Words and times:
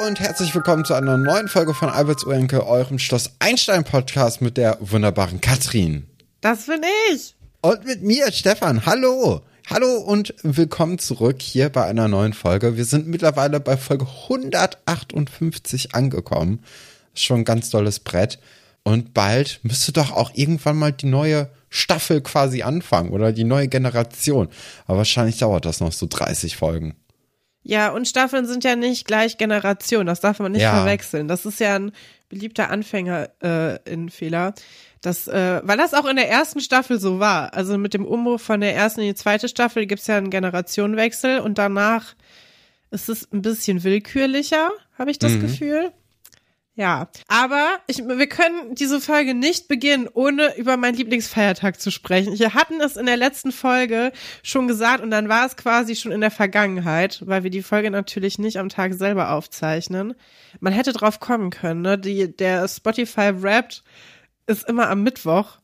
Und 0.00 0.18
herzlich 0.18 0.54
willkommen 0.54 0.86
zu 0.86 0.94
einer 0.94 1.18
neuen 1.18 1.46
Folge 1.46 1.74
von 1.74 1.90
Alberts 1.90 2.24
Urenke, 2.24 2.66
eurem 2.66 2.98
Schloss 2.98 3.32
Einstein 3.38 3.84
Podcast 3.84 4.40
mit 4.40 4.56
der 4.56 4.78
wunderbaren 4.80 5.42
Katrin. 5.42 6.06
Das 6.40 6.64
bin 6.64 6.80
ich. 7.12 7.34
Und 7.60 7.84
mit 7.84 8.02
mir, 8.02 8.32
Stefan. 8.32 8.86
Hallo. 8.86 9.42
Hallo 9.68 9.98
und 9.98 10.32
willkommen 10.42 10.98
zurück 10.98 11.42
hier 11.42 11.68
bei 11.68 11.84
einer 11.84 12.08
neuen 12.08 12.32
Folge. 12.32 12.78
Wir 12.78 12.86
sind 12.86 13.08
mittlerweile 13.08 13.60
bei 13.60 13.76
Folge 13.76 14.06
158 14.22 15.94
angekommen. 15.94 16.64
Schon 17.12 17.40
ein 17.40 17.44
ganz 17.44 17.68
tolles 17.68 18.00
Brett. 18.00 18.38
Und 18.82 19.12
bald 19.12 19.60
müsste 19.64 19.92
doch 19.92 20.12
auch 20.12 20.30
irgendwann 20.32 20.78
mal 20.78 20.92
die 20.92 21.08
neue 21.08 21.50
Staffel 21.68 22.22
quasi 22.22 22.62
anfangen 22.62 23.10
oder 23.10 23.32
die 23.32 23.44
neue 23.44 23.68
Generation. 23.68 24.48
Aber 24.86 24.96
wahrscheinlich 24.96 25.36
dauert 25.36 25.66
das 25.66 25.80
noch 25.80 25.92
so 25.92 26.06
30 26.08 26.56
Folgen. 26.56 26.94
Ja, 27.62 27.90
und 27.90 28.08
Staffeln 28.08 28.46
sind 28.46 28.64
ja 28.64 28.74
nicht 28.74 29.06
gleich 29.06 29.36
Generation. 29.38 30.06
Das 30.06 30.20
darf 30.20 30.38
man 30.38 30.52
nicht 30.52 30.62
Ja. 30.62 30.74
verwechseln. 30.76 31.28
Das 31.28 31.44
ist 31.44 31.60
ja 31.60 31.76
ein 31.76 31.92
beliebter 32.28 32.70
Anfänger 32.70 33.28
äh, 33.42 33.78
in 33.90 34.08
Fehler. 34.08 34.54
Das, 35.02 35.28
äh, 35.28 35.60
weil 35.64 35.76
das 35.78 35.94
auch 35.94 36.04
in 36.06 36.16
der 36.16 36.28
ersten 36.30 36.60
Staffel 36.60 36.98
so 36.98 37.18
war. 37.20 37.54
Also 37.54 37.76
mit 37.78 37.92
dem 37.94 38.04
Umbruch 38.06 38.40
von 38.40 38.60
der 38.60 38.74
ersten 38.74 39.00
in 39.00 39.08
die 39.08 39.14
zweite 39.14 39.48
Staffel 39.48 39.86
gibt's 39.86 40.06
ja 40.06 40.16
einen 40.16 40.30
Generationenwechsel 40.30 41.40
und 41.40 41.58
danach 41.58 42.14
ist 42.90 43.08
es 43.08 43.30
ein 43.32 43.42
bisschen 43.42 43.84
willkürlicher, 43.84 44.70
habe 44.98 45.10
ich 45.10 45.18
das 45.18 45.32
Mhm. 45.32 45.40
Gefühl. 45.42 45.92
Ja, 46.80 47.10
aber 47.28 47.68
ich, 47.88 47.98
wir 47.98 48.26
können 48.26 48.74
diese 48.74 49.02
Folge 49.02 49.34
nicht 49.34 49.68
beginnen, 49.68 50.08
ohne 50.14 50.56
über 50.56 50.78
meinen 50.78 50.94
Lieblingsfeiertag 50.94 51.78
zu 51.78 51.90
sprechen. 51.90 52.38
Wir 52.38 52.54
hatten 52.54 52.80
es 52.80 52.96
in 52.96 53.04
der 53.04 53.18
letzten 53.18 53.52
Folge 53.52 54.12
schon 54.42 54.66
gesagt 54.66 55.02
und 55.02 55.10
dann 55.10 55.28
war 55.28 55.44
es 55.44 55.58
quasi 55.58 55.94
schon 55.94 56.10
in 56.10 56.22
der 56.22 56.30
Vergangenheit, 56.30 57.20
weil 57.26 57.42
wir 57.42 57.50
die 57.50 57.60
Folge 57.62 57.90
natürlich 57.90 58.38
nicht 58.38 58.56
am 58.56 58.70
Tag 58.70 58.94
selber 58.94 59.32
aufzeichnen. 59.32 60.14
Man 60.60 60.72
hätte 60.72 60.94
drauf 60.94 61.20
kommen 61.20 61.50
können, 61.50 61.82
ne? 61.82 61.98
Die, 61.98 62.34
der 62.34 62.66
Spotify 62.66 63.42
Wrapped 63.42 63.82
ist 64.46 64.66
immer 64.66 64.88
am 64.88 65.02
Mittwoch 65.02 65.58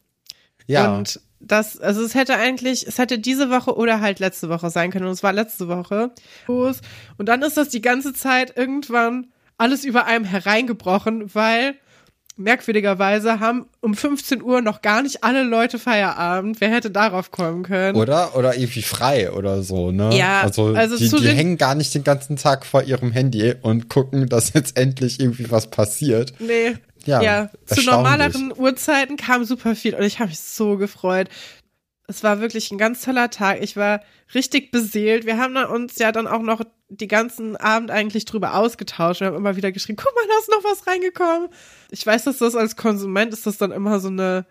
Ja. 0.66 0.94
und 0.98 1.22
das, 1.40 1.78
also 1.80 2.02
es 2.02 2.14
hätte 2.14 2.34
eigentlich, 2.36 2.86
es 2.86 2.98
hätte 2.98 3.18
diese 3.18 3.48
Woche 3.48 3.74
oder 3.74 4.02
halt 4.02 4.18
letzte 4.18 4.50
Woche 4.50 4.68
sein 4.68 4.90
können. 4.90 5.06
Und 5.06 5.12
es 5.12 5.22
war 5.22 5.32
letzte 5.32 5.68
Woche. 5.68 6.12
Und 7.16 7.26
dann 7.26 7.40
ist 7.40 7.56
das 7.56 7.70
die 7.70 7.80
ganze 7.80 8.12
Zeit 8.12 8.54
irgendwann 8.56 9.28
alles 9.58 9.84
über 9.84 10.06
einem 10.06 10.24
hereingebrochen, 10.24 11.34
weil 11.34 11.76
merkwürdigerweise 12.36 13.40
haben 13.40 13.66
um 13.80 13.94
15 13.94 14.42
Uhr 14.42 14.60
noch 14.60 14.82
gar 14.82 15.02
nicht 15.02 15.24
alle 15.24 15.42
Leute 15.42 15.78
Feierabend. 15.78 16.60
Wer 16.60 16.70
hätte 16.70 16.90
darauf 16.90 17.30
kommen 17.30 17.62
können? 17.62 17.96
Oder? 17.96 18.36
Oder 18.36 18.56
irgendwie 18.56 18.82
frei 18.82 19.32
oder 19.32 19.62
so, 19.62 19.90
ne? 19.90 20.14
Ja, 20.16 20.42
also, 20.42 20.74
also 20.74 20.98
die, 20.98 21.08
die 21.08 21.28
hängen 21.28 21.56
gar 21.56 21.74
nicht 21.74 21.94
den 21.94 22.04
ganzen 22.04 22.36
Tag 22.36 22.66
vor 22.66 22.82
ihrem 22.82 23.10
Handy 23.10 23.54
und 23.62 23.88
gucken, 23.88 24.28
dass 24.28 24.52
jetzt 24.52 24.76
endlich 24.76 25.18
irgendwie 25.18 25.50
was 25.50 25.68
passiert. 25.70 26.34
Nee. 26.38 26.76
Ja, 27.06 27.22
Ja, 27.22 27.50
zu 27.66 27.82
normaleren 27.84 28.52
Uhrzeiten 28.54 29.16
kam 29.16 29.44
super 29.44 29.76
viel 29.76 29.94
und 29.94 30.02
ich 30.02 30.18
habe 30.18 30.28
mich 30.28 30.40
so 30.40 30.76
gefreut. 30.76 31.28
Es 32.08 32.22
war 32.22 32.40
wirklich 32.40 32.70
ein 32.70 32.78
ganz 32.78 33.02
toller 33.02 33.30
Tag. 33.30 33.62
Ich 33.62 33.76
war 33.76 34.00
richtig 34.34 34.72
beseelt. 34.72 35.24
Wir 35.24 35.38
haben 35.38 35.56
uns 35.56 35.98
ja 35.98 36.12
dann 36.12 36.26
auch 36.26 36.42
noch 36.42 36.62
die 36.88 37.08
ganzen 37.08 37.56
Abend 37.56 37.90
eigentlich 37.90 38.24
drüber 38.26 38.54
ausgetauscht. 38.54 39.20
Wir 39.20 39.28
haben 39.28 39.36
immer 39.36 39.56
wieder 39.56 39.72
geschrieben, 39.72 39.98
guck 40.02 40.14
mal, 40.14 40.24
da 40.28 40.38
ist 40.38 40.50
noch 40.50 40.64
was 40.70 40.86
reingekommen. 40.86 41.48
Ich 41.90 42.06
weiß, 42.06 42.24
dass 42.24 42.38
das 42.38 42.54
als 42.54 42.76
Konsument 42.76 43.32
ist 43.32 43.46
das 43.46 43.58
dann 43.58 43.72
immer 43.72 43.98
so 44.00 44.08
eine 44.08 44.46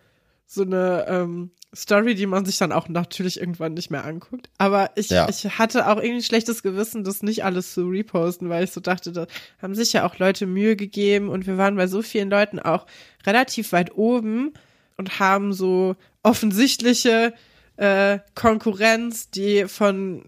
so 0.47 0.61
eine 0.61 1.05
ähm, 1.07 1.51
Story, 1.75 2.13
die 2.13 2.27
man 2.27 2.45
sich 2.45 2.57
dann 2.59 2.71
auch 2.71 2.87
natürlich 2.87 3.39
irgendwann 3.39 3.73
nicht 3.73 3.89
mehr 3.89 4.05
anguckt. 4.05 4.47
Aber 4.59 4.91
ich, 4.95 5.09
Ja. 5.09 5.27
ich 5.27 5.43
hatte 5.57 5.87
auch 5.87 5.97
irgendwie 5.97 6.17
ein 6.17 6.23
schlechtes 6.23 6.61
Gewissen, 6.61 7.03
das 7.03 7.23
nicht 7.23 7.43
alles 7.43 7.73
zu 7.73 7.87
reposten, 7.87 8.47
weil 8.47 8.63
ich 8.63 8.71
so 8.71 8.79
dachte, 8.79 9.11
da 9.11 9.25
haben 9.61 9.73
sich 9.73 9.91
ja 9.93 10.05
auch 10.07 10.19
Leute 10.19 10.45
Mühe 10.45 10.75
gegeben 10.75 11.29
und 11.29 11.47
wir 11.47 11.57
waren 11.57 11.75
bei 11.75 11.87
so 11.87 12.03
vielen 12.03 12.29
Leuten 12.29 12.59
auch 12.59 12.85
relativ 13.25 13.71
weit 13.71 13.95
oben 13.95 14.53
und 14.97 15.19
haben 15.19 15.51
so 15.51 15.95
offensichtliche 16.21 17.33
äh, 17.77 18.19
Konkurrenz, 18.35 19.31
die 19.31 19.65
von 19.67 20.23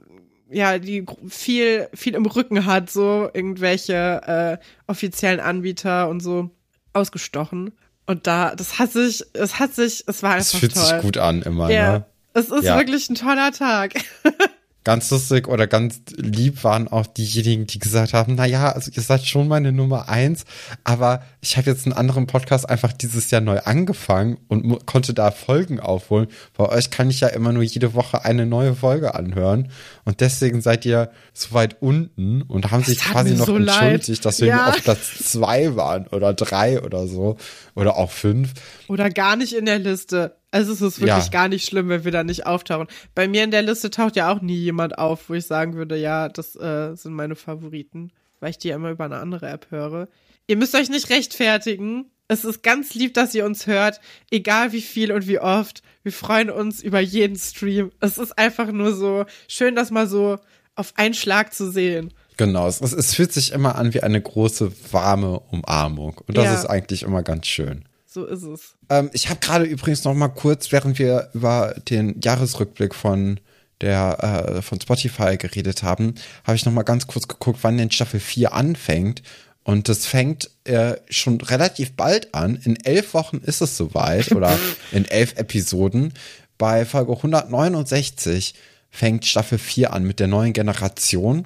ja, 0.50 0.80
die 0.80 1.06
viel, 1.28 1.88
viel 1.94 2.16
im 2.16 2.26
Rücken 2.26 2.66
hat, 2.66 2.90
so 2.90 3.30
irgendwelche 3.34 4.60
äh, 4.62 4.66
offiziellen 4.92 5.40
Anbieter 5.40 6.10
und 6.10 6.22
so 6.22 6.50
ausgestochen. 6.94 7.74
Und 8.06 8.26
da, 8.28 8.56
das 8.56 8.80
hat 8.80 8.92
sich, 8.94 9.24
es 9.34 9.60
hat 9.60 9.74
sich, 9.76 10.04
es 10.08 10.24
war 10.24 10.38
Es 10.38 10.54
einfach 10.54 10.60
fühlt 10.60 10.74
toll. 10.74 10.84
sich 10.86 11.02
gut 11.02 11.18
an 11.18 11.42
immer, 11.42 11.70
Ja, 11.70 11.92
ne? 12.00 12.06
es 12.34 12.50
ist 12.50 12.64
Ja. 12.64 12.78
wirklich 12.78 13.10
ein 13.10 13.16
toller 13.16 13.52
Tag. 13.52 13.94
Ganz 14.88 15.12
lustig 15.12 15.50
oder 15.50 15.68
ganz 15.68 16.00
lieb 16.16 16.64
waren 16.64 16.88
auch 16.88 17.08
diejenigen, 17.08 17.68
die 17.68 17.78
gesagt 17.78 18.14
haben, 18.14 18.36
na 18.36 18.46
ja, 18.46 18.72
also 18.72 18.90
ihr 18.94 19.02
seid 19.04 19.26
schon 19.26 19.50
meine 19.50 19.74
Nummer 19.74 20.08
eins, 20.08 20.46
aber 20.86 21.24
ich 21.42 21.58
habe 21.58 21.70
jetzt 21.70 21.86
einen 21.86 21.92
anderen 21.92 22.26
Podcast 22.26 22.70
einfach 22.70 22.94
dieses 22.94 23.30
Jahr 23.30 23.42
neu 23.42 23.60
angefangen 23.60 24.38
und 24.48 24.86
konnte 24.86 25.14
da 25.14 25.32
Folgen 25.32 25.82
aufholen. 25.82 26.28
Bei 26.56 26.70
euch 26.70 26.90
kann 26.90 27.10
ich 27.10 27.20
ja 27.20 27.28
immer 27.28 27.52
nur 27.52 27.64
jede 27.64 27.96
Woche 27.96 28.24
eine 28.24 28.46
neue 28.46 28.76
Folge 28.76 29.14
anhören 29.14 29.72
und 30.06 30.22
deswegen 30.22 30.62
seid 30.62 30.86
ihr 30.86 31.12
so 31.34 31.54
weit 31.54 31.82
unten 31.82 32.42
und 32.44 32.72
haben 32.72 32.86
sich 32.86 33.00
tat 33.00 33.12
quasi 33.12 33.36
noch 33.36 33.46
so 33.46 33.58
leid. 33.58 33.82
entschuldigt, 33.96 34.24
dass 34.24 34.40
wir 34.40 34.48
Ja. 34.48 34.56
nur 34.56 34.68
auf 34.70 34.84
Platz 34.84 35.18
zwei 35.32 35.76
waren 35.76 36.08
oder 36.08 36.34
drei 36.34 36.82
oder 36.82 37.08
so 37.08 37.36
oder 37.76 37.98
auch 37.98 38.12
fünf. 38.12 38.54
Oder 38.88 39.10
gar 39.10 39.36
nicht 39.36 39.52
in 39.54 39.66
der 39.66 39.80
Liste. 39.80 40.38
Also 40.52 40.72
es 40.72 40.82
ist 40.82 41.00
wirklich 41.02 41.26
Ja. 41.26 41.30
gar 41.32 41.48
nicht 41.50 41.66
schlimm, 41.66 41.90
wenn 41.90 42.06
wir 42.06 42.12
da 42.12 42.24
nicht 42.24 42.46
auftauchen. 42.46 42.88
Bei 43.16 43.28
mir 43.28 43.44
in 43.44 43.52
der 43.52 43.62
Liste 43.64 43.90
taucht 43.90 44.16
ja 44.16 44.32
auch 44.32 44.42
nie 44.42 44.56
jemand 44.56 44.98
auf, 44.98 45.30
wo 45.30 45.34
ich 45.34 45.46
sagen 45.46 45.74
würde, 45.76 45.98
ja, 45.98 46.30
das 46.30 46.56
äh, 46.56 46.96
sind 46.96 47.14
meine 47.14 47.36
Favoriten, 47.36 48.12
weil 48.40 48.52
ich 48.52 48.58
die 48.58 48.70
ja 48.70 48.76
immer 48.76 48.92
über 48.92 49.06
eine 49.06 49.18
andere 49.18 49.50
App 49.50 49.68
höre. 49.72 50.08
Ihr 50.48 50.56
müsst 50.58 50.74
euch 50.76 50.90
nicht 50.90 51.10
rechtfertigen. 51.10 52.06
Es 52.30 52.44
ist 52.46 52.64
ganz 52.64 52.94
lieb, 52.94 53.14
dass 53.14 53.36
ihr 53.36 53.46
uns 53.46 53.68
hört, 53.68 54.00
egal 54.32 54.72
wie 54.74 54.82
viel 54.82 55.12
und 55.12 55.28
wie 55.28 55.40
oft. 55.40 55.82
Wir 56.04 56.12
freuen 56.12 56.50
uns 56.50 56.82
über 56.82 57.00
jeden 57.00 57.38
Stream. 57.38 57.92
Es 58.00 58.18
ist 58.18 58.38
einfach 58.38 58.72
nur 58.72 58.94
so 58.94 59.26
schön, 59.48 59.76
das 59.76 59.92
mal 59.92 60.08
so 60.08 60.38
auf 60.76 60.94
einen 60.96 61.14
Schlag 61.14 61.54
zu 61.54 61.70
sehen. 61.72 62.14
Genau, 62.38 62.68
es, 62.68 62.82
es 62.82 63.16
fühlt 63.16 63.34
sich 63.34 63.52
immer 63.52 63.76
an 63.76 63.94
wie 63.94 64.04
eine 64.04 64.22
große, 64.22 64.72
warme 64.92 65.40
Umarmung 65.52 66.18
und 66.28 66.38
das 66.38 66.46
Ja. 66.46 66.54
ist 66.54 66.66
eigentlich 66.66 67.04
immer 67.04 67.24
ganz 67.24 67.48
schön. 67.48 67.84
So 68.08 68.26
ist 68.26 68.44
es. 68.44 68.76
Ähm, 68.90 69.10
ich 69.14 69.30
habe 69.30 69.40
gerade 69.40 69.66
übrigens 69.66 70.04
noch 70.06 70.14
mal 70.14 70.30
kurz, 70.30 70.72
während 70.72 70.98
wir 70.98 71.30
über 71.34 71.76
den 71.90 72.20
Jahresrückblick 72.22 72.96
von 72.96 73.40
der 73.82 74.56
äh, 74.58 74.62
von 74.62 74.82
Spotify 74.82 75.38
geredet 75.38 75.84
haben, 75.84 76.16
habe 76.46 76.56
ich 76.56 76.66
noch 76.66 76.74
mal 76.74 76.84
ganz 76.84 77.06
kurz 77.06 77.28
geguckt, 77.28 77.60
wann 77.62 77.78
denn 77.78 77.92
Staffel 77.92 78.20
4 78.20 78.54
anfängt. 78.54 79.22
Und 79.64 79.90
das 79.90 80.06
fängt 80.06 80.50
äh, 80.64 80.96
schon 81.10 81.42
relativ 81.42 81.94
bald 81.94 82.34
an. 82.34 82.56
In 82.64 82.78
elf 82.86 83.14
Wochen 83.14 83.38
ist 83.38 83.62
es 83.62 83.76
soweit 83.76 84.32
oder 84.32 84.58
in 84.94 85.06
elf 85.06 85.36
Episoden. 85.36 86.14
Bei 86.58 86.86
Folge 86.86 87.12
169 87.12 88.56
fängt 88.90 89.26
Staffel 89.26 89.58
4 89.58 89.94
an 89.94 90.06
mit 90.06 90.20
der 90.20 90.28
neuen 90.28 90.54
Generation 90.54 91.46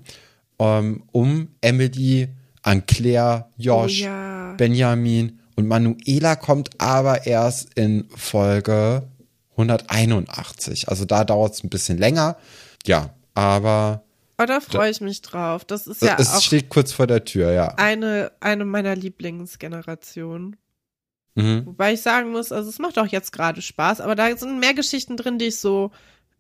ähm, 0.60 1.04
um 1.12 1.50
Emily, 1.62 2.30
Anne-Claire, 2.62 3.50
Josh, 3.58 4.02
Oh 4.02 4.06
ja. 4.06 4.54
Benjamin 4.54 5.41
und 5.56 5.68
Manuela 5.68 6.36
kommt 6.36 6.82
aber 6.82 7.26
erst 7.26 7.74
in 7.76 8.08
Folge 8.16 9.04
181. 9.52 10.90
Also 10.90 11.06
da 11.06 11.24
dauert 11.24 11.54
es 11.54 11.64
ein 11.64 11.70
bisschen 11.70 11.98
länger. 11.98 12.38
Ja, 12.86 13.12
aber 13.34 14.04
Oh, 14.42 14.46
da 14.46 14.60
freue 14.60 14.90
ich 14.90 15.02
mich 15.02 15.22
drauf. 15.22 15.66
Das 15.66 15.86
ist 15.86 16.02
ja 16.02 16.16
es 16.18 16.34
auch 16.34 16.42
steht 16.42 16.70
kurz 16.70 16.92
vor 16.92 17.06
der 17.06 17.26
Tür, 17.26 17.52
ja. 17.52 17.76
eine, 17.76 18.32
eine 18.40 18.66
meiner 18.66 18.96
Lieblingsgenerationen. 18.96 20.56
Mhm. 21.36 21.66
Wobei 21.68 21.94
ich 21.94 22.02
sagen 22.02 22.32
muss, 22.32 22.52
also 22.52 22.68
es 22.68 22.80
macht 22.80 22.98
auch 22.98 23.06
jetzt 23.06 23.32
gerade 23.32 23.62
Spaß, 23.62 24.02
aber 24.02 24.16
da 24.16 24.36
sind 24.36 24.60
mehr 24.60 24.74
Geschichten 24.74 25.16
drin, 25.16 25.38
die 25.38 25.46
ich 25.46 25.58
so 25.58 25.92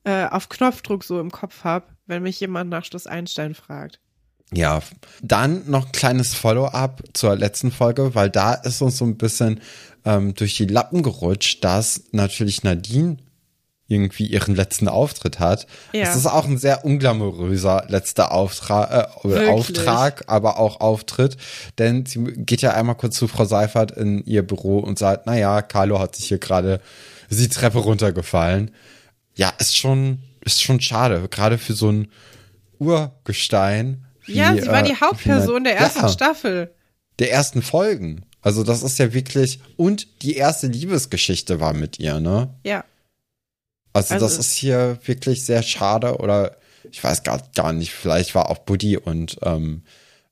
äh, 0.03 0.25
auf 0.25 0.50
Knopfdruck 0.50 1.03
so 1.03 1.19
im 1.19 1.31
Kopf 1.31 1.63
habe, 1.63 1.86
wenn 2.07 2.24
mich 2.24 2.39
jemand 2.39 2.71
nach 2.71 2.86
Schloss 2.86 3.06
Einstein 3.06 3.53
fragt. 3.53 4.00
Ja, 4.53 4.81
dann 5.21 5.69
noch 5.69 5.86
ein 5.86 5.92
kleines 5.92 6.33
Follow-up 6.33 7.03
zur 7.13 7.36
letzten 7.36 7.71
Folge, 7.71 8.15
weil 8.15 8.30
da 8.30 8.53
ist 8.53 8.81
uns 8.81 8.98
so 8.98 9.06
ein 9.06 9.18
bisschen 9.18 9.62
ähm, 10.03 10.33
durch 10.33 10.57
die 10.57 10.65
Lappen 10.65 11.03
gerutscht, 11.03 11.63
dass 11.63 12.03
natürlich 12.12 12.63
Nadine 12.63 13.18
irgendwie 13.88 14.25
ihren 14.25 14.56
letzten 14.56 14.88
Auftritt 14.88 15.39
hat. 15.39 15.68
Ja. 15.92 16.03
Es 16.03 16.15
ist 16.15 16.25
auch 16.25 16.45
ein 16.45 16.57
sehr 16.57 16.86
unglamouröser 16.86 17.86
letzter 17.89 18.31
Auftrag, 18.31 19.09
äh. 19.24 19.50
Auftrag, 19.50 20.24
aber 20.27 20.59
auch 20.59 20.80
Auftritt, 20.80 21.38
denn 21.77 22.06
sie 22.06 22.24
geht 22.24 22.62
ja 22.62 22.74
einmal 22.74 22.95
kurz 22.95 23.18
zu 23.18 23.27
Frau 23.27 23.45
Seifert 23.45 23.92
in 23.92 24.24
ihr 24.25 24.48
Büro 24.48 24.80
und 24.80 24.98
sagt, 24.98 25.27
na 25.27 25.38
ja, 25.38 25.62
Carlo 25.62 26.00
hat 26.00 26.15
sich 26.15 26.27
hier 26.27 26.39
gerade 26.39 26.80
die 27.30 27.50
Treppe 27.50 27.80
runtergefallen. 27.80 28.71
Ja, 29.36 29.53
ist 29.59 29.77
schon 29.77 30.19
ist 30.44 30.62
schon 30.62 30.81
schade, 30.81 31.27
gerade 31.30 31.57
für 31.57 31.74
so 31.74 31.92
ein 31.92 32.07
Urgestein. 32.80 34.06
Wie, 34.25 34.33
ja, 34.33 34.56
sie 34.56 34.68
war 34.68 34.83
äh, 34.83 34.89
die 34.89 34.95
Hauptperson 34.95 35.63
der 35.63 35.77
ersten 35.77 36.01
ja, 36.01 36.09
Staffel. 36.09 36.73
Der 37.19 37.31
ersten 37.31 37.62
Folgen. 37.62 38.25
Also 38.41 38.63
das 38.63 38.81
ist 38.83 38.97
ja 38.97 39.13
wirklich 39.13 39.59
und 39.77 40.07
die 40.23 40.35
erste 40.35 40.68
Liebesgeschichte 40.68 41.59
war 41.59 41.73
mit 41.73 42.00
ihr, 42.00 42.19
ne? 42.19 42.53
Ja. 42.63 42.83
Also, 43.94 44.15
Also- 44.15 44.25
das 44.25 44.38
ist 44.38 44.53
hier 44.53 44.97
wirklich 45.06 45.45
sehr 45.45 45.63
schade 45.63 46.18
oder 46.18 46.57
ich 46.91 47.03
weiß 47.03 47.23
gar, 47.23 47.41
gar 47.56 47.73
nicht, 47.73 47.91
vielleicht 47.91 48.33
war 48.33 48.50
auch 48.50 48.57
Buddy 48.59 48.97
und 48.97 49.38
ähm, 49.44 49.83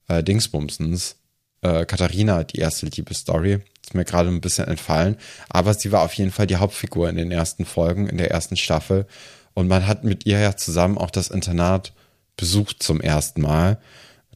äh, 0.07 0.23
Dingsbumsens, 0.23 1.15
äh, 1.61 1.85
Katharina, 1.85 2.43
die 2.43 2.59
erste 2.59 2.87
Liebesstory. 2.87 3.59
Ist 3.83 3.93
mir 3.95 4.05
gerade 4.05 4.29
ein 4.29 4.41
bisschen 4.41 4.67
entfallen. 4.67 5.17
Aber 5.49 5.73
sie 5.73 5.91
war 5.91 6.01
auf 6.01 6.13
jeden 6.13 6.31
Fall 6.31 6.47
die 6.47 6.57
Hauptfigur 6.57 7.09
in 7.09 7.15
den 7.15 7.31
ersten 7.31 7.65
Folgen, 7.65 8.07
in 8.07 8.17
der 8.17 8.31
ersten 8.31 8.57
Staffel. 8.57 9.05
Und 9.53 9.67
man 9.67 9.87
hat 9.87 10.03
mit 10.03 10.25
ihr 10.25 10.39
ja 10.39 10.55
zusammen 10.55 10.97
auch 10.97 11.11
das 11.11 11.29
Internat 11.29 11.93
besucht 12.39 12.81
zum 12.81 13.01
ersten 13.01 13.41
Mal. 13.41 13.79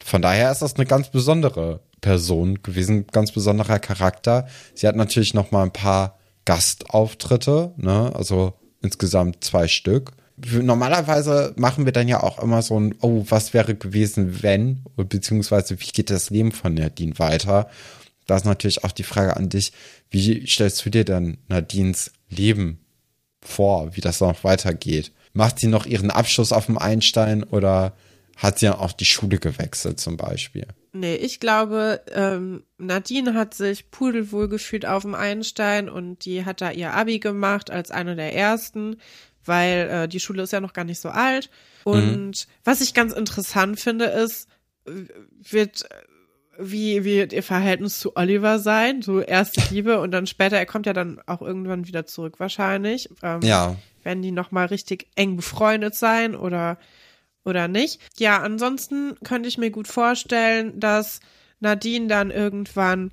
Von 0.04 0.22
daher 0.22 0.52
ist 0.52 0.62
das 0.62 0.76
eine 0.76 0.86
ganz 0.86 1.10
besondere 1.10 1.80
Person 2.02 2.62
gewesen, 2.62 3.08
ganz 3.08 3.32
besonderer 3.32 3.80
Charakter. 3.80 4.48
Sie 4.76 4.88
hat 4.88 4.98
natürlich 4.98 5.34
noch 5.34 5.52
mal 5.52 5.64
ein 5.64 5.72
paar 5.72 6.20
Gastauftritte, 6.44 7.74
ne? 7.78 8.12
Also 8.14 8.54
insgesamt 8.82 9.44
zwei 9.44 9.70
Stück. 9.70 10.12
Normalerweise 10.36 11.54
machen 11.56 11.86
wir 11.86 11.94
dann 11.94 12.10
ja 12.10 12.22
auch 12.22 12.44
immer 12.44 12.62
so 12.62 12.78
ein, 12.78 12.96
oh, 13.02 13.24
was 13.30 13.54
wäre 13.54 13.76
gewesen, 13.76 14.44
wenn, 14.44 14.84
beziehungsweise 14.98 15.80
wie 15.80 15.92
geht 15.92 16.10
das 16.10 16.30
Leben 16.30 16.52
von 16.52 16.74
Nadine 16.74 17.18
weiter? 17.20 17.70
Da 18.26 18.36
ist 18.36 18.46
natürlich 18.46 18.84
auch 18.84 18.92
die 18.92 19.04
Frage 19.04 19.38
an 19.38 19.48
dich, 19.48 19.72
wie 20.10 20.46
stellst 20.46 20.86
du 20.86 20.90
dir 20.90 21.06
dann 21.06 21.38
Nadines 21.48 22.12
Leben 22.30 22.80
vor, 23.42 23.96
wie 23.96 24.02
das 24.02 24.20
noch 24.20 24.44
weitergeht? 24.44 25.14
Macht 25.34 25.60
sie 25.60 25.68
noch 25.68 25.86
ihren 25.86 26.12
Abschluss 26.12 26.52
auf 26.52 26.68
dem 26.68 26.78
Einstein 26.78 27.44
oder 27.44 27.94
hat 28.38 28.60
sie 28.60 28.68
ja 28.68 28.78
auch 28.78 28.92
die 28.92 29.06
Schule 29.06 29.38
gewechselt 29.38 30.00
zum 30.00 30.18
Beispiel? 30.18 30.68
Nee, 30.92 31.16
ich 31.16 31.40
glaube, 31.40 32.02
ähm, 32.12 32.64
Nadine 32.78 33.34
hat 33.34 33.56
sich 33.56 33.90
pudelwohl 33.90 34.48
gefühlt 34.48 34.86
auf 34.86 35.04
dem 35.04 35.16
Einstein 35.16 35.90
und 35.90 36.26
die 36.26 36.46
hat 36.46 36.62
da 36.62 36.72
ihr 36.72 36.94
Abi 36.94 37.20
gemacht 37.20 37.72
als 37.72 37.90
eine 37.90 38.16
der 38.16 38.36
ersten, 38.36 38.98
weil 39.44 39.90
äh, 39.90 40.08
die 40.08 40.20
Schule 40.20 40.44
ist 40.44 40.54
ja 40.54 40.62
noch 40.62 40.74
gar 40.74 40.86
nicht 40.86 41.00
so 41.00 41.10
alt. 41.10 41.50
Und 41.84 42.28
mhm. 42.28 42.52
was 42.64 42.82
ich 42.82 42.94
ganz 42.94 43.12
interessant 43.12 43.80
finde, 43.80 44.06
ist, 44.06 44.48
wird 44.86 45.88
wie 46.58 47.04
wird 47.04 47.34
ihr 47.34 47.44
Verhältnis 47.44 48.00
zu 48.00 48.16
Oliver 48.16 48.60
sein? 48.60 49.02
So 49.02 49.22
erste 49.22 49.62
Liebe 49.74 50.00
und 50.00 50.12
dann 50.12 50.28
später, 50.28 50.58
er 50.58 50.66
kommt 50.66 50.86
ja 50.86 50.94
dann 50.94 51.20
auch 51.26 51.42
irgendwann 51.42 51.88
wieder 51.88 52.06
zurück 52.06 52.40
wahrscheinlich. 52.40 53.10
Ähm, 53.22 53.42
ja. 53.42 53.76
Werden 54.04 54.22
die 54.22 54.32
nochmal 54.32 54.68
richtig 54.68 55.08
eng 55.16 55.36
befreundet 55.36 55.96
sein 55.96 56.36
oder 56.36 56.78
oder 57.46 57.68
nicht. 57.68 58.00
Ja, 58.18 58.42
ansonsten 58.42 59.16
könnte 59.24 59.50
ich 59.50 59.58
mir 59.58 59.70
gut 59.70 59.88
vorstellen, 59.88 60.80
dass 60.80 61.20
Nadine 61.60 62.08
dann 62.08 62.32
irgendwann 62.32 63.12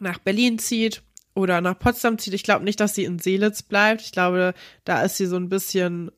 nach 0.00 0.18
Berlin 0.18 0.58
zieht 0.58 1.02
oder 1.34 1.60
nach 1.60 1.78
Potsdam 1.78 2.18
zieht. 2.18 2.34
Ich 2.34 2.42
glaube 2.42 2.64
nicht, 2.64 2.80
dass 2.80 2.94
sie 2.94 3.04
in 3.04 3.18
Seelitz 3.18 3.62
bleibt. 3.62 4.02
Ich 4.02 4.12
glaube, 4.12 4.54
da 4.84 5.02
ist 5.02 5.16
sie 5.16 5.26
so 5.26 5.36
ein 5.36 5.48
bisschen, 5.48 6.10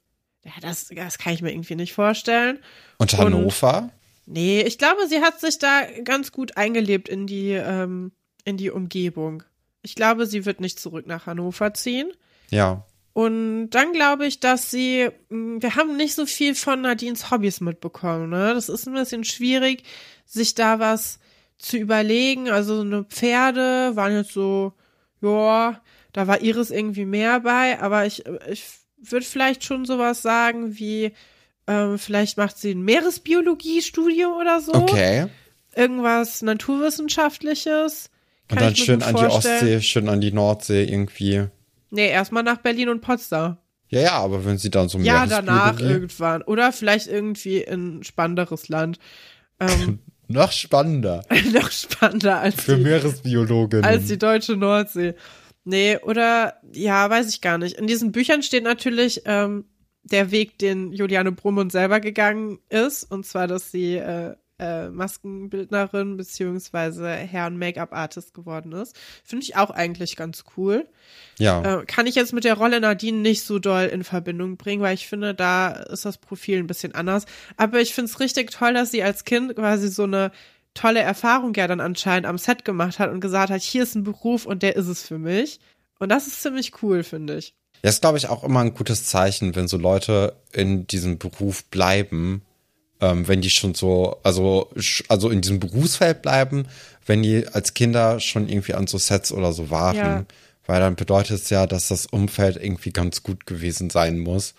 ja, 0.44 0.52
das, 0.62 0.88
das 0.88 1.18
kann 1.18 1.34
ich 1.34 1.42
mir 1.42 1.52
irgendwie 1.52 1.76
nicht 1.76 1.92
vorstellen. 1.92 2.58
Und 2.98 3.16
Hannover? 3.18 3.82
Und, 3.82 3.99
nee, 4.30 4.62
ich 4.62 4.78
glaube, 4.78 5.06
sie 5.08 5.20
hat 5.20 5.40
sich 5.40 5.58
da 5.58 5.82
ganz 6.04 6.32
gut 6.32 6.56
eingelebt 6.56 7.08
in 7.08 7.26
die, 7.26 7.50
ähm, 7.50 8.12
in 8.44 8.56
die 8.56 8.70
Umgebung. 8.70 9.42
Ich 9.82 9.94
glaube, 9.94 10.26
sie 10.26 10.44
wird 10.46 10.60
nicht 10.60 10.78
zurück 10.78 11.06
nach 11.06 11.26
Hannover 11.26 11.74
ziehen. 11.74 12.12
Ja. 12.50 12.84
Und 13.12 13.70
dann 13.70 13.92
glaube 13.92 14.26
ich, 14.26 14.40
dass 14.40 14.70
sie, 14.70 15.10
hm, 15.28 15.62
wir 15.62 15.74
haben 15.76 15.96
nicht 15.96 16.14
so 16.14 16.26
viel 16.26 16.54
von 16.54 16.80
Nadines 16.80 17.30
Hobbys 17.30 17.60
mitbekommen. 17.60 18.30
Ne? 18.30 18.54
Das 18.54 18.68
ist 18.68 18.86
ein 18.86 18.94
bisschen 18.94 19.24
schwierig, 19.24 19.82
sich 20.24 20.54
da 20.54 20.78
was 20.78 21.18
zu 21.58 21.76
überlegen. 21.76 22.48
Also 22.48 22.80
eine 22.80 23.04
Pferde 23.04 23.96
waren 23.96 24.14
jetzt 24.14 24.32
so, 24.32 24.72
ja, 25.20 25.80
da 26.12 26.26
war 26.26 26.40
Iris 26.40 26.70
irgendwie 26.70 27.04
mehr 27.04 27.40
bei, 27.40 27.80
aber 27.80 28.06
ich, 28.06 28.24
ich 28.48 28.64
würde 28.96 29.26
vielleicht 29.26 29.64
schon 29.64 29.84
sowas 29.84 30.22
sagen 30.22 30.78
wie, 30.78 31.12
ähm, 31.70 31.98
vielleicht 31.98 32.36
macht 32.36 32.58
sie 32.58 32.72
ein 32.72 32.82
Meeresbiologie-Studium 32.82 34.32
oder 34.32 34.60
so. 34.60 34.74
Okay. 34.74 35.28
Irgendwas 35.76 36.42
Naturwissenschaftliches. 36.42 38.10
Und 38.50 38.60
dann 38.60 38.74
schön 38.74 39.04
an 39.04 39.14
die 39.14 39.24
Ostsee, 39.24 39.80
schön 39.80 40.08
an 40.08 40.20
die 40.20 40.32
Nordsee 40.32 40.82
irgendwie. 40.82 41.46
Nee, 41.90 42.08
erstmal 42.08 42.42
nach 42.42 42.56
Berlin 42.56 42.88
und 42.88 43.02
Potsdam. 43.02 43.58
Ja, 43.86 44.00
ja, 44.00 44.12
aber 44.14 44.44
wenn 44.44 44.58
sie 44.58 44.70
dann 44.70 44.88
so 44.88 44.98
Ja, 44.98 45.26
danach 45.26 45.78
irgendwann. 45.78 46.42
Oder 46.42 46.72
vielleicht 46.72 47.06
irgendwie 47.06 47.58
in 47.58 47.98
ein 47.98 48.02
spannenderes 48.02 48.68
Land. 48.68 48.98
Ähm, 49.60 50.00
noch 50.26 50.50
spannender. 50.50 51.22
noch 51.52 51.70
spannender 51.70 52.40
als 52.40 52.64
Für 52.64 52.78
die, 52.78 52.82
Meeresbiologinnen. 52.82 53.84
Als 53.84 54.06
die 54.06 54.18
deutsche 54.18 54.56
Nordsee. 54.56 55.14
Nee, 55.62 55.98
oder, 55.98 56.54
ja, 56.72 57.08
weiß 57.08 57.28
ich 57.28 57.40
gar 57.40 57.58
nicht. 57.58 57.76
In 57.78 57.86
diesen 57.86 58.10
Büchern 58.10 58.42
steht 58.42 58.64
natürlich 58.64 59.22
ähm, 59.26 59.66
der 60.02 60.30
Weg, 60.30 60.58
den 60.58 60.92
Juliane 60.92 61.32
Brummund 61.32 61.72
selber 61.72 62.00
gegangen 62.00 62.58
ist. 62.68 63.04
Und 63.04 63.26
zwar, 63.26 63.46
dass 63.46 63.70
sie 63.70 63.96
äh, 63.96 64.34
äh, 64.60 64.90
Maskenbildnerin 64.90 66.16
beziehungsweise 66.16 67.08
Herrn 67.08 67.56
Make-up-Artist 67.56 68.34
geworden 68.34 68.72
ist. 68.72 68.96
Finde 69.24 69.44
ich 69.44 69.56
auch 69.56 69.70
eigentlich 69.70 70.16
ganz 70.16 70.44
cool. 70.56 70.86
Ja. 71.38 71.80
Äh, 71.80 71.86
kann 71.86 72.06
ich 72.06 72.14
jetzt 72.14 72.32
mit 72.32 72.44
der 72.44 72.54
Rolle 72.54 72.80
Nadine 72.80 73.18
nicht 73.18 73.42
so 73.44 73.58
doll 73.58 73.84
in 73.84 74.04
Verbindung 74.04 74.56
bringen, 74.56 74.82
weil 74.82 74.94
ich 74.94 75.08
finde, 75.08 75.34
da 75.34 75.70
ist 75.70 76.04
das 76.04 76.18
Profil 76.18 76.58
ein 76.58 76.66
bisschen 76.66 76.94
anders. 76.94 77.24
Aber 77.56 77.80
ich 77.80 77.94
finde 77.94 78.10
es 78.10 78.20
richtig 78.20 78.50
toll, 78.50 78.74
dass 78.74 78.90
sie 78.90 79.02
als 79.02 79.24
Kind 79.24 79.56
quasi 79.56 79.88
so 79.88 80.04
eine 80.04 80.30
tolle 80.74 81.00
Erfahrung 81.00 81.54
ja 81.54 81.66
dann 81.66 81.80
anscheinend 81.80 82.26
am 82.26 82.38
Set 82.38 82.64
gemacht 82.64 82.98
hat 82.98 83.10
und 83.10 83.20
gesagt 83.20 83.50
hat, 83.50 83.62
hier 83.62 83.82
ist 83.82 83.94
ein 83.94 84.04
Beruf 84.04 84.46
und 84.46 84.62
der 84.62 84.76
ist 84.76 84.86
es 84.86 85.06
für 85.06 85.18
mich. 85.18 85.58
Und 85.98 86.10
das 86.10 86.26
ist 86.26 86.42
ziemlich 86.42 86.82
cool, 86.82 87.02
finde 87.02 87.38
ich. 87.38 87.54
Ja, 87.82 87.90
ist, 87.90 88.02
glaube 88.02 88.18
ich, 88.18 88.28
auch 88.28 88.44
immer 88.44 88.60
ein 88.60 88.74
gutes 88.74 89.06
Zeichen, 89.06 89.54
wenn 89.56 89.68
so 89.68 89.76
Leute 89.76 90.36
in 90.52 90.86
diesem 90.86 91.18
Beruf 91.18 91.64
bleiben 91.66 92.42
ähm, 93.00 93.26
wenn 93.26 93.40
die 93.40 93.50
schon 93.50 93.74
so, 93.74 94.18
also, 94.22 94.70
also 95.08 95.30
in 95.30 95.40
diesem 95.40 95.58
Berufsfeld 95.58 96.22
bleiben, 96.22 96.66
wenn 97.06 97.22
die 97.22 97.46
als 97.48 97.74
Kinder 97.74 98.20
schon 98.20 98.48
irgendwie 98.48 98.74
an 98.74 98.86
so 98.86 98.98
Sets 98.98 99.32
oder 99.32 99.52
so 99.52 99.70
waren. 99.70 99.96
Ja. 99.96 100.24
Weil 100.66 100.80
dann 100.80 100.96
bedeutet 100.96 101.40
es 101.42 101.50
ja, 101.50 101.66
dass 101.66 101.88
das 101.88 102.06
Umfeld 102.06 102.56
irgendwie 102.56 102.92
ganz 102.92 103.22
gut 103.22 103.46
gewesen 103.46 103.90
sein 103.90 104.18
muss. 104.18 104.54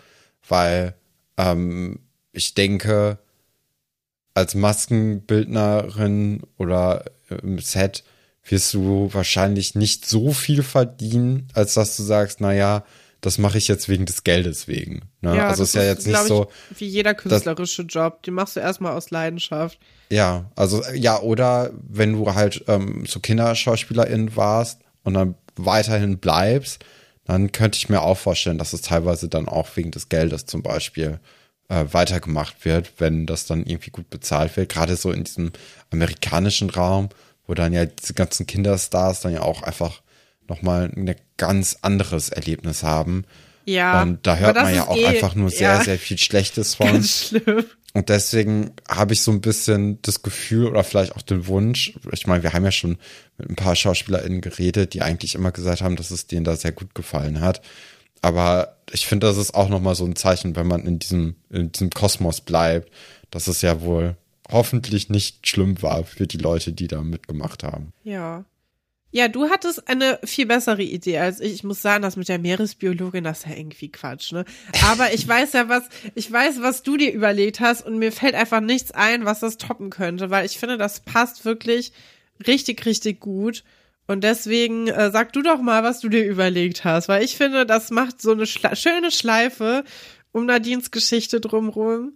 Weil 0.48 0.96
ähm, 1.38 2.00
ich 2.34 2.54
denke, 2.56 3.20
als 4.34 4.56
Maskenbildnerin 4.56 6.42
oder 6.58 7.06
im 7.30 7.60
Set 7.60 8.04
wirst 8.44 8.74
du 8.74 9.10
wahrscheinlich 9.14 9.76
nicht 9.76 10.08
so 10.08 10.34
viel 10.34 10.64
verdienen, 10.64 11.48
als 11.54 11.76
dass 11.76 11.96
du 11.96 12.04
sagst, 12.04 12.42
naja, 12.42 12.84
das 13.22 13.38
mache 13.38 13.60
ich 13.60 13.68
jetzt 13.68 13.88
wegen 13.88 14.06
des 14.06 14.24
Geldes 14.24 14.68
wegen. 14.68 15.04
Ne? 15.22 15.38
Ja, 15.38 15.48
also 15.48 15.64
ist 15.64 15.76
ja 15.76 15.84
jetzt 15.84 16.08
nicht 16.08 16.18
so. 16.24 16.48
Wie 16.76 16.88
jeder 16.88 17.14
künstlerische 17.14 17.86
das, 17.86 17.94
Job, 17.94 18.24
den 18.24 18.34
machst 18.34 18.56
du 18.56 18.60
erstmal 18.60 18.94
aus 18.94 19.12
Leidenschaft. 19.12 19.80
Ja, 20.10 20.52
also 20.56 20.84
ja, 20.94 21.20
oder 21.22 21.72
wenn 21.88 22.14
du 22.14 22.34
halt 22.34 22.66
ähm, 22.68 23.06
so 23.08 23.20
Kinderschauspielerin 23.20 24.36
warst 24.36 24.82
und 25.04 25.14
dann 25.14 25.36
weiterhin 25.56 26.18
bleibst, 26.18 26.84
dann 27.26 27.52
könnte 27.52 27.78
ich 27.78 27.90
mir 27.90 28.02
auch 28.02 28.18
vorstellen, 28.18 28.58
dass 28.58 28.74
es 28.74 28.82
teilweise 28.82 29.30
dann 29.30 29.48
auch 29.48 29.68
wegen 29.76 29.92
des 29.92 30.10
Geldes 30.10 30.48
zum 30.48 30.64
Beispiel 30.64 31.20
äh, 31.70 31.86
weitergemacht 31.92 32.66
wird, 32.66 32.94
wenn 32.98 33.28
das 33.28 33.46
dann 33.46 33.66
irgendwie 33.66 33.92
gut 33.92 34.10
bezahlt 34.10 34.58
wird. 34.58 34.70
Gerade 34.70 34.96
so 34.96 35.12
in 35.12 35.24
diesem 35.24 35.52
amerikanischen 35.92 36.72
Raum, 36.72 37.10
wo 37.46 37.54
dann 37.54 37.72
ja 37.72 37.86
diese 37.86 38.16
ganzen 38.16 38.48
Kinderstars 38.48 39.22
dann 39.22 39.34
ja 39.34 39.44
auch 39.44 39.62
einfach 39.62 40.01
nochmal 40.52 40.92
ein 40.96 41.16
ganz 41.38 41.78
anderes 41.82 42.30
Erlebnis 42.30 42.84
haben. 42.84 43.26
Ja. 43.66 44.02
Und 44.02 44.26
da 44.28 44.38
hört 44.38 44.56
man 44.56 44.76
ja 44.76 44.88
auch 44.88 44.98
eh, 44.98 45.06
einfach 45.06 45.36
nur 45.36 45.50
sehr, 45.50 45.76
ja, 45.76 45.84
sehr 45.84 45.98
viel 45.98 46.18
Schlechtes 46.18 46.76
von. 46.76 46.88
Ganz 46.88 47.28
schlimm. 47.28 47.66
Und 47.94 48.10
deswegen 48.10 48.72
habe 48.88 49.14
ich 49.14 49.22
so 49.22 49.32
ein 49.32 49.42
bisschen 49.42 50.02
das 50.02 50.22
Gefühl 50.24 50.68
oder 50.68 50.84
vielleicht 50.84 51.16
auch 51.16 51.22
den 51.22 51.48
Wunsch, 51.48 51.94
ich 52.12 52.26
meine, 52.26 52.42
wir 52.42 52.54
haben 52.54 52.64
ja 52.64 52.72
schon 52.72 52.98
mit 53.38 53.50
ein 53.50 53.56
paar 53.56 53.76
SchauspielerInnen 53.76 54.40
geredet, 54.40 54.94
die 54.94 55.02
eigentlich 55.02 55.36
immer 55.36 55.52
gesagt 55.52 55.82
haben, 55.82 55.98
dass 55.98 56.10
es 56.10 56.28
denen 56.28 56.46
da 56.46 56.56
sehr 56.56 56.72
gut 56.72 56.96
gefallen 56.96 57.42
hat. 57.42 57.62
Aber 58.22 58.78
ich 58.92 59.06
finde, 59.08 59.28
das 59.28 59.38
ist 59.38 59.54
auch 59.54 59.68
nochmal 59.68 59.96
so 59.96 60.06
ein 60.06 60.16
Zeichen, 60.16 60.56
wenn 60.56 60.68
man 60.68 60.86
in 60.86 61.00
diesem, 61.00 61.36
in 61.50 61.72
diesem 61.72 61.90
Kosmos 61.90 62.42
bleibt, 62.42 62.92
dass 63.30 63.48
es 63.48 63.62
ja 63.62 63.82
wohl 63.82 64.16
hoffentlich 64.50 65.10
nicht 65.10 65.48
schlimm 65.48 65.82
war 65.82 66.04
für 66.04 66.28
die 66.28 66.38
Leute, 66.38 66.72
die 66.72 66.88
da 66.88 67.02
mitgemacht 67.02 67.64
haben. 67.64 67.94
Ja. 68.04 68.46
Ja, 69.14 69.28
du 69.28 69.50
hattest 69.50 69.90
eine 69.90 70.20
viel 70.24 70.46
bessere 70.46 70.82
Idee 70.82 71.18
als 71.20 71.42
ich. 71.42 71.54
Ich 71.54 71.64
muss 71.64 71.82
sagen, 71.82 72.02
das 72.02 72.16
mit 72.16 72.30
der 72.30 72.40
Meeresbiologin, 72.40 73.26
das 73.26 73.40
ist 73.40 73.50
ja 73.50 73.58
irgendwie 73.58 73.92
Quatsch, 73.92 74.32
ne? 74.32 74.46
Aber 74.90 75.14
ich 75.14 75.28
weiß 75.28 75.52
ja 75.54 75.68
was, 75.68 75.84
ich 76.16 76.32
weiß, 76.32 76.62
was 76.62 76.82
du 76.82 76.96
dir 76.96 77.12
überlegt 77.12 77.60
hast 77.60 77.86
und 77.86 77.98
mir 78.00 78.14
fällt 78.14 78.36
einfach 78.36 78.62
nichts 78.62 78.92
ein, 78.92 79.26
was 79.26 79.42
das 79.42 79.58
toppen 79.58 79.90
könnte, 79.90 80.30
weil 80.30 80.46
ich 80.46 80.58
finde, 80.58 80.78
das 80.78 81.02
passt 81.02 81.44
wirklich 81.44 81.92
richtig, 82.48 82.86
richtig 82.86 83.20
gut. 83.20 83.64
Und 84.08 84.24
deswegen 84.24 84.88
äh, 84.88 85.12
sag 85.12 85.34
du 85.34 85.42
doch 85.42 85.62
mal, 85.62 85.84
was 85.84 86.00
du 86.00 86.10
dir 86.10 86.26
überlegt 86.26 86.86
hast, 86.86 87.08
weil 87.08 87.24
ich 87.24 87.36
finde, 87.36 87.66
das 87.66 87.92
macht 87.92 88.22
so 88.22 88.32
eine 88.32 88.46
Schla 88.46 88.76
schöne 88.76 89.12
Schleife 89.12 89.84
um 90.32 90.46
Nadines 90.46 90.92
Geschichte 90.92 91.42
drumrum 91.42 92.16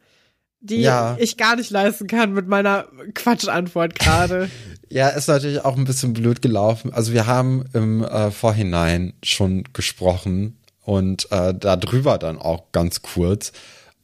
die 0.65 0.81
ja. 0.81 1.15
ich 1.19 1.37
gar 1.37 1.55
nicht 1.55 1.69
leisten 1.69 2.07
kann 2.07 2.33
mit 2.33 2.47
meiner 2.47 2.85
Quatschantwort 3.13 3.97
gerade. 3.97 4.49
ja, 4.89 5.09
ist 5.09 5.27
natürlich 5.27 5.63
auch 5.63 5.77
ein 5.77 5.85
bisschen 5.85 6.13
blöd 6.13 6.41
gelaufen. 6.41 6.93
Also 6.93 7.13
wir 7.13 7.27
haben 7.27 7.65
im 7.73 8.03
äh, 8.03 8.31
Vorhinein 8.31 9.13
schon 9.23 9.63
gesprochen 9.73 10.57
und 10.83 11.31
äh, 11.31 11.53
darüber 11.53 12.17
dann 12.17 12.37
auch 12.37 12.71
ganz 12.71 13.01
kurz. 13.01 13.51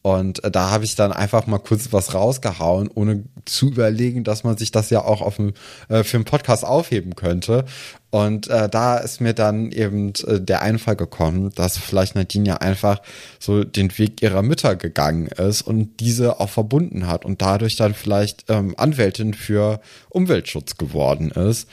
Und 0.01 0.43
äh, 0.43 0.49
da 0.49 0.71
habe 0.71 0.83
ich 0.83 0.95
dann 0.95 1.11
einfach 1.11 1.45
mal 1.45 1.59
kurz 1.59 1.93
was 1.93 2.13
rausgehauen, 2.13 2.89
ohne 2.93 3.23
zu 3.45 3.67
überlegen, 3.67 4.23
dass 4.23 4.43
man 4.43 4.57
sich 4.57 4.71
das 4.71 4.89
ja 4.89 5.03
auch 5.03 5.21
auf 5.21 5.35
dem, 5.35 5.53
äh, 5.89 6.03
für 6.03 6.17
einen 6.17 6.25
Podcast 6.25 6.65
aufheben 6.65 7.15
könnte. 7.15 7.65
Und 8.09 8.47
äh, 8.47 8.67
da 8.67 8.97
ist 8.97 9.21
mir 9.21 9.33
dann 9.33 9.71
eben 9.71 10.13
äh, 10.25 10.41
der 10.41 10.63
Einfall 10.63 10.95
gekommen, 10.95 11.51
dass 11.55 11.77
vielleicht 11.77 12.15
Nadine 12.15 12.49
ja 12.49 12.57
einfach 12.57 13.01
so 13.39 13.63
den 13.63 13.95
Weg 13.97 14.21
ihrer 14.21 14.41
Mütter 14.41 14.75
gegangen 14.75 15.27
ist 15.27 15.61
und 15.61 15.99
diese 15.99 16.39
auch 16.39 16.49
verbunden 16.49 17.07
hat 17.07 17.23
und 17.23 17.41
dadurch 17.41 17.75
dann 17.77 17.93
vielleicht 17.93 18.45
ähm, 18.49 18.73
Anwältin 18.77 19.33
für 19.33 19.81
Umweltschutz 20.09 20.77
geworden 20.77 21.29
ist 21.29 21.69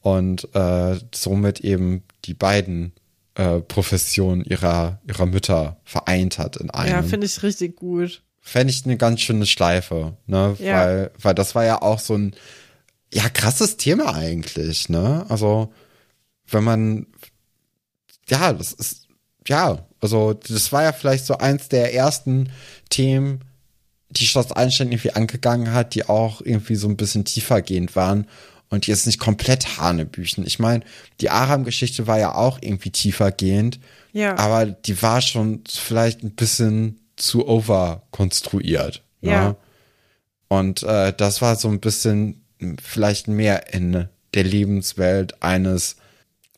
und 0.00 0.48
äh, 0.54 0.96
somit 1.14 1.60
eben 1.60 2.02
die 2.24 2.34
beiden 2.34 2.92
äh, 3.36 3.60
Profession 3.60 4.42
ihrer, 4.44 4.98
ihrer 5.06 5.26
Mütter 5.26 5.76
vereint 5.84 6.38
hat 6.38 6.56
in 6.56 6.70
einem. 6.70 6.90
Ja, 6.90 7.02
finde 7.02 7.26
ich 7.26 7.42
richtig 7.42 7.76
gut. 7.76 8.22
Fände 8.40 8.72
ich 8.72 8.84
eine 8.84 8.96
ganz 8.96 9.20
schöne 9.20 9.44
Schleife, 9.46 10.16
ne? 10.26 10.56
Ja. 10.58 10.76
Weil, 10.76 11.10
weil 11.20 11.34
das 11.34 11.54
war 11.54 11.64
ja 11.64 11.82
auch 11.82 11.98
so 11.98 12.16
ein, 12.16 12.34
ja, 13.12 13.28
krasses 13.28 13.76
Thema 13.76 14.14
eigentlich, 14.14 14.88
ne? 14.88 15.26
Also, 15.28 15.72
wenn 16.48 16.64
man, 16.64 17.06
ja, 18.28 18.52
das 18.52 18.72
ist, 18.72 19.08
ja, 19.46 19.86
also, 20.00 20.32
das 20.32 20.72
war 20.72 20.84
ja 20.84 20.92
vielleicht 20.92 21.26
so 21.26 21.36
eins 21.36 21.68
der 21.68 21.92
ersten 21.92 22.50
Themen, 22.88 23.40
die 24.08 24.26
Schloss 24.26 24.52
Einstein 24.52 24.92
irgendwie 24.92 25.12
angegangen 25.12 25.72
hat, 25.72 25.94
die 25.94 26.08
auch 26.08 26.40
irgendwie 26.40 26.76
so 26.76 26.88
ein 26.88 26.96
bisschen 26.96 27.24
tiefergehend 27.24 27.96
waren 27.96 28.26
und 28.68 28.86
jetzt 28.86 29.06
nicht 29.06 29.18
komplett 29.18 29.78
Hanebüchen. 29.78 30.46
Ich 30.46 30.58
meine, 30.58 30.84
die 31.20 31.30
Aram-Geschichte 31.30 32.06
war 32.06 32.18
ja 32.18 32.34
auch 32.34 32.58
irgendwie 32.60 32.90
tiefergehend, 32.90 33.78
Ja. 34.12 34.36
aber 34.38 34.66
die 34.66 35.00
war 35.02 35.20
schon 35.20 35.62
vielleicht 35.68 36.22
ein 36.22 36.32
bisschen 36.34 37.00
zu 37.16 37.46
overkonstruiert. 37.48 39.02
Ja. 39.20 39.48
Ne? 39.48 39.56
Und 40.48 40.82
äh, 40.82 41.12
das 41.16 41.42
war 41.42 41.56
so 41.56 41.68
ein 41.68 41.80
bisschen 41.80 42.44
vielleicht 42.82 43.28
mehr 43.28 43.72
in 43.74 44.08
der 44.34 44.44
Lebenswelt 44.44 45.42
eines, 45.42 45.96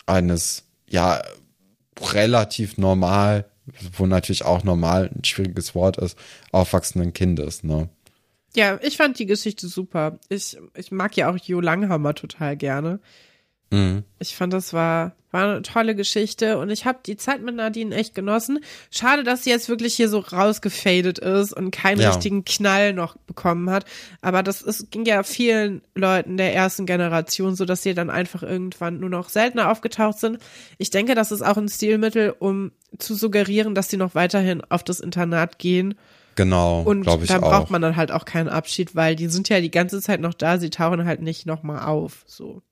eines, 0.06 0.64
ja, 0.88 1.22
relativ 2.12 2.78
normal, 2.78 3.44
wo 3.96 4.06
natürlich 4.06 4.44
auch 4.44 4.64
normal 4.64 5.10
ein 5.14 5.24
schwieriges 5.24 5.74
Wort 5.74 5.98
ist, 5.98 6.16
aufwachsenden 6.52 7.12
Kindes, 7.12 7.64
ne? 7.64 7.88
Ja, 8.56 8.78
ich 8.82 8.96
fand 8.96 9.18
die 9.18 9.26
Geschichte 9.26 9.68
super. 9.68 10.18
Ich, 10.28 10.56
ich 10.74 10.90
mag 10.90 11.16
ja 11.16 11.30
auch 11.30 11.36
Jo 11.36 11.60
Langhammer 11.60 12.14
total 12.14 12.56
gerne. 12.56 13.00
Mhm. 13.70 14.04
Ich 14.18 14.34
fand, 14.34 14.54
das 14.54 14.72
war, 14.72 15.14
war 15.30 15.44
eine 15.46 15.60
tolle 15.62 15.94
Geschichte 15.94 16.56
und 16.56 16.70
ich 16.70 16.86
habe 16.86 17.00
die 17.04 17.18
Zeit 17.18 17.42
mit 17.42 17.54
Nadine 17.54 17.94
echt 17.94 18.14
genossen. 18.14 18.60
Schade, 18.90 19.24
dass 19.24 19.44
sie 19.44 19.50
jetzt 19.50 19.68
wirklich 19.68 19.94
hier 19.94 20.08
so 20.08 20.20
rausgefadet 20.20 21.18
ist 21.18 21.52
und 21.52 21.70
keinen 21.70 22.00
Ja. 22.00 22.08
richtigen 22.08 22.46
Knall 22.46 22.94
noch 22.94 23.18
bekommen 23.18 23.68
hat. 23.68 23.84
Aber 24.22 24.42
das 24.42 24.62
ist, 24.62 24.90
ging 24.90 25.04
ja 25.04 25.22
vielen 25.22 25.82
Leuten 25.94 26.38
der 26.38 26.54
ersten 26.54 26.86
Generation 26.86 27.54
so, 27.56 27.66
dass 27.66 27.82
sie 27.82 27.92
dann 27.92 28.08
einfach 28.08 28.42
irgendwann 28.42 28.98
nur 29.00 29.10
noch 29.10 29.28
seltener 29.28 29.70
aufgetaucht 29.70 30.18
sind. 30.18 30.38
Ich 30.78 30.88
denke, 30.88 31.14
das 31.14 31.30
ist 31.30 31.42
auch 31.42 31.58
ein 31.58 31.68
Stilmittel, 31.68 32.34
um 32.38 32.72
zu 32.98 33.14
suggerieren, 33.14 33.74
dass 33.74 33.90
sie 33.90 33.98
noch 33.98 34.14
weiterhin 34.14 34.62
auf 34.70 34.82
das 34.82 35.00
Internat 35.00 35.58
gehen. 35.58 35.94
Genau, 36.38 36.82
Und 36.82 37.04
ich 37.20 37.26
da 37.26 37.38
auch. 37.38 37.50
braucht 37.50 37.70
man 37.70 37.82
dann 37.82 37.96
halt 37.96 38.12
auch 38.12 38.24
keinen 38.24 38.48
Abschied, 38.48 38.94
weil 38.94 39.16
die 39.16 39.26
sind 39.26 39.48
ja 39.48 39.60
die 39.60 39.72
ganze 39.72 40.00
Zeit 40.00 40.20
noch 40.20 40.34
da, 40.34 40.58
sie 40.60 40.70
tauchen 40.70 41.04
halt 41.04 41.20
nicht 41.20 41.46
nochmal 41.46 41.84
auf. 41.84 42.22
So. 42.28 42.62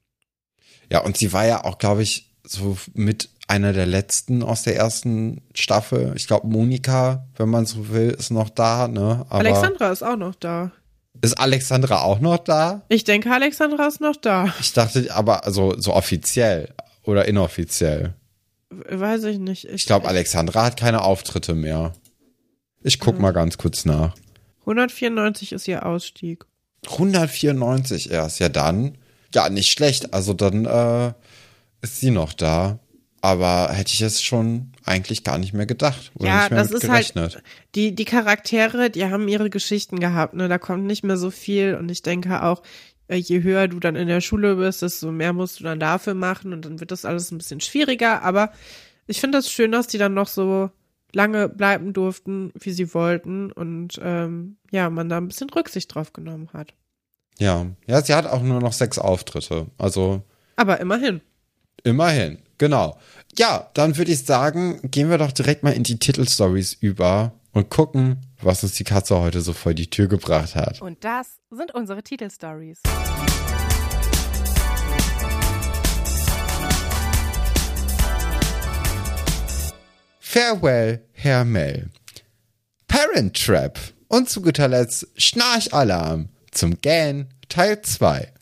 Ja, 0.88 1.00
und 1.00 1.16
sie 1.16 1.32
war 1.32 1.44
ja 1.46 1.64
auch, 1.64 1.78
glaube 1.78 2.04
ich, 2.04 2.30
so 2.44 2.76
mit 2.94 3.28
einer 3.48 3.72
der 3.72 3.86
letzten 3.86 4.44
aus 4.44 4.62
der 4.62 4.76
ersten 4.76 5.42
Staffel. 5.52 6.12
Ich 6.14 6.28
glaube, 6.28 6.46
Monika, 6.46 7.26
wenn 7.36 7.48
man 7.48 7.66
so 7.66 7.88
will, 7.88 8.10
ist 8.10 8.30
noch 8.30 8.50
da, 8.50 8.86
ne? 8.86 9.26
Aber 9.30 9.40
Alexandra 9.40 9.90
ist 9.90 10.04
auch 10.04 10.14
noch 10.16 10.36
da. 10.36 10.70
ist 11.22 11.36
Alexandra 11.40 12.02
auch 12.02 12.20
noch 12.20 12.38
da? 12.38 12.82
Ich 12.88 13.02
denke, 13.02 13.32
Alexandra 13.32 13.88
ist 13.88 14.00
noch 14.00 14.14
da. 14.14 14.54
Ich 14.60 14.74
dachte, 14.74 15.12
aber 15.12 15.44
also 15.44 15.74
so 15.76 15.92
offiziell 15.92 16.72
oder 17.02 17.26
inoffiziell. 17.26 18.14
Weiß 18.70 19.24
ich 19.24 19.40
nicht. 19.40 19.64
Ich 19.64 19.86
glaube, 19.86 20.06
Alexandra 20.06 20.66
hat 20.66 20.76
keine 20.76 21.02
Auftritte 21.02 21.54
mehr. 21.56 21.94
Ich 22.86 23.00
guck 23.00 23.18
mal 23.18 23.32
ganz 23.32 23.58
kurz 23.58 23.84
nach. 23.84 24.14
194 24.60 25.50
ist 25.50 25.66
ihr 25.66 25.84
Ausstieg. 25.84 26.46
194 26.88 28.12
erst, 28.12 28.38
ja 28.38 28.48
dann. 28.48 28.96
Ja, 29.34 29.48
nicht 29.48 29.72
schlecht. 29.72 30.14
Also 30.14 30.34
dann 30.34 30.66
äh, 30.66 31.12
ist 31.82 31.98
sie 31.98 32.12
noch 32.12 32.32
da. 32.32 32.78
Aber 33.22 33.72
hätte 33.72 33.92
ich 33.92 34.02
es 34.02 34.22
schon 34.22 34.70
eigentlich 34.84 35.24
gar 35.24 35.36
nicht 35.38 35.52
mehr 35.52 35.66
gedacht. 35.66 36.12
Oder 36.14 36.28
ja, 36.28 36.40
nicht 36.42 36.50
mehr 36.52 36.62
das 36.62 36.70
ist 36.70 36.82
gerechnet. 36.82 37.34
halt, 37.34 37.44
die, 37.74 37.92
die 37.92 38.04
Charaktere, 38.04 38.88
die 38.88 39.04
haben 39.06 39.26
ihre 39.26 39.50
Geschichten 39.50 39.98
gehabt, 39.98 40.34
ne, 40.34 40.48
da 40.48 40.58
kommt 40.58 40.84
nicht 40.84 41.02
mehr 41.02 41.16
so 41.16 41.32
viel 41.32 41.74
und 41.74 41.90
ich 41.90 42.02
denke 42.02 42.44
auch, 42.44 42.62
äh, 43.08 43.16
je 43.16 43.42
höher 43.42 43.66
du 43.66 43.80
dann 43.80 43.96
in 43.96 44.06
der 44.06 44.20
Schule 44.20 44.54
bist, 44.54 44.82
desto 44.82 45.10
mehr 45.10 45.32
musst 45.32 45.58
du 45.58 45.64
dann 45.64 45.80
dafür 45.80 46.14
machen 46.14 46.52
und 46.52 46.64
dann 46.64 46.78
wird 46.78 46.92
das 46.92 47.04
alles 47.04 47.32
ein 47.32 47.38
bisschen 47.38 47.60
schwieriger, 47.60 48.22
aber 48.22 48.52
ich 49.08 49.20
finde 49.20 49.38
das 49.38 49.50
schön, 49.50 49.72
dass 49.72 49.88
die 49.88 49.98
dann 49.98 50.14
noch 50.14 50.28
so 50.28 50.70
lange 51.16 51.48
bleiben 51.48 51.94
durften, 51.94 52.52
wie 52.60 52.72
sie 52.72 52.92
wollten 52.92 53.50
und 53.50 53.98
ähm, 54.02 54.58
ja, 54.70 54.90
man 54.90 55.08
da 55.08 55.16
ein 55.16 55.28
bisschen 55.28 55.48
Rücksicht 55.48 55.92
drauf 55.94 56.12
genommen 56.12 56.50
hat. 56.52 56.74
Ja. 57.38 57.66
Ja, 57.86 58.02
sie 58.02 58.14
hat 58.14 58.26
auch 58.26 58.42
nur 58.42 58.60
noch 58.60 58.74
sechs 58.74 58.98
Auftritte. 58.98 59.66
Also 59.78 60.22
Aber 60.56 60.78
immerhin. 60.78 61.22
immerhin. 61.82 62.38
Genau. 62.58 62.98
Ja, 63.38 63.70
dann 63.74 63.96
würde 63.96 64.12
ich 64.12 64.24
sagen, 64.24 64.80
gehen 64.90 65.08
wir 65.10 65.18
doch 65.18 65.32
direkt 65.32 65.62
mal 65.62 65.72
in 65.72 65.82
die 65.84 65.98
Titelstories 65.98 66.74
über 66.74 67.32
und 67.52 67.70
gucken, 67.70 68.18
was 68.42 68.62
uns 68.62 68.74
die 68.74 68.84
Katze 68.84 69.18
heute 69.18 69.40
so 69.40 69.54
vor 69.54 69.72
die 69.72 69.88
Tür 69.88 70.08
gebracht 70.08 70.54
hat. 70.54 70.82
Und 70.82 71.02
das 71.02 71.38
sind 71.50 71.74
unsere 71.74 72.02
Titelstories. 72.02 72.80
Farewell, 80.36 81.00
Herr 81.14 81.46
Mel. 81.46 81.88
Parent 82.88 83.42
Trap. 83.42 83.78
Und 84.08 84.28
zu 84.28 84.42
guter 84.42 84.68
Letzt 84.68 85.06
Schnarchalarm 85.16 86.28
zum 86.50 86.78
Gan 86.82 87.28
Teil 87.48 87.80
2. 87.80 88.34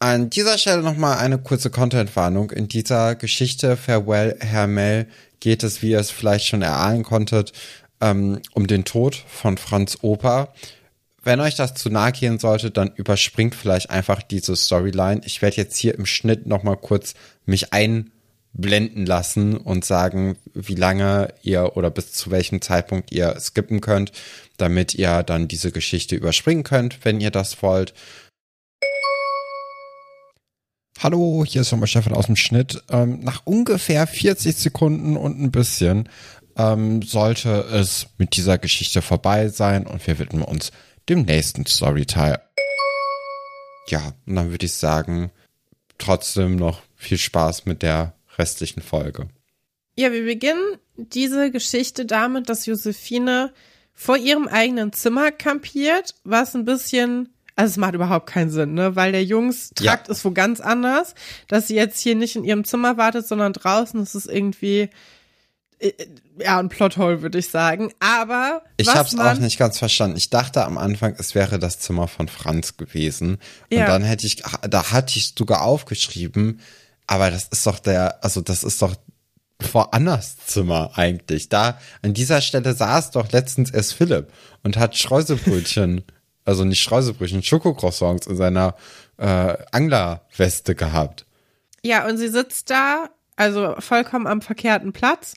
An 0.00 0.28
dieser 0.28 0.58
Stelle 0.58 0.82
nochmal 0.82 1.16
eine 1.16 1.38
kurze 1.38 1.70
Content-Warnung. 1.70 2.50
In 2.50 2.68
dieser 2.68 3.14
Geschichte 3.14 3.78
Farewell, 3.78 4.36
Herr 4.40 4.66
Mel 4.66 5.06
geht 5.40 5.62
es, 5.62 5.80
wie 5.80 5.92
ihr 5.92 6.00
es 6.00 6.10
vielleicht 6.10 6.44
schon 6.44 6.60
erahnen 6.60 7.02
konntet, 7.02 7.54
ähm, 8.02 8.42
um 8.52 8.66
den 8.66 8.84
Tod 8.84 9.24
von 9.26 9.56
Franz 9.56 9.96
Oper. 10.02 10.52
Wenn 11.22 11.40
euch 11.40 11.54
das 11.54 11.74
zu 11.74 11.90
nahe 11.90 12.12
gehen 12.12 12.38
sollte, 12.38 12.70
dann 12.70 12.92
überspringt 12.94 13.54
vielleicht 13.54 13.90
einfach 13.90 14.22
diese 14.22 14.56
Storyline. 14.56 15.20
Ich 15.24 15.42
werde 15.42 15.58
jetzt 15.58 15.76
hier 15.76 15.94
im 15.94 16.06
Schnitt 16.06 16.46
nochmal 16.46 16.78
kurz 16.78 17.12
mich 17.44 17.74
einblenden 17.74 19.04
lassen 19.04 19.58
und 19.58 19.84
sagen, 19.84 20.38
wie 20.54 20.76
lange 20.76 21.34
ihr 21.42 21.76
oder 21.76 21.90
bis 21.90 22.12
zu 22.12 22.30
welchem 22.30 22.62
Zeitpunkt 22.62 23.12
ihr 23.12 23.38
skippen 23.38 23.82
könnt, 23.82 24.12
damit 24.56 24.94
ihr 24.94 25.22
dann 25.22 25.46
diese 25.46 25.72
Geschichte 25.72 26.16
überspringen 26.16 26.64
könnt, 26.64 27.04
wenn 27.04 27.20
ihr 27.20 27.30
das 27.30 27.62
wollt. 27.62 27.92
Hallo, 30.98 31.44
hier 31.46 31.62
ist 31.62 31.72
nochmal 31.72 31.86
Stefan 31.86 32.14
aus 32.14 32.26
dem 32.26 32.36
Schnitt. 32.36 32.82
Ähm, 32.90 33.20
nach 33.20 33.42
ungefähr 33.44 34.06
40 34.06 34.56
Sekunden 34.56 35.18
und 35.18 35.38
ein 35.38 35.50
bisschen 35.50 36.08
ähm, 36.56 37.02
sollte 37.02 37.60
es 37.72 38.06
mit 38.16 38.36
dieser 38.36 38.56
Geschichte 38.56 39.02
vorbei 39.02 39.48
sein 39.48 39.86
und 39.86 40.06
wir 40.06 40.18
widmen 40.18 40.42
uns 40.42 40.72
dem 41.10 41.22
nächsten 41.22 41.66
Storyteil. 41.66 42.40
Ja, 43.88 44.14
und 44.26 44.36
dann 44.36 44.50
würde 44.50 44.66
ich 44.66 44.74
sagen, 44.74 45.30
trotzdem 45.98 46.56
noch 46.56 46.82
viel 46.96 47.18
Spaß 47.18 47.66
mit 47.66 47.82
der 47.82 48.14
restlichen 48.38 48.80
Folge. 48.80 49.28
Ja, 49.96 50.12
wir 50.12 50.24
beginnen 50.24 50.76
diese 50.96 51.50
Geschichte 51.50 52.06
damit, 52.06 52.48
dass 52.48 52.66
Josephine 52.66 53.52
vor 53.92 54.16
ihrem 54.16 54.46
eigenen 54.46 54.92
Zimmer 54.92 55.32
kampiert, 55.32 56.14
was 56.24 56.54
ein 56.54 56.64
bisschen, 56.64 57.28
also 57.56 57.72
es 57.72 57.76
macht 57.76 57.94
überhaupt 57.94 58.26
keinen 58.26 58.50
Sinn, 58.50 58.74
ne, 58.74 58.94
weil 58.94 59.10
der 59.12 59.24
Jungstrakt 59.24 60.06
Ja. 60.06 60.12
ist 60.12 60.24
wo 60.24 60.30
ganz 60.30 60.60
anders, 60.60 61.14
dass 61.48 61.66
sie 61.66 61.74
jetzt 61.74 61.98
hier 62.00 62.14
nicht 62.14 62.36
in 62.36 62.44
ihrem 62.44 62.64
Zimmer 62.64 62.96
wartet, 62.96 63.26
sondern 63.26 63.52
draußen, 63.52 63.98
das 63.98 64.14
ist 64.14 64.26
irgendwie, 64.26 64.88
ja, 66.38 66.58
ein 66.58 66.68
Plothole, 66.68 67.22
würde 67.22 67.38
ich 67.38 67.48
sagen, 67.48 67.92
aber 68.00 68.62
Ich 68.76 68.88
habe 68.88 69.08
es 69.08 69.18
auch 69.18 69.34
nicht 69.38 69.58
ganz 69.58 69.78
verstanden. 69.78 70.16
Ich 70.16 70.30
dachte 70.30 70.64
am 70.64 70.78
Anfang, 70.78 71.14
es 71.18 71.34
wäre 71.34 71.58
das 71.58 71.78
Zimmer 71.78 72.08
von 72.08 72.28
Franz 72.28 72.76
gewesen. 72.76 73.38
Und 73.70 73.78
Ja. 73.78 73.86
dann 73.86 74.02
hätte 74.02 74.26
ich, 74.26 74.42
da 74.68 74.90
hatte 74.92 75.16
ich 75.18 75.34
sogar 75.36 75.62
aufgeschrieben, 75.62 76.60
aber 77.06 77.30
das 77.30 77.48
ist 77.48 77.66
doch 77.66 77.78
der, 77.78 78.22
also 78.22 78.40
das 78.40 78.62
ist 78.62 78.80
doch 78.82 78.94
vor 79.60 79.92
Annas 79.94 80.36
Zimmer 80.46 80.92
eigentlich. 80.94 81.48
Da, 81.48 81.78
an 82.02 82.14
dieser 82.14 82.40
Stelle 82.40 82.74
saß 82.74 83.10
doch 83.10 83.30
letztens 83.32 83.70
erst 83.70 83.94
Philipp 83.94 84.32
und 84.62 84.76
hat 84.76 84.96
Streuselbrötchen, 84.96 86.04
also 86.44 86.64
nicht 86.64 86.80
Streuselbrötchen, 86.80 87.42
Schokocroissants 87.42 88.26
in 88.26 88.36
seiner 88.36 88.74
äh, 89.18 89.56
Anglerweste 89.72 90.74
gehabt. 90.74 91.26
Ja, 91.82 92.06
und 92.06 92.16
sie 92.18 92.28
sitzt 92.28 92.70
da, 92.70 93.10
also 93.36 93.74
vollkommen 93.78 94.26
am 94.26 94.42
verkehrten 94.42 94.92
Platz 94.92 95.34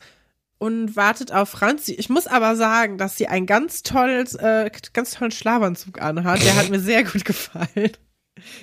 und 0.63 0.95
wartet 0.95 1.33
auf 1.33 1.49
Franz. 1.49 1.89
Ich 1.89 2.07
muss 2.07 2.25
aber 2.25 2.55
sagen, 2.55 2.97
dass 2.97 3.17
sie 3.17 3.27
einen 3.27 3.45
ganz 3.45 3.83
tolles, 3.83 4.33
äh, 4.35 4.71
ganz 4.93 5.11
tollen 5.11 5.31
Schlafanzug 5.31 6.01
anhat. 6.01 6.41
Der 6.41 6.55
hat 6.55 6.69
mir 6.69 6.79
sehr 6.79 7.03
gut 7.03 7.25
gefallen. 7.25 7.91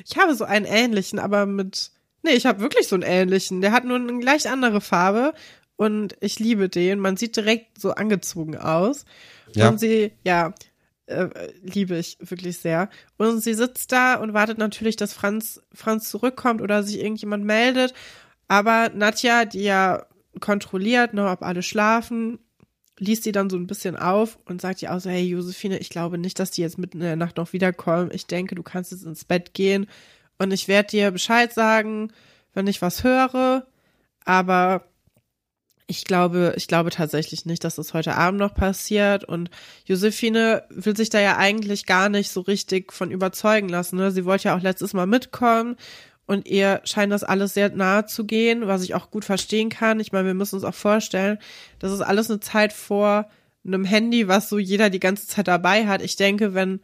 Ich 0.06 0.16
habe 0.16 0.34
so 0.34 0.44
einen 0.44 0.64
ähnlichen, 0.64 1.18
aber 1.18 1.44
mit, 1.44 1.90
nee, 2.22 2.32
ich 2.32 2.46
habe 2.46 2.60
wirklich 2.60 2.88
so 2.88 2.94
einen 2.94 3.02
ähnlichen. 3.02 3.60
Der 3.60 3.72
hat 3.72 3.84
nur 3.84 3.98
eine 3.98 4.18
leicht 4.18 4.46
andere 4.46 4.80
Farbe 4.80 5.34
und 5.76 6.16
ich 6.20 6.38
liebe 6.38 6.70
den. 6.70 7.00
Man 7.00 7.18
sieht 7.18 7.36
direkt 7.36 7.78
so 7.78 7.90
angezogen 7.90 8.56
aus. 8.56 9.04
Ja. 9.54 9.68
Und 9.68 9.78
sie, 9.78 10.12
ja, 10.24 10.54
äh, 11.04 11.28
liebe 11.60 11.98
ich 11.98 12.16
wirklich 12.18 12.56
sehr. 12.56 12.88
Und 13.18 13.42
sie 13.42 13.52
sitzt 13.52 13.92
da 13.92 14.14
und 14.14 14.32
wartet 14.32 14.56
natürlich, 14.56 14.96
dass 14.96 15.12
Franz, 15.12 15.60
Franz 15.74 16.08
zurückkommt 16.08 16.62
oder 16.62 16.82
sich 16.82 16.98
irgendjemand 16.98 17.44
meldet. 17.44 17.92
Aber 18.48 18.88
Nadja, 18.88 19.44
die 19.44 19.64
ja 19.64 20.06
kontrolliert, 20.38 21.14
ne, 21.14 21.28
ob 21.28 21.42
alle 21.42 21.62
schlafen, 21.62 22.38
liest 22.98 23.24
sie 23.24 23.32
dann 23.32 23.50
so 23.50 23.56
ein 23.56 23.66
bisschen 23.66 23.96
auf 23.96 24.38
und 24.44 24.60
sagt 24.60 24.82
ihr 24.82 24.94
auch 24.94 25.00
so, 25.00 25.10
hey 25.10 25.24
Josephine, 25.24 25.78
ich 25.78 25.88
glaube 25.88 26.18
nicht, 26.18 26.38
dass 26.38 26.50
die 26.50 26.60
jetzt 26.60 26.78
mitten 26.78 26.98
in 26.98 27.06
der 27.06 27.16
Nacht 27.16 27.38
noch 27.38 27.52
wiederkommen. 27.52 28.10
Ich 28.12 28.26
denke, 28.26 28.54
du 28.54 28.62
kannst 28.62 28.92
jetzt 28.92 29.04
ins 29.04 29.24
Bett 29.24 29.54
gehen 29.54 29.86
und 30.38 30.52
ich 30.52 30.68
werde 30.68 30.90
dir 30.90 31.10
Bescheid 31.10 31.52
sagen, 31.52 32.12
wenn 32.52 32.66
ich 32.66 32.82
was 32.82 33.02
höre. 33.02 33.66
Aber 34.24 34.84
ich 35.86 36.04
glaube, 36.04 36.54
ich 36.56 36.68
glaube 36.68 36.90
tatsächlich 36.90 37.46
nicht, 37.46 37.64
dass 37.64 37.74
das 37.74 37.94
heute 37.94 38.16
Abend 38.16 38.38
noch 38.38 38.54
passiert. 38.54 39.24
Und 39.24 39.50
Josephine 39.86 40.62
will 40.70 40.96
sich 40.96 41.10
da 41.10 41.20
ja 41.20 41.36
eigentlich 41.36 41.84
gar 41.84 42.08
nicht 42.08 42.30
so 42.30 42.42
richtig 42.42 42.92
von 42.92 43.10
überzeugen 43.10 43.68
lassen. 43.68 43.96
Ne? 43.96 44.12
Sie 44.12 44.24
wollte 44.24 44.48
ja 44.48 44.56
auch 44.56 44.62
letztes 44.62 44.92
Mal 44.92 45.06
mitkommen 45.06 45.76
und 46.30 46.46
ihr 46.46 46.80
scheint 46.84 47.12
das 47.12 47.24
alles 47.24 47.54
sehr 47.54 47.70
nahe 47.70 48.06
zu 48.06 48.24
gehen, 48.24 48.68
was 48.68 48.84
ich 48.84 48.94
auch 48.94 49.10
gut 49.10 49.24
verstehen 49.24 49.68
kann. 49.68 49.98
Ich 49.98 50.12
meine, 50.12 50.28
wir 50.28 50.34
müssen 50.34 50.54
uns 50.54 50.64
auch 50.64 50.74
vorstellen, 50.74 51.38
das 51.80 51.90
ist 51.90 52.02
alles 52.02 52.30
eine 52.30 52.38
Zeit 52.38 52.72
vor 52.72 53.28
einem 53.66 53.84
Handy, 53.84 54.28
was 54.28 54.48
so 54.48 54.56
jeder 54.56 54.90
die 54.90 55.00
ganze 55.00 55.26
Zeit 55.26 55.48
dabei 55.48 55.88
hat. 55.88 56.02
Ich 56.02 56.14
denke, 56.14 56.54
wenn 56.54 56.80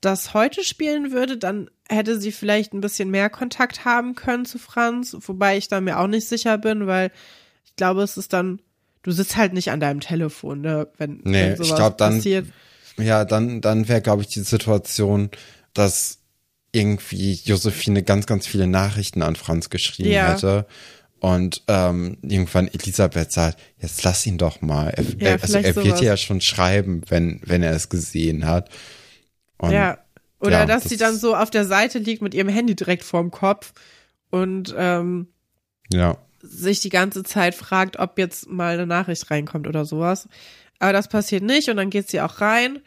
das 0.00 0.34
heute 0.34 0.64
spielen 0.64 1.12
würde, 1.12 1.38
dann 1.38 1.70
hätte 1.88 2.18
sie 2.18 2.32
vielleicht 2.32 2.72
ein 2.72 2.80
bisschen 2.80 3.10
mehr 3.10 3.30
Kontakt 3.30 3.84
haben 3.84 4.16
können 4.16 4.44
zu 4.44 4.58
Franz, 4.58 5.16
wobei 5.20 5.56
ich 5.56 5.68
da 5.68 5.80
mir 5.80 6.00
auch 6.00 6.08
nicht 6.08 6.28
sicher 6.28 6.58
bin, 6.58 6.88
weil 6.88 7.12
ich 7.64 7.76
glaube, 7.76 8.02
es 8.02 8.16
ist 8.16 8.32
dann, 8.32 8.60
du 9.04 9.12
sitzt 9.12 9.36
halt 9.36 9.52
nicht 9.52 9.70
an 9.70 9.78
deinem 9.78 10.00
Telefon, 10.00 10.62
ne, 10.62 10.88
wenn, 10.98 11.20
Nee, 11.24 11.50
wenn 11.50 11.56
sowas 11.56 11.68
ich 11.68 11.74
glaube 11.76 11.96
dann, 11.96 12.16
passiert. 12.16 12.46
ja, 12.98 13.24
dann, 13.24 13.60
dann 13.60 13.86
wäre, 13.88 14.02
glaube 14.02 14.22
ich, 14.22 14.28
die 14.28 14.40
Situation, 14.40 15.30
dass 15.74 16.19
irgendwie 16.72 17.34
Josephine 17.44 18.02
ganz, 18.02 18.26
ganz 18.26 18.46
viele 18.46 18.66
Nachrichten 18.66 19.22
an 19.22 19.36
Franz 19.36 19.70
geschrieben 19.70 20.10
Ja. 20.10 20.32
hätte. 20.34 20.66
Und 21.18 21.62
ähm, 21.68 22.16
irgendwann 22.22 22.68
Elisabeth 22.68 23.30
sagt, 23.30 23.58
jetzt 23.78 24.02
lass 24.04 24.24
ihn 24.26 24.38
doch 24.38 24.62
mal. 24.62 24.88
Er, 24.88 25.04
Ja, 25.18 25.36
also 25.42 25.58
er 25.58 25.76
wird 25.76 25.86
sowas. 25.86 26.00
ja 26.00 26.16
schon 26.16 26.40
schreiben, 26.40 27.02
wenn, 27.08 27.40
wenn 27.44 27.62
er 27.62 27.72
es 27.72 27.90
gesehen 27.90 28.46
hat. 28.46 28.70
Und 29.58 29.72
ja. 29.72 29.98
Oder 30.40 30.60
ja, 30.60 30.66
dass 30.66 30.84
das 30.84 30.90
sie 30.90 30.96
dann 30.96 31.14
so 31.16 31.36
auf 31.36 31.50
der 31.50 31.66
Seite 31.66 31.98
liegt 31.98 32.22
mit 32.22 32.32
ihrem 32.32 32.48
Handy 32.48 32.74
direkt 32.74 33.04
vorm 33.04 33.30
Kopf 33.30 33.74
und 34.30 34.74
ähm, 34.78 35.28
ja. 35.92 36.16
sich 36.40 36.80
die 36.80 36.88
ganze 36.88 37.22
Zeit 37.24 37.54
fragt, 37.54 37.98
ob 37.98 38.16
jetzt 38.18 38.48
mal 38.48 38.72
eine 38.72 38.86
Nachricht 38.86 39.30
reinkommt 39.30 39.66
oder 39.66 39.84
sowas. 39.84 40.26
Aber 40.78 40.94
das 40.94 41.08
passiert 41.08 41.42
nicht 41.42 41.68
und 41.68 41.76
dann 41.76 41.90
geht 41.90 42.08
sie 42.08 42.22
auch 42.22 42.40
rein. 42.40 42.78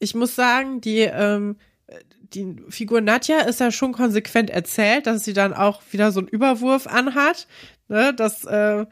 Ich 0.00 0.16
muss 0.16 0.34
sagen, 0.34 0.80
die, 0.80 1.02
ähm, 1.02 1.54
die 2.34 2.56
Figur 2.70 3.00
Nadja 3.00 3.40
ist 3.40 3.60
ja 3.60 3.70
schon 3.70 3.92
konsequent 3.92 4.48
erzählt, 4.50 5.06
dass 5.06 5.24
sie 5.24 5.32
dann 5.34 5.52
auch 5.52 5.82
wieder 5.90 6.12
so 6.12 6.20
einen 6.20 6.28
Überwurf 6.28 6.86
anhat. 6.86 7.46
Ne, 7.88 8.14
das, 8.14 8.44
äh, 8.44 8.86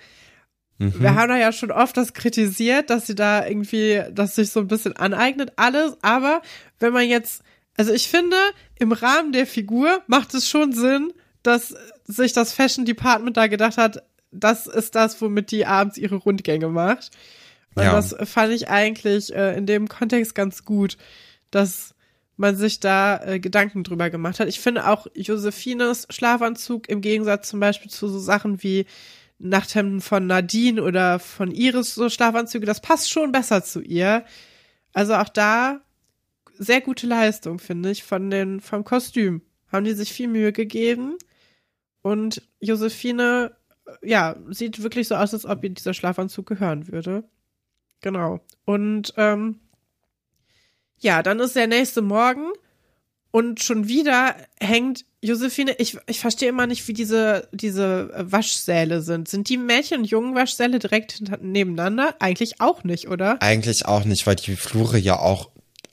Mhm. 0.78 0.94
wir 1.02 1.14
haben 1.14 1.28
da 1.28 1.36
ja 1.36 1.52
schon 1.52 1.70
oft 1.70 1.94
das 1.98 2.14
kritisiert, 2.14 2.88
dass 2.88 3.06
sie 3.06 3.14
da 3.14 3.46
irgendwie, 3.46 4.02
dass 4.12 4.34
sich 4.36 4.50
so 4.50 4.60
ein 4.60 4.66
bisschen 4.68 4.96
aneignet 4.96 5.52
alles. 5.56 5.98
Aber 6.00 6.40
wenn 6.78 6.94
man 6.94 7.06
jetzt, 7.06 7.42
also 7.76 7.92
ich 7.92 8.08
finde, 8.08 8.36
im 8.78 8.92
Rahmen 8.92 9.32
der 9.32 9.46
Figur 9.46 10.02
macht 10.06 10.32
es 10.32 10.48
schon 10.48 10.72
Sinn, 10.72 11.12
dass 11.42 11.74
sich 12.06 12.32
das 12.32 12.54
Fashion 12.54 12.86
Department 12.86 13.36
da 13.36 13.46
gedacht 13.46 13.76
hat, 13.76 14.02
das 14.32 14.66
ist 14.66 14.94
das, 14.94 15.20
womit 15.20 15.50
die 15.50 15.66
abends 15.66 15.98
ihre 15.98 16.16
Rundgänge 16.16 16.68
macht. 16.68 17.10
Und 17.74 17.82
Ja. 17.84 17.92
das 17.92 18.16
fand 18.24 18.52
ich 18.54 18.68
eigentlich 18.70 19.34
äh, 19.34 19.54
in 19.56 19.66
dem 19.66 19.86
Kontext 19.86 20.34
ganz 20.34 20.64
gut, 20.64 20.96
dass 21.50 21.94
man 22.40 22.56
sich 22.56 22.80
da 22.80 23.22
äh, 23.22 23.38
Gedanken 23.38 23.84
drüber 23.84 24.08
gemacht 24.08 24.40
hat. 24.40 24.48
Ich 24.48 24.60
finde 24.60 24.88
auch 24.88 25.06
Josephines 25.14 26.06
Schlafanzug 26.08 26.88
im 26.88 27.02
Gegensatz 27.02 27.50
zum 27.50 27.60
Beispiel 27.60 27.90
zu 27.90 28.08
so 28.08 28.18
Sachen 28.18 28.62
wie 28.62 28.86
Nachthemden 29.38 30.00
von 30.00 30.26
Nadine 30.26 30.82
oder 30.82 31.18
von 31.18 31.50
Iris 31.50 31.94
so 31.94 32.08
Schlafanzüge, 32.08 32.64
das 32.64 32.80
passt 32.80 33.10
schon 33.10 33.30
besser 33.30 33.62
zu 33.62 33.82
ihr. 33.82 34.24
Also 34.94 35.14
auch 35.14 35.28
da 35.28 35.82
sehr 36.58 36.80
gute 36.80 37.06
Leistung, 37.06 37.58
finde 37.58 37.90
ich, 37.90 38.04
von 38.04 38.30
den, 38.30 38.60
vom 38.60 38.84
Kostüm. 38.84 39.42
Haben 39.70 39.84
die 39.84 39.92
sich 39.92 40.12
viel 40.12 40.28
Mühe 40.28 40.52
gegeben. 40.52 41.16
Und 42.00 42.42
Josephine, 42.58 43.54
äh, 43.86 44.08
ja, 44.08 44.36
sieht 44.48 44.82
wirklich 44.82 45.08
so 45.08 45.14
aus, 45.14 45.34
als 45.34 45.44
ob 45.44 45.62
ihr 45.62 45.70
dieser 45.70 45.94
Schlafanzug 45.94 46.46
gehören 46.46 46.88
würde. 46.88 47.24
Genau. 48.00 48.40
Und 48.64 49.12
ähm, 49.18 49.60
ja, 51.00 51.22
dann 51.22 51.40
ist 51.40 51.56
der 51.56 51.66
nächste 51.66 52.02
Morgen 52.02 52.46
und 53.30 53.62
schon 53.62 53.88
wieder 53.88 54.34
hängt 54.60 55.04
Josephine, 55.22 55.74
ich, 55.78 55.98
ich 56.06 56.18
verstehe 56.18 56.48
immer 56.48 56.66
nicht, 56.66 56.88
wie 56.88 56.94
diese, 56.94 57.46
diese 57.52 58.10
Waschsäle 58.16 59.02
sind. 59.02 59.28
Sind 59.28 59.50
die 59.50 59.58
Mädchen- 59.58 59.98
und 59.98 60.04
Jungenwaschsäle 60.06 60.78
direkt 60.78 61.22
nebeneinander? 61.42 62.14
Eigentlich 62.20 62.60
auch 62.62 62.84
nicht, 62.84 63.08
oder? 63.08 63.40
Eigentlich 63.42 63.84
auch 63.84 64.04
nicht, 64.04 64.26
weil 64.26 64.36
die 64.36 64.56
Flure 64.56 64.96
ja 64.96 65.18
auch 65.18 65.50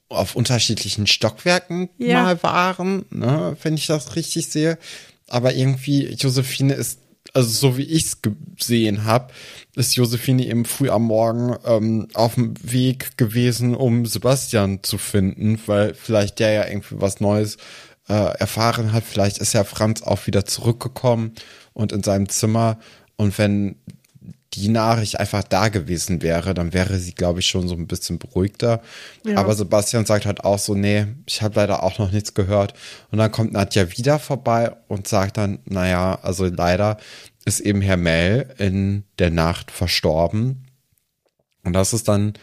auf 0.08 0.38
unterschiedlichen 0.38 1.08
Stockwerken 1.08 1.90
Ja. 1.98 2.24
mal 2.24 2.42
waren, 2.42 3.06
ne, 3.10 3.58
wenn 3.62 3.74
ich 3.74 3.88
das 3.88 4.16
richtig 4.16 4.48
sehe. 4.48 4.78
Aber 5.28 5.54
irgendwie, 5.54 6.06
Josephine 6.14 6.74
ist, 6.76 7.00
also 7.38 7.50
so 7.50 7.78
wie 7.78 7.84
ich 7.84 8.06
es 8.06 8.18
gesehen 8.58 9.04
habe, 9.04 9.32
ist 9.76 9.96
Josephine 9.96 10.44
eben 10.44 10.66
früh 10.66 10.90
am 10.90 11.04
Morgen 11.04 11.56
ähm, 11.66 12.08
auf 12.16 12.34
dem 12.34 12.56
Weg 12.64 13.16
gewesen, 13.16 13.76
um 13.76 14.08
Sebastian 14.08 14.82
zu 14.82 14.98
finden, 14.98 15.60
weil 15.68 15.94
vielleicht 15.94 16.40
der 16.40 16.52
ja 16.54 16.68
irgendwie 16.68 16.96
was 17.00 17.20
Neues 17.20 17.58
äh, 18.10 18.14
erfahren 18.40 18.92
hat. 18.92 19.04
Vielleicht 19.04 19.38
ist 19.38 19.54
ja 19.54 19.64
Franz 19.64 20.02
auch 20.02 20.26
wieder 20.26 20.46
zurückgekommen 20.46 21.34
und 21.74 21.92
in 21.92 22.02
seinem 22.02 22.28
Zimmer. 22.28 22.80
Und 23.18 23.38
wenn 23.38 23.76
die 24.58 24.70
Nachricht 24.70 25.20
einfach 25.20 25.44
da 25.44 25.70
gewesen 25.70 26.24
wäre, 26.24 26.54
dann 26.56 26.74
wäre 26.74 26.98
sie, 26.98 27.14
glaube 27.14 27.40
ich, 27.40 27.48
schon 27.48 27.68
so 27.68 27.76
ein 27.76 27.86
bisschen 27.86 28.18
beruhigter. 28.18 28.82
Ja. 29.24 29.38
Aber 29.38 29.54
Sebastian 29.54 30.06
sagt 30.06 30.26
halt 30.26 30.44
auch 30.44 30.58
so, 30.58 30.74
nee, 30.74 31.06
ich 31.28 31.44
habe 31.44 31.56
leider 31.56 31.84
auch 31.84 32.00
noch 32.00 32.12
nichts 32.12 32.34
gehört. 32.34 32.74
Und 33.12 33.20
dann 33.20 33.32
kommt 33.32 33.54
Nadja 33.54 33.96
wieder 33.98 34.18
vorbei 34.18 34.72
und 34.88 35.08
sagt 35.08 35.38
dann, 35.38 35.60
naja, 35.66 36.18
also 36.24 36.46
leider 36.46 36.98
ist 37.48 37.62
eben 37.62 37.80
Herr 37.80 37.96
Mell 37.96 38.54
in 38.58 39.06
der 39.20 39.32
Nacht 39.32 39.72
verstorben. 39.72 40.68
Und 41.64 41.72
das 41.72 41.94
ist 41.94 42.10
dann 42.10 42.34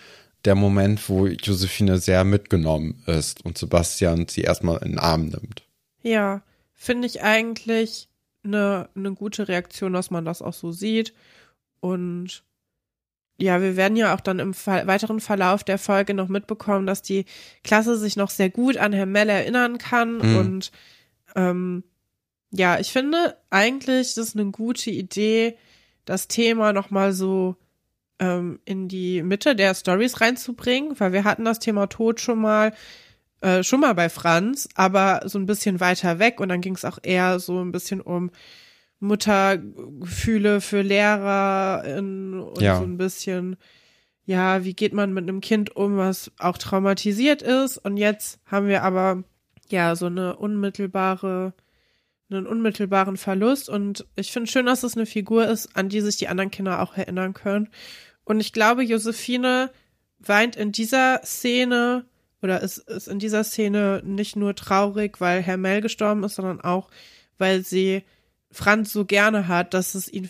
der 0.47 0.55
Moment, 0.55 1.11
wo 1.11 1.27
Josephine 1.27 1.99
sehr 1.99 2.25
mitgenommen 2.25 3.03
ist 3.07 3.45
und 3.45 3.59
Sebastian 3.59 4.29
sie 4.29 4.41
erstmal 4.41 4.79
in 4.79 4.93
den 4.93 4.99
Arm 4.99 5.27
nimmt. 5.27 5.63
Ja, 6.03 6.43
finde 6.73 7.07
ich 7.07 7.23
eigentlich 7.23 8.09
eine, 8.45 8.89
eine 8.97 9.13
gute 9.13 9.47
Reaktion, 9.47 9.93
dass 9.93 10.11
man 10.11 10.25
das 10.25 10.41
auch 10.41 10.55
so 10.55 10.73
sieht. 10.73 11.13
Und 11.81 12.43
ja, 13.37 13.61
wir 13.61 13.77
werden 13.77 13.99
ja 13.99 14.15
auch 14.15 14.21
dann 14.21 14.39
im 14.39 14.55
Ver 14.55 14.87
weiteren 14.87 15.21
Verlauf 15.21 15.65
der 15.65 15.79
Folge 15.79 16.15
noch 16.15 16.29
mitbekommen, 16.29 16.87
dass 16.87 17.03
die 17.03 17.27
Klasse 17.63 17.99
sich 17.99 18.17
noch 18.17 18.31
sehr 18.31 18.49
gut 18.49 18.79
an 18.79 18.95
Herrn 18.95 19.13
Mell 19.13 19.29
erinnern 19.29 19.77
kann. 19.77 20.17
Mhm. 20.17 20.37
Und 20.37 20.73
ähm, 21.37 21.85
ja, 22.57 22.79
ich 22.79 22.93
finde 22.93 23.37
eigentlich, 23.51 24.15
das 24.15 24.29
ist 24.29 24.37
eine 24.37 24.51
gute 24.51 24.91
Idee, 24.91 25.57
das 26.05 26.29
Thema 26.29 26.73
nochmal 26.73 27.13
so 27.13 27.57
ähm, 28.19 28.61
in 28.65 28.89
die 28.89 29.23
Mitte 29.23 29.57
der 29.57 29.75
Stories 29.75 30.21
reinzubringen, 30.21 30.99
weil 31.01 31.13
wir 31.13 31.25
hatten 31.25 31.45
das 31.45 31.59
Thema 31.59 31.89
Tod 31.89 32.21
schon 32.21 32.41
mal 32.41 32.73
äh, 33.41 33.63
schon 33.63 33.81
mal 33.81 33.95
bei 33.95 34.09
Franz, 34.09 34.69
aber 34.75 35.23
so 35.27 35.39
ein 35.39 35.47
bisschen 35.47 35.81
weiter 35.81 36.19
weg 36.19 36.41
und 36.41 36.49
dann 36.49 36.61
ging 36.61 36.75
es 36.75 36.85
auch 36.85 36.99
eher 37.03 37.41
so 37.41 37.61
ein 37.61 37.73
bisschen 37.73 38.01
um 38.01 38.31
Muttergefühle 39.01 40.61
für 40.61 40.83
LehrerInnen 40.83 42.41
und 42.41 42.61
Ja. 42.63 42.79
so 42.79 42.85
ein 42.85 42.97
bisschen, 42.97 43.57
ja, 44.25 44.65
wie 44.65 44.75
geht 44.75 44.95
man 44.95 45.13
mit 45.13 45.25
einem 45.25 45.41
Kind 45.41 45.77
um, 45.77 45.97
was 45.97 46.31
auch 46.39 46.57
traumatisiert 46.57 47.43
ist 47.43 47.79
und 47.79 47.97
jetzt 47.97 48.39
haben 48.47 48.69
wir 48.69 48.83
aber 48.83 49.25
ja 49.69 49.97
so 49.97 50.07
eine 50.07 50.37
unmittelbare 50.37 51.53
einen 52.35 52.47
unmittelbaren 52.47 53.17
Verlust 53.17 53.69
und 53.69 54.07
ich 54.17 54.33
finde 54.33 54.51
schön, 54.51 54.67
dass 54.67 54.83
es 54.83 54.97
eine 54.97 55.07
Figur 55.07 55.47
ist, 55.47 55.77
an 55.77 55.89
die 55.89 56.01
sich 56.01 56.17
die 56.17 56.29
anderen 56.29 56.51
Kinder 56.51 56.83
auch 56.83 56.97
erinnern 56.97 57.35
können. 57.35 57.69
Und 58.25 58.41
ich 58.41 58.53
glaube, 58.53 58.83
Josephine 58.83 59.71
weint 60.19 60.57
in 60.57 60.73
dieser 60.73 61.21
Szene 61.25 62.05
oder 62.43 62.61
ist, 62.61 62.79
ist 62.79 63.09
in 63.09 63.19
dieser 63.19 63.45
Szene 63.45 64.03
nicht 64.05 64.37
nur 64.37 64.55
traurig, 64.55 65.21
weil 65.21 65.43
Herr 65.43 65.57
Mell 65.57 65.81
gestorben 65.81 66.25
ist, 66.25 66.35
sondern 66.35 66.61
auch, 66.61 66.89
weil 67.39 67.65
sie 67.65 68.03
Franz 68.51 68.93
so 68.93 69.05
gerne 69.05 69.49
hat, 69.49 69.75
dass 69.75 69.95
es 69.95 70.13
ihn, 70.13 70.29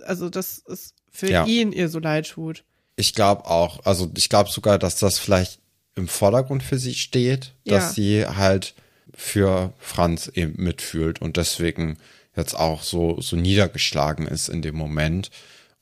also 0.00 0.28
dass 0.28 0.62
es 0.66 0.94
für 1.10 1.30
ja. 1.30 1.46
ihn 1.46 1.72
ihr 1.72 1.88
so 1.88 1.98
leid 1.98 2.28
tut. 2.30 2.64
Ich 2.96 3.14
glaube 3.14 3.46
auch, 3.46 3.84
also 3.84 4.10
ich 4.16 4.28
glaube 4.28 4.50
sogar, 4.50 4.78
dass 4.78 4.96
das 4.96 5.18
vielleicht 5.18 5.60
im 5.94 6.08
Vordergrund 6.08 6.62
für 6.62 6.78
sie 6.78 6.94
steht, 6.94 7.54
ja. 7.64 7.76
dass 7.76 7.94
sie 7.94 8.26
halt 8.26 8.74
für 9.14 9.72
Franz 9.78 10.30
eben 10.34 10.62
mitfühlt 10.62 11.20
und 11.20 11.36
deswegen 11.36 11.98
jetzt 12.34 12.54
auch 12.54 12.82
so, 12.82 13.20
so 13.20 13.36
niedergeschlagen 13.36 14.26
ist 14.26 14.48
in 14.48 14.62
dem 14.62 14.74
Moment. 14.74 15.30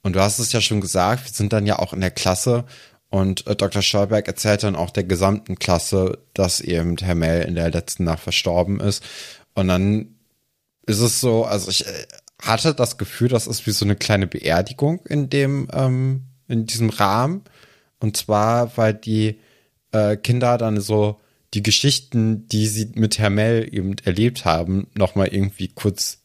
Und 0.02 0.16
du 0.16 0.20
hast 0.20 0.38
es 0.38 0.52
ja 0.52 0.60
schon 0.60 0.80
gesagt, 0.80 1.24
wir 1.24 1.32
sind 1.32 1.52
dann 1.52 1.66
ja 1.66 1.78
auch 1.78 1.92
in 1.92 2.00
der 2.00 2.10
Klasse 2.10 2.64
und 3.10 3.46
äh, 3.46 3.56
Dr. 3.56 3.82
Stolberg 3.82 4.26
erzählt 4.28 4.62
dann 4.62 4.76
auch 4.76 4.90
der 4.90 5.04
gesamten 5.04 5.58
Klasse, 5.58 6.18
dass 6.32 6.60
eben 6.60 6.96
Herr 6.96 7.16
Mell 7.16 7.42
in 7.42 7.56
der 7.56 7.70
letzten 7.70 8.04
Nacht 8.04 8.20
verstorben 8.22 8.80
ist. 8.80 9.04
Und 9.54 9.68
dann 9.68 10.14
ist 10.86 11.00
es 11.00 11.20
so, 11.20 11.44
also 11.44 11.70
ich 11.70 11.86
äh, 11.86 12.06
hatte 12.40 12.72
das 12.72 12.98
Gefühl, 12.98 13.28
das 13.28 13.48
ist 13.48 13.66
wie 13.66 13.72
so 13.72 13.84
eine 13.84 13.96
kleine 13.96 14.28
Beerdigung 14.28 15.04
in 15.06 15.28
dem, 15.28 15.68
ähm, 15.72 16.22
in 16.48 16.66
diesem 16.66 16.88
Rahmen. 16.88 17.42
Und 17.98 18.16
zwar, 18.16 18.76
weil 18.76 18.94
die 18.94 19.40
äh, 19.92 20.16
Kinder 20.16 20.56
dann 20.56 20.80
so 20.80 21.20
die 21.54 21.62
Geschichten, 21.62 22.46
die 22.48 22.66
sie 22.66 22.92
mit 22.94 23.18
Herr 23.18 23.30
Mell 23.30 23.68
eben 23.72 23.96
erlebt 24.04 24.44
haben, 24.44 24.86
nochmal 24.94 25.28
irgendwie 25.28 25.68
kurz 25.68 26.18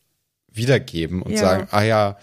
wiedergeben 0.52 1.22
und 1.22 1.34
ja. 1.34 1.40
sagen, 1.40 1.68
ah 1.72 1.84
ja, 1.84 2.18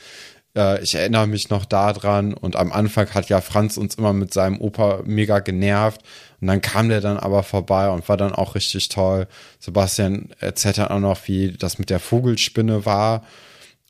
äh, 0.57 0.83
ich 0.83 0.95
erinnere 0.95 1.27
mich 1.27 1.51
noch 1.51 1.65
daran 1.65 2.35
und 2.35 2.57
am 2.57 2.73
Anfang 2.73 3.11
hat 3.11 3.29
ja 3.29 3.41
Franz 3.41 3.77
uns 3.77 3.97
immer 3.97 4.12
mit 4.12 4.33
seinem 4.33 4.61
Opa 4.61 5.03
mega 5.05 5.41
genervt 5.41 6.03
und 6.41 6.47
dann 6.49 6.61
kam 6.61 6.88
der 6.88 7.01
dann 7.01 7.17
aber 7.17 7.43
vorbei 7.43 7.88
und 7.91 8.09
war 8.09 8.17
dann 8.17 8.33
auch 8.33 8.55
richtig 8.55 8.88
toll. 8.88 9.27
Sebastian 9.59 10.31
erzählt 10.38 10.79
dann 10.79 10.88
auch 10.88 11.01
noch, 11.01 11.29
wie 11.29 11.53
das 11.53 11.79
mit 11.79 11.91
der 11.91 12.01
Vogelspinne 12.01 12.87
war 12.87 13.25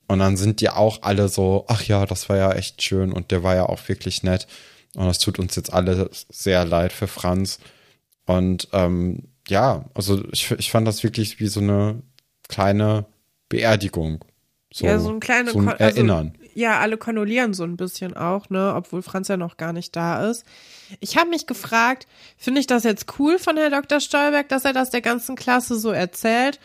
und 0.09 0.19
dann 0.19 0.37
sind 0.37 0.61
die 0.61 0.71
auch 0.71 1.03
alle 1.03 1.29
so, 1.29 1.65
ach 1.69 1.83
ja, 1.85 2.07
das 2.07 2.29
war 2.29 2.37
ja 2.37 2.53
echt 2.53 2.83
schön 2.83 3.13
und 3.13 3.31
der 3.31 3.43
war 3.43 3.55
ja 3.55 3.67
auch 3.67 3.89
wirklich 3.89 4.23
nett 4.23 4.47
und 4.95 5.07
das 5.07 5.19
tut 5.19 5.39
uns 5.39 5.57
jetzt 5.57 5.73
alle 5.73 6.11
sehr 6.31 6.65
leid 6.65 6.93
für 6.93 7.09
Franz 7.09 7.59
und 8.27 8.69
ähm, 8.73 9.29
ja, 9.49 9.85
also 9.95 10.23
ich, 10.33 10.51
ich 10.53 10.71
fand 10.71 10.87
das 10.87 11.03
wirklich 11.03 11.41
wie 11.41 11.49
so 11.49 11.61
eine 11.61 12.03
kleine 12.49 13.07
Beerdigung. 13.49 14.25
So, 14.73 14.87
ja, 14.87 14.99
so 14.99 15.11
ein 15.11 15.21
kleines 15.21 15.53
so 15.53 15.59
ein 15.59 15.69
also 15.69 15.83
Erinnern. 15.83 16.33
Also, 16.39 16.51
ja, 16.55 16.81
alle 16.81 16.97
kondolieren 16.97 17.55
so 17.55 17.65
ein 17.65 17.77
bisschen 17.77 18.17
auch, 18.17 18.49
ne, 18.51 18.75
obwohl 18.75 19.03
Franz 19.03 19.29
ja 19.29 19.37
noch 19.37 19.57
gar 19.57 19.73
nicht 19.73 19.95
da 19.97 20.31
ist. 20.31 20.45
Ich 21.01 21.17
habe 21.17 21.31
mich 21.31 21.47
gefragt, 21.47 22.07
finde 22.37 22.61
ich 22.61 22.67
das 22.67 22.85
jetzt 22.85 23.19
cool 23.19 23.39
von 23.39 23.57
Herr 23.57 23.71
Dr. 23.71 24.01
Stolberg, 24.01 24.49
dass 24.49 24.65
er 24.65 24.73
das 24.73 24.91
der 24.91 25.01
ganzen 25.01 25.37
Klasse 25.37 25.79
so 25.79 25.91
erzählt? 25.91 26.61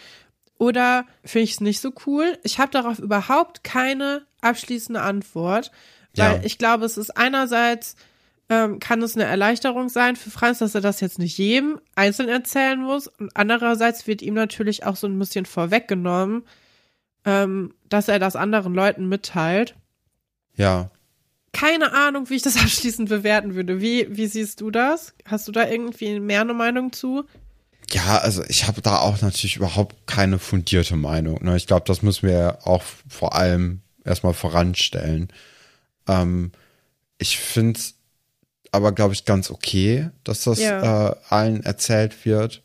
Oder 0.58 1.06
finde 1.24 1.44
ich 1.44 1.52
es 1.52 1.62
nicht 1.62 1.82
so 1.82 1.92
cool? 2.06 2.38
Ich 2.44 2.60
habe 2.60 2.72
darauf 2.72 3.00
überhaupt 3.00 3.64
keine 3.64 4.26
abschließende 4.42 5.02
Antwort, 5.02 5.72
weil 6.16 6.38
ja. 6.38 6.44
ich 6.44 6.58
glaube, 6.58 6.86
es 6.86 6.98
ist 6.98 7.16
einerseits 7.16 7.96
ähm, 8.50 8.80
kann 8.80 9.02
es 9.02 9.16
eine 9.16 9.26
Erleichterung 9.26 9.90
sein 9.90 10.16
für 10.16 10.30
Franz, 10.30 10.60
dass 10.60 10.76
er 10.76 10.82
das 10.82 11.02
jetzt 11.02 11.20
nicht 11.20 11.38
jedem 11.38 11.80
einzeln 11.96 12.30
erzählen 12.30 12.80
muss. 12.80 13.08
Und 13.08 13.36
andererseits 13.36 14.08
wird 14.08 14.22
ihm 14.22 14.36
natürlich 14.36 14.86
auch 14.86 14.96
so 14.96 15.08
ein 15.08 15.20
bisschen 15.20 15.46
vorweggenommen, 15.46 16.44
ähm, 17.26 17.74
dass 17.90 18.08
er 18.08 18.20
das 18.20 18.36
anderen 18.36 18.74
Leuten 18.74 19.10
mitteilt. 19.10 19.76
Ja. 20.56 20.92
Keine 21.52 21.94
Ahnung, 21.94 22.30
wie 22.30 22.36
ich 22.36 22.42
das 22.42 22.58
abschließend 22.62 23.10
bewerten 23.10 23.56
würde. 23.56 23.82
Wie, 23.82 24.08
wie 24.10 24.28
siehst 24.28 24.62
du 24.62 24.72
das? 24.72 25.14
Hast 25.26 25.48
du 25.48 25.52
da 25.52 25.68
irgendwie 25.68 26.20
mehr 26.20 26.42
eine 26.42 26.54
Meinung 26.54 26.94
zu? 26.94 27.26
Ja, 27.92 28.18
also 28.20 28.44
ich 28.48 28.68
habe 28.68 28.82
da 28.82 29.00
auch 29.00 29.22
natürlich 29.22 29.58
überhaupt 29.58 30.08
keine 30.08 30.40
fundierte 30.40 30.96
Meinung. 30.96 31.44
Ne? 31.44 31.56
Ich 31.56 31.68
glaube, 31.68 31.86
das 31.86 32.02
müssen 32.02 32.28
wir 32.28 32.60
auch 32.64 32.84
vor 33.08 33.36
allem 33.36 33.82
erstmal 34.04 34.34
voranstellen. 34.34 35.32
Ähm, 36.08 36.52
ich 37.18 37.38
finde 37.40 37.80
es 37.80 37.97
aber, 38.72 38.92
glaube 38.92 39.14
ich, 39.14 39.26
ganz 39.26 39.50
okay, 39.52 40.10
dass 40.24 40.44
das 40.44 40.60
ja. 40.60 41.10
äh, 41.10 41.16
allen 41.30 41.64
erzählt 41.64 42.26
wird. 42.26 42.64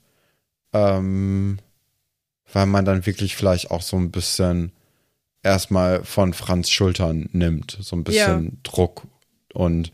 Ähm, 0.72 1.58
weil 2.52 2.66
man 2.66 2.84
dann 2.84 3.06
wirklich 3.06 3.34
vielleicht 3.36 3.70
auch 3.70 3.82
so 3.82 3.96
ein 3.96 4.10
bisschen 4.10 4.72
erstmal 5.42 6.04
von 6.04 6.34
Franz 6.34 6.70
Schultern 6.70 7.28
nimmt, 7.32 7.78
so 7.80 7.96
ein 7.96 8.04
bisschen 8.04 8.44
ja. 8.44 8.50
Druck. 8.62 9.06
Und 9.52 9.92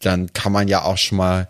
dann 0.00 0.32
kann 0.32 0.52
man 0.52 0.68
ja 0.68 0.82
auch 0.82 0.98
schon 0.98 1.18
mal 1.18 1.48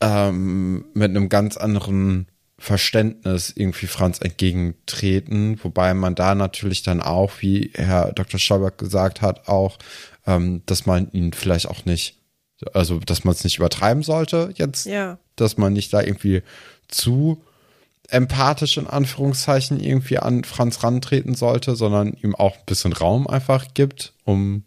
ähm, 0.00 0.86
mit 0.94 1.10
einem 1.10 1.28
ganz 1.28 1.56
anderen 1.56 2.26
Verständnis 2.58 3.52
irgendwie 3.56 3.86
Franz 3.86 4.20
entgegentreten, 4.20 5.58
wobei 5.62 5.94
man 5.94 6.14
da 6.14 6.34
natürlich 6.34 6.82
dann 6.82 7.00
auch, 7.00 7.32
wie 7.40 7.72
Herr 7.74 8.12
Dr. 8.12 8.38
Stolberg 8.38 8.76
gesagt 8.76 9.22
hat, 9.22 9.48
auch, 9.48 9.78
ähm, 10.26 10.62
dass 10.66 10.84
man 10.84 11.10
ihn 11.12 11.32
vielleicht 11.32 11.68
auch 11.68 11.86
nicht, 11.86 12.19
also 12.72 12.98
dass 12.98 13.24
man 13.24 13.34
es 13.34 13.44
nicht 13.44 13.58
übertreiben 13.58 14.02
sollte 14.02 14.52
jetzt, 14.56 14.86
ja. 14.86 15.18
dass 15.36 15.56
man 15.56 15.72
nicht 15.72 15.92
da 15.92 16.02
irgendwie 16.02 16.42
zu 16.88 17.42
empathisch 18.08 18.76
in 18.76 18.86
Anführungszeichen 18.86 19.78
irgendwie 19.78 20.18
an 20.18 20.44
Franz 20.44 20.82
rantreten 20.82 21.34
sollte, 21.34 21.76
sondern 21.76 22.14
ihm 22.14 22.34
auch 22.34 22.56
ein 22.56 22.64
bisschen 22.66 22.92
Raum 22.92 23.26
einfach 23.26 23.72
gibt, 23.74 24.14
um 24.24 24.64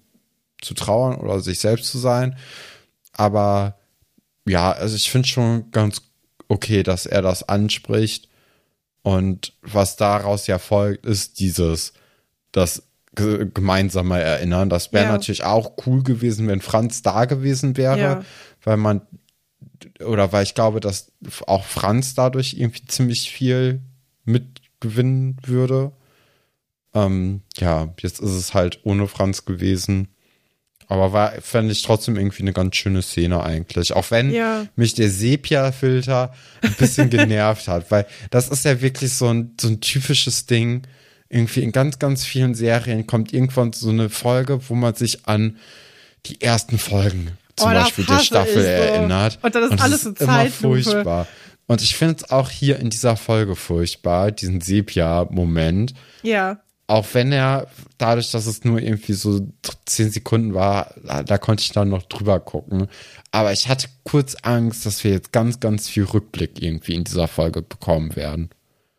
zu 0.61 0.73
trauern 0.73 1.15
oder 1.15 1.41
sich 1.41 1.59
selbst 1.59 1.91
zu 1.91 1.97
sein. 1.97 2.37
Aber 3.11 3.77
ja, 4.47 4.71
also 4.71 4.95
ich 4.95 5.11
finde 5.11 5.27
schon 5.27 5.71
ganz 5.71 6.01
okay, 6.47 6.83
dass 6.83 7.05
er 7.05 7.21
das 7.21 7.47
anspricht. 7.47 8.29
Und 9.01 9.53
was 9.61 9.97
daraus 9.97 10.47
ja 10.47 10.59
folgt, 10.59 11.05
ist 11.05 11.39
dieses, 11.39 11.93
das 12.53 12.83
gemeinsame 13.15 14.19
Erinnern. 14.19 14.69
Das 14.69 14.91
wäre 14.91 15.05
ja. 15.05 15.11
natürlich 15.11 15.43
auch 15.43 15.73
cool 15.85 16.03
gewesen, 16.03 16.47
wenn 16.47 16.61
Franz 16.61 17.01
da 17.01 17.25
gewesen 17.25 17.77
wäre, 17.77 17.99
ja. 17.99 18.25
weil 18.63 18.77
man 18.77 19.01
oder 20.03 20.31
weil 20.31 20.43
ich 20.43 20.55
glaube, 20.55 20.79
dass 20.79 21.11
auch 21.45 21.65
Franz 21.65 22.15
dadurch 22.15 22.55
irgendwie 22.57 22.85
ziemlich 22.85 23.31
viel 23.31 23.81
mitgewinnen 24.25 25.37
würde. 25.45 25.91
Ähm, 26.93 27.41
ja, 27.57 27.93
jetzt 27.99 28.19
ist 28.19 28.31
es 28.31 28.53
halt 28.53 28.79
ohne 28.83 29.07
Franz 29.07 29.45
gewesen. 29.45 30.09
Aber 30.87 31.13
war, 31.13 31.31
fände 31.41 31.71
ich 31.71 31.81
trotzdem 31.81 32.17
irgendwie 32.17 32.43
eine 32.43 32.53
ganz 32.53 32.75
schöne 32.75 33.01
Szene 33.01 33.41
eigentlich. 33.41 33.93
Auch 33.93 34.11
wenn 34.11 34.31
ja. 34.31 34.67
mich 34.75 34.93
der 34.93 35.09
Sepia-Filter 35.09 36.33
ein 36.61 36.73
bisschen 36.73 37.09
genervt 37.09 37.67
hat, 37.67 37.89
weil 37.89 38.05
das 38.29 38.49
ist 38.49 38.65
ja 38.65 38.81
wirklich 38.81 39.13
so 39.13 39.27
ein, 39.27 39.55
so 39.59 39.69
ein 39.69 39.81
typisches 39.81 40.45
Ding. 40.45 40.83
Irgendwie 41.33 41.61
in 41.61 41.71
ganz, 41.71 41.97
ganz 41.97 42.23
vielen 42.23 42.53
Serien 42.53 43.07
kommt 43.07 43.33
irgendwann 43.33 43.73
so 43.73 43.89
eine 43.89 44.09
Folge, 44.09 44.69
wo 44.69 44.75
man 44.75 44.93
sich 44.93 45.27
an 45.27 45.57
die 46.27 46.41
ersten 46.41 46.77
Folgen 46.77 47.31
zum 47.55 47.71
oh, 47.71 47.73
Beispiel 47.73 48.05
der 48.05 48.19
Staffel 48.19 48.61
so. 48.61 48.67
erinnert. 48.69 49.39
Und 49.41 49.55
dann 49.55 49.63
ist 49.63 49.71
und 49.71 49.81
alles 49.81 50.03
so 50.03 50.11
immer 50.11 50.45
furchtbar. 50.45 51.27
Und 51.65 51.81
ich 51.81 51.95
finde 51.95 52.17
es 52.17 52.29
auch 52.29 52.49
hier 52.49 52.79
in 52.79 52.89
dieser 52.89 53.15
Folge 53.15 53.55
furchtbar, 53.55 54.31
diesen 54.31 54.61
Sepia-Moment. 54.61 55.93
Ja. 56.21 56.59
Auch 56.87 57.07
wenn 57.13 57.31
er, 57.31 57.67
dadurch, 57.97 58.31
dass 58.31 58.45
es 58.45 58.63
nur 58.65 58.79
irgendwie 58.79 59.13
so 59.13 59.47
zehn 59.85 60.11
Sekunden 60.11 60.53
war, 60.53 60.93
da, 61.03 61.23
da 61.23 61.37
konnte 61.37 61.61
ich 61.61 61.71
dann 61.71 61.89
noch 61.89 62.03
drüber 62.03 62.39
gucken. 62.39 62.87
Aber 63.31 63.53
ich 63.53 63.69
hatte 63.69 63.87
kurz 64.03 64.35
Angst, 64.41 64.85
dass 64.85 65.03
wir 65.03 65.11
jetzt 65.11 65.31
ganz, 65.31 65.59
ganz 65.59 65.87
viel 65.87 66.03
Rückblick 66.03 66.61
irgendwie 66.61 66.95
in 66.95 67.05
dieser 67.05 67.27
Folge 67.27 67.61
bekommen 67.61 68.15
werden. 68.15 68.49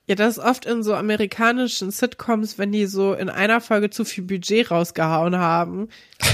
Ja, 0.07 0.15
das 0.15 0.37
ist 0.37 0.45
oft 0.45 0.67
in 0.67 0.83
so 0.83 0.95
amerikanischen 0.95 1.91
Sitcoms, 1.91 2.59
wenn 2.59 2.73
die 2.73 2.85
so 2.85 3.15
in 3.15 3.31
einer 3.31 3.63
Folge 3.63 3.89
zu 3.89 4.05
viel 4.05 4.25
Budget 4.25 4.71
rausgehauen 4.71 5.37
haben 5.37 5.89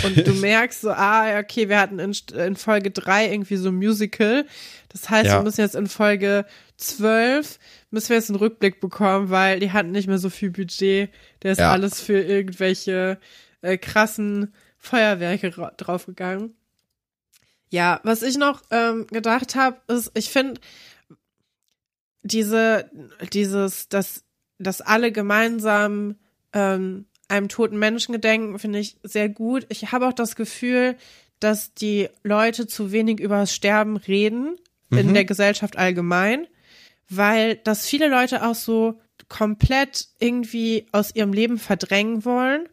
und 0.05 0.27
du 0.27 0.33
merkst 0.41 0.81
so, 0.81 0.91
ah, 0.91 1.39
okay, 1.39 1.69
wir 1.69 1.79
hatten 1.79 2.01
in, 2.01 2.13
in 2.37 2.57
Folge 2.57 2.91
drei 2.91 3.31
irgendwie 3.31 3.57
so 3.57 3.69
ein 3.69 3.77
Musical. 3.77 4.45
Das 4.89 5.09
heißt, 5.09 5.27
ja. 5.27 5.39
wir 5.39 5.45
müssen 5.45 5.61
jetzt 5.61 5.77
in 5.77 5.87
Folge 5.87 6.47
zwölf 6.77 7.59
müssen 7.91 8.11
wir 8.11 8.17
jetzt 8.17 8.31
einen 8.31 8.39
Rückblick 8.39 8.81
bekommen, 8.81 9.31
weil 9.31 9.61
die 9.61 9.73
hatten 9.73 9.91
nicht 9.91 10.09
mehr 10.09 10.19
so 10.19 10.31
viel 10.31 10.51
Budget. 10.51 11.11
Der 11.43 11.53
ist 11.53 11.59
ja. 11.59 11.73
alles 11.73 12.01
für 12.01 12.21
irgendwelche 12.21 13.19
äh, 13.63 13.77
krassen 13.79 14.55
Feuerwerke 14.79 15.51
draufgegangen. 15.77 16.55
Ja, 17.69 18.01
was 18.03 18.23
ich 18.23 18.37
noch 18.37 18.63
ähm, 18.71 19.07
gedacht 19.09 19.55
habe, 19.55 19.81
ist, 19.93 20.11
ich 20.15 20.31
finde, 20.31 20.61
diese, 22.23 22.91
dieses, 23.33 23.89
dass, 23.89 24.25
dass 24.59 24.81
alle 24.81 25.13
gemeinsam 25.13 26.17
ähm, 26.53 27.07
einem 27.29 27.49
toten 27.49 27.79
Menschen 27.79 28.13
gedenken, 28.13 28.59
finde 28.59 28.81
ich 28.81 28.97
sehr 29.03 29.29
gut. 29.29 29.67
Ich 29.69 29.93
habe 29.93 30.09
auch 30.09 30.13
das 30.13 30.37
Gefühl, 30.37 30.97
dass 31.39 31.75
die 31.75 32.09
Leute 32.23 32.67
zu 32.67 32.93
wenig 32.93 33.21
über 33.21 33.39
das 33.39 33.55
Sterben 33.55 33.97
reden 33.97 34.57
mhm. 34.91 34.99
in 34.99 35.15
der 35.15 35.25
Gesellschaft 35.25 35.79
allgemein, 35.79 36.47
weil 37.09 37.57
das 37.57 37.87
viele 37.87 38.09
Leute 38.09 38.47
auch 38.47 38.55
so 38.55 39.01
komplett 39.29 40.09
irgendwie 40.19 40.87
aus 40.93 41.15
ihrem 41.15 41.33
Leben 41.33 41.59
verdrängen 41.59 42.25
wollen. 42.25 42.69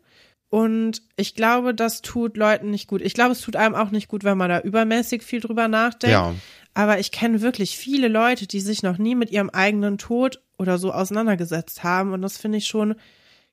Und 0.49 1.01
ich 1.17 1.35
glaube, 1.35 1.73
das 1.73 2.01
tut 2.01 2.37
Leuten 2.37 2.71
nicht 2.71 2.87
gut. 2.87 3.01
Ich 3.01 3.13
glaube, 3.13 3.33
es 3.33 3.41
tut 3.41 3.55
einem 3.57 3.75
auch 3.75 3.91
nicht 3.91 4.07
gut, 4.07 4.23
wenn 4.23 4.37
man 4.37 4.49
da 4.49 4.61
übermäßig 4.61 5.21
viel 5.21 5.41
drüber 5.41 5.67
nachdenkt. 5.67 6.13
Ja. 6.13 6.33
Aber 6.77 6.99
ich 6.99 7.11
kenne 7.11 7.41
wirklich 7.41 7.75
viele 7.75 8.07
Leute, 8.07 8.45
die 8.45 8.59
sich 8.59 8.83
noch 8.83 8.99
nie 8.99 9.15
mit 9.15 9.31
ihrem 9.31 9.49
eigenen 9.49 9.97
Tod 9.97 10.43
oder 10.59 10.77
so 10.77 10.93
auseinandergesetzt 10.93 11.83
haben. 11.83 12.13
Und 12.13 12.21
das 12.21 12.37
finde 12.37 12.59
ich 12.59 12.67
schon 12.67 12.93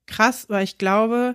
krass, 0.04 0.50
weil 0.50 0.62
ich 0.62 0.76
glaube, 0.76 1.34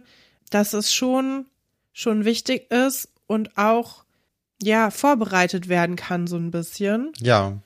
dass 0.51 0.73
es 0.73 0.93
schon, 0.93 1.47
schon 1.91 2.25
wichtig 2.25 2.69
ist 2.69 3.11
und 3.25 3.57
auch, 3.57 4.05
ja, 4.61 4.91
vorbereitet 4.91 5.67
werden 5.67 5.95
kann, 5.95 6.27
so 6.27 6.35
ein 6.35 6.51
bisschen. 6.51 7.11
Ja. 7.21 7.57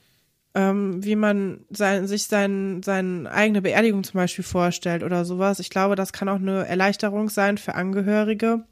Ähm, 0.55 1.03
wie 1.03 1.17
man 1.17 1.65
sein, 1.69 2.07
sich 2.07 2.23
sein, 2.23 2.81
seine 2.81 3.29
eigene 3.29 3.61
Beerdigung 3.61 4.05
zum 4.05 4.19
Beispiel 4.19 4.45
vorstellt 4.45 5.03
oder 5.03 5.25
sowas. 5.25 5.59
Ich 5.59 5.69
glaube, 5.69 5.97
das 5.97 6.13
kann 6.13 6.29
auch 6.29 6.39
eine 6.39 6.65
Erleichterung 6.65 7.27
sein 7.27 7.57
für 7.57 7.75
Angehörige. 7.75 8.63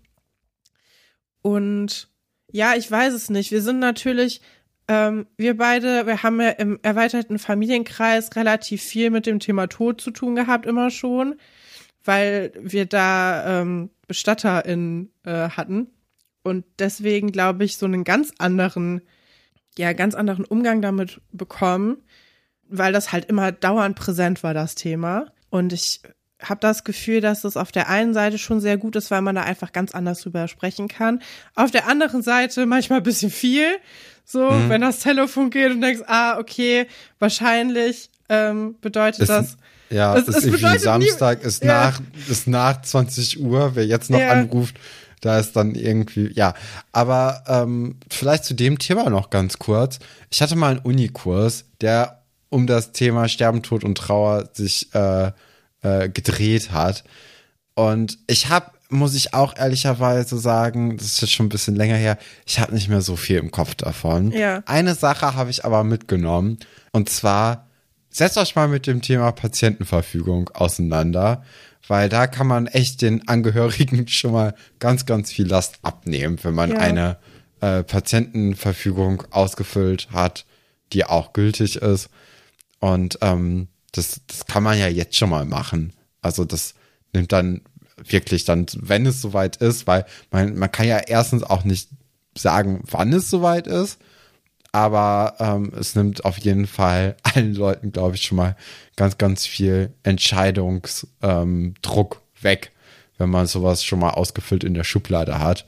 Und 1.42 2.08
ja, 2.54 2.76
ich 2.76 2.90
weiß 2.90 3.14
es 3.14 3.30
nicht. 3.30 3.52
Wir 3.52 3.62
sind 3.62 3.80
natürlich, 3.80 4.40
ähm, 4.92 5.26
wir 5.38 5.56
beide, 5.56 6.06
wir 6.06 6.22
haben 6.22 6.42
ja 6.42 6.50
im 6.50 6.78
erweiterten 6.82 7.40
Familienkreis 7.40 8.36
relativ 8.36 8.82
viel 8.82 9.10
mit 9.10 9.26
dem 9.26 9.40
Thema 9.40 9.68
Tod 9.68 10.02
zu 10.02 10.12
tun 10.12 10.36
gehabt, 10.36 10.66
immer 10.66 10.90
schon, 10.90 11.36
weil 12.04 12.52
wir 12.60 12.86
da 12.86 13.62
ähm, 13.62 13.90
BestatterInnen 14.08 15.10
äh, 15.24 15.48
hatten. 15.48 15.88
Und 16.44 16.66
deswegen 16.78 17.32
glaube 17.32 17.64
ich, 17.64 17.78
so 17.78 17.86
einen 17.86 18.04
ganz 18.04 18.34
anderen, 18.38 19.02
ja, 19.78 19.94
ganz 19.94 20.14
anderen 20.14 20.44
Umgang 20.44 20.82
damit 20.82 21.22
bekommen, 21.32 22.04
weil 22.68 22.92
das 22.92 23.14
halt 23.14 23.30
immer 23.30 23.54
dauernd 23.54 23.96
präsent 23.96 24.44
war, 24.44 24.54
das 24.54 24.76
Thema. 24.76 25.28
Und 25.50 25.72
ich 25.72 26.02
habe 26.44 26.60
das 26.60 26.84
Gefühl, 26.84 27.22
dass 27.22 27.44
es 27.46 27.56
auf 27.56 27.72
der 27.72 27.88
einen 27.88 28.14
Seite 28.14 28.38
schon 28.38 28.60
sehr 28.60 28.78
gut 28.78 28.98
ist, 28.98 29.10
weil 29.10 29.22
man 29.22 29.36
da 29.36 29.44
einfach 29.44 29.72
ganz 29.72 29.94
anders 29.94 30.22
drüber 30.22 30.50
sprechen 30.50 30.90
kann. 30.90 31.22
Auf 31.56 31.72
der 31.72 31.88
anderen 31.88 32.24
Seite 32.24 32.66
manchmal 32.66 33.00
ein 33.00 33.04
bisschen 33.04 33.32
viel. 33.32 33.68
So, 34.32 34.50
mhm. 34.50 34.70
wenn 34.70 34.82
das 34.82 35.00
Telefon 35.00 35.50
geht 35.50 35.72
und 35.72 35.82
denkst, 35.82 36.04
ah, 36.08 36.38
okay, 36.40 36.88
wahrscheinlich 37.20 38.10
ähm, 38.30 38.76
bedeutet 38.80 39.24
es, 39.24 39.28
das. 39.28 39.58
Ja, 39.90 40.16
es, 40.16 40.30
ist 40.30 40.46
irgendwie 40.46 40.80
Samstag, 40.80 41.44
ist, 41.44 41.64
ja. 41.64 41.90
nach, 41.90 42.02
ist 42.30 42.48
nach 42.48 42.82
20 42.82 43.42
Uhr, 43.42 43.76
wer 43.76 43.86
jetzt 43.86 44.10
noch 44.10 44.20
ja. 44.20 44.32
anruft, 44.32 44.80
da 45.20 45.38
ist 45.38 45.58
dann 45.58 45.76
irgendwie, 45.76 46.32
ja. 46.34 46.54
Aber 46.94 47.44
ähm, 47.48 47.98
vielleicht 48.10 48.46
zu 48.46 48.54
dem 48.54 48.80
Thema 48.80 49.10
noch 49.10 49.32
ganz 49.32 49.60
kurz. 49.60 50.00
Ich 50.30 50.42
hatte 50.42 50.56
mal 50.56 50.72
einen 50.72 50.80
Unikurs, 50.80 51.66
der 51.82 52.22
um 52.50 52.68
das 52.68 52.94
Thema 52.94 53.28
Sterben, 53.28 53.64
Tod 53.64 53.84
und 53.84 53.98
Trauer 53.98 54.50
sich 54.54 54.96
äh, 54.96 55.32
äh, 55.82 56.10
gedreht 56.10 56.72
hat. 56.72 57.04
Und 57.74 58.18
ich 58.28 58.50
habe, 58.50 58.72
muss 58.92 59.16
ich 59.16 59.34
auch 59.34 59.56
ehrlicherweise 59.56 60.38
sagen, 60.38 60.98
das 60.98 61.08
ist 61.08 61.22
jetzt 61.22 61.32
schon 61.32 61.48
ein 61.48 61.50
bisschen 61.50 61.76
länger 61.76 61.96
her, 61.96 62.18
ich 62.46 62.60
habe 62.60 62.74
nicht 62.74 62.90
mehr 62.90 63.02
so 63.02 63.16
viel 63.16 63.38
im 63.38 63.52
Kopf 63.52 63.76
davon. 63.76 64.32
Ja. 64.32 64.64
Eine 64.66 64.96
Sache 64.96 65.36
habe 65.36 65.50
ich 65.50 65.66
aber 65.66 65.84
mitgenommen. 65.84 66.60
Und 66.92 67.10
zwar, 67.10 67.68
setzt 68.10 68.38
euch 68.38 68.56
mal 68.56 68.68
mit 68.68 68.88
dem 68.88 69.02
Thema 69.02 69.32
Patientenverfügung 69.32 70.50
auseinander, 70.50 71.44
weil 71.88 72.10
da 72.10 72.28
kann 72.28 72.48
man 72.48 72.68
echt 72.68 73.02
den 73.02 73.28
Angehörigen 73.28 74.08
schon 74.08 74.34
mal 74.34 74.56
ganz, 74.80 75.06
ganz 75.06 75.32
viel 75.32 75.48
Last 75.48 75.80
abnehmen, 75.82 76.38
wenn 76.44 76.54
man 76.54 76.72
ja. 76.72 76.78
eine 76.78 77.18
äh, 77.62 77.84
Patientenverfügung 77.84 79.24
ausgefüllt 79.32 80.10
hat, 80.12 80.46
die 80.94 81.06
auch 81.06 81.34
gültig 81.34 81.78
ist. 81.78 82.10
Und 82.80 83.20
ähm, 83.22 83.68
das, 83.94 84.22
das 84.28 84.46
kann 84.46 84.64
man 84.64 84.78
ja 84.78 84.88
jetzt 84.88 85.16
schon 85.18 85.30
mal 85.30 85.46
machen. 85.46 85.94
Also 86.22 86.46
das 86.46 86.74
nimmt 87.14 87.32
dann 87.32 87.62
wirklich 88.08 88.46
dann, 88.46 88.66
wenn 88.78 89.06
es 89.06 89.22
soweit 89.22 89.58
ist, 89.58 89.88
weil 89.88 90.06
man, 90.32 90.56
man 90.58 90.72
kann 90.72 90.88
ja 90.88 90.98
erstens 91.00 91.44
auch 91.44 91.64
nicht 91.64 91.90
sagen, 92.38 92.84
wann 92.90 93.14
es 93.14 93.30
soweit 93.30 93.68
ist, 93.68 94.00
aber 94.72 95.36
ähm, 95.40 95.72
es 95.78 95.96
nimmt 95.96 96.24
auf 96.24 96.38
jeden 96.38 96.68
Fall 96.68 97.18
allen 97.24 97.54
Leuten, 97.56 97.92
glaube 97.92 98.16
ich, 98.16 98.22
schon 98.24 98.38
mal 98.38 98.56
ganz, 98.96 99.18
ganz 99.18 99.46
viel 99.46 99.94
Entscheidungsdruck 100.04 101.12
ähm, 101.22 101.74
weg, 102.42 102.72
wenn 103.18 103.30
man 103.30 103.48
sowas 103.48 103.84
schon 103.84 104.00
mal 104.00 104.12
ausgefüllt 104.12 104.64
in 104.64 104.74
der 104.74 104.84
Schublade 104.84 105.40
hat. 105.40 105.66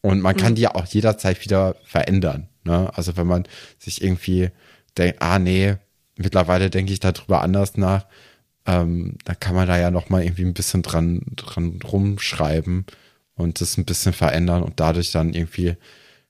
Und 0.00 0.20
man 0.20 0.36
kann 0.36 0.52
mhm. 0.52 0.56
die 0.56 0.62
ja 0.62 0.74
auch 0.74 0.86
jederzeit 0.86 1.44
wieder 1.44 1.76
verändern. 1.84 2.48
Ne? 2.64 2.90
Also 2.94 3.16
wenn 3.16 3.26
man 3.26 3.44
sich 3.78 4.02
irgendwie 4.02 4.50
denkt, 4.96 5.20
ah 5.20 5.38
nee, 5.38 5.76
mittlerweile 6.16 6.70
denke 6.70 6.92
ich 6.92 7.00
darüber 7.00 7.42
anders 7.42 7.76
nach. 7.76 8.06
Ähm, 8.66 9.16
da 9.24 9.34
kann 9.34 9.54
man 9.54 9.66
da 9.68 9.78
ja 9.78 9.90
noch 9.90 10.10
mal 10.10 10.22
irgendwie 10.22 10.44
ein 10.44 10.54
bisschen 10.54 10.82
dran, 10.82 11.22
dran 11.36 11.80
rumschreiben 11.82 12.86
und 13.34 13.60
das 13.60 13.78
ein 13.78 13.84
bisschen 13.84 14.12
verändern 14.12 14.62
und 14.62 14.80
dadurch 14.80 15.12
dann 15.12 15.32
irgendwie, 15.32 15.76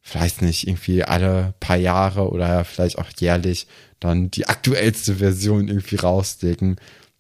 vielleicht 0.01 0.43
nicht, 0.43 0.67
irgendwie 0.67 1.05
alle 1.05 1.55
paar 1.61 1.77
Jahre 1.77 2.31
oder 2.31 2.65
vielleicht 2.65 2.99
auch 2.99 3.11
jährlich 3.19 3.67
dann 3.99 4.31
die 4.31 4.47
aktuellste 4.47 5.17
Version 5.17 5.69
irgendwie 5.69 5.97
rausdecken, 5.97 6.77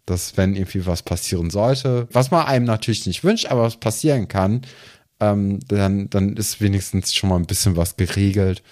dass 0.06 0.36
wenn 0.36 0.56
irgendwie 0.56 0.86
was 0.86 1.02
passieren 1.02 1.50
sollte, 1.50 2.08
was 2.10 2.30
man 2.30 2.46
einem 2.46 2.64
natürlich 2.64 3.06
nicht 3.06 3.22
wünscht, 3.22 3.46
aber 3.46 3.62
was 3.62 3.78
passieren 3.78 4.28
kann, 4.28 4.62
ähm, 5.20 5.60
dann, 5.68 6.08
dann 6.10 6.36
ist 6.36 6.60
wenigstens 6.60 7.14
schon 7.14 7.28
mal 7.28 7.36
ein 7.36 7.46
bisschen 7.46 7.76
was 7.76 7.96
geregelt 7.96 8.62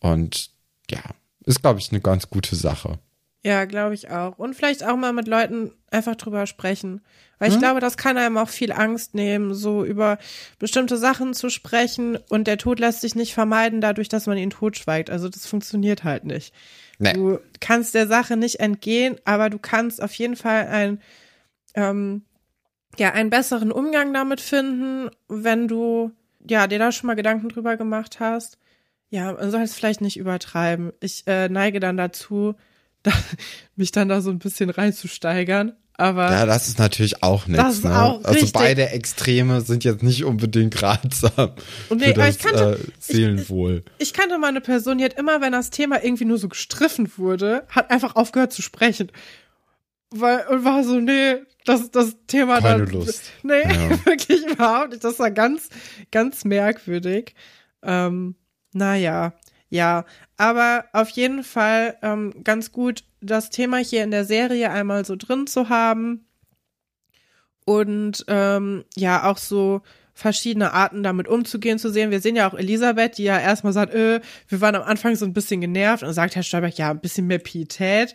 und 0.00 0.50
ja, 0.90 1.00
ist, 1.46 1.62
glaube 1.62 1.80
ich, 1.80 1.90
eine 1.90 2.00
ganz 2.00 2.28
gute 2.28 2.56
Sache. 2.56 2.98
Ja, 3.44 3.66
glaube 3.66 3.92
ich 3.92 4.10
auch. 4.10 4.38
Und 4.38 4.54
vielleicht 4.54 4.84
auch 4.84 4.96
mal 4.96 5.12
mit 5.12 5.28
Leuten 5.28 5.70
einfach 5.90 6.16
drüber 6.16 6.46
sprechen. 6.46 7.02
Weil 7.38 7.48
ich 7.48 7.54
hm? 7.54 7.60
glaube, 7.60 7.80
das 7.80 7.98
kann 7.98 8.16
einem 8.16 8.38
auch 8.38 8.48
viel 8.48 8.72
Angst 8.72 9.14
nehmen, 9.14 9.52
so 9.52 9.84
über 9.84 10.16
bestimmte 10.58 10.96
Sachen 10.96 11.34
zu 11.34 11.50
sprechen. 11.50 12.16
Und 12.30 12.46
der 12.46 12.56
Tod 12.56 12.80
lässt 12.80 13.02
sich 13.02 13.14
nicht 13.14 13.34
vermeiden, 13.34 13.82
dadurch, 13.82 14.08
dass 14.08 14.26
man 14.26 14.38
ihn 14.38 14.48
totschweigt. 14.48 15.10
Also 15.10 15.28
das 15.28 15.46
funktioniert 15.46 16.04
halt 16.04 16.24
nicht. 16.24 16.54
Nee. 16.98 17.12
Du 17.12 17.38
kannst 17.60 17.94
der 17.94 18.06
Sache 18.06 18.38
nicht 18.38 18.60
entgehen, 18.60 19.16
aber 19.26 19.50
du 19.50 19.58
kannst 19.58 20.02
auf 20.02 20.14
jeden 20.14 20.36
Fall 20.36 20.66
ein, 20.68 21.02
ähm, 21.74 22.22
ja, 22.98 23.12
einen 23.12 23.28
besseren 23.28 23.72
Umgang 23.72 24.14
damit 24.14 24.40
finden, 24.40 25.10
wenn 25.28 25.68
du, 25.68 26.12
ja, 26.48 26.66
dir 26.66 26.78
da 26.78 26.92
schon 26.92 27.08
mal 27.08 27.14
Gedanken 27.14 27.50
drüber 27.50 27.76
gemacht 27.76 28.20
hast. 28.20 28.56
Ja, 29.10 29.34
man 29.34 29.50
soll 29.50 29.62
es 29.62 29.74
vielleicht 29.74 30.00
nicht 30.00 30.16
übertreiben. 30.16 30.92
Ich 31.00 31.24
äh, 31.26 31.50
neige 31.50 31.78
dann 31.78 31.98
dazu, 31.98 32.54
da, 33.04 33.12
mich 33.76 33.92
dann 33.92 34.08
da 34.08 34.20
so 34.20 34.30
ein 34.30 34.40
bisschen 34.40 34.70
reinzusteigern. 34.70 35.74
Aber 35.96 36.32
ja, 36.32 36.44
das 36.44 36.66
ist 36.66 36.80
natürlich 36.80 37.22
auch 37.22 37.46
nichts. 37.46 37.84
Ne? 37.84 37.96
Auch 37.96 38.24
also 38.24 38.48
beide 38.52 38.88
Extreme 38.88 39.60
sind 39.60 39.84
jetzt 39.84 40.02
nicht 40.02 40.24
unbedingt 40.24 40.82
ratsam 40.82 41.52
Und 41.88 42.00
nee, 42.00 42.06
für 42.06 42.14
das 42.14 42.38
kannte, 42.38 42.80
äh, 42.80 42.90
Seelenwohl. 42.98 43.84
Ich, 43.98 44.08
ich, 44.08 44.12
kannte 44.12 44.36
mal 44.38 44.48
eine 44.48 44.60
Person, 44.60 44.98
die 44.98 45.04
hat 45.04 45.14
immer, 45.14 45.40
wenn 45.40 45.52
das 45.52 45.70
Thema 45.70 46.02
irgendwie 46.02 46.24
nur 46.24 46.38
so 46.38 46.48
gestriffen 46.48 47.12
wurde, 47.16 47.64
hat 47.68 47.92
einfach 47.92 48.16
aufgehört 48.16 48.52
zu 48.52 48.60
sprechen. 48.60 49.12
Weil, 50.10 50.44
und 50.48 50.64
war 50.64 50.82
so, 50.82 50.98
nee, 50.98 51.36
das, 51.64 51.92
das 51.92 52.16
Thema 52.26 52.60
Keine 52.60 52.86
da, 52.86 52.92
Lust. 52.92 53.30
Nee, 53.44 53.62
ja. 53.62 53.90
wirklich 54.04 54.44
überhaupt 54.46 54.90
nicht. 54.90 55.04
Das 55.04 55.20
war 55.20 55.30
ganz, 55.30 55.68
ganz 56.10 56.44
merkwürdig. 56.44 57.34
Ähm, 57.84 58.34
naja, 58.72 59.32
ja, 59.74 60.04
aber 60.36 60.84
auf 60.92 61.08
jeden 61.08 61.42
Fall 61.42 61.96
ähm, 62.00 62.44
ganz 62.44 62.70
gut, 62.70 63.02
das 63.20 63.50
Thema 63.50 63.78
hier 63.78 64.04
in 64.04 64.12
der 64.12 64.24
Serie 64.24 64.70
einmal 64.70 65.04
so 65.04 65.16
drin 65.16 65.48
zu 65.48 65.68
haben 65.68 66.28
und 67.64 68.24
ähm, 68.28 68.84
ja 68.94 69.28
auch 69.28 69.36
so 69.36 69.82
verschiedene 70.12 70.72
Arten 70.72 71.02
damit 71.02 71.26
umzugehen 71.26 71.80
zu 71.80 71.90
sehen. 71.90 72.12
Wir 72.12 72.20
sehen 72.20 72.36
ja 72.36 72.48
auch 72.48 72.54
Elisabeth, 72.54 73.18
die 73.18 73.24
ja 73.24 73.40
erstmal 73.40 73.72
sagt, 73.72 73.92
äh, 73.94 74.20
wir 74.46 74.60
waren 74.60 74.76
am 74.76 74.84
Anfang 74.84 75.16
so 75.16 75.24
ein 75.24 75.32
bisschen 75.32 75.60
genervt 75.60 76.04
und 76.04 76.12
sagt 76.12 76.36
Herr 76.36 76.44
Stolberg, 76.44 76.78
ja, 76.78 76.92
ein 76.92 77.00
bisschen 77.00 77.26
mehr 77.26 77.40
Pietät. 77.40 78.14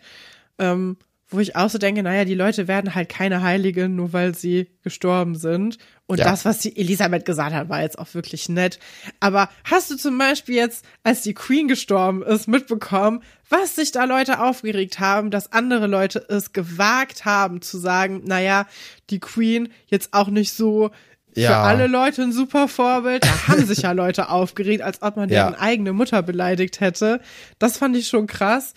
Ähm, 0.58 0.96
wo 1.30 1.38
ich 1.38 1.54
auch 1.54 1.70
so 1.70 1.78
denke, 1.78 2.02
naja, 2.02 2.24
die 2.24 2.34
Leute 2.34 2.66
werden 2.66 2.94
halt 2.94 3.08
keine 3.08 3.42
Heiligen, 3.42 3.94
nur 3.94 4.12
weil 4.12 4.34
sie 4.34 4.68
gestorben 4.82 5.36
sind. 5.36 5.78
Und 6.06 6.18
ja. 6.18 6.24
das, 6.24 6.44
was 6.44 6.58
die 6.58 6.76
Elisabeth 6.76 7.24
gesagt 7.24 7.54
hat, 7.54 7.68
war 7.68 7.82
jetzt 7.82 7.98
auch 7.98 8.12
wirklich 8.14 8.48
nett. 8.48 8.80
Aber 9.20 9.48
hast 9.64 9.90
du 9.90 9.96
zum 9.96 10.18
Beispiel 10.18 10.56
jetzt, 10.56 10.84
als 11.04 11.22
die 11.22 11.34
Queen 11.34 11.68
gestorben 11.68 12.22
ist, 12.24 12.48
mitbekommen, 12.48 13.22
was 13.48 13.76
sich 13.76 13.92
da 13.92 14.04
Leute 14.04 14.40
aufgeregt 14.40 14.98
haben, 14.98 15.30
dass 15.30 15.52
andere 15.52 15.86
Leute 15.86 16.26
es 16.28 16.52
gewagt 16.52 17.24
haben 17.24 17.62
zu 17.62 17.78
sagen, 17.78 18.22
naja, 18.24 18.66
die 19.10 19.20
Queen 19.20 19.68
jetzt 19.86 20.12
auch 20.12 20.28
nicht 20.28 20.52
so 20.52 20.90
ja. 21.36 21.50
für 21.50 21.56
alle 21.56 21.86
Leute 21.86 22.22
ein 22.22 22.32
super 22.32 22.66
Vorbild. 22.66 23.24
Da 23.24 23.48
haben 23.48 23.64
sich 23.64 23.82
ja 23.82 23.92
Leute 23.92 24.28
aufgeregt, 24.30 24.82
als 24.82 25.02
ob 25.02 25.16
man 25.16 25.28
deren 25.28 25.54
ja. 25.54 25.60
eigene 25.60 25.92
Mutter 25.92 26.22
beleidigt 26.22 26.80
hätte. 26.80 27.20
Das 27.60 27.78
fand 27.78 27.96
ich 27.96 28.08
schon 28.08 28.26
krass. 28.26 28.74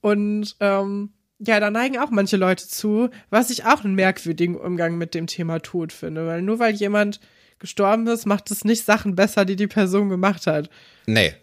Und 0.00 0.56
ähm, 0.60 1.10
ja, 1.44 1.60
da 1.60 1.70
neigen 1.70 1.98
auch 1.98 2.10
manche 2.10 2.36
Leute 2.36 2.68
zu, 2.68 3.10
was 3.30 3.50
ich 3.50 3.64
auch 3.64 3.84
einen 3.84 3.94
merkwürdigen 3.94 4.56
Umgang 4.56 4.96
mit 4.96 5.14
dem 5.14 5.26
Thema 5.26 5.60
Tod 5.60 5.92
finde, 5.92 6.26
weil 6.26 6.42
nur 6.42 6.58
weil 6.58 6.74
jemand 6.74 7.20
gestorben 7.58 8.06
ist, 8.06 8.26
macht 8.26 8.50
es 8.50 8.64
nicht 8.64 8.84
Sachen 8.84 9.14
besser, 9.14 9.44
die 9.44 9.56
die 9.56 9.66
Person 9.66 10.08
gemacht 10.08 10.46
hat. 10.46 10.68
Nee. 11.06 11.34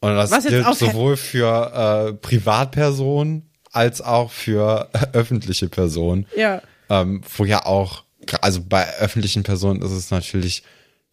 Und 0.00 0.14
das 0.14 0.30
was 0.30 0.46
gilt 0.46 0.66
sowohl 0.74 1.16
für 1.16 2.10
äh, 2.10 2.12
Privatpersonen 2.14 3.48
als 3.72 4.00
auch 4.00 4.30
für 4.30 4.90
öffentliche 5.12 5.68
Personen. 5.68 6.26
Ja. 6.36 6.62
Ähm, 6.90 7.22
wo 7.36 7.44
ja 7.44 7.64
auch, 7.64 8.04
also 8.40 8.60
bei 8.62 8.86
öffentlichen 8.98 9.42
Personen 9.42 9.82
ist 9.82 9.92
es 9.92 10.10
natürlich 10.10 10.62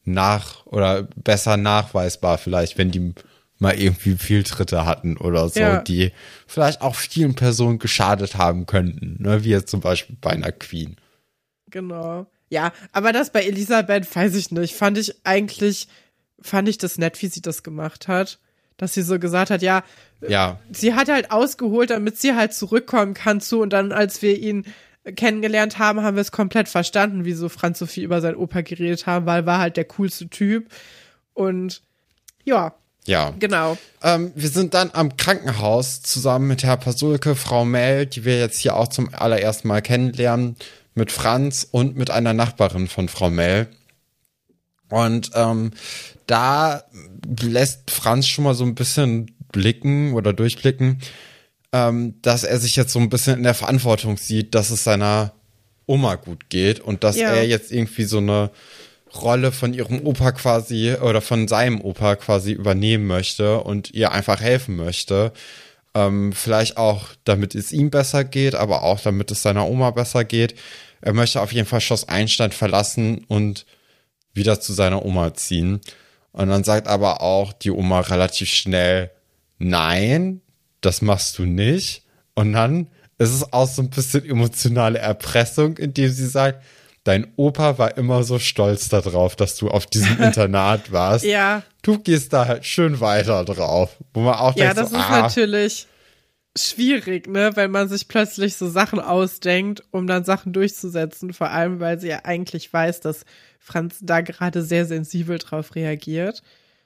nach 0.04 0.65
oder 0.65 1.04
besser 1.15 1.58
nachweisbar 1.58 2.38
vielleicht, 2.38 2.77
wenn 2.77 2.91
die 2.91 3.13
mal 3.62 3.80
irgendwie 3.80 4.15
Fehltritte 4.15 4.86
hatten 4.86 5.17
oder 5.17 5.47
so, 5.47 5.60
ja. 5.60 5.82
die 5.82 6.12
vielleicht 6.47 6.82
auch 6.82 6.95
vielen 6.95 7.36
Personen 7.36 7.78
geschadet 7.80 8.36
haben 8.36 8.65
könnten, 8.65 9.21
ne? 9.21 9.43
wie 9.43 9.50
jetzt 9.50 9.69
zum 9.69 9.82
Beispiel 9.82 10.17
bei 10.19 10.32
einer 10.32 10.52
Queen. 10.52 10.97
Genau. 11.69 12.26
Ja, 12.50 12.74
aber 12.91 13.13
das 13.13 13.32
bei 13.32 13.43
Elisabeth 13.43 14.13
weiß 14.13 14.36
ich 14.36 14.52
nicht. 14.52 14.76
Fand 14.76 14.97
ich 14.97 15.15
eigentlich, 15.26 15.88
fand 16.41 16.67
ich 16.67 16.80
das 16.80 16.97
nett, 16.97 17.21
wie 17.21 17.28
sie 17.28 17.41
das 17.41 17.63
gemacht 17.63 18.08
hat. 18.08 18.39
Dass 18.78 18.95
sie 18.95 19.04
so 19.04 19.19
gesagt 19.19 19.52
hat, 19.52 19.62
ja, 19.62 19.84
Ja. 20.28 20.60
sie 20.71 20.95
hat 20.95 21.08
halt 21.08 21.32
ausgeholt, 21.32 21.91
damit 21.91 22.17
sie 22.17 22.34
halt 22.36 22.54
zurückkommen 22.54 23.13
kann 23.13 23.39
zu. 23.41 23.62
Und 23.62 23.71
dann, 23.74 23.91
als 23.91 24.24
wir 24.24 24.38
ihn 24.39 24.65
kennengelernt 25.15 25.78
haben, 25.78 26.02
haben 26.02 26.17
wir 26.17 26.21
es 26.21 26.32
komplett 26.32 26.67
verstanden, 26.67 27.26
wieso 27.26 27.47
Franz 27.47 27.78
so 27.78 27.86
viel 27.86 28.04
über 28.04 28.21
seinen 28.21 28.36
Opa 28.38 28.62
geredet 28.62 29.06
haben, 29.06 29.28
weil 29.28 29.41
er 29.43 29.45
war 29.45 29.60
halt 29.60 29.78
der 29.78 29.86
coolste 29.86 30.30
Typ. 30.30 30.67
Und 31.34 31.84
ja, 32.43 32.74
Ja. 33.07 33.33
genau. 33.39 33.77
Ähm, 34.03 34.31
wir 34.35 34.49
sind 34.49 34.73
dann 34.75 34.91
am 34.93 35.17
Krankenhaus 35.17 36.01
zusammen 36.03 36.47
mit 36.47 36.63
Herr 36.63 36.77
Pasulke, 36.77 37.35
Frau 37.35 37.65
Mell, 37.65 38.05
die 38.05 38.25
wir 38.25 38.39
jetzt 38.39 38.59
hier 38.59 38.75
auch 38.75 38.87
zum 38.89 39.13
allerersten 39.13 39.67
Mal 39.67 39.81
kennenlernen, 39.81 40.55
mit 40.93 41.11
Franz 41.11 41.67
und 41.71 41.95
mit 41.97 42.11
einer 42.11 42.33
Nachbarin 42.33 42.87
von 42.87 43.09
Frau 43.09 43.29
Mell. 43.29 43.67
Und 44.89 45.31
ähm, 45.35 45.71
da 46.27 46.83
lässt 47.41 47.89
Franz 47.91 48.27
schon 48.27 48.43
mal 48.43 48.53
so 48.55 48.65
ein 48.65 48.75
bisschen 48.75 49.31
blicken 49.51 50.13
oder 50.13 50.33
durchblicken, 50.33 50.99
ähm, 51.71 52.15
dass 52.21 52.43
er 52.43 52.59
sich 52.59 52.75
jetzt 52.75 52.91
so 52.93 52.99
ein 52.99 53.09
bisschen 53.09 53.37
in 53.37 53.43
der 53.43 53.53
Verantwortung 53.53 54.17
sieht, 54.17 54.53
dass 54.53 54.69
es 54.69 54.83
seiner 54.83 55.33
Oma 55.87 56.15
gut 56.15 56.49
geht 56.49 56.79
und 56.81 57.03
dass 57.03 57.15
Ja. 57.15 57.29
er 57.33 57.47
jetzt 57.47 57.71
irgendwie 57.71 58.03
so 58.03 58.17
eine 58.17 58.51
Rolle 59.15 59.52
von 59.52 59.74
ihrem 59.74 60.06
Opa 60.06 60.32
quasi 60.32 60.93
oder 60.93 61.21
von 61.21 61.47
seinem 61.47 61.82
Opa 61.82 62.15
quasi 62.15 62.54
übernehmen 62.54 63.08
möchte 63.08 63.60
und 63.60 63.91
ihr 63.91 64.12
einfach 64.12 64.39
helfen 64.39 64.76
möchte. 64.76 65.34
Ähm, 65.93 66.32
vielleicht 66.34 66.78
auch, 66.78 67.10
damit 67.26 67.54
es 67.54 67.71
ihm 67.71 67.89
besser 67.89 68.24
geht, 68.24 68.56
aber 68.56 68.84
auch 68.84 69.00
damit 69.02 69.30
es 69.32 69.41
seiner 69.41 69.67
Oma 69.67 69.91
besser 69.91 70.24
geht. 70.24 70.56
Er 71.02 71.13
möchte 71.13 71.41
auf 71.41 71.52
jeden 71.52 71.67
Fall 71.67 71.82
Schloss 71.82 72.08
Einstein 72.08 72.52
verlassen 72.52 73.26
und 73.28 73.65
wieder 74.34 74.62
zu 74.62 74.71
seiner 74.71 75.04
Oma 75.06 75.34
ziehen. 75.34 75.82
Und 76.32 76.47
dann 76.47 76.63
sagt 76.63 76.88
aber 76.88 77.21
auch 77.21 77.52
die 77.52 77.71
Oma 77.71 78.00
relativ 78.00 78.50
schnell, 78.50 79.12
nein, 79.58 80.41
das 80.80 81.02
machst 81.02 81.38
du 81.38 81.43
nicht. 81.43 82.04
Und 82.36 82.54
dann 82.54 82.88
ist 83.17 83.34
es 83.34 83.52
auch 83.52 83.67
so 83.67 83.82
ein 83.82 83.89
bisschen 83.89 84.26
emotionale 84.26 85.00
Erpressung, 85.00 85.78
indem 85.78 86.10
sie 86.10 86.28
sagt, 86.28 86.63
dein 87.03 87.27
Opa 87.35 87.77
war 87.77 87.97
immer 87.97 88.23
so 88.23 88.39
stolz 88.39 88.89
darauf, 88.89 89.35
dass 89.35 89.57
du 89.57 89.69
auf 89.69 89.85
diesem 89.85 90.19
Internat 90.21 90.91
warst. 90.91 91.25
Ja, 91.25 91.63
Du 91.81 91.97
gehst 91.97 92.31
da 92.33 92.47
halt 92.47 92.65
schön 92.65 92.99
weiter 92.99 93.43
drauf. 93.43 93.97
Wo 94.13 94.21
man 94.21 94.35
auch 94.35 94.55
ja, 94.55 94.65
denkt, 94.65 94.77
das 94.77 94.89
so, 94.91 94.97
ist 94.97 95.03
ah, 95.03 95.21
natürlich 95.21 95.87
schwierig, 96.57 97.27
ne, 97.27 97.55
wenn 97.55 97.71
man 97.71 97.87
sich 97.87 98.07
plötzlich 98.07 98.55
so 98.55 98.69
Sachen 98.69 98.99
ausdenkt, 98.99 99.83
um 99.91 100.05
dann 100.05 100.25
Sachen 100.25 100.51
durchzusetzen, 100.51 101.33
vor 101.33 101.49
allem, 101.49 101.79
weil 101.79 101.97
sie 101.99 102.09
ja 102.09 102.25
eigentlich 102.25 102.71
weiß, 102.71 102.99
dass 102.99 103.23
Franz 103.57 103.99
da 104.01 104.19
gerade 104.21 104.61
sehr 104.61 104.85
sensibel 104.85 105.37
drauf 105.37 105.75
reagiert. 105.75 106.43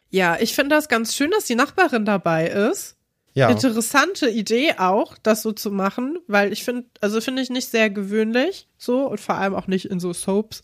Ja, 0.10 0.38
ich 0.39 0.54
finde 0.54 0.75
das 0.75 0.88
ganz 0.88 1.15
schön, 1.15 1.32
dass 1.32 1.45
die 1.45 1.56
Nachbarin 1.56 2.06
dabei 2.06 2.47
ist. 2.47 2.95
Ja, 3.36 3.50
Interessante 3.50 4.30
Idee 4.30 4.76
auch, 4.78 5.17
das 5.21 5.41
so 5.41 5.52
zu 5.52 5.69
machen, 5.69 6.17
weil 6.26 6.54
ich 6.54 6.63
finde, 6.63 6.86
also 7.02 7.19
finde 7.19 7.41
ich 7.41 7.50
nicht 7.50 7.69
sehr 7.69 7.89
gewöhnlich 7.89 8.69
so 8.78 9.08
und 9.10 9.19
vor 9.19 9.36
allem 9.36 9.54
auch 9.56 9.67
nicht 9.67 9.86
in 9.86 10.00
so 10.00 10.13
Soaps. 10.13 10.63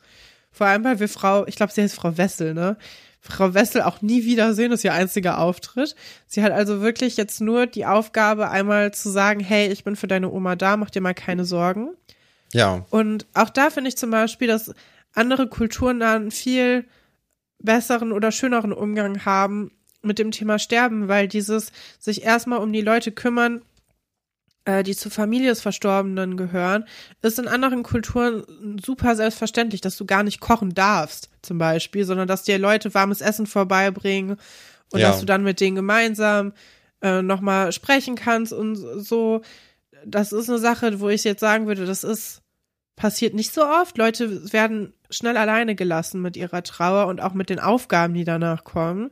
Vor 0.53 0.67
allem, 0.67 0.85
weil 0.85 1.01
wir 1.01 1.09
Frau, 1.09 1.45
ich 1.47 1.57
glaube, 1.57 1.73
sie 1.73 1.81
heißt 1.81 1.95
Frau 1.95 2.17
Wessel, 2.17 2.53
ne? 2.53 2.77
Frau 3.19 3.53
Wessel 3.53 3.81
auch 3.81 4.01
nie 4.01 4.23
wiedersehen, 4.23 4.71
ist 4.71 4.85
ihr 4.85 4.93
einziger 4.93 5.39
Auftritt. 5.39 5.95
Sie 6.27 6.41
hat 6.41 6.53
also 6.53 6.81
wirklich 6.81 7.17
jetzt 7.17 7.41
nur 7.41 7.67
die 7.67 7.85
Aufgabe, 7.85 8.49
einmal 8.49 8.93
zu 8.93 9.09
sagen, 9.09 9.41
hey, 9.41 9.67
ich 9.67 9.83
bin 9.83 9.97
für 9.97 10.07
deine 10.07 10.31
Oma 10.31 10.55
da, 10.55 10.77
mach 10.77 10.89
dir 10.89 11.01
mal 11.01 11.13
keine 11.13 11.43
Sorgen. 11.43 11.89
ja, 12.53 12.85
Und 12.89 13.27
auch 13.33 13.49
da 13.49 13.69
finde 13.69 13.89
ich 13.89 13.97
zum 13.97 14.11
Beispiel, 14.11 14.47
dass 14.47 14.73
andere 15.13 15.47
Kulturen 15.47 15.99
da 15.99 16.15
einen 16.15 16.31
viel 16.31 16.85
besseren 17.59 18.13
oder 18.13 18.31
schöneren 18.31 18.71
Umgang 18.73 19.25
haben 19.25 19.71
mit 20.01 20.19
dem 20.19 20.31
Thema 20.31 20.59
Sterben, 20.59 21.07
weil 21.07 21.27
dieses 21.27 21.71
sich 21.99 22.23
erstmal 22.23 22.59
um 22.59 22.73
die 22.73 22.81
Leute 22.81 23.11
kümmern, 23.11 23.61
äh, 24.65 24.83
die 24.83 24.95
zur 24.95 25.11
Familie 25.11 25.49
des 25.49 25.61
Verstorbenen 25.61 26.37
gehören, 26.37 26.85
ist 27.21 27.39
in 27.39 27.47
anderen 27.47 27.83
Kulturen 27.83 28.79
super 28.83 29.15
selbstverständlich, 29.15 29.81
dass 29.81 29.97
du 29.97 30.05
gar 30.05 30.23
nicht 30.23 30.39
kochen 30.39 30.73
darfst, 30.73 31.29
zum 31.41 31.57
Beispiel, 31.57 32.05
sondern 32.05 32.27
dass 32.27 32.43
dir 32.43 32.59
Leute 32.59 32.93
warmes 32.93 33.21
Essen 33.21 33.47
vorbeibringen 33.47 34.37
und 34.91 34.99
Ja. 34.99 35.09
dass 35.09 35.19
du 35.19 35.25
dann 35.25 35.43
mit 35.43 35.59
denen 35.59 35.75
gemeinsam 35.75 36.53
äh, 37.01 37.21
nochmal 37.21 37.71
sprechen 37.71 38.15
kannst 38.15 38.53
und 38.53 38.75
so. 38.75 39.41
Das 40.05 40.31
ist 40.31 40.49
eine 40.49 40.59
Sache, 40.59 40.99
wo 40.99 41.09
ich 41.09 41.23
jetzt 41.23 41.39
sagen 41.39 41.67
würde, 41.67 41.85
das 41.85 42.03
ist 42.03 42.41
passiert 42.95 43.33
nicht 43.33 43.53
so 43.53 43.63
oft. 43.65 43.97
Leute 43.97 44.53
werden 44.53 44.93
schnell 45.09 45.37
alleine 45.37 45.73
gelassen 45.75 46.21
mit 46.21 46.37
ihrer 46.37 46.61
Trauer 46.61 47.07
und 47.07 47.19
auch 47.19 47.33
mit 47.33 47.49
den 47.49 47.59
Aufgaben, 47.59 48.13
die 48.13 48.25
danach 48.25 48.63
kommen. 48.63 49.09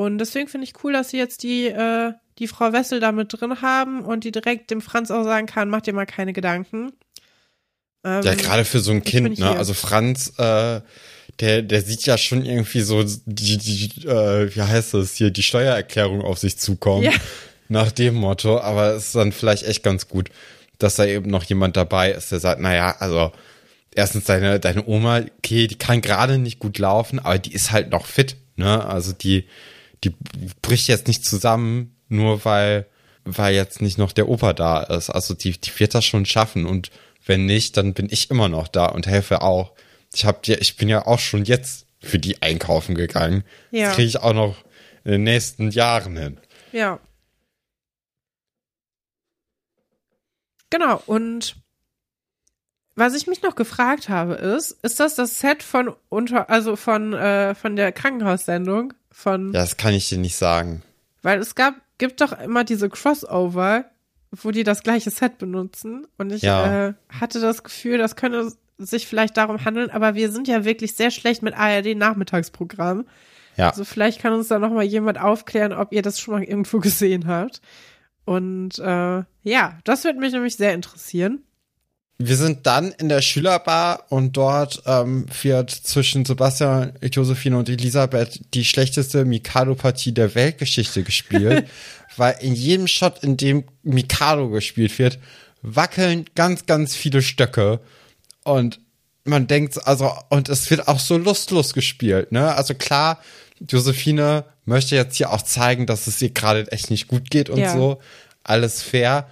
Und 0.00 0.16
deswegen 0.16 0.48
finde 0.48 0.66
ich 0.66 0.72
cool, 0.82 0.94
dass 0.94 1.10
sie 1.10 1.18
jetzt 1.18 1.42
die, 1.42 1.66
äh, 1.66 2.14
die 2.38 2.46
Frau 2.46 2.72
Wessel 2.72 3.00
da 3.00 3.12
mit 3.12 3.38
drin 3.38 3.60
haben 3.60 4.00
und 4.00 4.24
die 4.24 4.32
direkt 4.32 4.70
dem 4.70 4.80
Franz 4.80 5.10
auch 5.10 5.24
sagen 5.24 5.46
kann, 5.46 5.68
mach 5.68 5.82
dir 5.82 5.92
mal 5.92 6.06
keine 6.06 6.32
Gedanken. 6.32 6.92
Ähm, 8.02 8.22
Ja, 8.22 8.34
gerade 8.34 8.64
für 8.64 8.80
so 8.80 8.92
ein 8.92 9.04
Kind, 9.04 9.38
ne? 9.38 9.50
hier. 9.50 9.58
Also 9.58 9.74
Franz, 9.74 10.32
äh, 10.38 10.80
der, 11.40 11.60
der 11.60 11.82
sieht 11.82 12.06
ja 12.06 12.16
schon 12.16 12.46
irgendwie 12.46 12.80
so 12.80 13.04
die, 13.04 13.58
die, 13.58 14.06
äh, 14.08 14.56
wie 14.56 14.62
heißt 14.62 14.94
das 14.94 15.16
hier, 15.16 15.30
die 15.30 15.42
Steuererklärung 15.42 16.22
auf 16.22 16.38
sich 16.38 16.56
zukommen. 16.56 17.02
Ja. 17.02 17.12
Nach 17.68 17.92
dem 17.92 18.14
Motto. 18.14 18.58
Aber 18.58 18.94
es 18.94 19.08
ist 19.08 19.16
dann 19.16 19.32
vielleicht 19.32 19.64
echt 19.64 19.82
ganz 19.82 20.08
gut, 20.08 20.30
dass 20.78 20.96
da 20.96 21.04
eben 21.04 21.28
noch 21.28 21.44
jemand 21.44 21.76
dabei 21.76 22.12
ist, 22.12 22.32
der 22.32 22.40
sagt, 22.40 22.62
naja, 22.62 22.96
also 23.00 23.32
erstens 23.94 24.24
deine, 24.24 24.60
deine 24.60 24.86
Oma, 24.86 25.24
okay, 25.36 25.66
die 25.66 25.76
kann 25.76 26.00
gerade 26.00 26.38
nicht 26.38 26.58
gut 26.58 26.78
laufen, 26.78 27.18
aber 27.18 27.36
die 27.38 27.52
ist 27.52 27.70
halt 27.70 27.90
noch 27.90 28.06
fit, 28.06 28.36
ne? 28.56 28.86
Also 28.86 29.12
die, 29.12 29.44
die 30.04 30.14
bricht 30.62 30.88
jetzt 30.88 31.08
nicht 31.08 31.24
zusammen, 31.24 31.96
nur 32.08 32.44
weil, 32.44 32.86
weil 33.24 33.54
jetzt 33.54 33.82
nicht 33.82 33.98
noch 33.98 34.12
der 34.12 34.28
Opa 34.28 34.52
da 34.52 34.82
ist. 34.82 35.10
Also 35.10 35.34
die, 35.34 35.52
die 35.52 35.78
wird 35.78 35.94
das 35.94 36.04
schon 36.04 36.26
schaffen 36.26 36.66
und 36.66 36.90
wenn 37.26 37.46
nicht, 37.46 37.76
dann 37.76 37.94
bin 37.94 38.08
ich 38.10 38.30
immer 38.30 38.48
noch 38.48 38.68
da 38.68 38.86
und 38.86 39.06
helfe 39.06 39.42
auch. 39.42 39.72
Ich 40.12 40.24
hab 40.24 40.46
ja, 40.46 40.56
ich 40.58 40.76
bin 40.76 40.88
ja 40.88 41.06
auch 41.06 41.18
schon 41.18 41.44
jetzt 41.44 41.86
für 42.00 42.18
die 42.18 42.42
einkaufen 42.42 42.94
gegangen. 42.94 43.44
Ja. 43.70 43.86
Das 43.86 43.96
kriege 43.96 44.08
ich 44.08 44.18
auch 44.18 44.32
noch 44.32 44.56
in 45.04 45.12
den 45.12 45.22
nächsten 45.24 45.70
Jahren 45.70 46.16
hin. 46.16 46.40
Ja. 46.72 46.98
Genau, 50.70 51.02
und 51.06 51.56
was 52.94 53.14
ich 53.14 53.26
mich 53.26 53.42
noch 53.42 53.56
gefragt 53.56 54.08
habe, 54.08 54.34
ist, 54.34 54.72
ist 54.82 55.00
das 55.00 55.14
das 55.14 55.40
Set 55.40 55.62
von 55.62 55.94
unter, 56.08 56.48
also 56.48 56.76
von, 56.76 57.12
äh, 57.12 57.54
von 57.54 57.74
der 57.76 57.92
Krankenhaussendung? 57.92 58.92
Von, 59.10 59.52
Ja, 59.52 59.60
das 59.60 59.76
kann 59.76 59.94
ich 59.94 60.08
dir 60.08 60.18
nicht 60.18 60.36
sagen. 60.36 60.82
weil 61.22 61.38
es 61.40 61.54
gab, 61.54 61.74
gibt 61.98 62.20
doch 62.20 62.38
immer 62.40 62.64
diese 62.64 62.88
Crossover, 62.88 63.84
wo 64.30 64.50
die 64.52 64.62
das 64.64 64.82
gleiche 64.82 65.10
Set 65.10 65.38
benutzen. 65.38 66.06
Und 66.18 66.32
ich 66.32 66.42
Ja. 66.42 66.88
äh, 66.88 66.94
hatte 67.08 67.40
das 67.40 67.62
Gefühl, 67.62 67.98
das 67.98 68.16
könnte 68.16 68.52
sich 68.78 69.06
vielleicht 69.06 69.36
darum 69.36 69.62
handeln, 69.64 69.90
aber 69.90 70.14
wir 70.14 70.30
sind 70.30 70.48
ja 70.48 70.64
wirklich 70.64 70.94
sehr 70.94 71.10
schlecht 71.10 71.42
mit 71.42 71.54
ARD-Nachmittagsprogramm. 71.54 73.06
Ja. 73.56 73.68
Also 73.70 73.84
vielleicht 73.84 74.20
kann 74.22 74.32
uns 74.32 74.48
da 74.48 74.58
noch 74.58 74.70
mal 74.70 74.84
jemand 74.84 75.20
aufklären, 75.20 75.72
ob 75.72 75.92
ihr 75.92 76.02
das 76.02 76.18
schon 76.20 76.34
mal 76.34 76.42
irgendwo 76.42 76.78
gesehen 76.80 77.26
habt. 77.26 77.60
Und 78.24 78.78
äh, 78.78 79.22
ja, 79.42 79.78
das 79.84 80.04
würde 80.04 80.20
mich 80.20 80.32
nämlich 80.32 80.56
sehr 80.56 80.72
interessieren. 80.74 81.42
Wir 82.22 82.36
sind 82.36 82.66
dann 82.66 82.92
in 82.92 83.08
der 83.08 83.22
Schülerbar 83.22 84.04
und 84.10 84.36
dort 84.36 84.82
ähm, 84.84 85.24
wird 85.40 85.70
zwischen 85.70 86.26
Sebastian, 86.26 86.92
Josephine 87.00 87.56
und 87.56 87.70
Elisabeth 87.70 88.40
die 88.52 88.66
schlechteste 88.66 89.24
Mikado-Partie 89.24 90.12
der 90.12 90.34
Weltgeschichte 90.34 91.02
gespielt, 91.02 91.66
weil 92.18 92.36
in 92.40 92.54
jedem 92.54 92.88
Shot, 92.88 93.24
in 93.24 93.38
dem 93.38 93.64
Mikado 93.82 94.50
gespielt 94.50 94.98
wird, 94.98 95.18
wackeln 95.62 96.26
ganz, 96.34 96.66
ganz 96.66 96.94
viele 96.94 97.22
Stöcke 97.22 97.80
und 98.44 98.80
man 99.24 99.46
denkt, 99.46 99.86
also, 99.86 100.12
und 100.28 100.50
es 100.50 100.70
wird 100.70 100.88
auch 100.88 100.98
so 100.98 101.16
lustlos 101.16 101.72
gespielt, 101.72 102.32
ne? 102.32 102.54
Also 102.54 102.74
klar, 102.74 103.18
Josephine 103.66 104.44
möchte 104.66 104.94
jetzt 104.94 105.16
hier 105.16 105.32
auch 105.32 105.40
zeigen, 105.40 105.86
dass 105.86 106.06
es 106.06 106.20
ihr 106.20 106.30
gerade 106.30 106.70
echt 106.70 106.90
nicht 106.90 107.08
gut 107.08 107.30
geht 107.30 107.48
und 107.48 107.60
Ja. 107.60 107.72
so. 107.74 107.98
Alles 108.44 108.82
fair. 108.82 109.26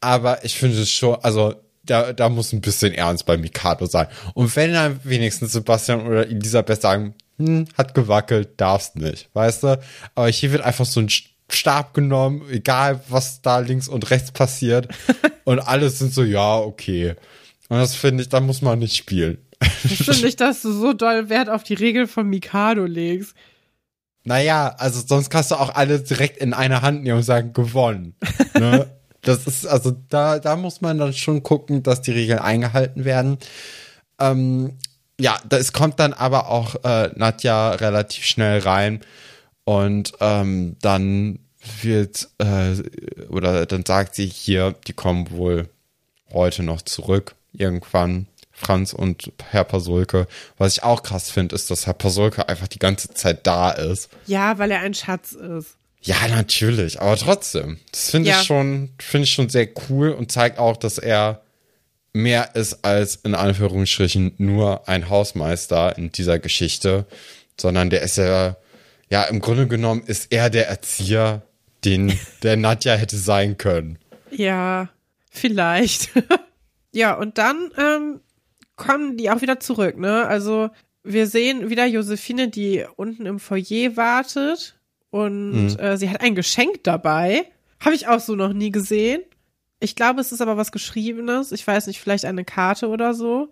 Aber 0.00 0.42
ich 0.42 0.54
finde 0.56 0.80
es 0.80 0.90
schon, 0.90 1.16
also 1.22 1.54
da, 1.90 2.12
da 2.12 2.28
muss 2.28 2.52
ein 2.52 2.60
bisschen 2.60 2.94
Ernst 2.94 3.26
bei 3.26 3.36
Mikado 3.36 3.86
sein. 3.86 4.06
Und 4.34 4.54
wenn 4.54 4.72
dann 4.72 5.00
wenigstens 5.02 5.52
Sebastian 5.52 6.06
oder 6.06 6.28
Elisabeth 6.28 6.80
sagen, 6.80 7.14
hm, 7.38 7.66
hat 7.76 7.94
gewackelt, 7.94 8.60
darfst 8.60 8.96
nicht, 8.96 9.28
weißt 9.32 9.64
du? 9.64 9.80
Aber 10.14 10.28
hier 10.28 10.52
wird 10.52 10.62
einfach 10.62 10.86
so 10.86 11.00
ein 11.00 11.08
Stab 11.50 11.94
genommen, 11.94 12.42
egal 12.50 13.00
was 13.08 13.42
da 13.42 13.58
links 13.58 13.88
und 13.88 14.10
rechts 14.10 14.30
passiert. 14.30 14.88
und 15.44 15.58
alle 15.58 15.90
sind 15.90 16.14
so, 16.14 16.22
ja, 16.22 16.58
okay. 16.58 17.16
Und 17.68 17.78
das 17.78 17.94
finde 17.94 18.22
ich, 18.22 18.28
da 18.28 18.40
muss 18.40 18.62
man 18.62 18.78
nicht 18.78 18.96
spielen. 18.96 19.38
Ich 19.84 20.04
finde 20.04 20.22
nicht, 20.22 20.40
dass 20.40 20.62
du 20.62 20.72
so 20.72 20.92
doll 20.92 21.28
Wert 21.28 21.48
auf 21.48 21.64
die 21.64 21.74
Regeln 21.74 22.06
von 22.06 22.28
Mikado 22.28 22.84
legst. 22.84 23.34
Naja, 24.22 24.74
also 24.78 25.02
sonst 25.04 25.30
kannst 25.30 25.50
du 25.50 25.56
auch 25.56 25.74
alle 25.74 26.00
direkt 26.00 26.38
in 26.38 26.52
eine 26.52 26.82
Hand 26.82 27.02
nehmen 27.02 27.18
und 27.18 27.22
sagen, 27.24 27.52
gewonnen. 27.52 28.14
Ne? 28.54 28.90
das 29.22 29.46
ist, 29.46 29.66
also 29.66 29.96
da, 30.08 30.38
da 30.38 30.56
muss 30.56 30.80
man 30.80 30.98
dann 30.98 31.12
schon 31.12 31.42
gucken, 31.42 31.82
dass 31.82 32.02
die 32.02 32.12
Regeln 32.12 32.38
eingehalten 32.38 33.04
werden. 33.04 33.38
Ähm, 34.18 34.78
ja, 35.20 35.38
das 35.48 35.72
kommt 35.72 36.00
dann 36.00 36.12
aber 36.12 36.48
auch 36.48 36.76
äh, 36.84 37.10
Nadja 37.14 37.72
relativ 37.72 38.24
schnell 38.24 38.60
rein 38.60 39.00
und 39.64 40.12
ähm, 40.20 40.76
dann 40.80 41.40
wird 41.82 42.28
äh, 42.38 42.76
oder 43.28 43.66
dann 43.66 43.84
sagt 43.84 44.14
sie 44.14 44.26
hier, 44.26 44.74
die 44.86 44.94
kommen 44.94 45.30
wohl 45.30 45.68
heute 46.32 46.62
noch 46.62 46.82
zurück 46.82 47.34
irgendwann. 47.52 48.26
Franz 48.52 48.92
und 48.92 49.32
Herr 49.50 49.64
Pasulke. 49.64 50.26
Was 50.58 50.74
ich 50.76 50.82
auch 50.82 51.02
krass 51.02 51.30
finde, 51.30 51.54
ist, 51.54 51.70
dass 51.70 51.86
Herr 51.86 51.94
Pasulke 51.94 52.48
einfach 52.48 52.68
die 52.68 52.78
ganze 52.78 53.08
Zeit 53.08 53.46
da 53.46 53.70
ist. 53.70 54.10
Ja, 54.26 54.58
weil 54.58 54.70
er 54.70 54.80
ein 54.80 54.92
Schatz 54.92 55.32
ist. 55.32 55.76
Ja, 56.02 56.16
natürlich, 56.28 57.00
aber 57.00 57.16
trotzdem. 57.16 57.78
Das 57.92 58.10
finde 58.10 58.30
Ja. 58.30 58.40
ich 58.40 58.46
schon, 58.46 58.90
finde 58.98 59.24
ich 59.24 59.32
schon 59.32 59.48
sehr 59.50 59.68
cool 59.88 60.10
und 60.10 60.32
zeigt 60.32 60.58
auch, 60.58 60.76
dass 60.76 60.98
er 60.98 61.42
mehr 62.12 62.54
ist 62.56 62.84
als 62.84 63.16
in 63.16 63.34
Anführungsstrichen 63.34 64.34
nur 64.38 64.88
ein 64.88 65.08
Hausmeister 65.08 65.96
in 65.98 66.10
dieser 66.10 66.38
Geschichte, 66.38 67.06
sondern 67.60 67.90
der 67.90 68.02
ist 68.02 68.16
ja, 68.16 68.56
ja, 69.10 69.24
im 69.24 69.40
Grunde 69.40 69.68
genommen 69.68 70.02
ist 70.06 70.32
er 70.32 70.50
der 70.50 70.68
Erzieher, 70.68 71.42
den 71.84 72.18
der 72.42 72.56
Nadja 72.56 72.94
hätte 72.94 73.16
sein 73.16 73.58
können. 73.58 73.98
Ja, 74.30 74.88
vielleicht. 75.30 76.10
ja, 76.92 77.14
und 77.14 77.36
dann 77.38 77.70
ähm, 77.76 78.20
kommen 78.76 79.16
die 79.18 79.30
auch 79.30 79.42
wieder 79.42 79.60
zurück, 79.60 79.98
ne? 79.98 80.26
Also 80.26 80.70
wir 81.04 81.26
sehen 81.26 81.70
wieder 81.70 81.86
Josephine, 81.86 82.48
die 82.48 82.84
unten 82.96 83.26
im 83.26 83.38
Foyer 83.38 83.96
wartet 83.96 84.76
und 85.10 85.76
äh, 85.78 85.96
sie 85.96 86.08
hat 86.10 86.20
ein 86.20 86.34
Geschenk 86.34 86.84
dabei. 86.84 87.44
Habe 87.84 87.94
ich 87.94 88.08
auch 88.08 88.20
so 88.20 88.34
noch 88.34 88.52
nie 88.52 88.70
gesehen. 88.70 89.22
Ich 89.80 89.96
glaube, 89.96 90.20
es 90.20 90.32
ist 90.32 90.42
aber 90.42 90.56
was 90.56 90.72
Geschriebenes. 90.72 91.52
Ich 91.52 91.66
weiß 91.66 91.86
nicht, 91.86 92.00
vielleicht 92.00 92.24
eine 92.26 92.44
Karte 92.44 92.88
oder 92.88 93.14
so. 93.14 93.50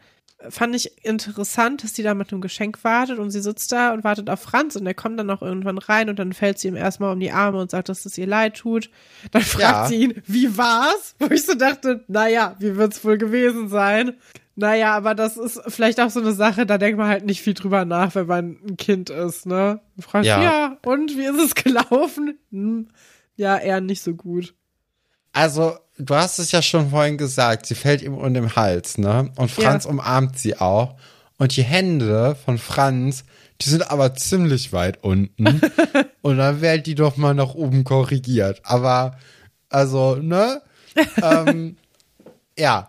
Fand 0.51 0.77
ich 0.77 1.05
interessant, 1.05 1.83
dass 1.83 1.95
die 1.95 2.05
da 2.05 2.15
mit 2.15 2.31
einem 2.31 2.41
Geschenk 2.43 2.85
wartet 2.85 3.19
und 3.19 3.33
sie 3.33 3.41
sitzt 3.41 3.73
da 3.73 3.93
und 3.93 4.05
wartet 4.05 4.31
auf 4.31 4.41
Franz 4.41 4.77
und 4.77 4.85
der 4.85 4.95
kommt 4.95 5.19
dann 5.19 5.31
auch 5.31 5.43
irgendwann 5.43 5.79
rein 5.79 6.09
und 6.09 6.19
dann 6.21 6.33
fällt 6.33 6.61
sie 6.61 6.69
ihm 6.69 6.77
erstmal 6.77 7.13
um 7.13 7.19
die 7.19 7.33
Arme 7.33 7.59
und 7.61 7.73
sagt, 7.73 7.89
dass 7.89 8.07
es 8.07 8.17
ihr 8.19 8.29
leid 8.29 8.57
tut. 8.59 8.89
Dann 9.33 9.43
fragt 9.43 9.63
Ja. 9.63 9.87
sie 9.89 9.97
ihn, 10.05 10.23
wie 10.27 10.57
war's? 10.57 11.17
Wo 11.19 11.27
ich 11.27 11.45
so 11.45 11.55
dachte, 11.55 12.05
naja, 12.07 12.55
wie 12.61 12.77
wird's 12.77 13.05
wohl 13.05 13.19
gewesen 13.19 13.69
sein? 13.69 14.13
Naja, 14.61 14.97
aber 14.97 15.15
das 15.15 15.37
ist 15.37 15.61
vielleicht 15.69 16.01
auch 16.01 16.11
so 16.11 16.19
eine 16.19 16.33
Sache, 16.33 16.67
da 16.67 16.79
denkt 16.79 16.99
man 16.99 17.07
halt 17.07 17.25
nicht 17.25 17.43
viel 17.43 17.55
drüber 17.55 17.85
nach, 17.85 18.17
wenn 18.17 18.27
man 18.27 18.59
ein 18.69 18.77
Kind 18.77 19.09
ist, 19.09 19.47
ne? 19.47 19.79
Man 19.95 20.03
fragt, 20.03 20.27
ja. 20.27 20.43
Ja. 20.43 20.79
und 20.85 21.17
wie 21.17 21.27
ist 21.27 21.41
es 21.41 21.55
gelaufen? 21.65 22.37
Hm, 22.51 22.89
ja, 23.37 23.57
eher 23.57 23.81
nicht 23.81 24.03
so 24.03 24.15
gut. 24.15 24.55
Also, 25.33 25.77
du 25.97 26.13
hast 26.13 26.41
es 26.41 26.51
ja 26.51 26.61
schon 26.61 26.91
vorhin 26.91 27.17
gesagt, 27.19 27.67
sie 27.67 27.77
fällt 27.77 28.03
ihm 28.03 28.15
um 28.19 28.35
den 28.35 28.57
Hals, 28.57 28.99
ne? 28.99 29.31
Und 29.37 29.49
Franz 29.49 29.85
Ja. 29.85 29.91
umarmt 29.91 30.37
sie 30.41 30.59
auch. 30.59 30.97
Und 31.37 31.55
die 31.57 31.63
Hände 31.63 32.37
von 32.45 32.59
Franz, 32.59 33.23
die 33.61 33.71
sind 33.71 33.89
aber 33.89 34.17
ziemlich 34.17 34.73
weit 34.73 35.05
unten. 35.05 35.61
und 36.21 36.37
dann 36.37 36.61
werden 36.61 36.83
die 36.83 36.97
doch 36.97 37.17
mal 37.17 37.33
nach 37.33 37.55
oben 37.55 37.85
korrigiert. 37.85 38.61
Aber, 38.65 39.17
also, 39.69 40.17
ne? 40.17 40.63
ähm, 41.23 41.77
ja. 42.59 42.89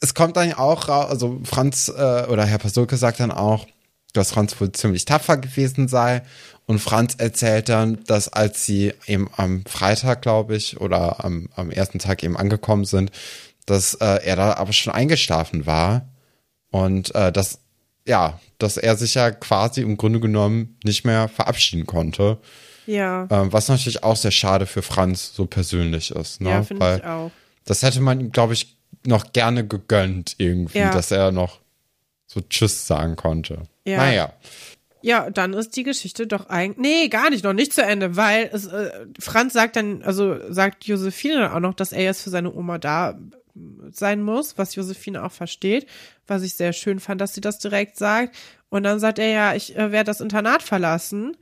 Es 0.00 0.14
kommt 0.14 0.36
dann 0.36 0.52
auch 0.54 0.88
raus, 0.88 1.10
also 1.10 1.40
Franz 1.44 1.88
äh, 1.88 2.26
oder 2.26 2.44
Herr 2.46 2.58
Pasulke 2.58 2.96
sagt 2.96 3.20
dann 3.20 3.30
auch, 3.30 3.66
dass 4.12 4.32
Franz 4.32 4.58
wohl 4.60 4.72
ziemlich 4.72 5.04
tapfer 5.04 5.36
gewesen 5.36 5.88
sei. 5.88 6.22
Und 6.66 6.78
Franz 6.78 7.14
erzählt 7.18 7.68
dann, 7.68 8.02
dass 8.04 8.28
als 8.28 8.64
sie 8.64 8.92
eben 9.06 9.28
am 9.36 9.64
Freitag, 9.66 10.22
glaube 10.22 10.56
ich, 10.56 10.80
oder 10.80 11.24
am, 11.24 11.48
am 11.56 11.70
ersten 11.70 11.98
Tag 11.98 12.22
eben 12.22 12.36
angekommen 12.36 12.84
sind, 12.84 13.10
dass 13.66 13.94
äh, 13.94 14.24
er 14.24 14.36
da 14.36 14.54
aber 14.54 14.72
schon 14.72 14.92
eingeschlafen 14.92 15.66
war. 15.66 16.08
Und 16.70 17.14
äh, 17.14 17.32
dass, 17.32 17.58
ja, 18.06 18.38
dass 18.58 18.76
er 18.76 18.96
sich 18.96 19.14
ja 19.14 19.30
quasi 19.32 19.82
im 19.82 19.96
Grunde 19.96 20.20
genommen 20.20 20.78
nicht 20.84 21.04
mehr 21.04 21.28
verabschieden 21.28 21.86
konnte. 21.86 22.38
Ja, 22.86 23.28
Ähm, 23.30 23.52
was 23.52 23.68
natürlich 23.68 24.02
auch 24.02 24.16
sehr 24.16 24.30
schade 24.30 24.66
für 24.66 24.82
Franz 24.82 25.32
so 25.34 25.46
persönlich 25.46 26.10
ist. 26.10 26.40
Ne? 26.40 26.50
ja, 26.50 26.62
finde 26.62 26.96
ich 26.96 27.04
auch. 27.04 27.30
das 27.64 27.82
hätte 27.82 28.00
man 28.00 28.20
ihm, 28.20 28.32
glaube 28.32 28.54
ich, 28.54 28.79
noch 29.06 29.32
gerne 29.32 29.66
gegönnt 29.66 30.34
irgendwie, 30.38 30.78
Ja. 30.78 30.90
dass 30.92 31.10
er 31.10 31.32
noch 31.32 31.60
so 32.26 32.40
Tschüss 32.40 32.86
sagen 32.86 33.16
konnte. 33.16 33.62
Ja. 33.84 33.96
Naja. 33.98 34.32
Ja, 35.02 35.30
dann 35.30 35.54
ist 35.54 35.76
die 35.76 35.82
Geschichte 35.82 36.26
doch 36.26 36.50
eigentlich. 36.50 36.78
Nee, 36.78 37.08
gar 37.08 37.30
nicht, 37.30 37.42
noch 37.42 37.54
nicht 37.54 37.72
zu 37.72 37.82
Ende, 37.82 38.16
weil 38.16 38.50
es, 38.52 38.66
äh, 38.66 38.90
Franz 39.18 39.54
sagt 39.54 39.76
dann, 39.76 40.02
also 40.02 40.36
sagt 40.52 40.84
Josephine 40.84 41.36
dann 41.40 41.52
auch 41.52 41.60
noch, 41.60 41.74
dass 41.74 41.92
er 41.92 42.02
jetzt 42.02 42.22
für 42.22 42.30
seine 42.30 42.52
Oma 42.54 42.76
da 42.78 43.18
sein 43.90 44.22
muss, 44.22 44.58
was 44.58 44.74
Josephine 44.74 45.24
auch 45.24 45.32
versteht, 45.32 45.86
was 46.26 46.42
ich 46.42 46.54
sehr 46.54 46.72
schön 46.72 47.00
fand, 47.00 47.20
dass 47.20 47.34
sie 47.34 47.40
das 47.40 47.58
direkt 47.58 47.96
sagt. 47.96 48.36
Und 48.68 48.82
dann 48.84 49.00
sagt 49.00 49.18
er 49.18 49.28
ja, 49.28 49.54
ich 49.54 49.74
äh, 49.76 49.90
werde 49.90 50.06
das 50.06 50.20
Internat 50.20 50.62
verlassen. 50.62 51.36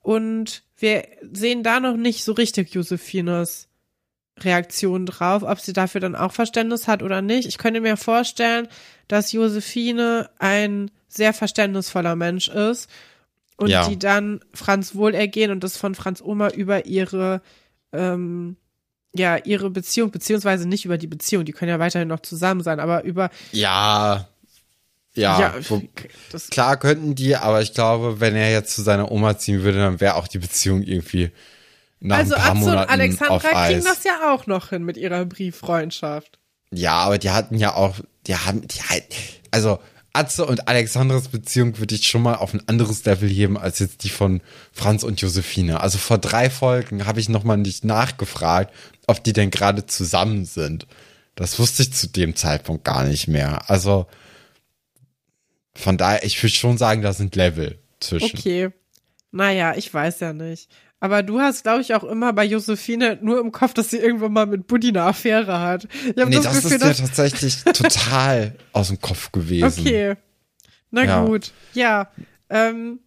Und 0.00 0.62
wir 0.78 1.04
sehen 1.32 1.62
da 1.62 1.80
noch 1.80 1.96
nicht 1.96 2.24
so 2.24 2.32
richtig 2.32 2.72
Josephines 2.74 3.68
Reaktion 4.44 5.06
drauf, 5.06 5.42
ob 5.42 5.60
sie 5.60 5.72
dafür 5.72 6.00
dann 6.00 6.14
auch 6.16 6.32
Verständnis 6.32 6.88
hat 6.88 7.02
oder 7.02 7.22
nicht. 7.22 7.48
Ich 7.48 7.58
könnte 7.58 7.80
mir 7.80 7.96
vorstellen, 7.96 8.68
dass 9.08 9.32
Josephine 9.32 10.30
ein 10.38 10.90
sehr 11.08 11.32
verständnisvoller 11.32 12.16
Mensch 12.16 12.48
ist 12.48 12.88
und 13.56 13.68
Ja. 13.70 13.88
die 13.88 13.98
dann 13.98 14.40
Franz 14.54 14.94
Wohlergehen 14.94 15.50
und 15.50 15.62
das 15.62 15.76
von 15.76 15.94
Franz 15.94 16.20
Oma 16.22 16.48
über 16.50 16.86
ihre 16.86 17.42
ähm, 17.92 18.56
ja, 19.14 19.36
ihre 19.36 19.68
Beziehung, 19.68 20.10
beziehungsweise 20.10 20.66
nicht 20.66 20.86
über 20.86 20.96
die 20.96 21.06
Beziehung, 21.06 21.44
die 21.44 21.52
können 21.52 21.68
ja 21.68 21.78
weiterhin 21.78 22.08
noch 22.08 22.20
zusammen 22.20 22.62
sein, 22.62 22.80
aber 22.80 23.04
über 23.04 23.28
Ja. 23.52 24.26
Ja. 25.14 25.52
wo, 25.68 25.82
das, 26.30 26.48
klar 26.48 26.78
könnten 26.78 27.14
die, 27.14 27.36
aber 27.36 27.60
ich 27.60 27.74
glaube, 27.74 28.20
wenn 28.20 28.34
er 28.34 28.50
jetzt 28.50 28.74
zu 28.74 28.80
seiner 28.80 29.12
Oma 29.12 29.36
ziehen 29.36 29.62
würde, 29.62 29.76
dann 29.78 30.00
wäre 30.00 30.14
auch 30.14 30.26
die 30.26 30.38
Beziehung 30.38 30.82
irgendwie 30.82 31.30
nach 32.02 32.18
also 32.18 32.34
ein 32.34 32.40
paar 32.40 32.50
Atze 32.50 32.58
und 32.58 32.60
Monaten 32.60 32.82
auf 32.82 32.90
Alexandra 32.90 33.66
kriegen 33.66 33.84
das 33.84 34.04
ja 34.04 34.32
auch 34.32 34.46
noch 34.46 34.70
hin 34.70 34.82
mit 34.82 34.96
ihrer 34.96 35.24
Brieffreundschaft. 35.24 36.38
Ja, 36.72 36.94
aber 36.94 37.18
die 37.18 37.30
hatten 37.30 37.56
ja 37.56 37.74
auch, 37.74 37.96
die 38.26 38.34
haben, 38.34 38.66
die 38.66 38.80
halt, 38.80 39.04
also 39.50 39.78
Atze 40.12 40.44
und 40.44 40.68
Alexandras 40.68 41.28
Beziehung 41.28 41.78
würde 41.78 41.94
ich 41.94 42.06
schon 42.06 42.22
mal 42.22 42.34
auf 42.34 42.52
ein 42.52 42.66
anderes 42.68 43.04
Level 43.04 43.28
heben 43.28 43.56
als 43.56 43.78
jetzt 43.78 44.04
die 44.04 44.10
von 44.10 44.42
Franz 44.72 45.04
und 45.04 45.20
Josephine. 45.20 45.80
Also 45.80 45.98
vor 45.98 46.18
drei 46.18 46.50
Folgen 46.50 47.06
habe 47.06 47.20
ich 47.20 47.28
nochmal 47.28 47.56
nicht 47.56 47.84
nachgefragt, 47.84 48.74
ob 49.06 49.22
die 49.24 49.32
denn 49.32 49.50
gerade 49.50 49.86
zusammen 49.86 50.44
sind. 50.44 50.86
Das 51.34 51.58
wusste 51.58 51.82
ich 51.82 51.94
zu 51.94 52.08
dem 52.08 52.36
Zeitpunkt 52.36 52.84
gar 52.84 53.04
nicht 53.04 53.28
mehr. 53.28 53.70
Also 53.70 54.06
von 55.74 55.96
daher, 55.96 56.24
ich 56.24 56.42
würde 56.42 56.54
schon 56.54 56.76
sagen, 56.76 57.00
da 57.00 57.12
sind 57.12 57.34
Level 57.36 57.78
zwischen. 58.00 58.38
Okay. 58.38 58.70
Naja, 59.30 59.74
ich 59.76 59.92
weiß 59.92 60.20
ja 60.20 60.34
nicht. 60.34 60.68
Aber 61.02 61.24
du 61.24 61.40
hast, 61.40 61.64
glaube 61.64 61.80
ich, 61.80 61.96
auch 61.96 62.04
immer 62.04 62.32
bei 62.32 62.44
Josephine 62.44 63.18
nur 63.20 63.40
im 63.40 63.50
Kopf, 63.50 63.74
dass 63.74 63.90
sie 63.90 63.96
irgendwann 63.98 64.32
mal 64.32 64.46
mit 64.46 64.68
Buddy 64.68 64.90
eine 64.90 65.02
Affäre 65.02 65.58
hat. 65.58 65.88
Ich 66.04 66.14
Nee, 66.14 66.36
das, 66.36 66.44
das 66.44 66.62
Gefühl, 66.62 66.72
ist 66.76 66.82
dass. 66.84 66.96
tatsächlich 66.98 67.64
total 67.64 68.54
aus 68.72 68.86
dem 68.86 69.00
Kopf 69.00 69.32
gewesen. 69.32 69.64
Okay. 69.80 70.14
Na 70.92 71.02
Ja. 71.04 71.24
gut. 71.24 71.50
Ja. 71.74 72.08
Ähm, 72.48 73.00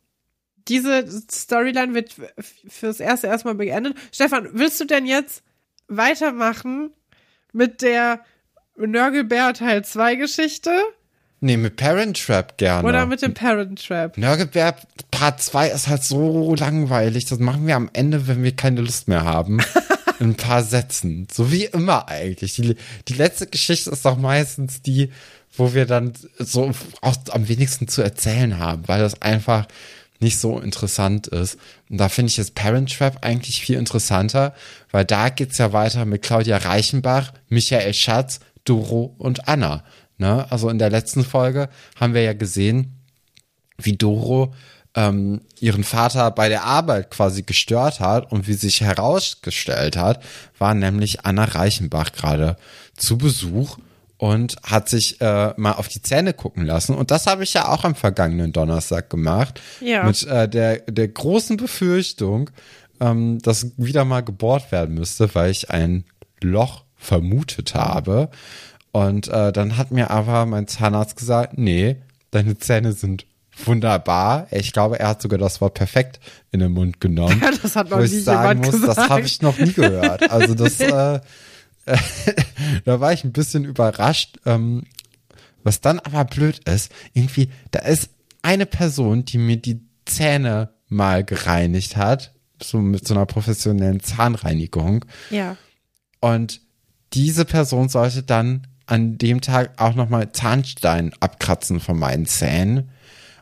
diese 0.68 1.08
Storyline 1.32 1.94
wird 1.94 2.14
fürs 2.68 3.00
erste 3.00 3.28
erstmal 3.28 3.56
beendet. 3.56 3.96
Stefan, 4.12 4.50
willst 4.52 4.82
du 4.82 4.86
denn 4.86 5.06
jetzt 5.06 5.42
weitermachen 5.88 6.90
mit 7.54 7.82
der 7.82 8.20
Nörgelbär 8.76 9.54
Teil 9.54 9.86
2 9.86 10.16
Geschichte? 10.16 10.72
Nee, 11.42 11.58
mit 11.58 11.76
Parent 11.76 12.24
Trap 12.24 12.58
gerne. 12.58 12.88
Oder 12.88 13.06
mit 13.06 13.22
dem 13.22 13.34
Parent 13.34 13.86
Trap? 13.86 14.18
Nörgelbär 14.18 14.76
Part 15.12 15.42
2 15.42 15.70
ist 15.70 15.88
halt 15.88 16.04
so 16.04 16.56
langweilig. 16.56 17.26
Das 17.26 17.40
machen 17.40 17.68
wir 17.68 17.76
am 17.76 17.90
Ende, 17.94 18.28
wenn 18.28 18.44
wir 18.44 18.56
keine 18.56 18.82
Lust 18.82 19.08
mehr 19.08 19.24
haben. 19.24 19.62
In 20.20 20.30
ein 20.30 20.36
paar 20.36 20.64
Sätzen. 20.64 21.28
So 21.32 21.52
wie 21.52 21.66
immer 21.66 22.08
eigentlich. 22.08 22.56
Die, 22.56 22.78
die 23.08 23.14
letzte 23.14 23.48
Geschichte 23.48 23.90
ist 23.90 24.06
doch 24.06 24.18
meistens 24.18 24.82
die, 24.82 25.12
wo 25.58 25.74
wir 25.74 25.86
dann 25.86 26.14
so 26.40 26.72
auch 27.02 27.16
am 27.32 27.50
wenigsten 27.50 27.90
zu 27.90 28.02
erzählen 28.02 28.58
haben, 28.58 28.88
weil 28.88 29.02
das 29.02 29.22
einfach 29.22 29.68
nicht 30.20 30.40
so 30.40 30.60
interessant 30.60 31.28
ist. 31.28 31.58
Und 31.90 31.98
da 31.98 32.10
finde 32.10 32.30
ich 32.30 32.38
jetzt 32.38 32.56
Parent 32.56 32.96
Trap 32.98 33.26
eigentlich 33.26 33.62
viel 33.62 33.78
interessanter, 33.78 34.54
weil 34.92 35.06
da 35.06 35.30
geht's 35.30 35.58
ja 35.58 35.74
weiter 35.74 36.06
mit 36.06 36.22
Claudia 36.22 36.58
Reichenbach, 36.58 37.34
Michael 37.50 37.94
Schatz, 37.94 38.40
Doro 38.64 39.14
und 39.18 39.48
Anna. 39.48 39.84
Ne? 40.18 40.50
Also 40.52 40.70
in 40.70 40.80
der 40.80 40.90
letzten 40.90 41.24
Folge 41.24 41.70
haben 42.00 42.14
wir 42.14 42.22
ja 42.22 42.34
gesehen, 42.34 43.00
wie 43.78 43.98
Doro 43.98 44.54
ähm, 44.96 45.42
ihren 45.60 45.84
Vater 45.84 46.32
bei 46.32 46.50
der 46.50 46.64
Arbeit 46.64 47.12
quasi 47.12 47.44
gestört 47.44 48.00
hat 48.00 48.32
und 48.32 48.48
wie 48.48 48.54
sich 48.54 48.82
herausgestellt 48.82 49.98
hat, 49.98 50.24
war 50.58 50.74
nämlich 50.74 51.26
Anna 51.26 51.44
Reichenbach 51.44 52.14
gerade 52.14 52.56
zu 52.96 53.18
Besuch 53.18 53.78
und 54.18 54.56
hat 54.64 54.88
sich 54.88 55.20
äh, 55.20 55.54
mal 55.58 55.74
auf 55.74 55.90
die 55.90 56.02
Zähne 56.02 56.34
gucken 56.34 56.66
lassen. 56.66 56.96
Und 56.96 57.12
das 57.12 57.28
habe 57.28 57.44
ich 57.44 57.54
ja 57.54 57.68
auch 57.68 57.84
am 57.84 57.96
vergangenen 57.96 58.54
Donnerstag 58.54 59.10
gemacht. 59.10 59.62
Ja. 59.82 60.04
Mit 60.04 60.24
äh, 60.24 60.48
der, 60.48 60.80
der 60.80 61.10
großen 61.10 61.58
Befürchtung, 61.58 62.50
ähm, 63.02 63.40
dass 63.40 63.72
wieder 63.78 64.06
mal 64.06 64.22
gebohrt 64.22 64.72
werden 64.72 64.96
müsste, 64.96 65.36
weil 65.36 65.52
ich 65.52 65.70
ein 65.70 66.06
Loch 66.42 66.86
vermutet 66.96 67.76
habe. 67.76 68.30
Und 68.96 69.28
äh, 69.28 69.52
dann 69.52 69.76
hat 69.76 69.92
mir 69.92 70.10
aber 70.10 70.46
mein 70.46 70.70
Zahnarzt 70.70 71.18
gesagt, 71.18 71.58
nee, 71.58 71.98
deine 72.32 72.58
Zähne 72.58 72.94
sind 72.94 73.26
wunderbar. 73.66 74.48
Ich 74.52 74.72
glaube, 74.72 75.02
er 75.02 75.10
hat 75.10 75.22
sogar 75.22 75.38
das 75.38 75.60
Wort 75.60 75.74
perfekt 75.74 76.22
in 76.54 76.62
den 76.62 76.72
Mund 76.72 77.02
genommen. 77.02 77.42
Ja, 77.44 77.52
das 77.62 77.76
hat 77.76 77.90
noch 77.90 77.98
wo 77.98 78.04
nie 78.04 78.08
ich 78.08 78.24
sagen 78.24 78.62
muss, 78.62 78.72
das 78.72 78.80
gesagt. 78.80 79.10
habe 79.10 79.26
ich 79.26 79.42
noch 79.42 79.58
nie 79.58 79.74
gehört. 79.74 80.32
Also 80.32 80.56
das, 80.56 80.80
äh, 80.80 81.20
da 82.86 83.00
war 83.02 83.12
ich 83.12 83.26
ein 83.26 83.34
bisschen 83.34 83.66
überrascht. 83.66 84.40
Ähm, 84.46 84.84
was 85.66 85.82
dann 85.82 86.00
aber 86.00 86.24
blöd 86.24 86.60
ist, 86.60 86.90
irgendwie, 87.12 87.50
da 87.72 87.80
ist 87.80 88.12
eine 88.44 88.66
Person, 88.66 89.26
die 89.26 89.40
mir 89.40 89.58
die 89.58 89.82
Zähne 90.06 90.70
mal 90.88 91.26
gereinigt 91.26 91.98
hat, 91.98 92.34
so 92.64 92.78
mit 92.78 93.06
so 93.06 93.14
einer 93.14 93.26
professionellen 93.26 94.00
Zahnreinigung. 94.00 95.04
Ja. 95.32 95.58
Und 96.22 96.62
diese 97.12 97.44
Person 97.44 97.90
sollte 97.90 98.24
dann 98.24 98.68
an 98.88 99.18
dem 99.18 99.42
Tag 99.42 99.72
auch 99.78 99.96
nochmal 99.96 100.32
Zahnstein 100.32 101.12
abkratzen 101.20 101.80
von 101.80 101.98
meinen 101.98 102.26
Zähnen. 102.26 102.92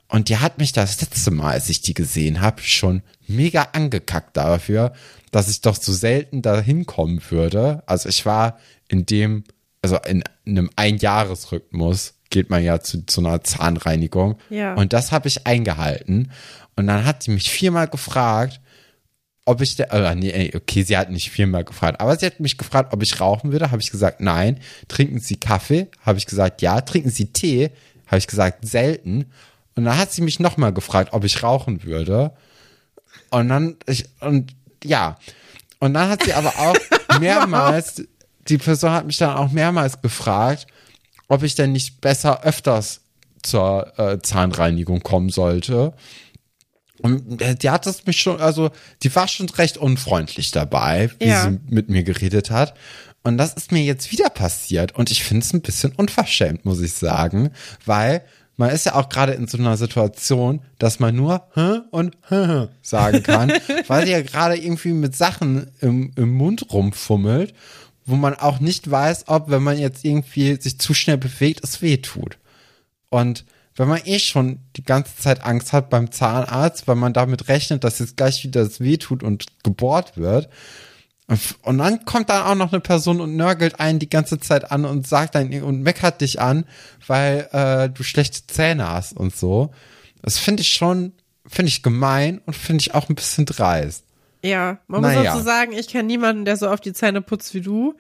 Und 0.07 0.29
die 0.29 0.37
hat 0.37 0.59
mich 0.59 0.73
das 0.73 1.01
letzte 1.01 1.31
Mal, 1.31 1.53
als 1.53 1.69
ich 1.69 1.81
die 1.81 1.93
gesehen 1.93 2.41
habe, 2.41 2.61
schon 2.61 3.01
mega 3.27 3.69
angekackt 3.73 4.37
dafür, 4.37 4.93
dass 5.31 5.49
ich 5.49 5.61
doch 5.61 5.75
so 5.75 5.91
selten 5.91 6.41
da 6.41 6.61
hinkommen 6.61 7.19
würde. 7.29 7.81
Also 7.87 8.09
ich 8.09 8.25
war 8.25 8.59
in 8.87 9.05
dem, 9.05 9.43
also 9.81 9.97
in 10.07 10.23
einem 10.45 10.69
Einjahresrhythmus 10.75 12.13
geht 12.29 12.49
man 12.49 12.63
ja 12.63 12.79
zu, 12.79 13.05
zu 13.05 13.21
einer 13.21 13.43
Zahnreinigung. 13.43 14.37
Ja. 14.49 14.75
Und 14.75 14.93
das 14.93 15.11
habe 15.11 15.27
ich 15.27 15.47
eingehalten. 15.47 16.31
Und 16.75 16.87
dann 16.87 17.05
hat 17.05 17.23
sie 17.23 17.31
mich 17.31 17.49
viermal 17.49 17.87
gefragt, 17.87 18.59
ob 19.45 19.61
ich 19.61 19.75
der, 19.75 19.91
äh, 19.91 20.15
nee, 20.15 20.51
okay, 20.55 20.83
sie 20.83 20.97
hat 20.97 21.11
nicht 21.11 21.29
viermal 21.29 21.65
gefragt, 21.65 21.99
aber 21.99 22.17
sie 22.17 22.25
hat 22.25 22.39
mich 22.39 22.57
gefragt, 22.57 22.93
ob 22.93 23.03
ich 23.03 23.19
rauchen 23.19 23.51
würde, 23.51 23.71
habe 23.71 23.81
ich 23.81 23.91
gesagt, 23.91 24.21
nein. 24.21 24.59
Trinken 24.87 25.19
Sie 25.19 25.35
Kaffee? 25.35 25.87
Habe 26.01 26.17
ich 26.17 26.25
gesagt, 26.25 26.61
ja. 26.61 26.79
Trinken 26.81 27.09
Sie 27.09 27.33
Tee? 27.33 27.71
Habe 28.07 28.17
ich 28.19 28.27
gesagt, 28.27 28.65
selten. 28.65 29.25
Und 29.75 29.85
dann 29.85 29.97
hat 29.97 30.11
sie 30.11 30.21
mich 30.21 30.39
nochmal 30.39 30.71
gefragt, 30.71 31.13
ob 31.13 31.23
ich 31.23 31.43
rauchen 31.43 31.83
würde. 31.83 32.31
Und 33.31 33.49
dann, 33.49 33.75
ich, 33.87 34.05
und 34.19 34.55
ja. 34.83 35.17
Und 35.79 35.95
dann 35.95 36.09
hat 36.09 36.23
sie 36.23 36.33
aber 36.33 36.53
auch 36.59 36.75
mehrmals, 37.19 38.03
die 38.47 38.57
Person 38.57 38.91
hat 38.91 39.05
mich 39.05 39.17
dann 39.17 39.35
auch 39.35 39.51
mehrmals 39.51 40.01
gefragt, 40.01 40.67
ob 41.27 41.43
ich 41.43 41.55
denn 41.55 41.71
nicht 41.71 42.01
besser 42.01 42.43
öfters 42.43 43.01
zur 43.41 43.97
äh, 43.97 44.19
Zahnreinigung 44.21 45.01
kommen 45.01 45.29
sollte. 45.29 45.93
Und 47.04 47.41
äh, 47.41 47.54
die 47.56 47.70
hat 47.70 47.86
es 47.86 48.06
mich 48.08 48.20
schon, 48.20 48.39
also 48.41 48.72
die 49.04 49.14
war 49.14 49.28
schon 49.28 49.47
recht 49.49 49.78
unfreundlich 49.78 50.49
dabei, 50.51 51.12
wie 51.20 51.26
Ja. 51.28 51.43
sie 51.43 51.60
mit 51.70 51.89
mir 51.89 52.04
geredet 52.04 52.49
hat. 52.49 52.74
Und 53.24 53.38
das 53.38 53.54
ist 53.54 53.72
mir 53.72 53.84
jetzt 53.84 54.12
wieder 54.12 54.30
passiert. 54.30 54.95
Und 54.95 55.12
ich 55.12 55.24
finde 55.24 55.45
es 55.45 55.54
ein 55.54 55.62
bisschen 55.62 55.91
unverschämt, 55.95 56.66
muss 56.66 56.82
ich 56.82 56.93
sagen, 56.93 57.51
weil 57.86 58.24
man 58.56 58.70
ist 58.70 58.86
ja 58.86 58.95
auch 58.95 59.10
gerade 59.10 59.34
in 59.34 59.47
so 59.47 59.58
einer 59.58 59.78
Situation, 59.78 60.62
dass 60.80 60.99
man 60.99 61.16
nur 61.16 61.47
Hä 61.56 61.80
und 61.91 62.16
Hä 62.30 62.68
sagen 62.82 63.22
kann, 63.24 63.51
weil 63.88 64.06
sie 64.06 64.12
ja 64.12 64.22
gerade 64.22 64.56
irgendwie 64.58 64.93
mit 64.93 65.16
Sachen 65.16 65.68
im, 65.82 66.12
im 66.16 66.30
Mund 66.34 66.72
rumfummelt, 66.72 67.54
wo 68.06 68.16
man 68.16 68.36
auch 68.36 68.60
nicht 68.60 68.89
weiß, 68.89 69.26
ob, 69.28 69.49
wenn 69.49 69.64
man 69.64 69.78
jetzt 69.78 70.06
irgendwie 70.06 70.56
sich 70.62 70.80
zu 70.80 70.93
schnell 70.93 71.18
bewegt, 71.18 71.62
es 71.64 71.82
weh 71.82 71.97
tut. 71.97 72.38
Und 73.10 73.45
wenn 73.76 73.88
man 73.88 74.01
eh 74.05 74.19
schon 74.19 74.59
die 74.76 74.84
ganze 74.84 75.15
Zeit 75.17 75.43
Angst 75.43 75.74
hat 75.74 75.89
beim 75.89 76.11
Zahnarzt, 76.11 76.88
weil 76.88 76.95
man 76.95 77.13
damit 77.13 77.47
rechnet, 77.47 77.84
dass 77.84 77.99
jetzt 77.99 78.17
gleich 78.17 78.43
wieder 78.43 78.61
es 78.61 78.80
wehtut 78.80 79.24
und 79.24 79.45
gebohrt 79.63 80.17
wird. 80.17 80.49
Und 81.61 81.78
dann 81.78 82.05
kommt 82.05 82.30
dann 82.30 82.43
auch 82.43 82.55
noch 82.55 82.74
eine 82.74 82.82
Person 82.82 83.21
und 83.21 83.36
nörgelt 83.36 83.80
einen 83.80 83.97
die 83.97 84.09
ganze 84.09 84.39
Zeit 84.39 84.71
an 84.71 84.86
und 84.86 85.07
sagt 85.07 85.36
dann 85.36 85.51
und 85.63 85.82
meckert 85.82 86.21
dich 86.21 86.39
an, 86.41 86.65
weil 87.07 87.47
äh, 87.51 87.89
du 87.89 88.03
schlechte 88.03 88.45
Zähne 88.45 88.89
hast 88.89 89.13
und 89.15 89.36
so. 89.36 89.71
Das 90.21 90.38
finde 90.38 90.61
ich 90.61 90.74
schon, 90.74 91.13
finde 91.47 91.69
ich 91.69 91.82
gemein 91.82 92.41
und 92.45 92.55
finde 92.55 92.82
ich 92.82 92.93
auch 92.93 93.09
ein 93.09 93.15
bisschen 93.15 93.45
dreist. 93.45 94.05
Ja, 94.43 94.80
man 94.88 95.01
muss 95.01 95.11
Naja. 95.13 95.34
dazu 95.34 95.43
sagen, 95.43 95.71
ich 95.71 95.88
kenne 95.88 96.03
niemanden, 96.03 96.43
der 96.45 96.57
so 96.57 96.69
oft 96.69 96.84
die 96.84 96.93
Zähne 96.93 97.21
putzt 97.21 97.53
wie 97.53 97.61
du. 97.61 97.95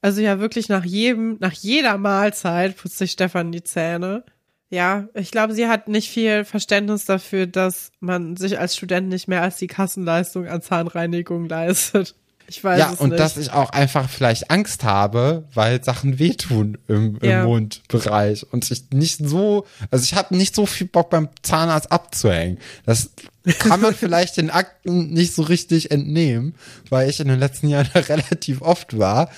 Also 0.00 0.20
ja, 0.20 0.40
wirklich 0.40 0.68
nach 0.68 0.84
jedem, 0.84 1.36
nach 1.40 1.52
jeder 1.52 1.96
Mahlzeit 1.96 2.76
putzt 2.76 2.98
sich 2.98 3.12
Stefan 3.12 3.52
die 3.52 3.62
Zähne. 3.62 4.24
Ja, 4.70 5.08
ich 5.14 5.30
glaube, 5.30 5.54
sie 5.54 5.66
hat 5.66 5.88
nicht 5.88 6.10
viel 6.10 6.44
Verständnis 6.44 7.06
dafür, 7.06 7.46
dass 7.46 7.90
man 8.00 8.36
sich 8.36 8.58
als 8.58 8.76
Student 8.76 9.08
nicht 9.08 9.26
mehr 9.26 9.42
als 9.42 9.56
die 9.56 9.66
Kassenleistung 9.66 10.46
an 10.46 10.60
Zahnreinigung 10.60 11.48
leistet. 11.48 12.14
Ich 12.50 12.64
weiß 12.64 12.78
ja, 12.78 12.92
es 12.94 13.00
und 13.00 13.10
nicht. 13.10 13.20
dass 13.20 13.36
ich 13.36 13.50
auch 13.52 13.70
einfach 13.70 14.08
vielleicht 14.08 14.50
Angst 14.50 14.82
habe, 14.82 15.44
weil 15.52 15.84
Sachen 15.84 16.18
wehtun 16.18 16.78
im, 16.88 17.18
im 17.20 17.28
Ja. 17.28 17.44
Mundbereich 17.44 18.46
und 18.50 18.70
ich 18.70 18.84
nicht 18.90 19.18
so, 19.22 19.66
also 19.90 20.02
ich 20.02 20.14
habe 20.14 20.34
nicht 20.34 20.54
so 20.54 20.64
viel 20.64 20.86
Bock 20.86 21.10
beim 21.10 21.28
Zahnarzt 21.42 21.92
abzuhängen. 21.92 22.58
Das 22.86 23.10
kann 23.58 23.82
man 23.82 23.94
vielleicht 23.94 24.38
den 24.38 24.48
Akten 24.48 25.12
nicht 25.12 25.34
so 25.34 25.42
richtig 25.42 25.90
entnehmen, 25.90 26.54
weil 26.88 27.10
ich 27.10 27.20
in 27.20 27.28
den 27.28 27.38
letzten 27.38 27.68
Jahren 27.68 27.86
relativ 27.94 28.62
oft 28.62 28.98
war. 28.98 29.30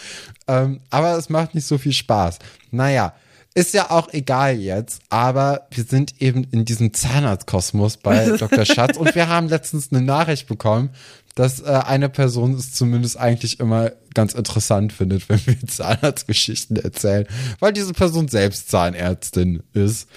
Ähm, 0.46 0.80
aber 0.90 1.16
es 1.18 1.28
macht 1.28 1.56
nicht 1.56 1.66
so 1.66 1.78
viel 1.78 1.92
Spaß. 1.92 2.38
Naja, 2.70 3.12
ist 3.54 3.74
ja 3.74 3.90
auch 3.90 4.12
egal 4.12 4.58
jetzt, 4.58 5.02
aber 5.08 5.66
wir 5.70 5.84
sind 5.84 6.20
eben 6.20 6.44
in 6.52 6.64
diesem 6.64 6.94
Zahnarztkosmos 6.94 7.96
bei 7.96 8.36
Dr. 8.38 8.64
Schatz 8.64 8.96
und 8.96 9.14
wir 9.14 9.28
haben 9.28 9.48
letztens 9.48 9.90
eine 9.90 10.02
Nachricht 10.02 10.46
bekommen, 10.46 10.90
dass 11.34 11.60
äh, 11.60 11.64
eine 11.66 12.08
Person 12.08 12.54
es 12.54 12.72
zumindest 12.72 13.18
eigentlich 13.18 13.60
immer 13.60 13.92
ganz 14.14 14.34
interessant 14.34 14.92
findet, 14.92 15.28
wenn 15.28 15.44
wir 15.46 15.56
Zahnarztgeschichten 15.66 16.76
erzählen, 16.76 17.26
weil 17.58 17.72
diese 17.72 17.92
Person 17.92 18.28
selbst 18.28 18.70
Zahnärztin 18.70 19.62
ist 19.72 20.08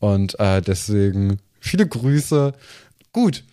und 0.00 0.38
äh, 0.38 0.60
deswegen 0.60 1.38
viele 1.60 1.86
Grüße. 1.86 2.52
Gut, 3.12 3.44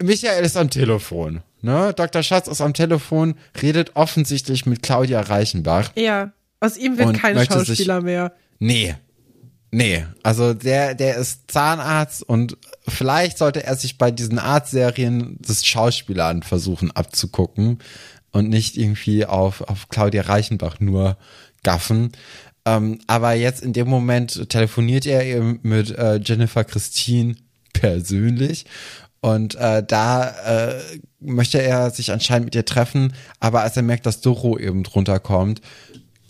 Michael 0.00 0.44
ist 0.44 0.56
am 0.56 0.70
Telefon. 0.70 1.42
Ne? 1.60 1.92
Dr. 1.94 2.22
Schatz 2.22 2.48
ist 2.48 2.62
am 2.62 2.72
Telefon, 2.72 3.34
redet 3.60 3.96
offensichtlich 3.96 4.64
mit 4.64 4.82
Claudia 4.82 5.20
Reichenbach. 5.20 5.92
ja, 5.96 6.32
aus 6.60 6.76
ihm 6.76 6.98
wird 6.98 7.14
kein 7.14 7.42
Schauspieler 7.44 8.02
mehr. 8.02 8.32
Nee. 8.60 8.94
Nee, 9.72 10.04
also 10.24 10.52
der, 10.52 10.94
der 10.96 11.16
ist 11.16 11.50
Zahnarzt 11.50 12.24
und 12.24 12.56
vielleicht 12.88 13.38
sollte 13.38 13.62
er 13.62 13.76
sich 13.76 13.98
bei 13.98 14.10
diesen 14.10 14.40
Arztserien 14.40 15.38
des 15.38 15.64
Schauspielern 15.64 16.42
versuchen 16.42 16.90
abzugucken 16.90 17.78
und 18.32 18.48
nicht 18.48 18.76
irgendwie 18.76 19.26
auf, 19.26 19.60
auf 19.62 19.88
Claudia 19.88 20.22
Reichenbach 20.22 20.80
nur 20.80 21.16
gaffen. 21.62 22.10
Ähm, 22.64 22.98
aber 23.06 23.34
jetzt 23.34 23.62
in 23.62 23.72
dem 23.72 23.88
Moment 23.88 24.48
telefoniert 24.48 25.06
er 25.06 25.24
eben 25.24 25.60
mit 25.62 25.96
äh, 25.96 26.16
Jennifer 26.16 26.64
Christine 26.64 27.36
persönlich 27.72 28.66
und 29.20 29.54
äh, 29.54 29.84
da 29.86 30.30
äh, 30.46 30.80
möchte 31.20 31.60
er 31.60 31.90
sich 31.90 32.10
anscheinend 32.10 32.46
mit 32.46 32.54
ihr 32.54 32.64
treffen, 32.64 33.12
aber 33.38 33.60
als 33.62 33.76
er 33.76 33.82
merkt, 33.82 34.06
dass 34.06 34.20
Doro 34.20 34.58
eben 34.58 34.82
drunter 34.82 35.20
kommt, 35.20 35.60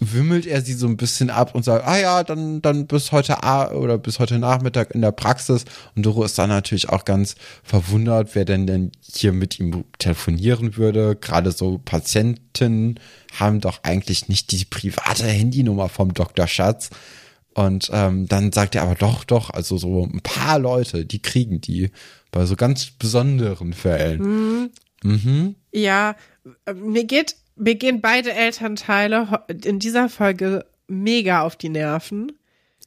wimmelt 0.00 0.46
er 0.46 0.62
sie 0.62 0.72
so 0.72 0.86
ein 0.86 0.96
bisschen 0.96 1.28
ab 1.28 1.54
und 1.54 1.62
sagt, 1.62 1.86
ah 1.86 1.98
ja, 1.98 2.24
dann, 2.24 2.62
dann 2.62 2.86
bis 2.86 3.12
heute 3.12 3.42
A 3.42 3.70
oder 3.70 3.98
bis 3.98 4.18
heute 4.18 4.38
Nachmittag 4.38 4.92
in 4.92 5.02
der 5.02 5.12
Praxis. 5.12 5.66
Und 5.94 6.06
Doro 6.06 6.24
ist 6.24 6.38
dann 6.38 6.48
natürlich 6.48 6.88
auch 6.88 7.04
ganz 7.04 7.36
verwundert, 7.62 8.34
wer 8.34 8.46
denn 8.46 8.66
denn 8.66 8.92
hier 9.02 9.32
mit 9.32 9.60
ihm 9.60 9.84
telefonieren 9.98 10.76
würde. 10.76 11.16
Gerade 11.16 11.52
so 11.52 11.78
Patienten 11.78 12.98
haben 13.38 13.60
doch 13.60 13.80
eigentlich 13.82 14.28
nicht 14.28 14.50
die 14.52 14.64
private 14.64 15.26
Handynummer 15.26 15.90
vom 15.90 16.14
Dr. 16.14 16.46
Schatz. 16.46 16.88
Und 17.52 17.90
ähm, 17.92 18.26
dann 18.26 18.52
sagt 18.52 18.74
er 18.74 18.82
aber 18.82 18.94
doch, 18.94 19.24
doch, 19.24 19.50
also 19.50 19.76
so 19.76 20.04
ein 20.04 20.20
paar 20.22 20.58
Leute, 20.58 21.04
die 21.04 21.20
kriegen 21.20 21.60
die 21.60 21.90
bei 22.30 22.46
so 22.46 22.56
ganz 22.56 22.90
besonderen 22.92 23.74
Fällen. 23.74 24.70
Ja, 25.72 26.16
äh, 26.64 26.72
mir 26.72 27.04
geht, 27.04 27.36
mir 27.60 27.74
gehen 27.76 28.00
beide 28.00 28.32
Elternteile 28.32 29.44
in 29.64 29.78
dieser 29.78 30.08
Folge 30.08 30.66
mega 30.88 31.42
auf 31.42 31.56
die 31.56 31.68
Nerven. 31.68 32.32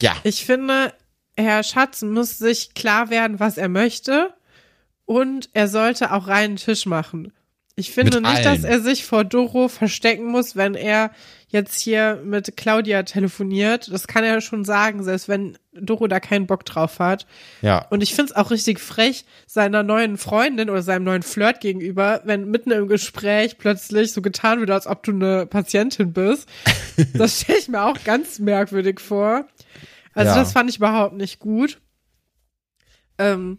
Ja, 0.02 0.16
Ich 0.24 0.46
finde, 0.46 0.94
Herr 1.38 1.64
Schatz 1.64 2.02
muss 2.02 2.38
sich 2.38 2.74
klar 2.74 3.10
werden, 3.10 3.40
was 3.40 3.58
er 3.58 3.70
möchte 3.70 4.34
und 5.06 5.50
er 5.54 5.68
sollte 5.68 6.12
auch 6.12 6.28
reinen 6.28 6.58
Tisch 6.58 6.86
machen. 6.86 7.32
Ich 7.76 7.92
finde 7.92 8.22
Mit 8.22 8.30
nicht, 8.30 8.46
allen. 8.46 8.62
dass 8.62 8.64
er 8.70 8.80
sich 8.82 9.04
vor 9.04 9.24
Doro 9.24 9.68
verstecken 9.68 10.26
muss, 10.28 10.56
wenn 10.56 10.76
er 10.76 11.10
jetzt 11.48 11.80
hier 11.82 12.22
mit 12.24 12.56
Claudia 12.56 13.02
telefoniert. 13.02 13.92
Das 13.92 14.06
kann 14.06 14.24
er 14.24 14.42
schon 14.42 14.64
sagen, 14.64 15.04
selbst 15.04 15.28
wenn 15.28 15.58
Doro 15.74 16.06
da 16.08 16.20
keinen 16.20 16.46
Bock 16.46 16.66
drauf 16.66 17.00
hat. 17.00 17.26
ja. 17.64 17.88
Und 17.90 18.04
ich 18.04 18.14
find's 18.14 18.32
auch 18.32 18.52
richtig 18.52 18.80
frech 18.80 19.26
seiner 19.48 19.82
neuen 19.82 20.18
Freundin 20.20 20.70
oder 20.70 20.84
seinem 20.84 21.04
neuen 21.04 21.24
Flirt 21.24 21.62
gegenüber, 21.62 22.22
wenn 22.26 22.52
mitten 22.52 22.70
im 22.70 22.88
Gespräch 22.88 23.58
plötzlich 23.58 24.12
so 24.14 24.22
getan 24.22 24.60
wird, 24.60 24.70
als 24.70 24.86
ob 24.86 25.02
du 25.02 25.12
eine 25.12 25.48
Patientin 25.48 26.14
bist. 26.14 26.48
Das 27.16 27.42
stelle 27.42 27.58
ich 27.58 27.68
mir 27.70 27.82
auch 27.86 27.98
ganz 28.04 28.38
merkwürdig 28.38 29.00
vor. 29.00 29.48
Also 30.14 30.30
Ja. 30.32 30.38
das 30.40 30.52
fand 30.52 30.70
ich 30.70 30.78
überhaupt 30.78 31.16
nicht 31.16 31.40
gut. 31.40 31.80
Ähm, 33.18 33.58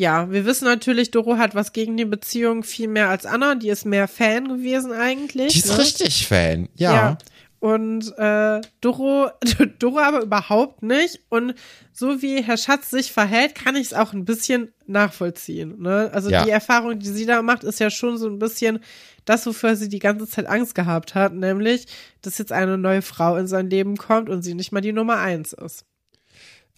ja, 0.00 0.30
wir 0.30 0.46
wissen 0.46 0.64
natürlich, 0.64 1.10
Doro 1.10 1.36
hat 1.36 1.54
was 1.54 1.74
gegen 1.74 1.98
die 1.98 2.06
Beziehung 2.06 2.62
viel 2.62 2.88
mehr 2.88 3.10
als 3.10 3.26
Anna. 3.26 3.54
Die 3.54 3.68
ist 3.68 3.84
mehr 3.84 4.08
Fan 4.08 4.48
gewesen 4.48 4.92
eigentlich. 4.92 5.52
Die 5.52 5.58
ist 5.58 5.68
ne? 5.68 5.78
richtig 5.78 6.26
Fan, 6.26 6.70
ja. 6.74 7.18
Und 7.58 8.16
äh, 8.16 8.62
Doro, 8.80 9.28
Doro 9.78 9.98
aber 9.98 10.22
überhaupt 10.22 10.82
nicht. 10.82 11.20
Und 11.28 11.54
so 11.92 12.22
wie 12.22 12.42
Herr 12.42 12.56
Schatz 12.56 12.88
sich 12.88 13.12
verhält, 13.12 13.54
kann 13.54 13.76
ich 13.76 13.88
es 13.88 13.92
auch 13.92 14.14
ein 14.14 14.24
bisschen 14.24 14.72
nachvollziehen. 14.86 15.82
Ne? 15.82 16.08
Also 16.14 16.30
Ja. 16.30 16.44
die 16.46 16.50
Erfahrung, 16.50 16.98
die 16.98 17.10
sie 17.10 17.26
da 17.26 17.42
macht, 17.42 17.62
ist 17.62 17.78
ja 17.78 17.90
schon 17.90 18.16
so 18.16 18.26
ein 18.26 18.38
bisschen 18.38 18.78
das, 19.26 19.44
wofür 19.44 19.76
sie 19.76 19.90
die 19.90 19.98
ganze 19.98 20.26
Zeit 20.26 20.46
Angst 20.46 20.74
gehabt 20.74 21.14
hat, 21.14 21.34
nämlich, 21.34 21.84
dass 22.22 22.38
jetzt 22.38 22.52
eine 22.52 22.78
neue 22.78 23.02
Frau 23.02 23.36
in 23.36 23.46
sein 23.46 23.68
Leben 23.68 23.98
kommt 23.98 24.30
und 24.30 24.40
sie 24.40 24.54
nicht 24.54 24.72
mal 24.72 24.80
die 24.80 24.94
Nummer 24.94 25.18
eins 25.18 25.52
ist. 25.52 25.84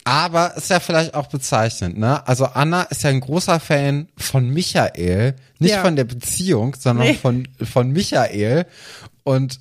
Aber 0.04 0.56
ist 0.56 0.68
ja 0.70 0.80
vielleicht 0.80 1.14
auch 1.14 1.28
bezeichnend, 1.28 1.96
ne? 1.96 2.26
Also 2.26 2.46
Anna 2.46 2.82
ist 2.82 3.04
ja 3.04 3.10
ein 3.10 3.20
großer 3.20 3.60
Fan 3.60 4.08
von 4.16 4.48
Michael, 4.48 5.36
nicht 5.60 5.72
Ja. 5.72 5.82
von 5.82 5.94
der 5.94 6.04
Beziehung, 6.04 6.74
sondern 6.78 7.06
Nee. 7.08 7.14
von, 7.14 7.46
von 7.62 7.90
Michael. 7.90 8.66
Und 9.22 9.60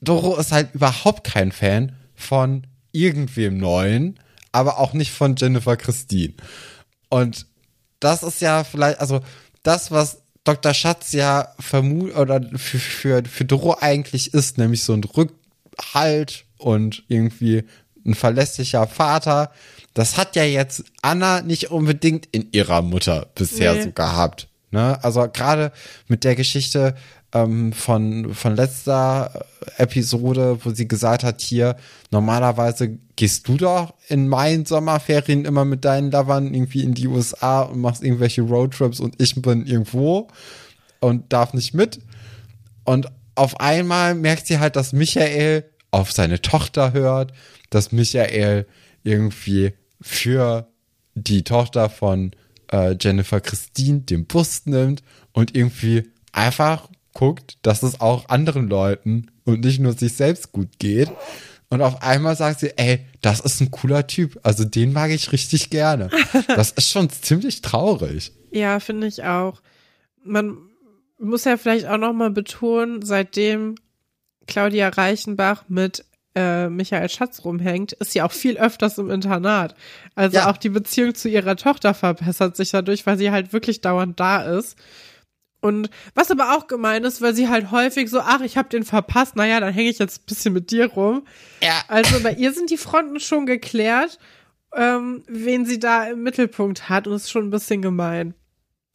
Doro 0.00 0.36
ist 0.38 0.52
halt 0.52 0.74
überhaupt 0.74 1.24
kein 1.24 1.52
Fan 1.52 1.94
von 2.14 2.66
irgendwem 2.92 3.58
Neuen, 3.58 4.18
aber 4.50 4.78
auch 4.78 4.94
nicht 4.94 5.12
von 5.12 5.36
Jennifer 5.36 5.76
Christine. 5.76 6.32
Und 7.10 7.46
das 8.00 8.22
ist 8.22 8.40
ja 8.40 8.64
vielleicht, 8.64 8.98
also 8.98 9.20
das, 9.62 9.90
was 9.90 10.22
Dr. 10.44 10.72
Schatz 10.72 11.12
ja 11.12 11.54
vermut 11.60 12.16
oder 12.16 12.40
für, 12.56 12.78
für, 12.78 13.22
für 13.26 13.44
Doro 13.44 13.76
eigentlich 13.78 14.32
ist, 14.32 14.56
nämlich 14.56 14.82
so 14.82 14.94
ein 14.94 15.04
Rückhalt 15.04 16.46
und 16.56 17.04
irgendwie 17.08 17.64
ein 18.04 18.14
verlässlicher 18.14 18.86
Vater, 18.86 19.50
das 19.94 20.16
hat 20.16 20.36
ja 20.36 20.44
jetzt 20.44 20.84
Anna 21.02 21.42
nicht 21.42 21.70
unbedingt 21.70 22.26
in 22.32 22.48
ihrer 22.52 22.82
Mutter 22.82 23.26
bisher 23.34 23.74
Nee. 23.74 23.82
so 23.82 23.92
gehabt. 23.92 24.48
Ne? 24.70 25.02
Also 25.02 25.26
gerade 25.32 25.72
mit 26.06 26.22
der 26.24 26.36
Geschichte 26.36 26.94
ähm, 27.32 27.72
von, 27.72 28.34
von 28.34 28.56
letzter 28.56 29.44
Episode, 29.76 30.58
wo 30.64 30.70
sie 30.70 30.86
gesagt 30.88 31.24
hat, 31.24 31.40
hier, 31.40 31.76
normalerweise 32.10 32.98
gehst 33.16 33.46
du 33.48 33.56
doch 33.56 33.94
in 34.08 34.28
meinen 34.28 34.64
Sommerferien 34.66 35.44
immer 35.44 35.64
mit 35.64 35.84
deinen 35.84 36.10
Lovern 36.10 36.54
irgendwie 36.54 36.82
in 36.82 36.94
die 36.94 37.06
USA 37.08 37.62
und 37.62 37.80
machst 37.80 38.02
irgendwelche 38.02 38.42
Roadtrips 38.42 39.00
und 39.00 39.20
ich 39.20 39.40
bin 39.40 39.66
irgendwo 39.66 40.28
und 41.00 41.32
darf 41.32 41.52
nicht 41.52 41.74
mit. 41.74 42.00
Und 42.84 43.08
auf 43.34 43.60
einmal 43.60 44.14
merkt 44.14 44.46
sie 44.46 44.58
halt, 44.58 44.76
dass 44.76 44.92
Michael 44.92 45.64
auf 45.90 46.12
seine 46.12 46.40
Tochter 46.40 46.92
hört, 46.92 47.32
dass 47.70 47.92
Michael 47.92 48.66
irgendwie 49.02 49.72
für 50.00 50.68
die 51.14 51.42
Tochter 51.44 51.90
von 51.90 52.32
äh, 52.72 52.96
Jennifer 53.00 53.40
Christine 53.40 54.00
den 54.00 54.26
Bus 54.26 54.66
nimmt 54.66 55.02
und 55.32 55.56
irgendwie 55.56 56.10
einfach 56.32 56.88
guckt, 57.12 57.58
dass 57.62 57.82
es 57.82 58.00
auch 58.00 58.28
anderen 58.28 58.68
Leuten 58.68 59.30
und 59.44 59.60
nicht 59.64 59.80
nur 59.80 59.92
sich 59.92 60.14
selbst 60.14 60.52
gut 60.52 60.78
geht. 60.78 61.10
Und 61.68 61.82
auf 61.82 62.02
einmal 62.02 62.36
sagt 62.36 62.60
sie, 62.60 62.76
ey, 62.76 63.06
das 63.20 63.40
ist 63.40 63.60
ein 63.60 63.70
cooler 63.70 64.06
Typ. 64.06 64.40
Also 64.42 64.64
den 64.64 64.92
mag 64.92 65.10
ich 65.10 65.32
richtig 65.32 65.70
gerne. 65.70 66.10
Das 66.48 66.72
ist 66.72 66.90
schon 66.90 67.10
ziemlich 67.10 67.62
traurig. 67.62 68.32
Ja, 68.50 68.80
finde 68.80 69.06
ich 69.06 69.22
auch. 69.22 69.60
Man 70.24 70.58
muss 71.18 71.44
ja 71.44 71.56
vielleicht 71.56 71.86
auch 71.86 71.98
noch 71.98 72.12
mal 72.12 72.30
betonen, 72.30 73.02
seitdem 73.02 73.76
Claudia 74.46 74.88
Reichenbach 74.88 75.64
mit 75.68 76.04
äh, 76.34 76.68
Michael 76.68 77.08
Schatz 77.08 77.44
rumhängt, 77.44 77.92
ist 77.94 78.12
sie 78.12 78.22
auch 78.22 78.32
viel 78.32 78.56
öfters 78.56 78.98
im 78.98 79.10
Internat. 79.10 79.74
Also 80.14 80.36
Ja. 80.38 80.50
auch 80.50 80.56
die 80.56 80.68
Beziehung 80.68 81.14
zu 81.14 81.28
ihrer 81.28 81.56
Tochter 81.56 81.92
verbessert 81.94 82.56
sich 82.56 82.70
dadurch, 82.70 83.04
weil 83.06 83.18
sie 83.18 83.30
halt 83.32 83.52
wirklich 83.52 83.80
dauernd 83.80 84.20
da 84.20 84.42
ist. 84.42 84.76
Und 85.60 85.90
was 86.14 86.30
aber 86.30 86.56
auch 86.56 86.68
gemein 86.68 87.04
ist, 87.04 87.20
weil 87.20 87.34
sie 87.34 87.48
halt 87.48 87.70
häufig 87.70 88.08
so, 88.08 88.20
ach, 88.20 88.40
ich 88.40 88.56
hab 88.56 88.70
den 88.70 88.84
verpasst, 88.84 89.36
naja, 89.36 89.60
dann 89.60 89.74
hänge 89.74 89.90
ich 89.90 89.98
jetzt 89.98 90.22
ein 90.22 90.26
bisschen 90.26 90.54
mit 90.54 90.70
dir 90.70 90.86
rum. 90.86 91.26
Ja. 91.62 91.82
Also 91.88 92.20
bei 92.22 92.32
ihr 92.32 92.52
sind 92.54 92.70
die 92.70 92.78
Fronten 92.78 93.20
schon 93.20 93.44
geklärt, 93.44 94.18
ähm, 94.74 95.22
wen 95.26 95.66
sie 95.66 95.78
da 95.80 96.04
im 96.04 96.22
Mittelpunkt 96.22 96.88
hat 96.88 97.06
und 97.08 97.12
es 97.14 97.24
ist 97.24 97.30
schon 97.30 97.48
ein 97.48 97.50
bisschen 97.50 97.82
gemein. 97.82 98.34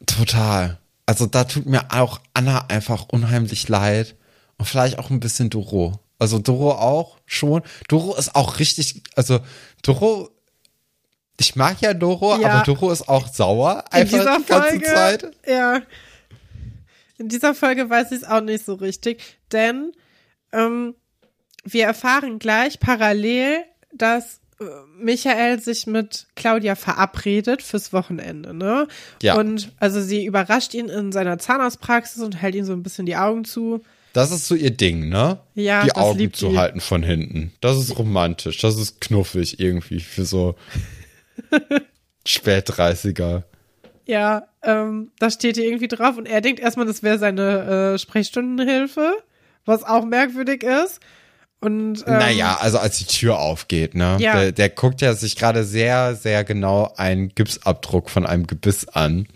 Total. 0.05 0.79
Also 1.05 1.25
da 1.27 1.43
tut 1.43 1.65
mir 1.67 1.83
auch 1.91 2.19
Anna 2.33 2.65
einfach 2.69 3.07
unheimlich 3.09 3.67
leid 3.69 4.15
und 4.57 4.65
vielleicht 4.65 4.99
auch 4.99 5.09
ein 5.09 5.19
bisschen 5.19 5.49
Doro. 5.49 5.99
Also 6.19 6.39
Doro 6.39 6.71
auch 6.71 7.17
schon. 7.25 7.61
Doro 7.89 8.15
ist 8.15 8.35
auch 8.35 8.59
richtig, 8.59 9.03
also 9.15 9.39
Doro, 9.83 10.29
ich 11.39 11.55
mag 11.55 11.81
ja 11.81 11.93
Doro, 11.93 12.39
Ja. 12.39 12.49
aber 12.49 12.63
Doro 12.63 12.91
ist 12.91 13.09
auch 13.09 13.27
sauer 13.27 13.83
in 13.91 13.99
einfach 13.99 14.17
dieser 14.19 14.37
die 14.39 14.45
ganze 14.45 14.69
Folge, 14.69 14.85
Zeit. 14.85 15.31
Ja. 15.47 15.81
In 17.17 17.29
dieser 17.29 17.53
Folge 17.53 17.89
weiß 17.89 18.11
ich 18.11 18.21
es 18.21 18.23
auch 18.27 18.41
nicht 18.41 18.65
so 18.65 18.73
richtig, 18.75 19.21
denn 19.51 19.91
ähm, 20.51 20.95
wir 21.63 21.85
erfahren 21.85 22.39
gleich 22.39 22.79
parallel, 22.79 23.63
dass 23.93 24.39
äh, 24.59 24.65
Michael 24.97 25.59
sich 25.59 25.87
mit 25.87 26.27
Claudia 26.35 26.75
verabredet 26.75 27.61
fürs 27.61 27.91
Wochenende, 27.93 28.53
ne? 28.53 28.87
Ja. 29.21 29.35
Und 29.35 29.71
also 29.79 30.01
sie 30.01 30.25
überrascht 30.25 30.73
ihn 30.73 30.87
in 30.89 31.11
seiner 31.11 31.37
Zahnarztpraxis 31.39 32.21
und 32.21 32.41
hält 32.41 32.55
ihm 32.55 32.65
so 32.65 32.73
ein 32.73 32.83
bisschen 32.83 33.05
die 33.05 33.17
Augen 33.17 33.43
zu. 33.45 33.81
Das 34.15 34.31
ist 34.31 34.47
so 34.47 34.55
ihr 34.55 34.71
Ding, 34.71 35.09
ne? 35.09 35.39
Ja, 35.55 35.83
die 35.83 35.91
Augen 35.91 36.31
zu 36.31 36.51
die. 36.51 36.57
halten 36.57 36.79
von 36.79 37.03
hinten. 37.03 37.51
Das 37.59 37.77
ist 37.77 37.99
romantisch, 37.99 38.59
das 38.59 38.77
ist 38.77 39.01
knuffig 39.01 39.59
irgendwie 39.59 39.99
für 39.99 40.23
so 40.23 40.55
Spätdreißiger. 42.25 43.43
Ja, 44.05 44.47
ähm, 44.63 45.11
da 45.19 45.29
steht 45.29 45.57
hier 45.57 45.65
irgendwie 45.65 45.89
drauf 45.89 46.15
und 46.15 46.27
er 46.27 46.39
denkt 46.39 46.61
erstmal, 46.61 46.85
das 46.85 47.03
wäre 47.03 47.19
seine 47.19 47.95
äh, 47.95 47.99
Sprechstundenhilfe, 47.99 49.17
was 49.65 49.83
auch 49.83 50.05
merkwürdig 50.05 50.63
ist. 50.63 51.01
Und 51.59 52.05
ähm, 52.07 52.13
Naja, 52.13 52.57
also 52.61 52.77
als 52.77 52.99
die 52.99 53.05
Tür 53.07 53.39
aufgeht, 53.39 53.95
ne? 53.95 54.15
Ja. 54.21 54.39
Der, 54.39 54.51
der 54.53 54.69
guckt 54.69 55.01
ja 55.01 55.13
sich 55.13 55.35
gerade 55.35 55.65
sehr, 55.65 56.15
sehr 56.15 56.45
genau 56.45 56.93
einen 56.95 57.35
Gipsabdruck 57.35 58.09
von 58.09 58.25
einem 58.25 58.47
Gebiss 58.47 58.87
an. 58.87 59.27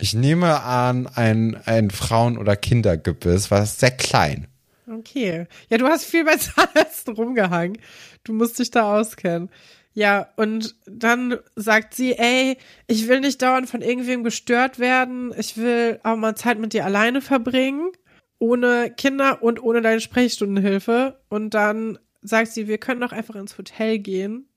Ich 0.00 0.14
nehme 0.14 0.62
an, 0.62 1.06
ein, 1.06 1.60
ein 1.66 1.90
Frauen- 1.90 2.38
oder 2.38 2.56
Kindergebiss, 2.56 3.50
war 3.50 3.66
sehr 3.66 3.90
klein. 3.90 4.46
Okay. 4.90 5.46
Ja, 5.68 5.78
du 5.78 5.86
hast 5.86 6.04
viel 6.04 6.24
bei 6.24 6.36
Zahnärzten 6.36 7.14
rumgehangen. 7.16 7.78
Du 8.24 8.32
musst 8.32 8.58
dich 8.58 8.70
da 8.70 8.98
auskennen. 8.98 9.50
Ja, 9.92 10.28
und 10.36 10.76
dann 10.86 11.36
sagt 11.54 11.94
sie, 11.94 12.14
ey, 12.14 12.56
ich 12.86 13.08
will 13.08 13.20
nicht 13.20 13.42
dauernd 13.42 13.68
von 13.68 13.82
irgendwem 13.82 14.24
gestört 14.24 14.78
werden. 14.78 15.34
Ich 15.36 15.56
will 15.56 16.00
auch 16.02 16.16
mal 16.16 16.34
Zeit 16.34 16.58
mit 16.58 16.72
dir 16.72 16.84
alleine 16.84 17.20
verbringen. 17.20 17.90
Ohne 18.38 18.90
Kinder 18.96 19.42
und 19.42 19.62
ohne 19.62 19.82
deine 19.82 20.00
Sprechstundenhilfe. 20.00 21.20
Und 21.28 21.52
dann 21.52 21.98
sagt 22.22 22.52
sie, 22.52 22.68
wir 22.68 22.78
können 22.78 23.00
doch 23.00 23.12
einfach 23.12 23.34
ins 23.34 23.58
Hotel 23.58 23.98
gehen 23.98 24.49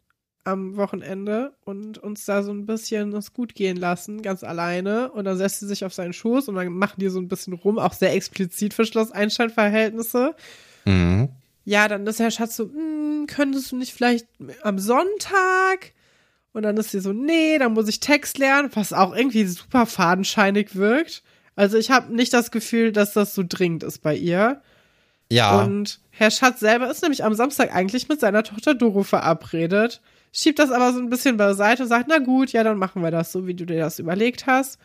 am 0.44 0.76
Wochenende 0.76 1.54
und 1.64 1.98
uns 1.98 2.26
da 2.26 2.44
so 2.44 2.52
ein 2.52 2.66
bisschen 2.66 3.14
es 3.14 3.34
gut 3.34 3.56
gehen 3.56 3.78
lassen, 3.78 4.22
ganz 4.22 4.44
alleine. 4.44 5.12
Und 5.12 5.26
dann 5.26 5.38
setzt 5.38 5.62
sie 5.62 5.68
sich 5.68 5.86
auf 5.86 5.94
seinen 5.94 6.14
Schoß 6.14 6.50
und 6.50 6.56
dann 6.56 6.68
machen 6.74 7.00
die 7.00 7.10
so 7.10 7.20
ein 7.20 7.28
bisschen 7.28 7.54
rum, 7.54 7.80
auch 7.80 7.94
sehr 7.94 8.14
explizit 8.14 8.74
für 8.74 8.86
Schloss-Einstein-Verhältnisse. 8.86 10.36
Mhm. 10.86 11.30
Ja, 11.66 11.88
dann 11.88 12.06
ist 12.06 12.20
Herr 12.20 12.32
Schatz 12.32 12.58
so, 12.58 12.66
hm, 12.66 13.26
könntest 13.28 13.72
du 13.72 13.78
nicht 13.78 13.94
vielleicht 13.94 14.28
am 14.64 14.80
Sonntag? 14.80 15.94
Und 16.52 16.64
dann 16.64 16.78
ist 16.78 16.92
sie 16.92 17.00
so, 17.00 17.14
nee, 17.14 17.58
dann 17.58 17.74
muss 17.74 17.88
ich 17.88 18.00
Text 18.00 18.38
lernen, 18.38 18.70
was 18.74 18.94
auch 18.94 19.16
irgendwie 19.16 19.46
super 19.46 19.86
fadenscheinig 19.86 20.76
wirkt. 20.76 21.24
Also 21.56 21.78
ich 21.78 21.90
habe 21.90 22.14
nicht 22.14 22.34
das 22.34 22.52
Gefühl, 22.52 22.92
dass 22.92 23.14
das 23.14 23.34
so 23.34 23.44
dringend 23.48 23.84
ist 23.84 24.00
bei 24.00 24.16
ihr. 24.16 24.62
Ja, 25.32 25.64
Und 25.64 26.00
Herr 26.12 26.30
Schatz 26.30 26.60
selber 26.60 26.92
ist 26.92 27.02
nämlich 27.02 27.24
am 27.24 27.34
Samstag 27.34 27.74
eigentlich 27.74 28.08
mit 28.08 28.20
seiner 28.20 28.44
Tochter 28.44 28.76
Doro 28.76 29.04
verabredet, 29.04 30.02
schiebt 30.34 30.60
das 30.60 30.72
aber 30.72 30.92
so 30.92 31.00
ein 31.00 31.10
bisschen 31.10 31.38
beiseite 31.38 31.84
und 31.84 31.90
sagt, 31.90 32.08
na 32.10 32.18
gut, 32.18 32.52
ja, 32.52 32.64
dann 32.64 32.78
machen 32.78 33.02
wir 33.02 33.12
das 33.12 33.32
so, 33.32 33.48
wie 33.48 33.54
du 33.54 33.66
dir 33.66 33.80
das 33.80 34.00
überlegt 34.00 34.46
hast. 34.48 34.78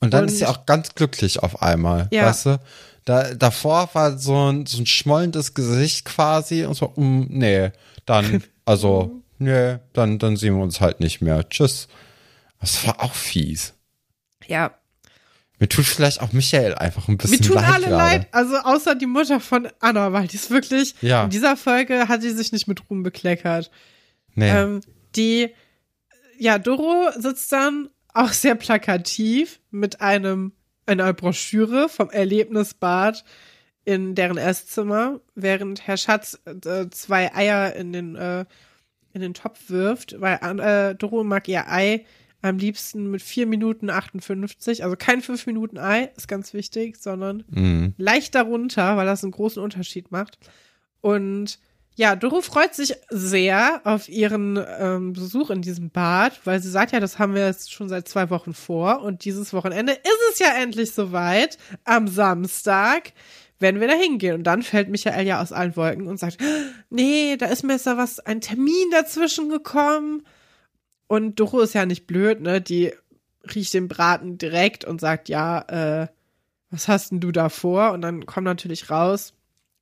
und 0.00 0.12
dann 0.14 0.22
und- 0.24 0.28
ist 0.30 0.38
sie 0.38 0.46
auch 0.46 0.66
ganz 0.66 0.94
glücklich 0.94 1.42
auf 1.42 1.62
einmal, 1.62 2.08
Ja. 2.12 2.26
weißt 2.26 2.46
du? 2.46 2.60
Da, 3.04 3.34
davor 3.34 3.88
war 3.94 4.18
so 4.18 4.50
ein, 4.52 4.66
so 4.66 4.80
ein 4.82 4.86
schmollendes 4.86 5.54
Gesicht 5.54 6.04
quasi 6.04 6.64
und 6.64 6.74
so, 6.74 6.92
mm, 6.96 7.26
nee, 7.30 7.70
dann, 8.06 8.42
also, 8.64 9.22
nee, 9.38 9.78
dann, 9.92 10.18
dann 10.18 10.36
sehen 10.36 10.56
wir 10.56 10.62
uns 10.62 10.80
halt 10.80 11.00
nicht 11.00 11.20
mehr. 11.20 11.48
Tschüss. 11.48 11.88
Das 12.60 12.86
war 12.86 13.00
auch 13.02 13.14
fies. 13.14 13.74
Ja, 14.46 14.72
Mir 15.58 15.68
tut 15.68 15.84
vielleicht 15.86 16.20
auch 16.20 16.32
Michael 16.32 16.74
einfach 16.74 17.06
ein 17.06 17.16
bisschen 17.18 17.38
Mir 17.38 17.46
tun 17.46 17.54
leid 17.56 17.64
alle 17.72 17.86
gerade. 17.86 17.96
leid, 17.96 18.26
also 18.32 18.56
außer 18.56 18.94
die 18.96 19.06
Mutter 19.06 19.38
von 19.38 19.68
Anna, 19.80 20.12
weil 20.12 20.26
die 20.26 20.34
ist 20.36 20.50
wirklich, 20.50 20.96
Ja. 21.00 21.22
in 21.24 21.30
dieser 21.30 21.56
Folge 21.56 22.08
hat 22.08 22.22
sie 22.22 22.30
sich 22.32 22.50
nicht 22.50 22.66
mit 22.66 22.88
Ruhm 22.90 23.04
bekleckert. 23.04 23.70
Nee. 24.34 24.48
Ähm, 24.50 24.80
die, 25.16 25.50
ja, 26.38 26.58
Doro 26.58 27.10
sitzt 27.16 27.52
dann 27.52 27.88
auch 28.14 28.32
sehr 28.32 28.54
plakativ 28.54 29.60
mit 29.70 30.00
einem, 30.00 30.52
einer 30.86 31.12
Broschüre 31.12 31.88
vom 31.88 32.10
Erlebnisbad 32.10 33.24
in 33.84 34.14
deren 34.14 34.38
Esszimmer, 34.38 35.20
während 35.34 35.86
Herr 35.86 35.96
Schatz 35.96 36.40
äh, 36.44 36.88
zwei 36.90 37.34
Eier 37.34 37.74
in 37.74 37.92
den, 37.92 38.14
äh, 38.16 38.44
in 39.12 39.20
den 39.20 39.34
Topf 39.34 39.58
wirft, 39.68 40.20
weil 40.20 40.38
äh, 40.60 40.94
Doro 40.94 41.24
mag 41.24 41.48
ihr 41.48 41.68
Ei 41.70 42.04
am 42.42 42.58
liebsten 42.58 43.10
mit 43.10 43.22
4 43.22 43.46
Minuten 43.46 43.88
58, 43.88 44.82
also 44.84 44.96
kein 44.96 45.20
5 45.22 45.46
Minuten 45.46 45.78
Ei, 45.78 46.10
ist 46.16 46.26
ganz 46.28 46.54
wichtig, 46.54 46.96
sondern 46.96 47.44
Mhm. 47.50 47.94
leicht 47.98 48.34
darunter, 48.34 48.96
weil 48.96 49.06
das 49.06 49.22
einen 49.22 49.30
großen 49.32 49.62
Unterschied 49.62 50.10
macht. 50.10 50.38
Und 51.00 51.58
ja, 51.94 52.16
Doro 52.16 52.40
freut 52.40 52.74
sich 52.74 52.94
sehr 53.10 53.82
auf 53.84 54.08
ihren 54.08 54.58
ähm, 54.78 55.12
Besuch 55.12 55.50
in 55.50 55.60
diesem 55.60 55.90
Bad, 55.90 56.40
weil 56.44 56.60
sie 56.60 56.70
sagt 56.70 56.92
ja, 56.92 57.00
das 57.00 57.18
haben 57.18 57.34
wir 57.34 57.46
jetzt 57.46 57.72
schon 57.72 57.88
seit 57.88 58.08
zwei 58.08 58.30
Wochen 58.30 58.54
vor 58.54 59.02
und 59.02 59.24
dieses 59.24 59.52
Wochenende 59.52 59.92
ist 59.92 60.32
es 60.32 60.38
ja 60.38 60.54
endlich 60.54 60.92
soweit. 60.92 61.58
Am 61.84 62.08
Samstag 62.08 63.12
werden 63.62 63.80
wir 63.80 63.88
da 63.88 63.94
hingehen. 63.94 64.34
Und 64.34 64.44
dann 64.44 64.62
fällt 64.62 64.90
Michael 64.90 65.26
ja 65.26 65.40
aus 65.40 65.52
allen 65.52 65.76
Wolken 65.76 66.06
und 66.08 66.18
sagt, 66.18 66.36
nee, 66.90 67.36
da 67.38 67.46
ist 67.46 67.62
mir 67.62 67.74
jetzt 67.74 67.86
da 67.86 67.96
was, 67.96 68.20
ein 68.20 68.42
Termin 68.42 68.90
dazwischen 68.90 69.48
gekommen. 69.48 70.26
Und 71.06 71.40
Doro 71.40 71.60
ist 71.60 71.74
ja 71.74 71.86
nicht 71.86 72.06
blöd, 72.06 72.40
ne? 72.40 72.60
Die 72.60 72.92
riecht 73.54 73.72
den 73.72 73.88
Braten 73.88 74.36
direkt 74.36 74.84
und 74.84 75.00
sagt, 75.00 75.28
ja, 75.28 75.60
äh, 76.02 76.08
was 76.70 76.88
hast 76.88 77.12
denn 77.12 77.20
du 77.20 77.32
da 77.32 77.48
vor? 77.48 77.92
Und 77.92 78.02
dann 78.02 78.26
kommt 78.26 78.44
natürlich 78.44 78.90
raus, 78.90 79.34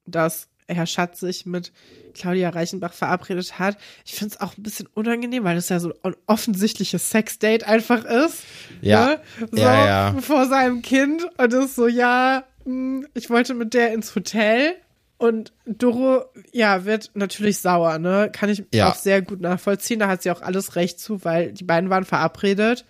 dass 0.06 0.49
Herr 0.74 0.86
Schatz 0.86 1.20
sich 1.20 1.46
mit 1.46 1.72
Claudia 2.14 2.48
Reichenbach 2.50 2.92
verabredet 2.92 3.58
hat. 3.58 3.76
Ich 4.04 4.14
finde 4.14 4.34
es 4.34 4.40
auch 4.40 4.56
ein 4.56 4.62
bisschen 4.62 4.88
unangenehm, 4.94 5.44
weil 5.44 5.56
das 5.56 5.68
ja 5.68 5.78
so 5.80 5.92
ein 6.02 6.14
offensichtliches 6.26 7.10
Sexdate 7.10 7.66
einfach 7.66 8.04
ist. 8.04 8.42
Ja. 8.80 9.06
Ne? 9.06 9.20
So 9.52 9.56
Ja, 9.58 9.86
ja. 10.12 10.20
vor 10.20 10.46
seinem 10.46 10.82
Kind. 10.82 11.26
Und 11.38 11.52
ist 11.52 11.76
so, 11.76 11.86
ja, 11.86 12.44
hm, 12.64 13.06
ich 13.14 13.30
wollte 13.30 13.54
mit 13.54 13.74
der 13.74 13.92
ins 13.92 14.14
Hotel. 14.14 14.74
Und 15.18 15.52
Doro, 15.66 16.24
ja, 16.52 16.86
wird 16.86 17.10
natürlich 17.12 17.58
sauer, 17.58 17.98
ne? 17.98 18.30
Kann 18.32 18.48
ich 18.48 18.64
Ja. 18.72 18.88
auch 18.90 18.94
sehr 18.94 19.20
gut 19.20 19.40
nachvollziehen. 19.42 19.98
Da 20.00 20.08
hat 20.08 20.22
sie 20.22 20.30
auch 20.30 20.40
alles 20.40 20.76
recht 20.76 20.98
zu, 20.98 21.24
weil 21.24 21.52
die 21.52 21.64
beiden 21.64 21.90
waren 21.90 22.06
verabredet. 22.06 22.86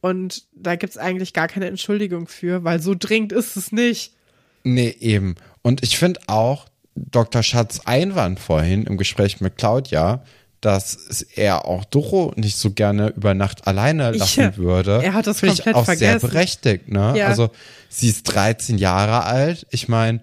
Und 0.00 0.44
da 0.54 0.76
gibt's 0.76 0.96
eigentlich 0.96 1.32
gar 1.32 1.48
keine 1.48 1.66
Entschuldigung 1.66 2.28
für, 2.28 2.62
weil 2.62 2.80
so 2.80 2.94
dringend 2.96 3.32
ist 3.32 3.56
es 3.56 3.72
nicht. 3.72 4.14
Nee, 4.62 4.94
eben. 5.00 5.34
Und 5.62 5.82
ich 5.82 5.98
finde 5.98 6.20
auch 6.28 6.66
Dr. 6.96 7.42
Schatz 7.42 7.82
Einwand 7.84 8.40
vorhin 8.40 8.84
im 8.84 8.96
Gespräch 8.96 9.40
mit 9.40 9.56
Claudia, 9.56 10.24
dass 10.60 11.22
er 11.34 11.66
auch 11.66 11.84
Doro 11.84 12.32
nicht 12.36 12.56
so 12.56 12.70
gerne 12.72 13.08
über 13.08 13.34
Nacht 13.34 13.66
alleine 13.66 14.10
lassen 14.12 14.40
Ja, 14.40 14.56
würde. 14.56 15.02
er 15.02 15.12
hat 15.12 15.26
das 15.26 15.40
Finde 15.40 15.54
ich 15.54 15.62
komplett 15.62 15.76
auch 15.76 15.86
sehr 15.86 15.96
vergessen. 15.98 16.28
berechtigt, 16.28 16.88
ne? 16.88 17.14
Ja. 17.16 17.28
Also 17.28 17.50
sie 17.88 18.08
ist 18.08 18.24
13 18.24 18.78
Jahre 18.78 19.24
alt. 19.24 19.66
Ich 19.70 19.88
meine, 19.88 20.20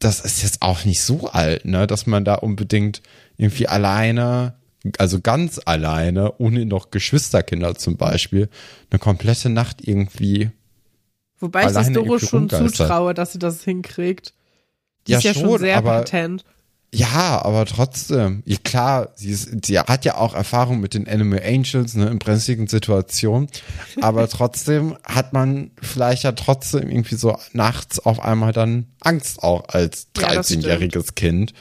das 0.00 0.20
ist 0.20 0.42
jetzt 0.42 0.62
auch 0.62 0.84
nicht 0.84 1.00
so 1.02 1.28
alt, 1.30 1.64
ne? 1.64 1.86
Dass 1.86 2.06
man 2.06 2.24
da 2.24 2.34
unbedingt 2.34 3.02
irgendwie 3.36 3.68
alleine, 3.68 4.54
also 4.98 5.20
ganz 5.20 5.60
alleine, 5.64 6.34
ohne 6.38 6.66
noch 6.66 6.90
Geschwisterkinder 6.90 7.76
zum 7.76 7.96
Beispiel, 7.96 8.48
eine 8.90 8.98
komplette 8.98 9.48
Nacht 9.48 9.86
irgendwie 9.86 10.50
Wobei 11.38 11.66
ich 11.66 11.72
das 11.72 11.90
Doro 11.92 12.18
schon 12.18 12.50
zutraue, 12.50 13.14
dass 13.14 13.32
sie 13.32 13.38
das 13.38 13.64
hinkriegt. 13.64 14.34
Ja, 15.10 15.18
ist 15.18 15.24
ja 15.24 15.34
schon 15.34 15.50
schon, 15.50 15.58
sehr 15.60 15.76
aber- 15.76 15.98
patent. 15.98 16.44
Ja, 16.92 17.40
aber 17.44 17.66
trotzdem, 17.66 18.42
ja, 18.46 18.56
klar, 18.64 19.10
sie, 19.14 19.30
ist, 19.30 19.64
sie 19.64 19.78
hat 19.78 20.04
ja 20.04 20.16
auch 20.16 20.34
Erfahrung 20.34 20.80
mit 20.80 20.94
den 20.94 21.06
Animal 21.06 21.40
Angels 21.44 21.94
ne, 21.94 22.08
in 22.08 22.18
brenzligen 22.18 22.66
Situationen, 22.66 23.46
aber 24.00 24.28
trotzdem 24.28 24.96
hat 25.04 25.32
man 25.32 25.70
vielleicht 25.80 26.24
ja 26.24 26.32
trotzdem 26.32 26.90
irgendwie 26.90 27.14
so 27.14 27.38
nachts 27.52 28.00
auf 28.00 28.18
einmal 28.18 28.52
dann 28.52 28.86
Angst 29.00 29.40
auch 29.44 29.68
als 29.68 30.08
Ja, 30.18 30.34
das 30.34 30.50
13-jähriges 30.50 31.14
Kind 31.14 31.52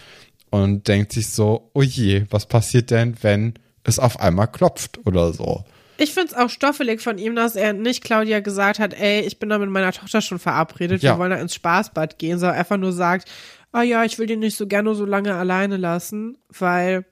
und 0.50 0.88
denkt 0.88 1.14
sich 1.14 1.30
so, 1.30 1.70
oh 1.76 1.84
je, 1.84 2.26
was 2.32 2.48
passiert 2.48 2.90
denn, 2.90 3.16
wenn 3.22 3.54
es 3.84 4.00
auf 4.00 4.20
einmal 4.20 4.48
klopft 4.48 5.06
oder 5.06 5.32
so. 5.32 5.64
Ich 6.00 6.14
find's 6.14 6.34
auch 6.34 6.50
stoffelig 6.50 7.02
von 7.02 7.18
ihm, 7.18 7.36
dass 7.36 7.56
er 7.56 7.74
nicht 7.74 8.04
Claudia 8.04 8.40
gesagt 8.40 8.80
hat, 8.80 8.94
ey, 8.94 9.22
ich 9.22 9.38
bin 9.40 9.50
da 9.50 9.58
mit 9.58 9.70
meiner 9.70 9.92
Tochter 9.92 10.22
schon 10.22 10.40
verabredet, 10.40 11.04
Ja. 11.04 11.14
wir 11.16 11.20
wollen 11.20 11.32
da 11.32 11.38
ins 11.38 11.54
Spaßbad 11.56 12.18
gehen, 12.18 12.40
sondern 12.40 12.58
einfach 12.58 12.78
nur 12.78 12.94
sagt, 12.94 13.30
ah 13.72 13.82
ja, 13.84 14.04
ich 14.06 14.18
will 14.18 14.26
den 14.28 14.40
nicht 14.40 14.56
so 14.58 14.66
gerne 14.66 14.96
so 14.96 15.06
lange 15.06 15.36
alleine 15.36 15.78
lassen, 15.78 16.38
weil 16.50 17.06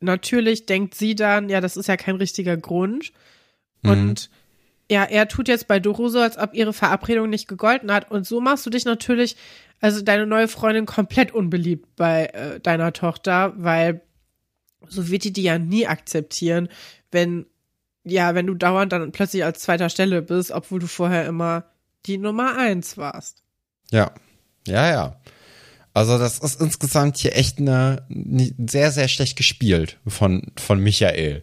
natürlich 0.00 0.66
denkt 0.66 0.94
sie 0.94 1.14
dann, 1.14 1.48
ja, 1.48 1.60
das 1.60 1.76
ist 1.76 1.86
ja 1.88 1.96
kein 1.96 2.16
richtiger 2.16 2.56
Grund. 2.56 3.12
Und 3.84 4.30
ja, 4.90 5.04
er 5.04 5.28
tut 5.28 5.48
jetzt 5.48 5.68
bei 5.68 5.78
Doro 5.80 6.08
so, 6.08 6.18
als 6.20 6.36
ob 6.38 6.54
ihre 6.54 6.72
Verabredung 6.72 7.28
nicht 7.30 7.46
gegolten 7.48 7.92
hat. 7.92 8.10
Und 8.10 8.26
so 8.26 8.40
machst 8.40 8.66
du 8.66 8.70
dich 8.70 8.84
natürlich, 8.84 9.36
also 9.80 10.02
deine 10.02 10.26
neue 10.26 10.48
Freundin, 10.48 10.86
komplett 10.86 11.32
unbeliebt 11.32 11.86
bei 11.96 12.26
äh, 12.26 12.60
deiner 12.60 12.92
Tochter, 12.92 13.52
weil 13.56 14.00
so 14.88 15.08
wird 15.08 15.24
die 15.24 15.32
die 15.32 15.42
ja 15.42 15.58
nie 15.58 15.86
akzeptieren, 15.86 16.68
wenn, 17.12 17.46
ja, 18.10 18.34
wenn 18.34 18.46
du 18.46 18.54
dauernd 18.54 18.92
dann 18.92 19.12
plötzlich 19.12 19.44
als 19.44 19.60
zweiter 19.60 19.88
Stelle 19.88 20.22
bist, 20.22 20.50
obwohl 20.50 20.80
du 20.80 20.86
vorher 20.86 21.26
immer 21.26 21.64
die 22.06 22.18
Nummer 22.18 22.56
eins 22.56 22.96
warst. 22.96 23.42
Ja, 23.90 24.12
ja, 24.66 24.90
ja. 24.90 25.16
Also 25.94 26.18
das 26.18 26.38
ist 26.38 26.60
insgesamt 26.60 27.16
hier 27.16 27.36
echt 27.36 27.58
eine, 27.58 28.06
eine 28.10 28.52
sehr, 28.68 28.92
sehr 28.92 29.08
schlecht 29.08 29.36
gespielt 29.36 29.98
von, 30.06 30.52
von 30.56 30.80
Michael. 30.80 31.42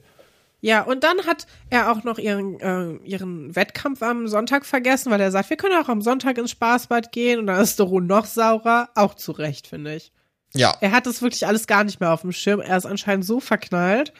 Ja, 0.61 0.81
und 0.81 1.03
dann 1.03 1.27
hat 1.27 1.45
er 1.69 1.91
auch 1.91 2.03
noch 2.03 2.17
ihren, 2.17 2.59
äh, 2.59 2.95
ihren 3.03 3.55
Wettkampf 3.55 4.01
am 4.01 4.27
Sonntag 4.27 4.65
vergessen, 4.65 5.11
weil 5.11 5.21
er 5.21 5.29
sagt, 5.31 5.49
wir 5.49 5.57
können 5.57 5.79
auch 5.79 5.89
am 5.89 6.01
Sonntag 6.01 6.37
ins 6.37 6.51
Spaßbad 6.51 7.11
gehen 7.11 7.39
und 7.39 7.47
dann 7.47 7.61
ist 7.61 7.79
Doro 7.79 7.99
noch 7.99 8.25
saurer. 8.25 8.89
Auch 8.95 9.13
zu 9.13 9.31
Recht, 9.31 9.67
finde 9.67 9.95
ich. 9.95 10.11
Ja, 10.55 10.75
Er 10.79 10.91
hat 10.91 11.05
das 11.05 11.21
wirklich 11.21 11.45
alles 11.45 11.67
gar 11.67 11.83
nicht 11.83 11.99
mehr 11.99 12.13
auf 12.13 12.21
dem 12.21 12.31
Schirm. 12.31 12.61
Er 12.61 12.77
ist 12.77 12.85
anscheinend 12.85 13.25
so 13.25 13.39
verknallt, 13.39 14.13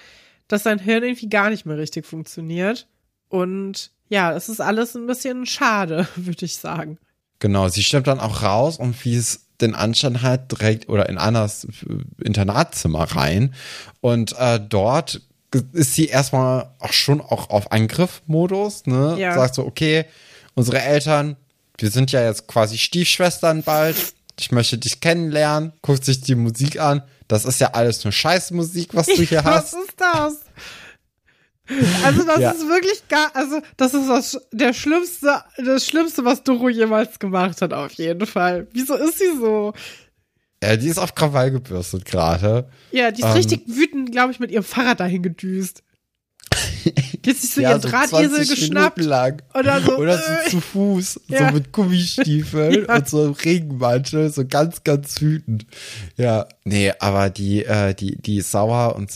dass 0.48 0.64
sein 0.64 0.80
Hirn 0.80 1.04
irgendwie 1.04 1.30
gar 1.30 1.50
nicht 1.50 1.66
mehr 1.66 1.78
richtig 1.78 2.06
funktioniert. 2.06 2.88
Und 3.30 3.92
ja, 4.10 4.34
es 4.34 4.50
ist 4.50 4.62
alles 4.62 4.96
ein 4.96 5.08
bisschen 5.08 5.46
schade, 5.46 6.08
würde 6.16 6.46
ich 6.46 6.58
sagen. 6.58 6.98
Genau, 7.40 7.68
sie 7.68 7.84
stimmt 7.84 8.08
dann 8.08 8.20
auch 8.20 8.44
raus 8.44 8.78
und 8.78 9.04
wie 9.04 9.16
es 9.16 9.48
den 9.62 9.76
Anschein 9.76 10.22
hat, 10.22 10.52
direkt 10.52 10.90
oder 10.90 11.10
in 11.10 11.18
Annas 11.18 11.68
Internatzimmer 12.24 13.04
rein. 13.04 13.54
Und 14.02 14.38
äh, 14.38 14.60
dort 14.60 15.22
ist 15.74 15.96
sie 15.96 16.08
erstmal 16.08 16.70
auch 16.80 16.94
schon 16.94 17.22
auch 17.22 17.50
auf 17.50 17.72
Angriffmodus, 17.72 18.86
ne? 18.86 19.16
Ja. 19.18 19.34
Sagt 19.36 19.56
so, 19.56 19.66
okay, 19.66 20.06
unsere 20.54 20.82
Eltern, 20.82 21.38
wir 21.78 21.92
sind 21.92 22.12
ja 22.12 22.24
jetzt 22.24 22.48
quasi 22.48 22.78
Stiefschwestern 22.78 23.64
bald. 23.64 23.96
Ich 24.40 24.52
möchte 24.52 24.78
dich 24.78 25.00
kennenlernen, 25.00 25.72
guckt 25.82 26.04
sich 26.04 26.22
die 26.22 26.36
Musik 26.36 26.80
an. 26.80 27.04
Das 27.28 27.46
ist 27.46 27.60
ja 27.60 27.72
alles 27.74 28.04
nur 28.04 28.12
Scheißmusik, 28.12 28.94
was 28.94 29.08
du 29.08 29.14
hier 29.24 29.44
Was 29.44 29.74
hast. 29.74 29.74
ist 29.74 29.94
das? 29.98 30.42
Also 32.04 32.24
das 32.24 32.40
Ja. 32.40 32.52
ist 32.52 32.68
wirklich 32.68 33.08
gar, 33.08 33.36
also 33.36 33.60
das 33.78 33.96
ist 33.96 34.08
das, 34.08 34.38
der 34.52 34.72
schlimmste, 34.74 35.44
das 35.58 35.88
Schlimmste, 35.88 36.24
was 36.24 36.44
Doro 36.44 36.70
jemals 36.70 37.18
gemacht 37.18 37.60
hat, 37.62 37.74
auf 37.74 37.94
jeden 37.94 38.28
Fall. 38.28 38.68
Wieso 38.72 38.94
ist 38.96 39.18
sie 39.18 39.36
so? 39.40 39.74
Ja, 40.64 40.76
die 40.78 40.88
ist 40.88 41.00
auf 41.00 41.16
Krawall 41.16 41.50
gebürstet 41.52 42.06
gerade. 42.06 42.70
Ja, 42.92 43.10
die 43.12 43.22
ist 43.22 43.28
Ähm. 43.28 43.34
richtig 43.34 43.62
wütend, 43.68 44.12
glaube 44.12 44.32
ich, 44.32 44.40
mit 44.40 44.52
ihrem 44.52 44.64
Fahrrad 44.64 45.00
dahin 45.00 45.24
gedüst. 45.24 45.82
Die 46.86 47.30
hat 47.32 47.38
sich 47.38 47.54
so 47.54 47.62
ihren 47.62 47.82
so 47.82 47.90
Drahtesel 47.90 48.30
20 48.30 48.50
geschnappt. 48.50 48.98
Minuten 48.98 49.10
lang. 49.10 49.42
Oder 49.54 49.82
so, 49.82 49.98
Oder 49.98 50.18
so 50.18 50.50
zu 50.50 50.62
Fuß, 50.62 51.20
ja. 51.28 51.48
so 51.50 51.54
mit 51.56 51.72
Gummistiefeln 51.72 52.86
Ja. 52.88 52.96
und 52.98 53.10
so 53.10 53.24
einem 53.24 53.34
Regenmantel, 53.34 54.32
so 54.32 54.46
ganz, 54.46 54.84
ganz 54.84 55.20
wütend. 55.22 55.66
Ja, 56.18 56.48
nee, 56.64 56.94
aber 57.00 57.30
die, 57.30 57.66
äh, 57.66 57.94
die, 57.94 58.16
die 58.22 58.38
ist 58.38 58.52
sauer 58.52 58.96
und 58.96 59.12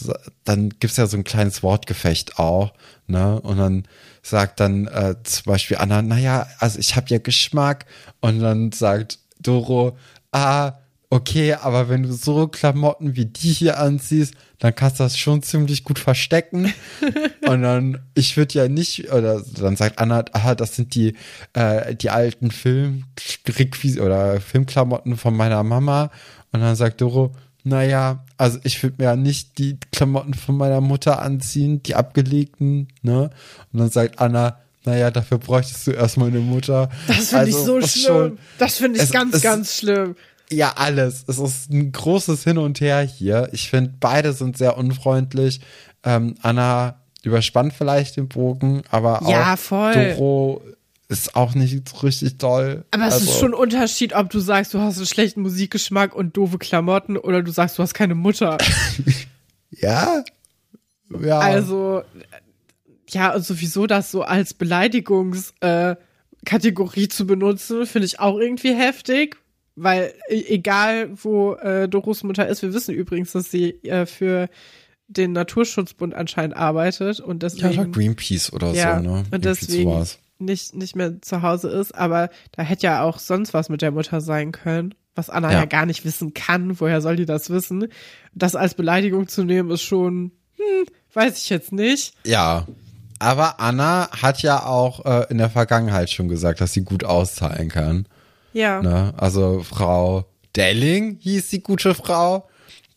dann 0.45 0.70
gibt's 0.80 0.97
ja 0.97 1.05
so 1.07 1.17
ein 1.17 1.24
kleines 1.24 1.61
Wortgefecht 1.63 2.39
auch, 2.39 2.74
ne? 3.07 3.39
Und 3.41 3.57
dann 3.57 3.84
sagt 4.22 4.59
dann 4.59 4.88
äh, 4.88 5.15
zum 5.24 5.43
Beispiel 5.45 5.78
Anna, 5.78 6.01
naja, 6.01 6.47
also 6.59 6.80
ich 6.80 6.95
habe 6.95 7.07
ja 7.09 7.20
Geschmack. 7.20 7.86
Und 8.22 8.39
dann 8.39 8.72
sagt 8.72 9.20
Doro, 9.39 9.97
ah, 10.32 10.74
okay, 11.09 11.53
aber 11.53 11.89
wenn 11.89 12.03
du 12.03 12.11
so 12.13 12.47
Klamotten 12.47 13.15
wie 13.15 13.26
die 13.26 13.51
hier 13.53 13.80
anziehst, 13.80 14.34
dann 14.60 14.76
kannst 14.76 14.99
du 14.99 15.03
das 15.03 15.18
schon 15.18 15.41
ziemlich 15.41 15.84
gut 15.84 15.99
verstecken. 15.99 16.74
Und 17.47 17.62
dann, 17.62 17.99
ich 18.14 18.36
würde 18.38 18.53
ja 18.55 18.68
nicht, 18.68 19.12
oder 19.12 19.41
dann 19.60 19.76
sagt 19.78 19.99
Anna, 19.99 20.26
ah, 20.34 20.53
das 20.55 20.76
sind 20.76 20.93
die, 20.95 21.16
äh, 21.53 21.95
die 21.95 22.10
alten 22.10 22.51
Film 22.51 23.05
oder 24.01 24.39
Filmklamotten 24.41 25.18
von 25.18 25.36
meiner 25.36 25.64
Mama. 25.64 26.12
Und 26.51 26.62
dann 26.62 26.76
sagt 26.76 27.01
Doro, 27.01 27.36
naja, 27.64 28.24
also 28.38 28.57
ich 28.64 28.82
würde 28.82 28.95
mir 28.99 29.03
ja 29.05 29.16
nicht 29.16 29.57
die 29.57 29.78
Klamotten 29.91 30.34
von 30.34 30.55
meiner 30.57 30.82
Mutter 30.82 31.22
anziehen, 31.22 31.84
die 31.84 31.95
abgelegten, 31.95 32.88
ne? 33.01 33.30
Und 33.72 33.80
dann 33.80 33.89
sagt 33.89 34.20
Anna, 34.20 34.57
naja, 34.86 35.12
dafür 35.12 35.38
bräuchtest 35.39 35.86
du 35.88 35.91
erstmal 35.91 36.30
eine 36.30 36.39
Mutter. 36.39 36.89
Das 37.07 37.30
finde 37.30 37.49
ich 37.49 37.55
Also, 37.55 37.66
so 37.66 37.80
das 37.80 37.91
schlimm. 37.91 38.05
schon- 38.05 38.38
das 38.57 38.76
finde 38.78 38.97
ich 38.97 39.03
es- 39.03 39.12
ganz, 39.12 39.36
es- 39.36 39.41
ganz 39.41 39.78
schlimm. 39.78 40.16
Ja, 40.52 40.74
alles. 40.76 41.24
Es 41.28 41.39
ist 41.39 41.70
ein 41.72 41.91
großes 41.91 42.43
Hin 42.43 42.58
und 42.58 42.82
Her 42.82 43.02
hier. 43.02 43.50
Ich 43.52 43.70
finde, 43.70 43.93
beide 44.00 44.34
sind 44.34 44.58
sehr 44.58 44.78
unfreundlich. 44.78 45.62
Ähm, 46.04 46.36
Anna 46.41 47.00
überspannt 47.24 47.74
vielleicht 47.74 48.18
den 48.18 48.28
Bogen, 48.30 48.82
aber 48.89 49.22
auch 49.22 49.30
Ja, 49.30 49.58
voll. 49.58 49.93
Doro 49.93 50.62
ist 51.10 51.36
auch 51.36 51.56
nicht 51.56 51.89
so 51.89 51.97
richtig 51.97 52.38
toll. 52.38 52.86
Aber 52.91 53.08
es 53.08 53.16
Also, 53.16 53.32
ist 53.32 53.39
schon 53.39 53.54
ein 53.54 53.60
Unterschied, 53.60 54.14
ob 54.14 54.30
du 54.30 54.39
sagst, 54.39 54.74
du 54.74 54.80
hast 54.80 54.97
einen 54.97 55.08
schlechten 55.08 55.41
Musikgeschmack 55.41 56.16
und 56.16 56.38
doofe 56.38 56.58
Klamotten 56.60 57.18
oder 57.18 57.41
du 57.41 57.52
sagst, 57.52 57.78
du 57.78 57.84
hast 57.84 57.93
keine 57.93 58.16
Mutter. 58.16 58.58
Ja. 59.72 60.24
Ja. 61.22 61.39
Also, 61.39 62.02
ja, 63.10 63.34
und 63.36 63.45
sowieso 63.45 63.86
das 63.88 64.10
so 64.12 64.24
als 64.24 64.54
Beleidigungskategorie 64.56 67.04
äh, 67.04 67.08
zu 67.10 67.28
benutzen, 67.28 67.86
finde 67.86 68.08
ich 68.08 68.20
auch 68.20 68.39
irgendwie 68.39 68.74
heftig. 68.74 69.38
Weil 69.76 70.13
e- 70.30 70.43
egal, 70.47 71.09
wo 71.24 71.53
äh, 71.55 71.88
Doros 71.88 72.24
Mutter 72.24 72.47
ist, 72.47 72.61
wir 72.61 72.74
wissen 72.74 72.93
übrigens, 72.93 73.32
dass 73.32 73.49
sie 73.51 73.72
äh, 73.84 74.05
für 74.05 74.49
den 75.07 75.32
Naturschutzbund 75.32 76.13
anscheinend 76.13 76.55
arbeitet 76.55 77.20
und 77.20 77.41
Ja, 77.41 77.49
deswegen 77.49 77.80
oder 77.82 77.89
Greenpeace 77.89 78.53
oder 78.53 78.72
Ja, 78.74 78.97
so, 78.97 79.03
ne? 79.03 79.09
und 79.09 79.17
Irgendwie 79.26 79.39
deswegen- 79.41 79.89
sowas. 79.91 80.20
nicht, 80.38 80.76
nicht 80.76 80.95
mehr 80.95 81.22
zu 81.22 81.41
Hause 81.41 81.70
ist. 81.70 81.95
Aber 81.95 82.30
da 82.51 82.63
hätte 82.63 82.84
ja 82.88 83.03
auch 83.03 83.20
sonst 83.20 83.53
was 83.53 83.70
mit 83.70 83.82
der 83.82 83.91
Mutter 83.91 84.22
sein 84.22 84.51
können, 84.51 84.93
was 85.15 85.30
Anna 85.30 85.51
Ja. 85.51 85.59
ja, 85.59 85.65
gar 85.65 85.86
nicht 85.86 86.05
wissen 86.05 86.34
kann. 86.34 86.80
Woher 86.80 87.01
soll 87.01 87.15
die 87.15 87.26
das 87.26 87.49
wissen? 87.49 87.88
Das 88.34 88.55
als 88.55 88.74
Beleidigung 88.76 89.28
zu 89.28 89.43
nehmen, 89.43 89.72
ist 89.72 89.82
schon, 89.82 90.32
hm, 90.57 90.86
weiß 91.13 91.38
ich 91.41 91.49
jetzt 91.49 91.72
nicht. 91.72 92.13
Ja. 92.26 92.67
Aber 93.22 93.59
Anna 93.59 94.09
hat 94.22 94.41
ja 94.43 94.65
auch 94.65 95.03
äh, 95.05 95.26
in 95.30 95.39
der 95.39 95.49
Vergangenheit 95.49 96.09
schon 96.09 96.30
gesagt, 96.30 96.61
dass 96.61 96.72
sie 96.74 96.84
gut 96.84 97.03
auszahlen 97.03 97.67
kann. 97.70 98.05
Ja. 98.60 98.82
Ne? 98.82 99.14
Also 99.16 99.64
Frau 99.64 100.26
Delling 100.53 101.18
hieß 101.22 101.49
die 101.49 101.64
gute 101.64 101.95
Frau. 101.95 102.49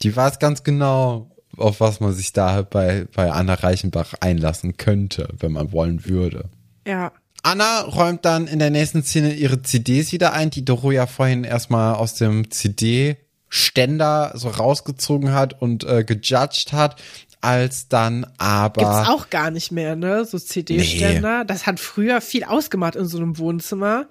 Die 0.02 0.14
weiß 0.14 0.40
ganz 0.40 0.64
genau, 0.64 1.30
auf 1.56 1.78
was 1.78 2.00
man 2.00 2.12
sich 2.12 2.32
da 2.32 2.62
bei, 2.62 3.06
bei 3.14 3.30
Anna 3.30 3.54
Reichenbach 3.54 4.14
einlassen 4.18 4.76
könnte, 4.76 5.28
wenn 5.38 5.52
man 5.52 5.70
wollen 5.70 6.04
würde. 6.04 6.50
Ja. 6.84 7.12
Anna 7.44 7.82
räumt 7.82 8.24
dann 8.24 8.48
in 8.48 8.58
der 8.58 8.70
nächsten 8.70 9.04
Szene 9.04 9.34
ihre 9.34 9.62
CDs 9.62 10.10
wieder 10.10 10.32
ein, 10.32 10.50
die 10.50 10.64
Doro 10.64 10.90
ja 10.90 11.06
vorhin 11.06 11.44
erstmal 11.44 11.94
aus 11.94 12.14
dem 12.14 12.50
CD-Ständer 12.50 14.32
so 14.34 14.48
rausgezogen 14.48 15.32
hat 15.32 15.62
und 15.62 15.84
äh, 15.84 16.02
gejudged 16.02 16.72
hat, 16.72 17.00
als 17.40 17.86
dann 17.86 18.26
aber. 18.38 18.80
Gibt's 18.82 19.08
auch 19.08 19.30
gar 19.30 19.52
nicht 19.52 19.70
mehr, 19.70 19.94
ne? 19.94 20.24
So 20.24 20.40
CD-Ständer. 20.40 21.44
Das 21.44 21.66
hat 21.66 21.78
früher 21.78 22.20
viel 22.20 22.42
ausgemacht 22.42 22.96
in 22.96 23.06
so 23.06 23.18
einem 23.18 23.38
Wohnzimmer, 23.38 24.08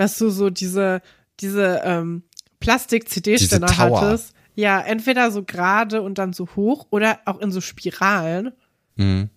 dass 0.00 0.16
du 0.16 0.30
so 0.30 0.48
diese, 0.48 1.02
diese 1.40 1.82
ähm, 1.84 2.22
Plastik-CD-Ständer 2.60 3.76
hattest. 3.76 4.32
Ja, 4.54 4.80
entweder 4.80 5.30
so 5.30 5.44
gerade 5.44 6.00
und 6.00 6.16
dann 6.16 6.32
so 6.32 6.48
hoch 6.56 6.86
oder 6.88 7.18
auch 7.26 7.38
in 7.38 7.52
so 7.52 7.60
Spiralen. 7.60 8.52
Mhm. 8.96 9.28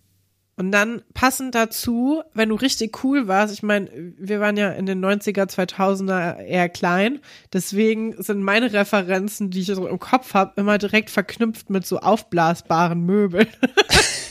Und 0.55 0.71
dann 0.71 1.01
passend 1.13 1.53
dazu, 1.53 2.21
wenn 2.33 2.47
du 2.47 2.55
richtig 2.55 3.03
cool 3.03 3.27
warst, 3.27 3.53
ich 3.53 3.61
meine, 3.61 3.89
wir 4.17 4.39
waren 4.39 4.55
ja 4.55 4.69
in 4.69 4.85
den 4.85 5.03
90er, 5.03 5.49
2000er 5.49 6.37
eher 6.37 6.69
klein, 6.69 7.19
deswegen 7.51 8.21
sind 8.21 8.41
meine 8.41 8.71
Referenzen, 8.71 9.49
die 9.49 9.61
ich 9.61 9.67
so 9.67 9.85
im 9.85 9.99
Kopf 9.99 10.33
habe, 10.33 10.53
immer 10.55 10.77
direkt 10.77 11.09
verknüpft 11.09 11.71
mit 11.71 11.85
so 11.85 11.99
aufblasbaren 11.99 13.05
Möbeln. 13.05 13.47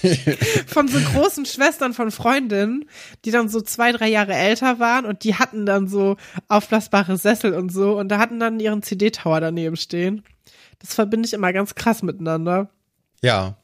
von 0.66 0.88
so 0.88 0.98
großen 0.98 1.46
Schwestern 1.46 1.94
von 1.94 2.10
Freundinnen, 2.10 2.86
die 3.24 3.30
dann 3.30 3.48
so 3.48 3.60
zwei, 3.60 3.92
drei 3.92 4.08
Jahre 4.08 4.34
älter 4.34 4.78
waren 4.78 5.06
und 5.06 5.24
die 5.24 5.34
hatten 5.34 5.66
dann 5.66 5.88
so 5.88 6.16
aufblasbare 6.48 7.16
Sessel 7.16 7.54
und 7.54 7.72
so 7.72 7.98
und 7.98 8.08
da 8.08 8.18
hatten 8.18 8.40
dann 8.40 8.60
ihren 8.60 8.82
CD-Tower 8.82 9.40
daneben 9.40 9.76
stehen. 9.76 10.24
Das 10.78 10.94
verbinde 10.94 11.26
ich 11.26 11.32
immer 11.32 11.52
ganz 11.52 11.74
krass 11.74 12.02
miteinander. 12.02 12.70
Ja. 13.22 13.56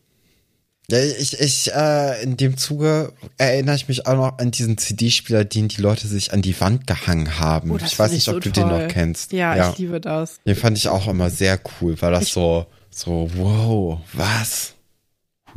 Ja, 0.91 1.01
ich, 1.03 1.39
ich, 1.39 1.71
äh, 1.75 2.23
in 2.23 2.39
dem 2.39 2.57
Zuge 2.57 3.13
erinnere 3.37 3.77
ich 3.77 3.89
mich 3.89 4.07
auch 4.07 4.15
noch 4.15 4.39
an 4.39 4.51
diesen 4.51 4.79
CD-Spieler, 4.79 5.45
den 5.45 5.69
die 5.69 5.83
Leute 5.83 6.09
sich 6.09 6.33
an 6.33 6.41
die 6.41 6.59
Wand 6.61 6.87
gehangen 6.87 7.39
haben. 7.39 7.71
Oh, 7.71 7.77
ich 7.77 7.99
weiß 7.99 8.13
nicht, 8.13 8.25
so 8.25 8.37
ob 8.37 8.41
du 8.41 8.51
den 8.51 8.69
toll. 8.69 8.85
noch 8.85 8.89
kennst. 8.89 9.33
Ja, 9.33 9.71
ich 9.71 9.79
liebe 9.79 10.01
das. 10.01 10.41
Den 10.47 10.57
fand 10.57 10.79
ich 10.79 10.89
auch 10.89 11.07
immer 11.07 11.29
sehr 11.29 11.61
cool, 11.81 12.01
weil 12.01 12.13
das 12.13 12.29
so, 12.29 12.65
so, 12.89 13.29
wow, 13.35 14.01
was? 14.15 14.78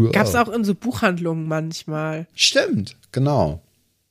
Wow. 0.05 0.11
Gab's 0.11 0.35
auch 0.35 0.49
in 0.49 0.63
so 0.63 0.75
Buchhandlungen 0.75 1.47
manchmal. 1.47 2.27
Stimmt, 2.33 2.95
genau. 3.11 3.61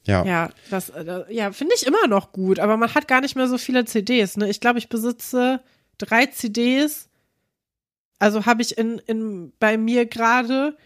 Ja. 0.07 0.25
Ja, 0.25 0.51
das, 0.71 0.91
äh, 0.91 1.25
ja, 1.29 1.53
finde 1.53 1.75
ich 1.77 1.87
immer 1.87 2.07
noch 2.07 2.33
gut, 2.33 2.59
aber 2.59 2.77
man 2.77 2.95
hat 2.95 3.07
gar 3.07 3.21
nicht 3.21 3.37
mehr 3.37 3.49
so 3.49 3.59
viele 3.59 3.85
CDs, 3.85 4.37
ne? 4.37 4.49
Ich 4.49 4.61
glaube, 4.61 4.79
ich 4.79 4.89
besitze 4.89 5.61
drei 5.99 6.27
CDs. 6.27 7.09
Also 8.19 8.47
habe 8.47 8.63
ich 8.63 8.77
in, 8.77 8.99
in, 9.07 9.53
bei 9.59 9.77
mir 9.79 10.07
gerade, 10.07 10.77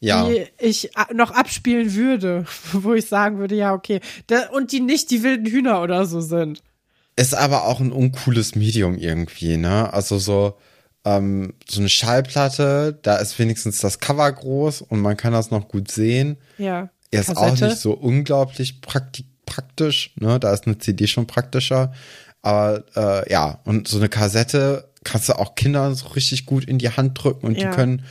ja. 0.00 0.28
die 0.28 0.46
ich 0.58 0.90
noch 1.12 1.30
abspielen 1.30 1.94
würde, 1.94 2.44
wo 2.72 2.94
ich 2.94 3.06
sagen 3.06 3.38
würde, 3.38 3.54
ja, 3.54 3.72
okay. 3.72 4.00
Und 4.52 4.72
die 4.72 4.80
nicht 4.80 5.10
die 5.10 5.22
wilden 5.22 5.46
Hühner 5.46 5.82
oder 5.82 6.06
so 6.06 6.20
sind. 6.20 6.62
Ist 7.16 7.34
aber 7.34 7.64
auch 7.64 7.80
ein 7.80 7.92
uncooles 7.92 8.56
Medium 8.56 8.98
irgendwie, 8.98 9.56
ne? 9.56 9.92
Also 9.92 10.18
so, 10.18 10.58
ähm, 11.06 11.54
so 11.70 11.80
eine 11.80 11.88
Schallplatte, 11.88 12.98
da 13.02 13.16
ist 13.16 13.38
wenigstens 13.38 13.78
das 13.80 14.00
Cover 14.00 14.30
groß 14.30 14.82
und 14.82 15.00
man 15.00 15.16
kann 15.16 15.32
das 15.32 15.50
noch 15.50 15.68
gut 15.68 15.90
sehen. 15.90 16.36
Ja. 16.58 16.90
Er 17.12 17.20
ist 17.20 17.36
auch 17.36 17.42
Kassette. 17.50 17.66
nicht 17.70 17.78
so 17.78 17.92
unglaublich 17.92 18.80
prakti 18.82 19.24
praktisch, 19.46 20.12
ne? 20.16 20.40
Da 20.40 20.52
ist 20.52 20.66
eine 20.66 20.76
CD 20.78 21.06
schon 21.06 21.28
praktischer. 21.28 21.92
Aber 22.42 22.82
äh, 22.96 23.30
ja, 23.32 23.60
und 23.64 23.86
so 23.86 23.96
eine 23.98 24.08
Kassette 24.08 24.90
kannst 25.04 25.28
du 25.28 25.38
auch 25.38 25.54
Kindern 25.54 25.94
so 25.94 26.08
richtig 26.08 26.46
gut 26.46 26.64
in 26.64 26.78
die 26.78 26.90
Hand 26.90 27.22
drücken 27.22 27.46
und 27.46 27.56
Ja. 27.56 27.70
die 27.70 27.76
können 27.76 28.04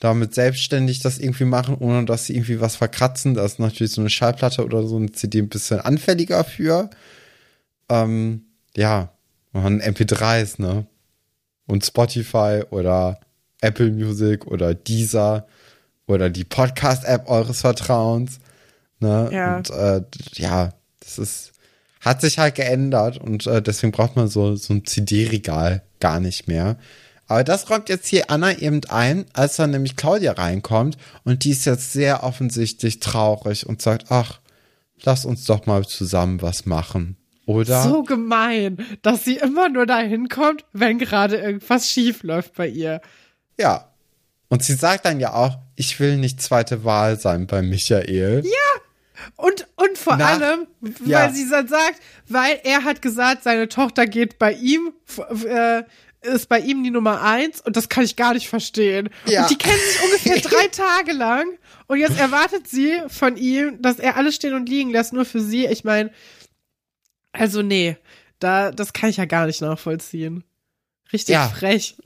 damit 0.00 0.34
selbstständig 0.34 0.98
das 1.00 1.18
irgendwie 1.18 1.44
machen, 1.44 1.76
ohne 1.76 2.04
dass 2.06 2.24
sie 2.24 2.34
irgendwie 2.34 2.60
was 2.60 2.74
verkratzen. 2.74 3.34
Da 3.34 3.44
ist 3.44 3.60
natürlich 3.60 3.92
so 3.92 4.00
eine 4.00 4.10
Schallplatte 4.10 4.64
oder 4.64 4.82
so 4.84 4.96
eine 4.96 5.12
CD 5.12 5.38
ein 5.38 5.48
bisschen 5.48 5.78
anfälliger 5.80 6.42
für. 6.42 6.90
Ähm, 7.88 8.42
ja, 8.76 9.12
man 9.52 9.80
MP3s, 9.80 10.60
ne? 10.60 10.86
Und 11.70 11.84
Spotify 11.84 12.62
oder 12.70 13.20
Apple 13.60 13.90
Music 13.90 14.46
oder 14.46 14.74
Deezer 14.74 15.46
oder 16.06 16.30
die 16.30 16.44
Podcast-App 16.44 17.28
eures 17.28 17.60
Vertrauens. 17.60 18.40
Ne? 18.98 19.30
Ja. 19.32 19.56
Und 19.56 19.70
äh, 19.70 20.02
ja, 20.34 20.72
das 21.00 21.18
ist, 21.18 21.52
hat 22.00 22.20
sich 22.20 22.38
halt 22.38 22.56
geändert 22.56 23.18
und 23.18 23.46
äh, 23.46 23.62
deswegen 23.62 23.92
braucht 23.92 24.16
man 24.16 24.28
so, 24.28 24.56
so 24.56 24.74
ein 24.74 24.84
CD-Regal 24.84 25.82
gar 26.00 26.20
nicht 26.20 26.48
mehr. 26.48 26.76
Aber 27.26 27.44
das 27.44 27.70
räumt 27.70 27.88
jetzt 27.88 28.08
hier 28.08 28.28
Anna 28.30 28.58
eben 28.58 28.80
ein, 28.88 29.24
als 29.32 29.56
dann 29.56 29.70
nämlich 29.70 29.94
Claudia 29.94 30.32
reinkommt 30.32 30.96
und 31.22 31.44
die 31.44 31.50
ist 31.50 31.64
jetzt 31.64 31.92
sehr 31.92 32.24
offensichtlich 32.24 32.98
traurig 32.98 33.66
und 33.66 33.80
sagt, 33.80 34.06
ach, 34.10 34.40
lass 35.02 35.24
uns 35.24 35.44
doch 35.44 35.66
mal 35.66 35.86
zusammen 35.86 36.42
was 36.42 36.66
machen. 36.66 37.16
Oder? 37.50 37.82
So 37.82 38.02
gemein, 38.04 38.78
dass 39.02 39.24
sie 39.24 39.36
immer 39.36 39.68
nur 39.68 39.86
dahin 39.86 40.28
kommt, 40.28 40.64
wenn 40.72 40.98
gerade 40.98 41.36
irgendwas 41.36 41.90
schief 41.90 42.22
läuft 42.22 42.54
bei 42.54 42.68
ihr. 42.68 43.00
Ja. 43.58 43.90
Und 44.48 44.62
sie 44.64 44.74
sagt 44.74 45.04
dann 45.04 45.20
ja 45.20 45.32
auch, 45.32 45.58
ich 45.76 45.98
will 46.00 46.16
nicht 46.16 46.40
zweite 46.40 46.84
Wahl 46.84 47.18
sein 47.18 47.46
bei 47.46 47.62
Michael. 47.62 48.44
Und, 49.36 49.66
und 49.76 49.98
vor 49.98 50.16
Nach- 50.16 50.40
allem, 50.40 50.66
weil 50.80 51.08
ja. 51.08 51.30
sie 51.30 51.48
dann 51.48 51.68
sagt, 51.68 52.00
weil 52.28 52.60
er 52.64 52.84
hat 52.84 53.02
gesagt, 53.02 53.42
seine 53.42 53.68
Tochter 53.68 54.06
geht 54.06 54.38
bei 54.38 54.52
ihm, 54.52 54.92
äh, 55.46 55.82
ist 56.22 56.48
bei 56.48 56.60
ihm 56.60 56.84
die 56.84 56.90
Nummer 56.90 57.22
eins 57.22 57.60
und 57.60 57.76
das 57.76 57.88
kann 57.88 58.04
ich 58.04 58.16
gar 58.16 58.34
nicht 58.34 58.48
verstehen. 58.48 59.08
Ja. 59.26 59.42
Und 59.42 59.50
die 59.50 59.58
kennen 59.58 59.78
sich 59.78 60.02
ungefähr 60.04 60.40
drei 60.50 60.68
Tage 60.68 61.12
lang 61.12 61.46
und 61.86 61.98
jetzt 61.98 62.18
erwartet 62.18 62.68
sie 62.68 62.92
von 63.08 63.36
ihm, 63.36 63.82
dass 63.82 63.98
er 63.98 64.16
alles 64.16 64.36
stehen 64.36 64.54
und 64.54 64.68
liegen 64.68 64.90
lässt, 64.90 65.12
nur 65.12 65.24
für 65.24 65.40
sie. 65.40 65.66
Ich 65.66 65.84
meine, 65.84 66.10
also 67.32 67.62
nee, 67.62 67.96
da, 68.38 68.70
das 68.72 68.92
kann 68.92 69.10
ich 69.10 69.16
ja 69.18 69.24
gar 69.26 69.46
nicht 69.46 69.60
nachvollziehen. 69.60 70.44
Richtig 71.12 71.34
Ja. 71.34 71.48
frech. 71.48 71.96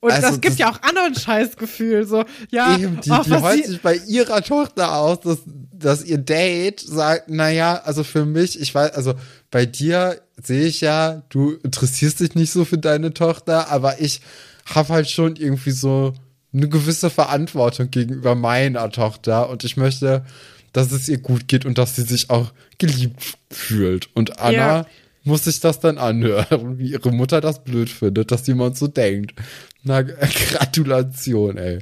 Und 0.00 0.10
Also 0.10 0.22
das 0.28 0.40
gibt 0.40 0.54
das- 0.54 0.58
ja 0.58 0.70
auch 0.70 0.82
anderen 0.82 1.14
Scheißgefühl, 1.14 2.06
so, 2.06 2.24
ja, 2.50 2.76
Eben, 2.76 3.00
die, 3.02 3.10
ach, 3.12 3.22
die 3.24 3.30
was 3.30 3.42
heult 3.42 3.66
sich 3.66 3.80
bei 3.82 3.94
ihrer 4.08 4.42
Tochter 4.42 4.96
aus, 4.96 5.20
dass, 5.20 5.38
dass 5.46 6.04
ihr 6.04 6.18
Date 6.18 6.80
sagt, 6.80 7.28
naja, 7.28 7.80
also 7.84 8.02
für 8.02 8.24
mich, 8.24 8.60
ich 8.60 8.74
weiß, 8.74 8.92
also 8.94 9.14
bei 9.52 9.64
dir 9.64 10.20
sehe 10.42 10.66
ich 10.66 10.80
ja, 10.80 11.22
du 11.28 11.52
interessierst 11.62 12.18
dich 12.18 12.34
nicht 12.34 12.50
so 12.50 12.64
für 12.64 12.78
deine 12.78 13.14
Tochter, 13.14 13.70
aber 13.70 14.00
ich 14.00 14.20
habe 14.66 14.88
halt 14.92 15.08
schon 15.08 15.36
irgendwie 15.36 15.70
so 15.70 16.14
eine 16.52 16.68
gewisse 16.68 17.08
Verantwortung 17.08 17.90
gegenüber 17.90 18.34
meiner 18.34 18.90
Tochter 18.90 19.48
und 19.50 19.62
ich 19.62 19.76
möchte, 19.76 20.24
dass 20.72 20.92
es 20.92 21.08
ihr 21.08 21.18
gut 21.18 21.48
geht 21.48 21.64
und 21.66 21.78
dass 21.78 21.96
sie 21.96 22.02
sich 22.02 22.30
auch 22.30 22.52
geliebt 22.78 23.36
fühlt. 23.50 24.08
Und 24.14 24.38
Anna 24.40 24.52
Ja. 24.52 24.86
muss 25.24 25.44
sich 25.44 25.60
das 25.60 25.80
dann 25.80 25.98
anhören, 25.98 26.78
wie 26.78 26.92
ihre 26.92 27.12
Mutter 27.12 27.40
das 27.40 27.62
blöd 27.64 27.90
findet, 27.90 28.30
dass 28.30 28.46
jemand 28.46 28.76
so 28.78 28.86
denkt. 28.88 29.34
Na, 29.82 30.02
Gratulation, 30.02 31.56
ey. 31.58 31.78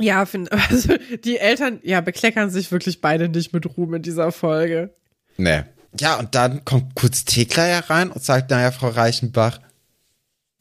Ja, 0.00 0.26
find, 0.26 0.50
also 0.70 0.94
die 1.24 1.38
Eltern, 1.38 1.80
ja, 1.82 2.00
bekleckern 2.00 2.50
sich 2.50 2.70
wirklich 2.70 3.00
beide 3.00 3.28
nicht 3.28 3.52
mit 3.52 3.66
Ruhm 3.76 3.94
in 3.94 4.02
dieser 4.02 4.32
Folge. 4.32 4.94
Nee. 5.36 5.62
Ja, 5.98 6.16
und 6.18 6.34
dann 6.34 6.64
kommt 6.64 6.94
kurz 6.94 7.24
Thekla 7.24 7.66
ja 7.66 7.78
rein 7.80 8.10
und 8.10 8.22
sagt, 8.22 8.50
naja, 8.50 8.70
Frau 8.70 8.88
Reichenbach, 8.88 9.60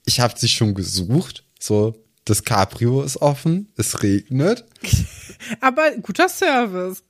ich 0.05 0.19
habe 0.19 0.33
sie 0.37 0.47
schon 0.47 0.73
gesucht. 0.73 1.43
So, 1.59 1.95
das 2.25 2.43
Cabrio 2.43 3.03
ist 3.03 3.17
offen, 3.17 3.71
es 3.77 4.01
regnet. 4.03 4.65
Aber 5.61 5.91
guter 6.01 6.29
Service. 6.29 7.03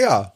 Ja. 0.00 0.32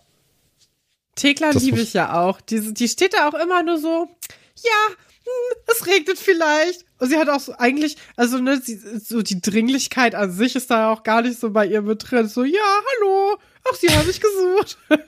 Thekla 1.17 1.51
liebe 1.51 1.81
ich 1.81 1.95
ja 1.95 2.21
auch. 2.21 2.41
Die, 2.41 2.75
die 2.75 2.89
steht 2.89 3.15
da 3.15 3.29
auch 3.29 3.35
immer 3.35 3.63
nur 3.63 3.79
so, 3.79 4.09
ja, 4.57 4.95
hm, 5.25 5.59
es 5.73 5.87
regnet 5.87 6.19
vielleicht. 6.19 6.85
Und 6.99 7.09
sie 7.09 7.17
hat 7.17 7.29
auch 7.29 7.41
so 7.41 7.55
eigentlich, 7.57 7.97
also 8.17 8.39
ne, 8.39 8.61
sie, 8.61 8.77
so 8.77 9.23
die 9.23 9.41
Dringlichkeit 9.41 10.15
an 10.15 10.33
sich 10.33 10.57
ist 10.57 10.71
da 10.71 10.93
auch 10.93 11.03
gar 11.03 11.23
nicht 11.23 11.39
so 11.39 11.51
bei 11.51 11.67
ihr 11.67 11.83
mit 11.83 12.11
drin. 12.11 12.29
So, 12.29 12.45
ja, 12.45 12.61
hallo, 12.61 13.39
ach, 13.71 13.75
sie 13.77 13.89
haben 13.89 14.07
mich 14.07 14.21
gesucht. 14.21 14.79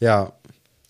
Ja. 0.00 0.32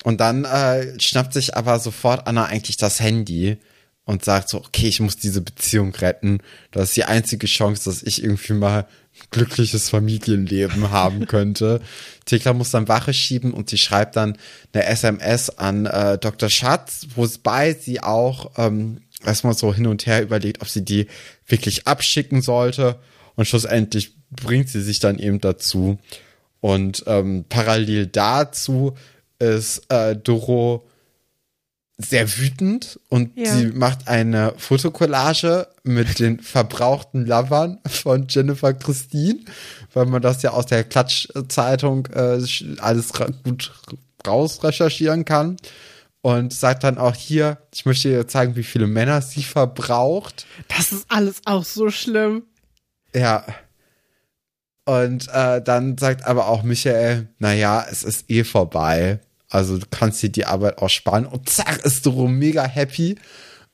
Und 0.04 0.20
dann 0.20 0.44
äh, 0.44 1.00
schnappt 1.00 1.32
sich 1.32 1.56
aber 1.56 1.78
sofort 1.78 2.26
Anna 2.26 2.44
eigentlich 2.44 2.76
das 2.76 3.00
Handy 3.00 3.58
und 4.04 4.24
sagt 4.24 4.48
so, 4.48 4.58
okay, 4.58 4.86
ich 4.86 5.00
muss 5.00 5.16
diese 5.16 5.40
Beziehung 5.40 5.94
retten. 5.94 6.40
Das 6.70 6.90
ist 6.90 6.96
die 6.96 7.04
einzige 7.04 7.46
Chance, 7.46 7.84
dass 7.84 8.02
ich 8.02 8.22
irgendwie 8.22 8.52
mal 8.52 8.86
glückliches 9.30 9.90
Familienleben 9.90 10.90
haben 10.90 11.26
könnte. 11.26 11.80
Thekla 12.24 12.52
muss 12.52 12.70
dann 12.70 12.88
Wache 12.88 13.12
schieben 13.12 13.52
und 13.52 13.70
sie 13.70 13.78
schreibt 13.78 14.16
dann 14.16 14.38
eine 14.72 14.86
SMS 14.86 15.50
an 15.50 15.86
äh, 15.86 16.18
Dr. 16.18 16.48
Schatz, 16.48 17.06
wobei 17.14 17.74
sie 17.74 18.02
auch 18.02 18.52
ähm, 18.56 19.02
erstmal 19.24 19.54
so 19.54 19.74
hin 19.74 19.86
und 19.86 20.06
her 20.06 20.22
überlegt, 20.22 20.62
ob 20.62 20.68
sie 20.68 20.84
die 20.84 21.06
wirklich 21.46 21.86
abschicken 21.86 22.42
sollte. 22.42 22.98
Und 23.36 23.46
schlussendlich 23.46 24.14
bringt 24.30 24.68
sie 24.68 24.82
sich 24.82 24.98
dann 24.98 25.18
eben 25.18 25.40
dazu. 25.40 25.98
Und 26.60 27.04
ähm, 27.06 27.44
parallel 27.48 28.06
dazu 28.06 28.96
ist 29.38 29.82
äh, 29.90 30.16
Doro 30.16 30.87
sehr 31.98 32.38
wütend 32.38 33.00
und 33.08 33.36
Ja. 33.36 33.52
sie 33.52 33.66
macht 33.66 34.06
eine 34.06 34.54
Fotokollage 34.56 35.66
mit 35.82 36.20
den 36.20 36.38
verbrauchten 36.40 37.26
Lovern 37.26 37.80
von 37.86 38.26
Jennifer 38.28 38.72
Christine, 38.72 39.40
weil 39.94 40.06
man 40.06 40.22
das 40.22 40.42
ja 40.42 40.52
aus 40.52 40.66
der 40.66 40.84
Klatschzeitung 40.84 42.06
äh, 42.14 42.40
alles 42.78 43.12
gut 43.42 43.72
rausrecherchieren 44.26 45.24
kann. 45.24 45.56
Und 46.20 46.52
sagt 46.52 46.82
dann 46.82 46.98
auch 46.98 47.14
hier, 47.14 47.58
ich 47.72 47.86
möchte 47.86 48.08
dir 48.08 48.26
zeigen, 48.26 48.56
wie 48.56 48.64
viele 48.64 48.88
Männer 48.88 49.22
sie 49.22 49.44
verbraucht. 49.44 50.46
Das 50.66 50.90
ist 50.90 51.06
alles 51.08 51.40
auch 51.46 51.64
so 51.64 51.90
schlimm. 51.90 52.42
Ja. 53.14 53.46
Und 54.84 55.28
äh, 55.32 55.62
dann 55.62 55.96
sagt 55.96 56.24
aber 56.26 56.48
auch 56.48 56.64
Michael, 56.64 57.28
naja, 57.38 57.86
es 57.88 58.02
ist 58.02 58.28
eh 58.30 58.42
vorbei. 58.42 59.20
Also 59.50 59.78
du 59.78 59.86
kannst 59.90 60.22
dir 60.22 60.30
die 60.30 60.44
Arbeit 60.44 60.78
auch 60.78 60.90
sparen. 60.90 61.26
Und 61.26 61.48
zack, 61.48 61.84
ist 61.84 62.04
Doro 62.04 62.28
mega 62.28 62.64
happy. 62.64 63.16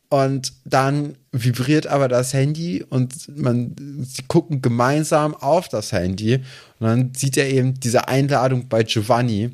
Und 0.08 0.52
dann 0.64 1.16
vibriert 1.32 1.86
aber 1.88 2.06
das 2.06 2.32
Handy 2.32 2.84
und 2.88 3.36
man, 3.36 3.74
sie 4.04 4.22
gucken 4.28 4.62
gemeinsam 4.62 5.34
auf 5.34 5.68
das 5.68 5.90
Handy. 5.90 6.36
Und 6.78 6.86
dann 6.86 7.14
sieht 7.14 7.36
er 7.36 7.48
eben 7.48 7.74
diese 7.80 8.06
Einladung 8.06 8.68
bei 8.68 8.84
Giovanni 8.84 9.50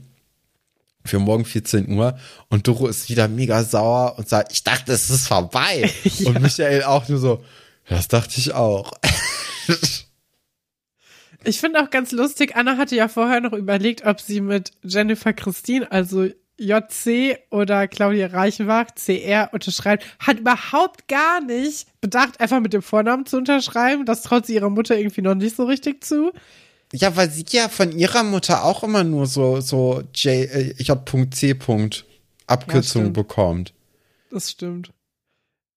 für 1.05 1.19
morgen 1.19 1.47
14 1.47 1.91
Uhr. 1.97 2.19
Und 2.51 2.69
Doro 2.69 2.89
ist 2.89 3.09
wieder 3.09 3.29
mega 3.29 3.65
sauer 3.65 4.19
und 4.19 4.29
sagt, 4.29 4.53
ich 4.53 4.63
dachte, 4.63 4.93
es 4.93 5.09
ist 5.09 5.29
vorbei. 5.29 5.91
Und 6.27 6.43
Michael 6.43 6.83
auch 6.83 7.09
nur 7.09 7.19
so, 7.19 7.43
das 7.89 8.09
dachte 8.09 8.35
ich 8.37 8.53
auch. 8.53 8.93
Ich 11.45 11.61
finde 11.61 11.83
auch 11.83 11.91
ganz 11.91 12.13
lustig, 12.13 12.57
Anna 12.57 12.77
hatte 12.77 12.97
ja 12.97 13.09
vorher 13.09 13.41
noch 13.41 13.53
überlegt, 13.53 14.05
ob 14.05 14.21
sie 14.21 14.41
mit 14.41 14.73
Jennifer 14.83 15.33
Christine, 15.33 15.91
also 15.91 16.29
JC 16.59 17.39
oder 17.51 17.89
Claudia 17.89 18.27
Reichenbach, 18.27 18.89
CR 18.95 19.49
unterschreibt, 19.53 20.05
hat 20.19 20.41
überhaupt 20.41 21.09
gar 21.09 21.41
nicht 21.41 21.89
bedacht, 22.03 22.39
einfach 22.39 22.61
mit 22.61 22.75
dem 22.75 22.83
Vornamen 22.83 23.25
zu 23.25 23.39
unterschreiben. 23.39 24.05
Das 24.05 24.23
traut 24.23 24.47
sie 24.47 24.55
ihrer 24.55 24.69
Mutter 24.69 24.99
irgendwie 24.99 25.23
noch 25.23 25.35
nicht 25.35 25.57
so 25.57 25.65
richtig 25.65 26.05
zu. 26.05 26.33
Ja, 26.93 27.17
weil 27.17 27.31
sie 27.31 27.47
ja 27.51 27.69
von 27.69 27.93
ihrer 27.93 28.25
Mutter 28.25 28.65
auch 28.65 28.83
immer 28.83 29.05
nur 29.05 29.27
so, 29.27 29.61
so 29.61 30.03
J, 30.15 30.27
äh, 30.27 30.75
J.C. 30.79 31.57
Abkürzung 32.47 33.03
stimmt. 33.03 33.15
bekommt. 33.15 33.75
Das 34.31 34.51
stimmt. 34.51 34.93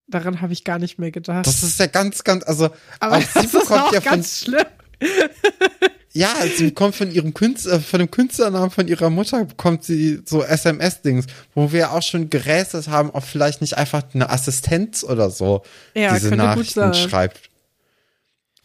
Daran 0.08 0.42
habe 0.42 0.52
ich 0.52 0.64
gar 0.64 0.80
nicht 0.80 1.00
mehr 1.00 1.12
gedacht. 1.12 1.48
Das 1.48 1.64
ist 1.64 1.80
ja 1.80 1.88
ganz, 1.88 2.24
ganz, 2.24 2.44
also 2.44 2.70
Aber 3.00 3.18
auch 3.18 3.22
sie 3.22 3.28
das 3.34 3.46
ist 3.46 3.52
bekommt 3.54 3.82
auch 3.82 3.94
ja 3.94 4.02
von, 4.02 4.12
ganz 4.12 4.42
schlimm. 4.42 4.66
ja, 6.14 6.34
sie 6.56 6.66
bekommt 6.66 6.96
von 6.96 7.12
ihrem 7.12 7.34
Künstler, 7.34 7.80
von 7.80 8.00
dem 8.00 8.12
Künstlernamen 8.12 8.72
von 8.72 8.88
ihrer 8.88 9.10
Mutter 9.10 9.46
bekommt 9.46 9.84
sie 9.84 10.22
so 10.26 10.44
SMS-Dings, 10.44 11.26
wo 11.56 11.72
wir 11.72 11.92
auch 11.92 12.02
schon 12.04 12.30
gerätselt 12.30 12.88
haben, 12.88 13.10
ob 13.12 13.24
vielleicht 13.24 13.62
nicht 13.62 13.78
einfach 13.78 14.04
eine 14.14 14.30
Assistenz 14.30 15.04
oder 15.04 15.30
so 15.30 15.64
Ja, 15.96 16.14
diese 16.14 16.36
Nachrichten 16.36 16.94
schreibt. 16.94 17.50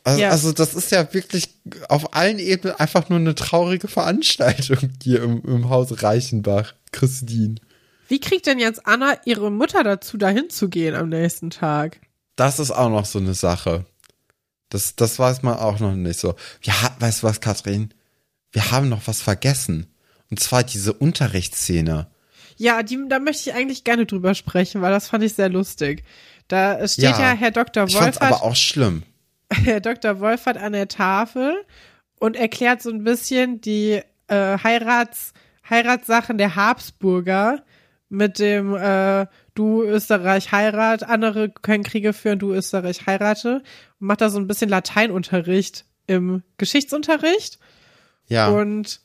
Also, 0.05 0.21
Ja. 0.21 0.31
also 0.31 0.53
das 0.53 0.75
ist 0.75 0.91
ja 0.91 1.13
wirklich 1.13 1.49
auf 1.89 2.15
allen 2.15 2.39
Ebenen 2.39 2.77
einfach 2.77 3.09
nur 3.09 3.19
eine 3.19 3.35
traurige 3.35 3.89
Veranstaltung 3.89 4.91
hier 5.03 5.23
im, 5.23 5.43
im 5.45 5.69
Haus 5.69 6.03
Reichenbach, 6.03 6.75
Christine. 6.93 7.57
Wie 8.09 8.21
kriegt 8.21 8.47
denn 8.47 8.59
jetzt 8.59 8.87
Anna 8.87 9.19
ihre 9.27 9.51
Mutter 9.51 9.85
dazu, 9.85 10.17
dahin 10.17 10.49
zu 10.49 10.71
gehen 10.71 10.95
am 10.95 11.11
nächsten 11.11 11.51
Tag? 11.51 12.01
Das 12.37 12.59
ist 12.59 12.71
auch 12.71 12.89
noch 12.89 13.05
so 13.05 13.19
eine 13.19 13.35
Sache. 13.35 13.85
Das, 14.69 14.97
das 14.97 15.19
weiß 15.19 15.43
man 15.43 15.57
auch 15.57 15.81
noch 15.81 15.95
nicht 15.95 16.21
so. 16.21 16.35
Wir 16.61 16.75
weißt 16.99 17.23
du 17.23 17.27
was, 17.27 17.41
Katrin? 17.41 17.95
Wir 18.53 18.71
haben 18.71 18.89
noch 18.89 19.07
was 19.07 19.23
vergessen. 19.23 19.87
Und 20.31 20.41
zwar 20.41 20.63
diese 20.63 20.93
Unterrichtsszene. 20.93 22.09
Ja, 22.57 22.83
die, 22.83 22.99
da 23.09 23.19
möchte 23.19 23.51
ich 23.51 23.57
eigentlich 23.57 23.85
gerne 23.85 24.05
drüber 24.05 24.35
sprechen, 24.35 24.83
weil 24.83 24.91
das 24.91 25.09
fand 25.09 25.25
ich 25.25 25.35
sehr 25.35 25.49
lustig. 25.49 26.05
Da 26.49 26.87
steht 26.89 27.05
ja, 27.05 27.19
Ja, 27.19 27.33
Herr 27.33 27.51
Dr. 27.51 27.87
Ich 27.87 27.97
fand's 27.97 28.19
aber 28.19 28.31
Wolfert, 28.31 28.47
auch 28.47 28.57
schlimm. 28.57 29.03
Herr 29.53 29.81
Dr. 29.81 30.21
Wolfert 30.21 30.59
an 30.59 30.73
der 30.73 30.89
Tafel 30.89 31.55
und 32.19 32.37
erklärt 32.37 32.83
so 32.83 32.91
ein 32.91 33.05
bisschen 33.05 33.61
die 33.61 34.03
äh, 34.27 34.59
Heirats, 34.63 35.33
Heiratssachen 35.69 36.37
der 36.37 36.57
Habsburger 36.57 37.63
mit 38.09 38.39
dem 38.39 38.75
äh, 38.75 39.27
du 39.59 39.83
Österreich 39.83 40.53
heirat, 40.53 41.03
andere 41.03 41.51
können 41.51 41.83
Kriege 41.83 42.13
führen, 42.13 42.39
du 42.39 42.53
Österreich 42.53 43.07
heirate 43.07 43.63
und 44.01 44.07
macht 44.07 44.21
da 44.21 44.31
so 44.31 44.39
ein 44.39 44.47
bisschen 44.47 44.71
Lateinunterricht 44.71 45.85
im 46.07 46.43
Geschichtsunterricht. 46.57 47.59
Ja. 48.29 48.49
Und 48.49 49.01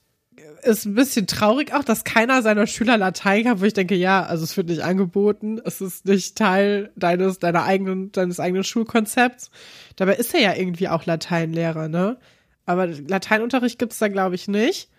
ist 0.63 0.85
ein 0.85 0.95
bisschen 0.95 1.27
traurig 1.27 1.73
auch, 1.73 1.83
dass 1.83 2.03
keiner 2.03 2.41
seiner 2.41 2.67
Schüler 2.67 2.97
Latein 2.97 3.43
kann, 3.43 3.61
wo 3.61 3.65
ich 3.65 3.73
denke, 3.73 3.95
ja, 3.95 4.23
also 4.23 4.43
es 4.43 4.55
wird 4.55 4.67
nicht 4.67 4.81
angeboten, 4.81 5.59
es 5.63 5.81
ist 5.81 6.05
nicht 6.05 6.37
Teil 6.37 6.91
deines, 6.95 7.39
deiner 7.39 7.63
eigenen, 7.63 8.11
deines 8.11 8.39
eigenen 8.39 8.63
Schulkonzepts. 8.63 9.51
Dabei 9.95 10.15
ist 10.15 10.33
er 10.33 10.41
ja 10.41 10.53
irgendwie 10.55 10.87
auch 10.87 11.05
Lateinlehrer, 11.05 11.89
ne? 11.89 12.17
Aber 12.65 12.87
Lateinunterricht 12.87 13.77
gibt's 13.77 13.99
da, 13.99 14.07
glaube 14.07 14.35
ich, 14.35 14.47
nicht. 14.47 14.89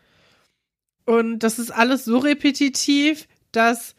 Und 1.06 1.38
das 1.38 1.58
ist 1.58 1.70
alles 1.70 2.04
so 2.04 2.18
repetitiv, 2.18 3.26
dass 3.52 3.94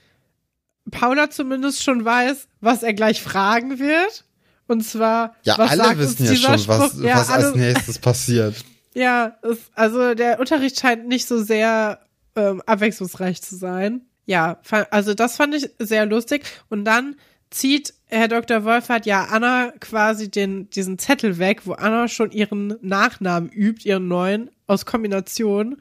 Paula 0.92 1.30
zumindest 1.30 1.84
schon 1.84 2.06
weiß, 2.06 2.48
was 2.62 2.84
er 2.84 2.94
gleich 2.94 3.22
fragen 3.22 3.80
wird. 3.80 4.26
Und 4.68 4.82
zwar, 4.82 5.36
ja, 5.44 5.58
was 5.58 5.72
alle 5.72 5.84
sagt 5.84 6.00
wissen 6.00 6.26
ja 6.26 6.36
schon, 6.36 6.68
was? 6.68 7.00
Ja, 7.00 7.18
was 7.18 7.30
alle, 7.30 7.48
als 7.48 7.56
nächstes 7.56 8.00
passiert. 8.00 8.56
ja, 8.94 9.38
es, 9.44 9.58
also 9.76 10.16
der 10.16 10.40
Unterricht 10.40 10.80
scheint 10.80 11.08
nicht 11.08 11.28
so 11.28 11.42
sehr 11.42 12.00
ähm, 12.36 12.62
abwechslungsreich 12.66 13.42
zu 13.42 13.56
sein. 13.56 14.02
Ja, 14.26 14.60
also 14.90 15.14
das 15.14 15.36
fand 15.36 15.54
ich 15.54 15.70
sehr 15.78 16.06
lustig. 16.08 16.44
Und 16.70 16.84
dann 16.86 17.16
zieht 17.52 17.94
Herr 18.08 18.28
Dr. 18.28 18.64
Wolfert 18.64 19.06
ja 19.06 19.26
Anna 19.26 19.72
quasi 19.80 20.30
den, 20.30 20.70
diesen 20.72 20.98
Zettel 20.98 21.38
weg, 21.38 21.62
wo 21.66 21.74
Anna 21.74 22.08
schon 22.08 22.32
ihren 22.32 22.76
Nachnamen 22.82 23.50
übt, 23.50 23.88
ihren 23.88 24.08
neuen, 24.08 24.50
aus 24.68 24.86
Kombination. 24.86 25.78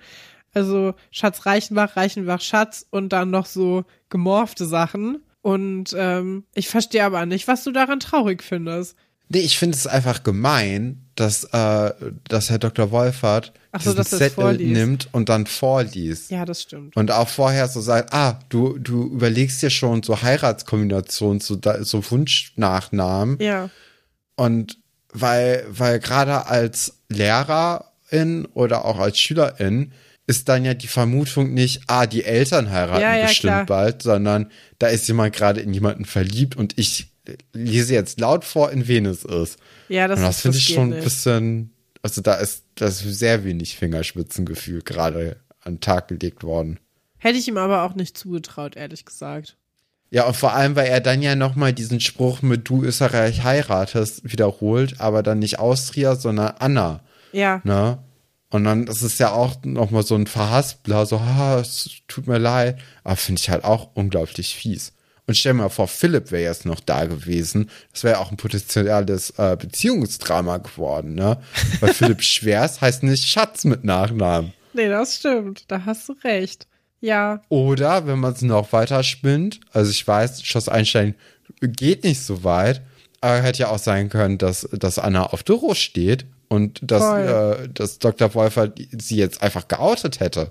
Also 0.55 0.95
Schatz 1.11 1.47
Reichenbach, 1.47 1.97
Reichenbach 1.97 2.41
Schatz 2.41 2.87
und 2.91 3.13
dann 3.13 3.31
noch 3.31 3.47
so 3.47 3.85
gemorfte 4.09 4.67
Sachen. 4.67 5.23
Und 5.43 5.95
ähm, 5.97 6.45
ich 6.55 6.69
verstehe 6.69 7.05
aber 7.05 7.27
nicht, 7.27 7.49
was 7.49 7.65
du 7.65 7.73
daran 7.73 8.01
traurig 8.01 8.43
findest. 8.43 8.97
Nee, 9.29 9.41
ich 9.41 9.59
finde 9.59 9.77
es 9.77 9.87
einfach 9.87 10.23
gemein, 10.23 11.03
dass, 11.15 11.45
äh, 11.45 11.93
dass 12.29 12.51
Herr 12.51 12.59
Dr. 12.59 12.91
Wolfert 12.91 13.53
Ach 13.73 13.81
so, 13.81 13.95
diesen 13.95 14.19
Zettel 14.19 14.57
nimmt 14.59 15.09
und 15.13 15.29
dann 15.29 15.47
vorliest. 15.47 16.31
Ja, 16.31 16.45
das 16.45 16.63
stimmt. 16.63 16.97
Und 16.97 17.11
auch 17.11 17.29
vorher 17.29 17.69
so 17.69 17.81
sagt, 17.81 18.13
ah, 18.13 18.39
du, 18.49 18.79
du 18.79 19.05
überlegst 19.07 19.63
dir 19.63 19.71
schon 19.71 20.03
so 20.03 20.23
Heiratskombinationen, 20.23 21.41
so, 21.41 21.59
so 21.81 22.11
Wunschnachnamen. 22.11 23.39
Ja. 23.41 23.71
Und 24.37 24.79
weil, 25.13 25.65
weil 25.69 26.01
gerade 26.01 26.47
als 26.47 26.99
Lehrerin 27.09 28.47
oder 28.53 28.85
auch 28.85 28.99
als 28.99 29.19
Schülerin 29.19 29.93
ist 30.27 30.49
dann 30.49 30.65
ja 30.65 30.75
die 30.75 30.87
Vermutung 30.87 31.53
nicht, 31.53 31.83
ah, 31.87 32.07
die 32.07 32.25
Eltern 32.25 32.71
heiraten 32.71 33.03
Ja, 33.03 33.17
ja, 33.17 33.27
bestimmt 33.27 33.53
klar. 33.53 33.67
bald, 33.67 34.03
sondern 34.03 34.51
da 34.79 34.87
ist 34.87 35.07
jemand 35.07 35.35
gerade 35.35 35.61
in 35.61 35.75
jemanden 35.75 36.05
verliebt 36.05 36.57
und 36.57 36.79
ich 36.79 37.09
lese 37.53 37.95
jetzt 37.95 38.21
laut 38.21 38.45
vor, 38.45 38.71
in 38.71 38.87
wen 38.89 39.07
es 39.07 39.25
ist. 39.25 39.59
Ja, 39.89 40.09
das, 40.09 40.19
und 40.19 40.27
das 40.27 40.41
finde 40.41 40.59
ich 40.59 40.65
schon 40.65 40.93
ein 40.93 41.03
bisschen, 41.03 41.73
also 42.03 42.21
da 42.21 42.35
ist, 42.35 42.65
da 42.75 42.87
ist 42.87 43.01
sehr 43.01 43.45
wenig 43.45 43.77
Fingerspitzengefühl 43.77 44.83
gerade 44.83 45.37
an 45.63 45.75
den 45.75 45.81
Tag 45.81 46.09
gelegt 46.09 46.43
worden. 46.43 46.81
Hätte 47.19 47.39
ich 47.39 47.49
ihm 47.49 47.57
aber 47.57 47.83
auch 47.83 47.95
nicht 47.95 48.19
zugetraut, 48.19 48.77
ehrlich 48.77 49.05
gesagt. 49.05 49.57
Ja, 50.11 50.27
und 50.27 50.37
vor 50.37 50.53
allem, 50.53 50.77
weil 50.77 50.87
er 50.87 51.01
dann 51.01 51.23
ja 51.23 51.35
nochmal 51.35 51.73
diesen 51.73 52.01
Spruch 52.01 52.43
mit 52.43 52.69
du 52.69 52.85
Österreich 52.85 53.43
heiratest 53.43 54.31
wiederholt, 54.31 55.01
aber 55.01 55.23
dann 55.23 55.39
nicht 55.39 55.59
Austria, 55.59 56.17
sondern 56.17 56.55
Anna. 56.59 57.01
Ja, 57.33 57.61
Ne? 57.65 57.99
Und 58.55 58.63
dann 58.63 58.87
ist 58.87 59.03
es 59.03 59.19
ja 59.19 59.33
auch 59.33 59.57
nochmal 59.65 60.05
so 60.05 60.15
ein 60.15 60.29
Verhaspler, 60.29 61.07
so, 61.07 61.17
ah, 61.17 61.59
es 61.59 61.91
tut 62.07 62.29
mir 62.29 62.39
leid. 62.39 62.79
Aber 63.03 63.17
finde 63.17 63.41
ich 63.41 63.51
halt 63.51 63.65
auch 63.65 63.91
unglaublich 63.95 64.55
fies. 64.55 64.93
Und 65.27 65.37
stell 65.37 65.55
mir 65.55 65.63
mal 65.63 65.71
vor, 65.71 65.89
Philipp 65.89 66.31
wäre 66.31 66.45
jetzt 66.45 66.65
noch 66.65 66.79
da 66.79 67.07
gewesen. 67.07 67.69
Das 67.93 68.05
wäre 68.05 68.21
auch 68.21 68.31
ein 68.31 68.37
potenzielles 68.37 69.31
äh, 69.39 69.57
Beziehungsdrama 69.59 70.59
geworden, 70.59 71.17
ne? 71.17 71.43
Weil 71.81 71.95
Philipp 71.95 72.23
Schwers 72.23 72.81
heißt 72.81 73.03
nicht 73.03 73.27
Schatz 73.27 73.65
mit 73.65 73.83
Nachnamen. 73.83 74.53
nee, 74.73 74.89
das 74.89 75.17
stimmt. 75.17 75.65
Da 75.67 75.85
hast 75.85 76.09
du 76.09 76.13
recht. 76.23 76.69
Ja. 77.01 77.43
Oder 77.49 78.07
wenn 78.07 78.21
man 78.21 78.35
es 78.35 78.43
noch 78.43 78.73
weiter 78.73 79.03
spinnt, 79.03 79.59
also 79.73 79.91
ich 79.91 80.07
weiß, 80.07 80.45
Schloss 80.45 80.69
Einstein 80.69 81.17
geht 81.61 82.05
nicht 82.05 82.23
so 82.23 82.45
weit, 82.45 82.83
aber 83.21 83.43
hätte 83.43 83.63
ja 83.63 83.71
auch 83.71 83.79
sein 83.79 84.11
können, 84.11 84.39
dass, 84.39 84.69
dass 84.71 85.01
Anna 85.01 85.25
auf 85.25 85.43
Doro 85.43 85.75
steht 85.75 86.27
und 86.55 86.81
dass, 86.83 87.03
äh, 87.19 87.69
dass 87.69 87.99
Dr. 87.99 88.35
Wolfer 88.35 88.73
sie 88.99 89.17
jetzt 89.17 89.43
einfach 89.43 89.69
geoutet 89.69 90.21
hätte. 90.21 90.51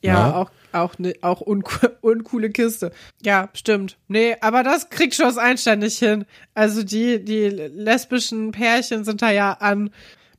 Ja, 0.00 0.12
Na? 0.12 0.36
auch, 0.36 0.50
auch, 0.72 0.98
ne, 0.98 1.14
auch 1.22 1.40
unco 1.40 1.86
uncoole 2.02 2.50
Kiste. 2.50 2.92
Ja, 3.22 3.48
stimmt. 3.54 3.96
Nee, 4.08 4.36
aber 4.40 4.62
das 4.62 4.90
kriegt 4.90 5.14
Schloss 5.14 5.38
Einstein 5.38 5.78
nicht 5.78 5.98
hin. 5.98 6.26
Also 6.52 6.82
die, 6.82 7.24
die 7.24 7.48
lesbischen 7.48 8.52
Pärchen 8.52 9.04
sind 9.04 9.22
da 9.22 9.30
ja 9.30 9.52
an, 9.52 9.90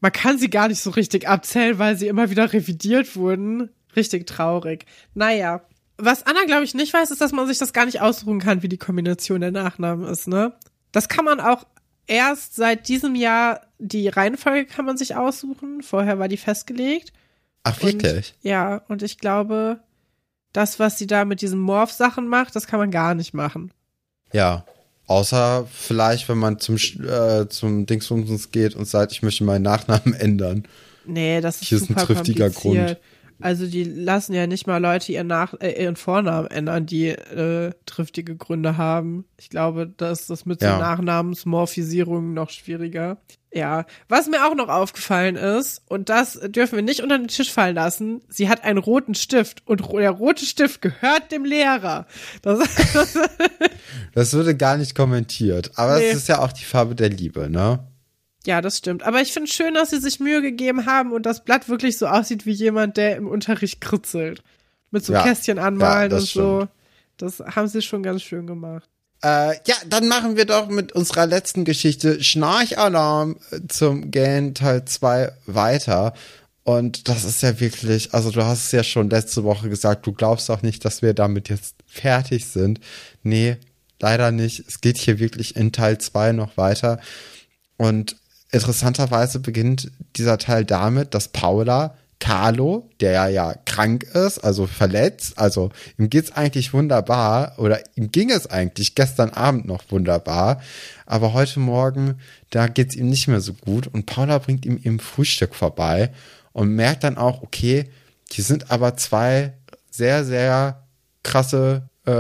man 0.02 0.12
kann 0.12 0.38
sie 0.38 0.52
gar 0.52 0.68
nicht 0.68 0.82
so 0.82 0.92
richtig 0.92 1.28
abzählen, 1.28 1.80
weil 1.80 1.96
sie 1.98 2.08
immer 2.08 2.30
wieder 2.30 2.54
revidiert 2.54 3.16
wurden. 3.16 3.70
Richtig 3.96 4.28
traurig. 4.28 4.86
Naja. 5.16 5.62
Was 5.98 6.28
Anna, 6.28 6.44
glaube 6.46 6.66
ich, 6.66 6.76
nicht 6.76 6.94
weiß, 6.94 7.10
ist, 7.10 7.22
dass 7.22 7.32
man 7.32 7.48
sich 7.48 7.58
das 7.58 7.74
gar 7.74 7.86
nicht 7.86 8.02
ausruhen 8.02 8.40
kann, 8.40 8.62
wie 8.62 8.68
die 8.68 8.78
Kombination 8.78 9.42
der 9.42 9.52
Nachnamen 9.52 10.08
ist, 10.08 10.28
ne? 10.28 10.54
Das 10.92 11.10
kann 11.10 11.26
man 11.26 11.40
auch 11.40 11.66
erst 12.08 12.56
seit 12.56 12.88
diesem 12.88 13.16
Jahr, 13.16 13.62
die 13.80 14.08
Reihenfolge 14.08 14.66
kann 14.66 14.86
man 14.86 14.98
sich 14.98 15.16
aussuchen. 15.16 15.82
Vorher 15.82 16.20
war 16.20 16.28
die 16.28 16.38
festgelegt. 16.38 17.14
Ach, 17.64 17.82
wirklich? 17.82 18.34
Und, 18.44 18.50
ja, 18.50 18.82
und 18.88 19.02
ich 19.04 19.18
glaube, 19.18 19.80
das, 20.54 20.80
was 20.80 20.98
sie 20.98 21.08
da 21.08 21.26
mit 21.26 21.42
diesen 21.42 21.60
Morph-Sachen 21.60 22.28
macht, 22.28 22.56
das 22.56 22.68
kann 22.68 22.80
man 22.80 22.92
gar 22.92 23.16
nicht 23.16 23.34
machen. 23.34 23.72
Ja. 24.32 24.66
Außer 25.08 25.68
vielleicht, 25.72 26.30
wenn 26.30 26.40
man 26.40 26.60
zum, 26.60 26.78
äh, 26.78 27.48
zum 27.48 27.86
Dingsbums 27.86 28.52
geht 28.52 28.76
und 28.76 28.86
sagt, 28.86 29.12
ich 29.12 29.22
möchte 29.22 29.44
meinen 29.44 29.62
Nachnamen 29.62 30.14
ändern. 30.20 30.68
Nee, 31.06 31.42
das 31.42 31.62
ist, 31.62 31.68
Hier 31.68 31.78
ist 31.78 31.90
ein 31.90 31.96
triftiger 31.96 32.50
Grund. 32.50 32.98
Also 33.42 33.68
die 33.68 33.84
lassen 33.84 34.34
ja 34.34 34.48
nicht 34.48 34.66
mal 34.68 34.82
Leute 34.82 35.12
ihren, 35.12 35.28
Nach 35.28 35.54
äh, 35.60 35.82
ihren 35.84 35.96
Vornamen 35.96 36.48
ändern, 36.48 36.86
die 36.86 37.10
äh, 37.10 37.72
triftige 37.86 38.36
Gründe 38.36 38.78
haben. 38.78 39.26
Ich 39.38 39.50
glaube, 39.50 39.88
dass 39.88 40.28
das 40.28 40.46
mit 40.46 40.62
ja. 40.62 40.74
so 40.74 40.80
Nachnamensmorphisierungen 40.80 42.34
noch 42.34 42.50
schwieriger. 42.50 43.18
Ja, 43.54 43.86
was 44.10 44.28
mir 44.28 44.46
auch 44.46 44.56
noch 44.56 44.68
aufgefallen 44.68 45.38
ist, 45.38 45.82
und 45.88 46.10
das 46.10 46.38
dürfen 46.48 46.76
wir 46.76 46.84
nicht 46.84 47.02
unter 47.02 47.18
den 47.18 47.30
Tisch 47.30 47.54
fallen 47.54 47.76
lassen, 47.76 48.22
sie 48.28 48.50
hat 48.50 48.66
einen 48.66 48.80
roten 48.80 49.16
Stift 49.16 49.66
und 49.66 49.80
der 49.94 50.12
rote 50.12 50.46
Stift 50.46 50.82
gehört 50.82 51.32
dem 51.32 51.46
Lehrer. 51.46 52.06
Das, 52.42 52.60
das, 52.94 53.18
das 54.14 54.34
wurde 54.34 54.58
gar 54.58 54.76
nicht 54.76 54.94
kommentiert, 54.94 55.72
aber 55.76 56.00
nee. 56.00 56.08
es 56.08 56.18
ist 56.18 56.28
ja 56.28 56.40
auch 56.40 56.52
die 56.52 56.66
Farbe 56.66 56.96
der 56.96 57.10
Liebe, 57.10 57.50
ne? 57.50 57.80
Ja, 58.46 58.62
das 58.62 58.78
stimmt. 58.78 59.04
Aber 59.04 59.22
ich 59.22 59.34
finde 59.34 59.52
schön, 59.52 59.74
dass 59.74 59.90
sie 59.90 60.00
sich 60.00 60.20
Mühe 60.20 60.42
gegeben 60.42 60.86
haben 60.86 61.12
und 61.12 61.26
das 61.26 61.44
Blatt 61.44 61.68
wirklich 61.68 61.98
so 61.98 62.08
aussieht 62.08 62.46
wie 62.46 62.52
jemand, 62.52 62.98
der 62.98 63.16
im 63.16 63.28
Unterricht 63.28 63.82
kritzelt. 63.82 64.44
Mit 64.92 65.04
so 65.04 65.14
ja, 65.14 65.24
Kästchen 65.24 65.60
anmalen 65.60 66.12
ja, 66.12 66.18
und 66.18 66.26
so. 66.26 66.68
Das 67.18 67.40
haben 67.40 67.68
sie 67.68 67.82
schon 67.82 68.04
ganz 68.04 68.22
schön 68.22 68.46
gemacht. 68.46 68.88
Äh, 69.24 69.56
ja, 69.66 69.76
dann 69.88 70.08
machen 70.08 70.38
wir 70.38 70.46
doch 70.46 70.70
mit 70.70 70.92
unserer 70.92 71.26
letzten 71.26 71.66
Geschichte 71.66 72.24
Schnarchalarm 72.24 73.38
zum 73.68 74.12
Gan 74.12 74.54
Teil 74.54 74.86
2 74.86 75.32
weiter. 75.48 76.14
Und 76.64 77.08
das 77.10 77.24
ist 77.24 77.42
ja 77.42 77.60
wirklich, 77.60 78.14
also 78.14 78.32
du 78.32 78.44
hast 78.44 78.66
es 78.66 78.72
ja 78.72 78.84
schon 78.84 79.10
letzte 79.10 79.44
Woche 79.44 79.70
gesagt, 79.70 80.06
du 80.06 80.14
glaubst 80.14 80.50
auch 80.52 80.62
nicht, 80.62 80.86
dass 80.86 81.02
wir 81.02 81.14
damit 81.14 81.50
jetzt 81.50 81.76
fertig 81.88 82.48
sind. 82.48 82.80
Nee, 83.24 83.58
leider 84.00 84.32
nicht. 84.32 84.64
Es 84.68 84.82
geht 84.82 84.98
hier 84.98 85.20
wirklich 85.20 85.56
in 85.56 85.72
Teil 85.72 85.98
2 85.98 86.32
noch 86.32 86.58
weiter. 86.58 87.00
Und 87.78 88.18
interessanterweise 88.56 89.40
beginnt 89.40 89.92
dieser 90.16 90.38
Teil 90.38 90.66
damit, 90.66 91.14
dass 91.14 91.28
Paula 91.28 91.96
Carlo, 92.20 92.90
der 93.02 93.28
ja 93.28 93.54
krank 93.66 94.04
ist, 94.04 94.40
also 94.40 94.66
verletzt, 94.66 95.38
also 95.38 95.72
ihm 95.98 96.10
geht's 96.10 96.32
eigentlich 96.32 96.74
wunderbar 96.74 97.56
oder 97.58 97.82
ihm 97.96 98.12
ging 98.12 98.32
es 98.32 98.48
eigentlich 98.48 98.96
gestern 98.96 99.32
Abend 99.32 99.66
noch 99.66 99.84
wunderbar, 99.90 100.62
aber 101.06 101.34
heute 101.34 101.60
Morgen, 101.60 102.16
da 102.50 102.68
geht's 102.68 102.96
ihm 102.96 103.10
nicht 103.10 103.28
mehr 103.28 103.42
so 103.42 103.54
gut 103.54 103.88
und 103.88 104.06
Paula 104.06 104.38
bringt 104.38 104.66
ihm 104.66 104.80
im 104.82 105.00
Frühstück 105.00 105.54
vorbei 105.54 106.12
und 106.54 106.70
merkt 106.70 107.04
dann 107.04 107.18
auch, 107.18 107.44
okay, 107.44 107.90
die 108.32 108.42
sind 108.42 108.72
aber 108.72 108.96
zwei 108.96 109.54
sehr, 109.92 110.24
sehr 110.24 110.84
krasse 111.22 111.90
äh, 112.08 112.12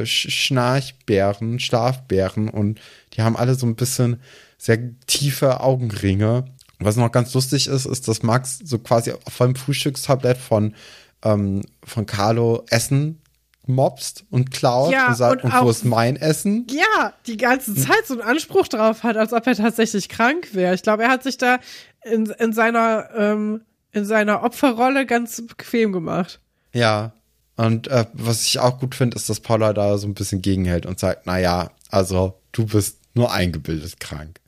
äh, 0.00 0.06
Schnarchbären, 0.06 1.58
Schlafbären 1.58 2.48
und 2.48 2.80
die 3.14 3.22
haben 3.22 3.36
alle 3.36 3.56
so 3.56 3.66
ein 3.66 3.74
bisschen 3.74 4.20
sehr 4.64 4.78
tiefe 5.06 5.60
Augenringe. 5.60 6.46
Was 6.78 6.96
noch 6.96 7.12
ganz 7.12 7.34
lustig 7.34 7.66
ist, 7.66 7.84
ist, 7.84 8.08
dass 8.08 8.22
Max 8.22 8.60
so 8.64 8.78
quasi 8.78 9.12
vom 9.28 9.54
Frühstückstablett 9.54 10.38
von, 10.38 10.74
ähm, 11.22 11.62
von 11.84 12.06
Carlo 12.06 12.64
Essen 12.70 13.20
mobst 13.66 14.24
und 14.30 14.50
klaut 14.50 14.92
ja, 14.92 15.08
und 15.08 15.16
sagt, 15.16 15.44
und, 15.44 15.52
und 15.52 15.62
wo 15.62 15.68
ist 15.68 15.84
mein 15.84 16.16
Essen? 16.16 16.66
Ja, 16.70 17.12
die 17.26 17.36
ganze 17.36 17.74
Zeit 17.74 18.06
so 18.06 18.14
einen 18.14 18.22
Anspruch 18.22 18.68
drauf 18.68 19.02
hat, 19.02 19.16
als 19.16 19.32
ob 19.34 19.46
er 19.46 19.54
tatsächlich 19.54 20.08
krank 20.08 20.54
wäre. 20.54 20.74
Ich 20.74 20.82
glaube, 20.82 21.02
er 21.02 21.10
hat 21.10 21.22
sich 21.22 21.36
da 21.36 21.58
in, 22.02 22.26
in 22.26 22.52
seiner 22.52 23.10
ähm, 23.16 23.60
in 23.92 24.04
seiner 24.06 24.42
Opferrolle 24.42 25.06
ganz 25.06 25.42
bequem 25.46 25.92
gemacht. 25.92 26.40
Ja. 26.72 27.12
Und 27.56 27.86
äh, 27.88 28.06
was 28.14 28.44
ich 28.46 28.58
auch 28.58 28.80
gut 28.80 28.94
finde, 28.94 29.16
ist, 29.16 29.28
dass 29.28 29.40
Paula 29.40 29.72
da 29.72 29.96
so 29.98 30.08
ein 30.08 30.14
bisschen 30.14 30.42
gegenhält 30.42 30.86
und 30.86 30.98
sagt, 30.98 31.22
na 31.26 31.38
ja, 31.38 31.70
also 31.88 32.40
du 32.50 32.66
bist 32.66 32.98
nur 33.14 33.32
eingebildet 33.32 34.00
krank. 34.00 34.40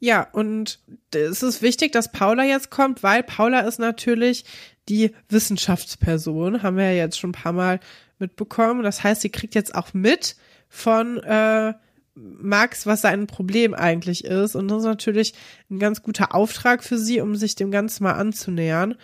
Ja, 0.00 0.28
und 0.32 0.78
es 1.12 1.42
ist 1.42 1.62
wichtig, 1.62 1.92
dass 1.92 2.12
Paula 2.12 2.44
jetzt 2.44 2.70
kommt, 2.70 3.02
weil 3.02 3.22
Paula 3.22 3.60
ist 3.60 3.78
natürlich 3.78 4.44
die 4.88 5.12
Wissenschaftsperson, 5.28 6.62
haben 6.62 6.76
wir 6.76 6.92
ja 6.92 7.04
jetzt 7.04 7.18
schon 7.18 7.30
ein 7.30 7.32
paar 7.32 7.52
Mal 7.52 7.80
mitbekommen. 8.18 8.82
Das 8.82 9.02
heißt, 9.02 9.20
sie 9.20 9.30
kriegt 9.30 9.54
jetzt 9.54 9.74
auch 9.74 9.92
mit 9.94 10.36
von 10.68 11.18
äh, 11.18 11.74
Max, 12.14 12.86
was 12.86 13.02
sein 13.02 13.26
Problem 13.26 13.74
eigentlich 13.74 14.24
ist. 14.24 14.54
Und 14.54 14.68
das 14.68 14.78
ist 14.78 14.84
natürlich 14.84 15.34
ein 15.70 15.78
ganz 15.78 16.02
guter 16.02 16.34
Auftrag 16.34 16.82
für 16.82 16.98
sie, 16.98 17.20
um 17.20 17.36
sich 17.36 17.54
dem 17.54 17.70
Ganzen 17.70 18.04
mal 18.04 18.12
anzunähern. 18.12 18.96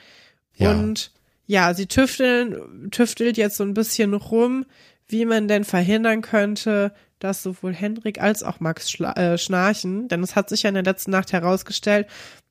Ja. 0.54 0.72
Und 0.72 1.12
ja, 1.46 1.74
sie 1.74 1.86
tüfteln, 1.86 2.90
tüftelt 2.90 3.36
jetzt 3.36 3.56
so 3.56 3.64
ein 3.64 3.74
bisschen 3.74 4.14
rum, 4.14 4.64
wie 5.06 5.26
man 5.26 5.48
denn 5.48 5.64
verhindern 5.64 6.22
könnte, 6.22 6.94
dass 7.18 7.42
sowohl 7.42 7.72
Hendrik 7.72 8.20
als 8.20 8.42
auch 8.42 8.60
Max 8.60 8.94
äh, 9.00 9.38
schnarchen. 9.38 10.08
Denn 10.08 10.22
es 10.22 10.36
hat 10.36 10.48
sich 10.48 10.62
ja 10.62 10.68
in 10.68 10.74
der 10.74 10.84
letzten 10.84 11.10
Nacht 11.10 11.32
herausgestellt, 11.32 12.06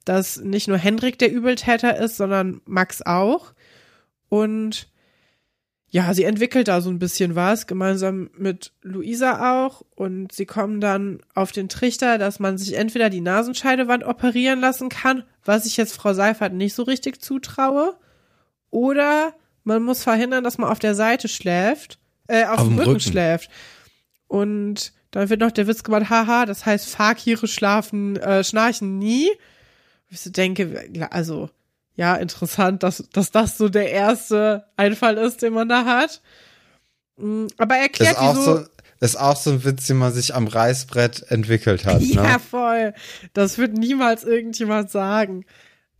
dass 0.05 0.37
nicht 0.37 0.67
nur 0.67 0.77
Hendrik 0.77 1.19
der 1.19 1.31
Übeltäter 1.31 1.97
ist, 1.97 2.17
sondern 2.17 2.61
Max 2.65 3.01
auch. 3.01 3.53
Und 4.29 4.89
ja, 5.89 6.11
sie 6.15 6.23
entwickelt 6.23 6.67
da 6.67 6.81
so 6.81 6.89
ein 6.89 6.97
bisschen 6.97 7.35
was, 7.35 7.67
gemeinsam 7.67 8.31
mit 8.35 8.73
Luisa 8.81 9.61
auch. 9.61 9.83
Und 9.95 10.31
sie 10.31 10.47
kommen 10.47 10.81
dann 10.81 11.21
auf 11.35 11.51
den 11.51 11.69
Trichter, 11.69 12.17
dass 12.17 12.39
man 12.39 12.57
sich 12.57 12.73
entweder 12.75 13.11
die 13.11 13.21
Nasenscheidewand 13.21 14.03
operieren 14.03 14.59
lassen 14.59 14.89
kann, 14.89 15.23
was 15.45 15.67
ich 15.67 15.77
jetzt 15.77 15.93
Frau 15.93 16.13
Seifert 16.13 16.53
nicht 16.53 16.73
so 16.73 16.83
richtig 16.83 17.21
zutraue, 17.21 17.95
oder 18.73 19.35
man 19.63 19.83
muss 19.83 20.01
verhindern, 20.03 20.43
dass 20.43 20.57
man 20.57 20.67
auf 20.67 20.79
der 20.79 20.95
Seite 20.95 21.27
schläft, 21.27 21.99
äh, 22.27 22.45
auf, 22.45 22.61
auf 22.61 22.67
dem 22.67 22.77
Rücken, 22.79 22.89
Rücken 22.89 22.99
schläft. 22.99 23.51
Und 24.27 24.93
dann 25.11 25.29
wird 25.29 25.41
noch 25.41 25.51
der 25.51 25.67
Witz 25.67 25.83
gemacht, 25.83 26.09
haha, 26.09 26.45
das 26.45 26.65
heißt, 26.65 26.87
Fakire 26.87 27.47
schlafen, 27.47 28.17
äh, 28.17 28.43
schnarchen 28.43 28.97
nie. 28.97 29.29
Ich 30.09 30.21
so 30.21 30.29
denke, 30.29 30.89
also, 31.11 31.49
ja, 31.95 32.15
interessant, 32.15 32.83
dass, 32.83 33.03
dass 33.13 33.31
das 33.31 33.57
so 33.57 33.69
der 33.69 33.91
erste 33.91 34.65
Einfall 34.75 35.17
ist, 35.17 35.41
den 35.41 35.53
man 35.53 35.69
da 35.69 35.85
hat. 35.85 36.21
Mm, 37.17 37.47
aber 37.57 37.75
er 37.75 37.83
erklärt, 37.83 38.13
ist 38.13 38.17
auch 38.19 38.35
wieso, 38.35 38.57
so, 38.57 38.65
ist 38.99 39.15
auch 39.19 39.35
so 39.35 39.51
ein 39.51 39.63
Witz, 39.63 39.87
den 39.87 39.97
man 39.97 40.13
sich 40.13 40.33
am 40.33 40.47
Reißbrett 40.47 41.25
entwickelt 41.29 41.85
hat. 41.85 42.01
Ja, 42.01 42.23
ne? 42.23 42.39
voll. 42.39 42.93
Das 43.33 43.57
wird 43.57 43.73
niemals 43.73 44.23
irgendjemand 44.23 44.89
sagen. 44.89 45.45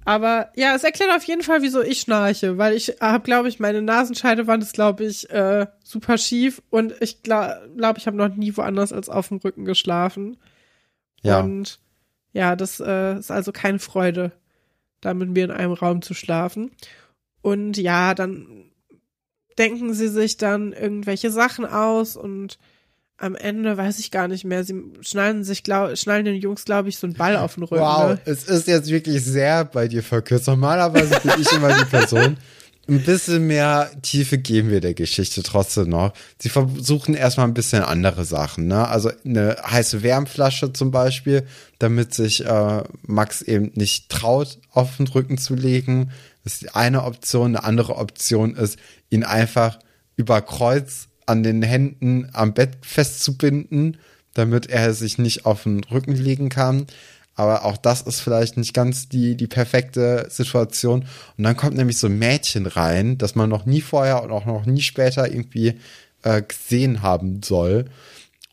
Aber 0.06 0.50
ja, 0.56 0.76
es 0.76 0.84
erklärt 0.84 1.12
auf 1.16 1.24
jeden 1.24 1.44
Fall, 1.44 1.62
wieso 1.62 1.82
ich 1.82 2.02
schnarche, 2.02 2.58
weil 2.58 2.74
ich 2.74 2.98
habe, 3.00 3.24
glaube 3.24 3.48
ich, 3.48 3.60
meine 3.60 3.82
Nasenscheidewand 3.82 4.62
ist, 4.62 4.74
glaube 4.74 5.06
ich, 5.06 5.30
äh, 5.30 5.68
super 5.84 6.18
schief 6.18 6.62
und 6.70 6.94
ich 7.00 7.24
glaube, 7.24 7.70
glaub, 7.78 7.98
ich 7.98 8.08
habe 8.08 8.18
noch 8.18 8.30
nie 8.30 8.56
woanders 8.56 8.92
als 8.92 9.10
auf 9.10 9.30
dem 9.30 9.38
Rücken 9.38 9.66
geschlafen. 9.66 10.38
Ja. 11.22 11.40
Und 11.40 11.80
ja, 12.34 12.56
das 12.56 12.80
äh, 12.80 13.18
ist 13.18 13.32
also 13.32 13.52
keine 13.52 13.80
Freude, 13.80 14.34
da 15.00 15.14
mit 15.14 15.30
mir 15.30 15.46
in 15.46 15.52
einem 15.52 15.74
Raum 15.74 16.02
zu 16.02 16.14
schlafen. 16.14 16.72
Und 17.42 17.78
ja, 17.78 18.14
dann 18.14 18.72
denken 19.58 19.94
sie 19.94 20.08
sich 20.08 20.38
dann 20.38 20.74
irgendwelche 20.74 21.30
Sachen 21.30 21.66
aus 21.66 22.18
und 22.18 22.58
am 23.18 23.36
Ende 23.36 23.78
weiß 23.78 24.00
ich 24.00 24.12
gar 24.12 24.28
nicht 24.28 24.44
mehr. 24.44 24.64
Sie 24.64 24.76
schnallen 25.02 25.44
sich, 25.44 25.64
glaub, 25.64 25.98
schnallen 25.98 26.26
den 26.26 26.36
Jungs, 26.36 26.66
glaube 26.66 26.90
ich, 26.90 26.98
so 26.98 27.08
einen 27.08 27.16
Ball 27.16 27.38
auf 27.38 27.56
den 27.56 27.64
Rücken. 27.64 27.84
Wow, 27.84 28.12
ne? 28.12 28.20
es 28.26 28.46
ist 28.46 28.68
jetzt 28.68 28.90
wirklich 28.90 29.24
sehr 29.24 29.66
bei 29.66 29.88
dir 29.88 30.04
verkürzt. 30.04 30.48
Normalerweise 30.48 31.20
bin 31.22 31.40
ich 31.40 31.52
immer 31.52 31.78
die 31.78 31.86
Person. 31.86 32.38
Ein 32.86 33.02
bisschen 33.02 33.48
mehr 33.48 33.90
Tiefe 34.02 34.38
geben 34.38 34.70
wir 34.70 34.82
der 34.82 34.94
Geschichte 34.94 35.42
trotzdem 35.42 35.88
noch. 35.88 36.12
Sie 36.38 36.50
versuchen 36.50 37.16
erstmal 37.16 37.48
ein 37.48 37.54
bisschen 37.54 37.82
andere 37.82 38.26
Sachen, 38.26 38.68
ne? 38.68 38.90
Also 38.90 39.10
eine 39.24 39.56
heiße 39.66 40.04
Wärmflasche 40.04 40.74
zum 40.74 40.92
Beispiel, 40.92 41.48
damit 41.80 42.14
sich 42.14 42.46
äh, 42.46 42.84
Max 43.04 43.42
eben 43.42 43.72
nicht 43.76 44.10
traut, 44.10 44.60
auf 44.70 44.98
den 44.98 45.08
Rücken 45.08 45.38
zu 45.38 45.56
legen. 45.56 46.12
Das 46.44 46.56
ist 46.56 46.64
die 46.64 46.70
eine 46.72 47.04
Option. 47.04 47.56
Eine 47.56 47.64
andere 47.64 47.96
Option 47.96 48.54
ist, 48.54 48.78
ihn 49.10 49.24
einfach 49.24 49.80
über 50.18 50.42
Kreuz 50.42 51.08
an 51.26 51.44
den 51.44 51.62
Händen 51.62 52.30
am 52.34 52.54
Bett 52.54 52.78
festzubinden, 52.82 53.98
damit 54.34 54.68
er 54.70 54.94
sich 54.94 55.18
nicht 55.18 55.46
auf 55.46 55.64
den 55.64 55.84
Rücken 55.84 56.16
legen 56.16 56.50
kann. 56.50 56.88
Aber 57.36 57.66
auch 57.66 57.78
das 57.78 58.02
ist 58.02 58.20
vielleicht 58.20 58.58
nicht 58.58 58.74
ganz 58.74 59.10
die, 59.10 59.36
die 59.36 59.48
perfekte 59.48 60.28
Situation. 60.30 61.06
Und 61.38 61.44
dann 61.44 61.58
kommt 61.58 61.76
nämlich 61.76 61.98
so 61.98 62.08
ein 62.08 62.20
Mädchen 62.20 62.68
rein, 62.68 63.18
das 63.18 63.36
man 63.36 63.50
noch 63.50 63.66
nie 63.66 63.82
vorher 63.82 64.22
und 64.24 64.32
auch 64.32 64.46
noch 64.46 64.66
nie 64.66 64.82
später 64.82 65.28
irgendwie 65.32 65.80
äh, 66.22 66.42
gesehen 66.44 67.02
haben 67.02 67.42
soll. 67.42 67.86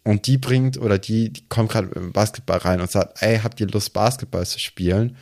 Und 0.03 0.27
die 0.27 0.39
bringt, 0.39 0.79
oder 0.79 0.99
die, 0.99 1.31
die 1.31 1.47
kommt 1.49 1.73
gerade 1.73 1.89
im 1.95 2.13
Basketball 2.13 2.59
rein 2.59 2.81
und 2.81 2.91
sagt, 2.91 3.23
ey, 3.23 3.39
habt 3.41 3.61
ihr 3.61 3.69
Lust, 3.69 3.93
Basketball 3.93 4.47
zu 4.47 4.59
spielen? 4.59 5.17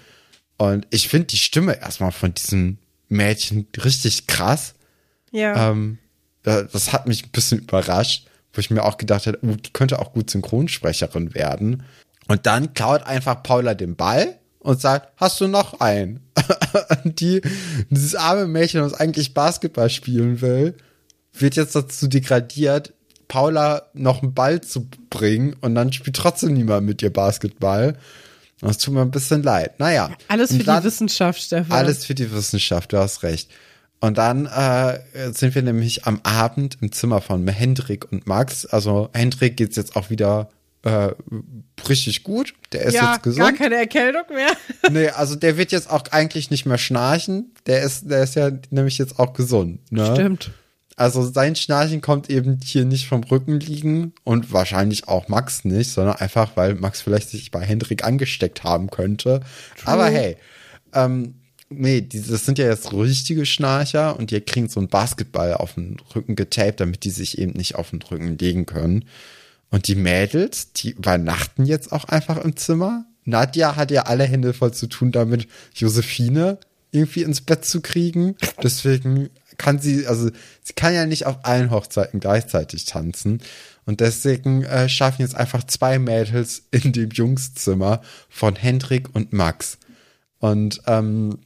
Und 0.57 0.87
ich 0.91 1.09
finde 1.09 1.27
die 1.27 1.37
Stimme 1.37 1.81
erstmal 1.81 2.13
von 2.13 2.35
diesem 2.35 2.79
Mädchen 3.09 3.67
richtig 3.77 4.27
krass. 4.29 4.75
Ja. 5.33 5.71
Ähm, 5.71 5.99
das 6.49 6.93
hat 6.93 7.07
mich 7.07 7.25
ein 7.25 7.31
bisschen 7.31 7.61
überrascht, 7.61 8.27
wo 8.53 8.61
ich 8.61 8.71
mir 8.71 8.85
auch 8.85 8.99
gedacht 8.99 9.27
hätte, 9.27 9.45
uh, 9.45 9.57
die 9.57 9.73
könnte 9.73 9.99
auch 9.99 10.13
gut 10.13 10.31
Synchronsprecherin 10.31 11.35
werden. 11.35 11.85
Und 12.27 12.47
dann 12.47 12.75
klaut 12.75 13.05
einfach 13.05 13.43
Paula 13.43 13.75
den 13.75 13.97
Ball 13.97 14.39
und 14.59 14.81
sagt, 14.81 15.13
hast 15.17 15.41
du 15.41 15.49
noch 15.49 15.81
einen? 15.81 16.21
die, 17.05 17.41
dieses 17.91 18.15
arme 18.15 18.47
Mädchen, 18.47 18.81
das 18.81 18.95
eigentlich 18.95 19.35
Basketball 19.35 19.89
spielen 19.91 20.41
will, 20.41 20.75
wird 21.33 21.57
jetzt 21.57 21.75
dazu 21.75 22.09
degradiert, 22.09 22.93
Paula 23.29 23.83
noch 23.93 24.23
einen 24.23 24.35
Ball 24.35 24.61
zu 24.61 24.89
bringen 25.11 25.55
und 25.61 25.75
dann 25.75 25.93
spielt 25.93 26.17
trotzdem 26.17 26.55
niemand 26.55 26.87
mit 26.87 27.03
ihr 27.03 27.13
Basketball. 27.13 27.97
Das 28.61 28.79
tut 28.79 28.95
mir 28.95 29.03
ein 29.03 29.11
bisschen 29.11 29.43
leid. 29.43 29.79
Naja. 29.79 30.11
Alles 30.27 30.53
für 30.53 30.65
dann, 30.65 30.81
die 30.83 30.87
Wissenschaft, 30.87 31.41
Stefan. 31.41 31.71
Alles 31.71 32.05
für 32.05 32.15
die 32.15 32.33
Wissenschaft, 32.33 32.93
du 32.93 32.99
hast 32.99 33.23
recht. 33.23 33.51
Und 34.01 34.19
dann 34.19 34.47
äh, 34.47 35.01
sind 35.33 35.55
wir 35.55 35.63
nämlich 35.63 36.07
am 36.07 36.21
Abend 36.23 36.79
im 36.81 36.93
Zimmer 36.93 37.21
von 37.21 37.47
Hendrik 37.49 38.11
und 38.13 38.27
Max. 38.27 38.65
Also 38.65 39.11
Hendrik 39.13 39.57
geht's 39.57 39.77
jetzt 39.77 39.97
auch 39.97 40.09
wieder 40.11 40.51
äh, 40.83 41.11
richtig 41.89 42.23
gut. 42.23 42.55
Der 42.73 42.83
ist 42.83 42.95
ja, 42.95 43.15
jetzt 43.15 43.25
gesund. 43.25 43.41
gar 43.45 43.53
keine 43.53 43.77
Erkältung 43.77 44.23
mehr. 44.33 44.53
nee, 44.91 45.09
also 45.09 45.35
der 45.35 45.57
wird 45.57 45.73
jetzt 45.73 45.91
auch 45.91 46.05
eigentlich 46.13 46.51
nicht 46.51 46.67
mehr 46.67 46.79
schnarchen. 46.79 47.53
Der 47.67 47.83
ist, 47.83 48.09
der 48.09 48.23
ist 48.23 48.37
ja 48.37 48.51
nämlich 48.71 48.99
jetzt 48.99 49.19
auch 49.19 49.33
gesund. 49.33 49.81
Ne? 49.91 50.13
Stimmt. 50.15 50.53
Also 50.95 51.23
sein 51.23 51.55
Schnarchen 51.55 52.01
kommt 52.01 52.29
eben 52.29 52.59
hier 52.63 52.85
nicht 52.85 53.07
vom 53.07 53.23
Rücken 53.23 53.61
liegen 53.61 54.15
und 54.25 54.53
wahrscheinlich 54.53 55.07
auch 55.07 55.29
Max 55.29 55.65
nicht, 55.65 55.93
sondern 55.93 56.17
einfach, 56.17 56.57
weil 56.57 56.75
Max 56.75 57.03
vielleicht 57.03 57.31
sich 57.31 57.53
bei 57.53 57.61
Hendrik 57.61 58.05
angesteckt 58.05 58.65
haben 58.65 58.91
könnte. 58.91 59.41
True. 59.77 59.93
Aber 59.93 60.07
hey, 60.07 60.37
ähm, 60.93 61.35
nee, 61.71 62.01
das 62.01 62.47
sind 62.47 62.59
ja 62.59 62.67
jetzt 62.67 62.93
richtige 62.93 63.47
Schnarcher 63.47 64.19
und 64.19 64.31
die 64.31 64.41
kriegen 64.41 64.69
so 64.69 64.81
einen 64.81 64.89
Basketball 64.89 65.55
auf 65.55 65.75
den 65.75 65.99
Rücken 66.15 66.37
getaped, 66.37 66.81
damit 66.81 67.05
die 67.05 67.11
sich 67.11 67.39
eben 67.39 67.53
nicht 67.53 67.75
auf 67.75 67.91
den 67.91 68.03
Rücken 68.03 68.39
legen 68.39 68.67
können. 68.67 69.05
Und 69.71 69.89
die 69.89 69.97
Mädels, 69.97 70.73
die 70.73 70.91
übernachten 70.91 71.67
jetzt 71.67 71.93
auch 71.93 72.05
einfach 72.05 72.39
im 72.39 72.57
Zimmer. 72.57 73.05
Nadja 73.25 73.77
hat 73.77 73.91
ja 73.91 74.03
alle 74.03 74.25
Hände 74.25 74.55
voll 74.55 74.73
zu 74.73 74.87
tun, 74.87 75.13
damit 75.13 75.47
Josephine 75.75 76.59
irgendwie 76.91 77.23
ins 77.23 77.43
Bett 77.43 77.67
zu 77.67 77.83
kriegen. 77.83 78.37
Deswegen 78.63 79.29
kann 79.59 79.79
sie, 79.79 80.07
also 80.07 80.31
sie 80.63 80.73
kann 80.73 80.95
ja 80.95 81.05
nicht 81.05 81.27
auf 81.27 81.39
allen 81.43 81.71
Hochzeiten 81.71 82.21
gleichzeitig 82.21 82.87
tanzen. 82.87 83.43
Und 83.85 84.01
deswegen 84.01 84.65
äh, 84.65 84.89
schaffen 84.89 85.23
jetzt 85.23 85.35
einfach 85.35 85.65
zwei 85.65 85.99
Mädels 85.99 86.63
in 86.71 86.93
dem 86.93 87.11
Jungszimmer 87.11 88.01
von 88.31 88.57
Hendrik 88.57 89.15
und 89.15 89.35
Max. 89.35 89.79
Und 90.39 90.81
ähm, 90.87 91.39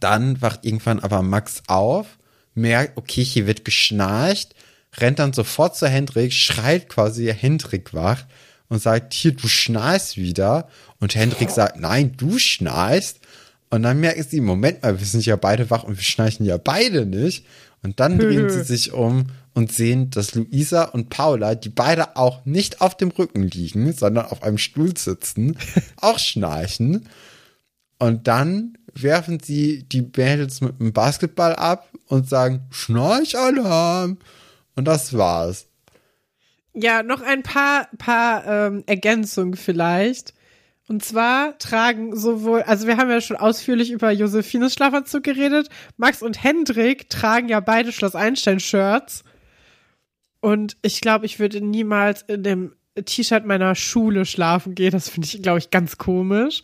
dann 0.00 0.40
wacht 0.42 0.64
irgendwann 0.64 1.00
aber 1.00 1.22
Max 1.22 1.62
auf, 1.66 2.18
merkt, 2.54 2.96
okay, 2.96 3.24
hier 3.24 3.46
wird 3.46 3.64
geschnarcht, 3.64 4.54
rennt 4.98 5.18
dann 5.18 5.32
sofort 5.32 5.76
zu 5.76 5.88
Hendrik, 5.88 6.32
schreit 6.32 6.88
quasi 6.88 7.26
Hendrik 7.26 7.94
wach 7.94 8.24
und 8.68 8.80
sagt, 8.80 9.12
hier, 9.14 9.32
du 9.32 9.48
schnarchst 9.48 10.16
wieder. 10.16 10.68
Und 10.98 11.14
Hendrik 11.14 11.50
sagt, 11.50 11.78
nein, 11.78 12.14
du 12.16 12.38
schnarchst. 12.38 13.20
Und 13.70 13.82
dann 13.82 14.00
merken 14.00 14.24
sie, 14.28 14.40
Moment 14.40 14.82
mal, 14.82 14.98
wir 14.98 15.06
sind 15.06 15.24
ja 15.24 15.36
beide 15.36 15.70
wach 15.70 15.84
und 15.84 15.96
wir 15.96 16.02
schnarchen 16.04 16.46
ja 16.46 16.56
beide 16.56 17.06
nicht. 17.06 17.46
Und 17.82 18.00
dann 18.00 18.18
drehen 18.18 18.48
sie 18.50 18.62
sich 18.64 18.92
um 18.92 19.26
und 19.54 19.72
sehen, 19.72 20.10
dass 20.10 20.34
Luisa 20.34 20.84
und 20.84 21.10
Paula, 21.10 21.54
die 21.54 21.68
beide 21.68 22.16
auch 22.16 22.44
nicht 22.46 22.80
auf 22.80 22.96
dem 22.96 23.10
Rücken 23.10 23.42
liegen, 23.42 23.92
sondern 23.92 24.26
auf 24.26 24.42
einem 24.42 24.58
Stuhl 24.58 24.96
sitzen, 24.96 25.58
auch 25.96 26.18
schnarchen. 26.18 27.08
Und 27.98 28.26
dann 28.26 28.78
werfen 28.94 29.40
sie 29.40 29.84
die 29.84 30.02
Mädels 30.02 30.60
mit 30.60 30.78
dem 30.80 30.92
Basketball 30.92 31.54
ab 31.54 31.88
und 32.08 32.28
sagen, 32.28 32.62
Schnarchalarm. 32.70 34.18
Und 34.74 34.84
das 34.86 35.16
war's. 35.16 35.66
Ja, 36.74 37.02
noch 37.02 37.20
ein 37.20 37.42
paar, 37.42 37.88
paar 37.98 38.46
ähm, 38.46 38.84
Ergänzungen 38.86 39.56
vielleicht. 39.56 40.34
Und 40.88 41.04
zwar 41.04 41.58
tragen 41.58 42.16
sowohl, 42.16 42.62
also 42.62 42.86
wir 42.86 42.96
haben 42.96 43.10
ja 43.10 43.20
schon 43.20 43.36
ausführlich 43.36 43.90
über 43.90 44.10
Josephines 44.10 44.74
Schlafanzug 44.74 45.22
geredet. 45.22 45.68
Max 45.96 46.22
und 46.22 46.42
Hendrik 46.42 47.08
tragen 47.08 47.48
ja 47.48 47.60
beide 47.60 47.92
Schloss 47.92 48.14
Einstein-Shirts. 48.14 49.24
Und 50.40 50.76
ich 50.82 51.00
glaube, 51.00 51.24
ich 51.24 51.38
würde 51.38 51.60
niemals 51.60 52.22
in 52.22 52.42
dem 52.42 52.74
T-Shirt 53.02 53.46
meiner 53.46 53.74
Schule 53.74 54.26
schlafen 54.26 54.74
gehen. 54.74 54.90
Das 54.90 55.08
finde 55.08 55.28
ich, 55.28 55.42
glaube 55.42 55.58
ich, 55.58 55.70
ganz 55.70 55.98
komisch. 55.98 56.62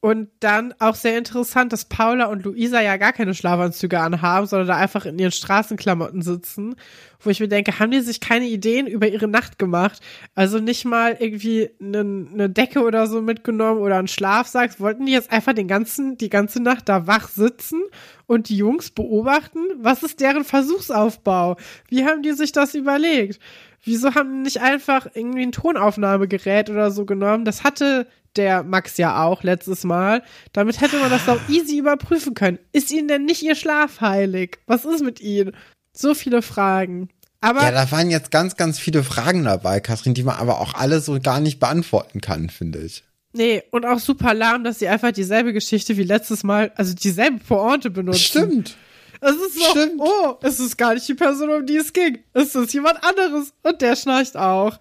Und 0.00 0.28
dann 0.40 0.74
auch 0.78 0.94
sehr 0.94 1.18
interessant, 1.18 1.72
dass 1.72 1.84
Paula 1.84 2.26
und 2.26 2.44
Luisa 2.44 2.80
ja 2.80 2.96
gar 2.96 3.12
keine 3.12 3.34
Schlafanzüge 3.34 3.98
anhaben, 3.98 4.46
sondern 4.46 4.68
da 4.68 4.76
einfach 4.76 5.06
in 5.06 5.18
ihren 5.18 5.32
Straßenklamotten 5.32 6.22
sitzen. 6.22 6.76
Wo 7.20 7.30
ich 7.30 7.40
mir 7.40 7.48
denke, 7.48 7.80
haben 7.80 7.90
die 7.90 8.00
sich 8.00 8.20
keine 8.20 8.46
Ideen 8.46 8.86
über 8.86 9.08
ihre 9.08 9.26
Nacht 9.26 9.58
gemacht? 9.58 10.00
Also 10.36 10.60
nicht 10.60 10.84
mal 10.84 11.16
irgendwie 11.18 11.70
eine, 11.80 11.98
eine 11.98 12.48
Decke 12.48 12.82
oder 12.84 13.08
so 13.08 13.20
mitgenommen 13.20 13.80
oder 13.80 13.98
einen 13.98 14.06
Schlafsack. 14.06 14.78
Wollten 14.78 15.06
die 15.06 15.12
jetzt 15.12 15.32
einfach 15.32 15.52
den 15.52 15.66
ganzen, 15.66 16.16
die 16.16 16.30
ganze 16.30 16.62
Nacht 16.62 16.88
da 16.88 17.08
wach 17.08 17.28
sitzen 17.28 17.82
und 18.26 18.48
die 18.48 18.56
Jungs 18.56 18.90
beobachten? 18.90 19.58
Was 19.78 20.04
ist 20.04 20.20
deren 20.20 20.44
Versuchsaufbau? 20.44 21.56
Wie 21.88 22.04
haben 22.04 22.22
die 22.22 22.32
sich 22.32 22.52
das 22.52 22.76
überlegt? 22.76 23.40
Wieso 23.84 24.14
haben 24.14 24.32
die 24.32 24.42
nicht 24.42 24.60
einfach 24.60 25.06
irgendwie 25.14 25.42
ein 25.42 25.52
Tonaufnahmegerät 25.52 26.70
oder 26.70 26.90
so 26.90 27.04
genommen? 27.04 27.44
Das 27.44 27.64
hatte 27.64 28.06
der 28.36 28.62
Max 28.62 28.96
ja 28.96 29.22
auch 29.22 29.42
letztes 29.42 29.84
Mal. 29.84 30.22
Damit 30.52 30.80
hätte 30.80 30.98
man 30.98 31.10
das 31.10 31.26
doch 31.26 31.40
easy 31.48 31.78
überprüfen 31.78 32.34
können. 32.34 32.58
Ist 32.72 32.90
ihnen 32.90 33.08
denn 33.08 33.24
nicht 33.24 33.42
ihr 33.42 33.54
Schlaf 33.54 34.00
heilig? 34.00 34.58
Was 34.66 34.84
ist 34.84 35.02
mit 35.02 35.20
ihnen? 35.20 35.52
So 35.92 36.14
viele 36.14 36.42
Fragen. 36.42 37.08
Aber 37.40 37.62
ja, 37.62 37.70
da 37.70 37.90
waren 37.90 38.10
jetzt 38.10 38.30
ganz, 38.30 38.56
ganz 38.56 38.78
viele 38.78 39.04
Fragen 39.04 39.44
dabei, 39.44 39.80
Kathrin, 39.80 40.14
die 40.14 40.24
man 40.24 40.36
aber 40.36 40.60
auch 40.60 40.74
alle 40.74 41.00
so 41.00 41.18
gar 41.20 41.40
nicht 41.40 41.60
beantworten 41.60 42.20
kann, 42.20 42.50
finde 42.50 42.80
ich. 42.80 43.04
Nee, 43.32 43.62
und 43.70 43.86
auch 43.86 44.00
super 44.00 44.34
lahm, 44.34 44.64
dass 44.64 44.78
sie 44.78 44.88
einfach 44.88 45.12
dieselbe 45.12 45.52
Geschichte 45.52 45.96
wie 45.96 46.02
letztes 46.02 46.42
Mal, 46.42 46.72
also 46.74 46.94
dieselbe 46.94 47.38
Pointe 47.38 47.90
benutzen. 47.90 48.18
Stimmt. 48.18 48.76
Es 49.20 49.34
ist 49.34 49.54
so, 49.54 49.70
Stimmt. 49.70 50.00
oh, 50.00 50.36
es 50.42 50.60
ist 50.60 50.76
gar 50.76 50.94
nicht 50.94 51.08
die 51.08 51.14
Person, 51.14 51.50
um 51.50 51.66
die 51.66 51.76
es 51.76 51.92
ging. 51.92 52.18
Es 52.32 52.54
ist 52.54 52.72
jemand 52.72 53.02
anderes 53.02 53.52
und 53.62 53.80
der 53.80 53.96
schnarcht 53.96 54.36
auch. 54.36 54.78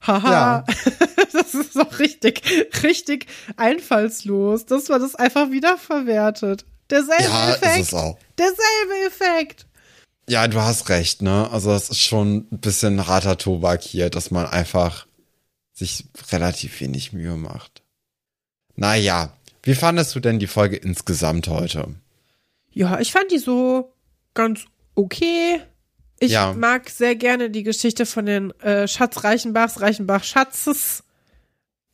Haha. 0.00 0.30
Ja. 0.30 0.64
Das 1.32 1.54
ist 1.54 1.76
doch 1.76 1.98
richtig, 1.98 2.42
richtig 2.82 3.26
einfallslos, 3.56 4.66
dass 4.66 4.90
man 4.90 5.00
das 5.00 5.14
einfach 5.14 5.50
wieder 5.50 5.78
verwertet. 5.78 6.66
Derselbe 6.90 7.22
ja, 7.22 7.54
Effekt. 7.54 7.80
Ist 7.80 7.88
es 7.88 7.94
auch. 7.94 8.18
Derselbe 8.36 9.06
Effekt. 9.06 9.66
Ja, 10.28 10.46
du 10.46 10.60
hast 10.60 10.90
recht, 10.90 11.22
ne? 11.22 11.48
Also 11.50 11.70
das 11.70 11.88
ist 11.88 12.02
schon 12.02 12.46
ein 12.52 12.60
bisschen 12.60 13.06
harter 13.06 13.38
Tobak 13.38 13.80
hier, 13.82 14.10
dass 14.10 14.30
man 14.30 14.46
einfach 14.46 15.06
sich 15.72 16.04
relativ 16.30 16.80
wenig 16.80 17.14
Mühe 17.14 17.36
macht. 17.36 17.82
Naja, 18.76 19.32
wie 19.62 19.74
fandest 19.74 20.14
du 20.14 20.20
denn 20.20 20.38
die 20.38 20.46
Folge 20.46 20.76
insgesamt 20.76 21.48
heute? 21.48 21.94
Ja, 22.72 23.00
ich 23.00 23.12
fand 23.12 23.30
die 23.30 23.38
so 23.38 23.92
ganz 24.34 24.64
okay. 24.94 25.60
Ich 26.18 26.32
Ja. 26.32 26.52
mag 26.52 26.88
sehr 26.88 27.16
gerne 27.16 27.50
die 27.50 27.62
Geschichte 27.64 28.06
von 28.06 28.26
den 28.26 28.50
äh, 28.60 28.86
Schatz 28.88 29.24
Reichenbachs, 29.24 29.80
Reichenbach 29.80 30.24
Schatzes. 30.24 31.02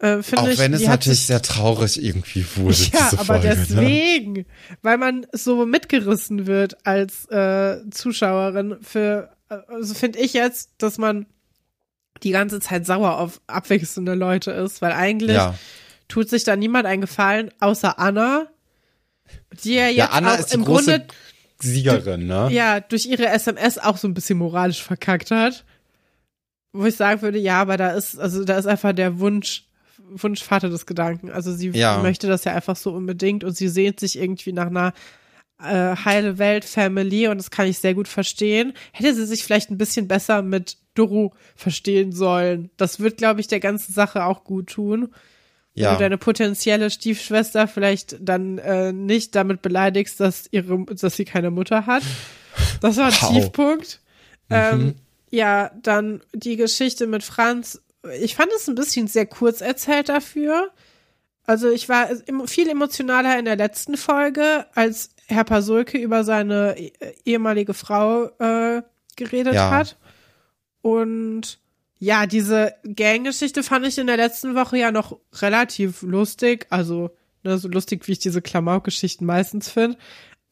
Äh, 0.00 0.18
Auch 0.36 0.46
ich, 0.46 0.58
wenn 0.58 0.74
es 0.74 0.86
natürlich 0.86 1.26
sehr 1.26 1.42
traurig 1.42 2.00
irgendwie 2.00 2.46
wurde, 2.56 2.76
Ja, 2.92 3.08
diese 3.10 3.18
aber 3.18 3.40
Folge. 3.40 3.48
Ne? 3.48 3.56
deswegen, 3.56 4.46
weil 4.82 4.96
man 4.98 5.26
so 5.32 5.66
mitgerissen 5.66 6.46
wird 6.46 6.86
als 6.86 7.24
äh, 7.30 7.78
Zuschauerin 7.90 8.76
für, 8.80 9.30
äh, 9.48 9.56
also 9.66 9.94
finde 9.94 10.20
ich 10.20 10.34
jetzt, 10.34 10.70
dass 10.78 10.98
man 10.98 11.26
die 12.22 12.30
ganze 12.30 12.60
Zeit 12.60 12.86
sauer 12.86 13.18
auf 13.18 13.40
abwechselnde 13.48 14.14
Leute 14.14 14.50
ist, 14.52 14.82
weil 14.82 14.92
eigentlich 14.92 15.34
Ja. 15.36 15.54
tut 16.08 16.28
sich 16.28 16.44
da 16.44 16.54
niemand 16.54 16.86
einen 16.86 17.00
Gefallen, 17.00 17.50
außer 17.58 17.98
Anna, 17.98 18.46
die 19.64 19.74
ja 19.74 19.86
jetzt 19.88 19.96
Ja, 19.96 20.06
Anna 20.10 20.34
auch 20.34 20.38
ist 20.38 20.54
im 20.54 20.64
Grunde 20.64 21.06
Siegerin, 21.60 22.26
ne? 22.26 22.48
ja 22.52 22.80
durch 22.80 23.06
ihre 23.06 23.26
SMS 23.28 23.78
auch 23.78 23.96
so 23.96 24.06
ein 24.08 24.14
bisschen 24.14 24.38
moralisch 24.38 24.82
verkackt 24.82 25.30
hat. 25.30 25.64
Wo 26.72 26.84
ich 26.84 26.96
sagen 26.96 27.22
würde, 27.22 27.38
ja, 27.38 27.60
aber 27.60 27.76
da 27.76 27.90
ist, 27.92 28.18
also 28.18 28.44
da 28.44 28.58
ist 28.58 28.66
einfach 28.66 28.92
der 28.92 29.18
Wunsch, 29.18 29.64
Wunschvater 30.10 30.68
des 30.68 30.86
Gedanken. 30.86 31.30
Also 31.30 31.52
sie 31.52 31.70
Ja. 31.70 32.00
möchte 32.02 32.28
das 32.28 32.44
ja 32.44 32.54
einfach 32.54 32.76
so 32.76 32.92
unbedingt 32.92 33.42
und 33.42 33.56
sie 33.56 33.68
sehnt 33.68 33.98
sich 34.00 34.18
irgendwie 34.18 34.52
nach 34.52 34.66
einer 34.66 34.92
äh, 35.60 35.96
heile 35.96 36.38
Welt 36.38 36.64
Family 36.64 37.26
und 37.26 37.38
das 37.38 37.50
kann 37.50 37.66
ich 37.66 37.78
sehr 37.78 37.94
gut 37.94 38.06
verstehen. 38.06 38.74
Hätte 38.92 39.14
sie 39.14 39.26
sich 39.26 39.42
vielleicht 39.42 39.70
ein 39.70 39.78
bisschen 39.78 40.06
besser 40.06 40.42
mit 40.42 40.76
Doro 40.94 41.34
verstehen 41.56 42.12
sollen. 42.12 42.70
Das 42.76 43.00
wird, 43.00 43.16
glaube 43.16 43.40
ich, 43.40 43.48
der 43.48 43.60
ganzen 43.60 43.92
Sache 43.92 44.24
auch 44.24 44.44
gut 44.44 44.68
tun. 44.68 45.12
Ja. 45.78 45.92
Du 45.94 45.98
deine 46.00 46.18
potenzielle 46.18 46.90
Stiefschwester 46.90 47.68
vielleicht 47.68 48.16
dann 48.20 48.58
äh, 48.58 48.92
nicht 48.92 49.34
damit 49.34 49.62
beleidigst, 49.62 50.20
dass 50.20 50.48
ihre, 50.50 50.84
dass 50.84 51.16
sie 51.16 51.24
keine 51.24 51.50
Mutter 51.50 51.86
hat. 51.86 52.02
Das 52.80 52.96
war 52.96 53.06
ein 53.06 53.12
Wow. 53.12 53.30
Tiefpunkt. 53.32 54.00
Ähm, 54.50 54.78
Mhm. 54.78 54.94
ja, 55.30 55.70
dann 55.82 56.20
die 56.32 56.56
Geschichte 56.56 57.06
mit 57.06 57.22
Franz. 57.22 57.82
Ich 58.20 58.34
fand 58.36 58.50
es 58.56 58.68
ein 58.68 58.74
bisschen 58.74 59.06
sehr 59.08 59.26
kurz 59.26 59.60
erzählt 59.60 60.08
dafür. 60.08 60.70
Also 61.44 61.70
ich 61.70 61.88
war 61.88 62.08
viel 62.46 62.68
emotionaler 62.68 63.38
in 63.38 63.44
der 63.46 63.56
letzten 63.56 63.96
Folge, 63.96 64.66
als 64.74 65.10
Herr 65.26 65.44
Pasulke 65.44 65.96
über 65.98 66.24
seine 66.24 66.76
eh- 66.78 66.92
ehemalige 67.24 67.74
Frau 67.74 68.26
äh, 68.38 68.82
geredet 69.16 69.54
Ja. 69.54 69.70
hat. 69.70 69.96
Und 70.82 71.58
ja, 71.98 72.26
diese 72.26 72.74
Gang-Geschichte 72.84 73.62
fand 73.62 73.86
ich 73.86 73.98
in 73.98 74.06
der 74.06 74.16
letzten 74.16 74.54
Woche 74.54 74.78
ja 74.78 74.92
noch 74.92 75.18
relativ 75.40 76.02
lustig. 76.02 76.66
Also, 76.70 77.10
ne, 77.42 77.58
so 77.58 77.68
lustig, 77.68 78.06
wie 78.06 78.12
ich 78.12 78.18
diese 78.18 78.42
Klamauk-Geschichten 78.42 79.24
meistens 79.26 79.68
finde. 79.68 79.98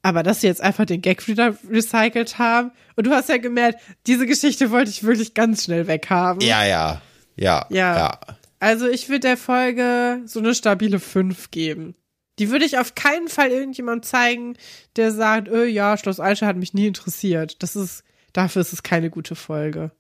Aber 0.03 0.23
dass 0.23 0.41
sie 0.41 0.47
jetzt 0.47 0.61
einfach 0.61 0.85
den 0.85 1.03
Gag 1.03 1.27
wieder 1.27 1.57
recycelt 1.71 2.39
haben. 2.39 2.73
Und 2.97 3.07
du 3.07 3.13
hast 3.13 3.29
ja 3.29 3.39
gemerkt, 3.39 3.81
diese 4.07 4.27
Geschichte 4.27 4.71
wollte 4.71 4.91
ich 4.91 5.03
wirklich 5.03 5.35
ganz 5.35 5.65
schnell 5.65 5.87
weghaben. 5.87 6.41
Ja, 6.41 6.65
ja, 6.65 7.01
ja, 7.37 7.67
Ja. 7.71 7.97
ja. 7.97 8.21
Also 8.59 8.89
ich 8.89 9.09
würde 9.09 9.21
der 9.21 9.37
Folge 9.37 10.23
so 10.25 10.39
eine 10.39 10.55
stabile 10.55 10.99
5 10.99 11.51
geben. 11.51 11.95
Die 12.39 12.51
würde 12.51 12.65
ich 12.65 12.79
auf 12.79 12.95
keinen 12.95 13.29
Fall 13.29 13.51
irgendjemand 13.51 14.05
zeigen, 14.05 14.57
der 14.97 15.13
sagt, 15.13 15.49
öh, 15.49 15.67
ja, 15.67 15.97
Schloss 15.97 16.21
Eiche 16.21 16.47
hat 16.47 16.57
mich 16.57 16.75
nie 16.75 16.87
interessiert. 16.87 17.63
Das 17.63 17.77
ist, 17.77 18.03
dafür 18.33 18.63
ist 18.63 18.73
es 18.73 18.83
keine 18.83 19.11
gute 19.11 19.35
Folge. 19.35 19.91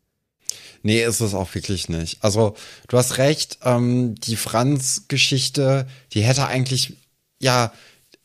Nee, 0.83 1.03
ist 1.03 1.21
es 1.21 1.35
auch 1.35 1.55
wirklich 1.55 1.89
nicht. 1.89 2.19
Also, 2.23 2.55
du 2.89 2.97
hast 2.99 3.19
recht, 3.19 3.59
ähm, 3.65 4.15
die 4.17 4.37
Franz-Geschichte, 4.37 5.87
die 6.13 6.23
hätte 6.23 6.47
eigentlich, 6.47 6.95
ja, 7.41 7.73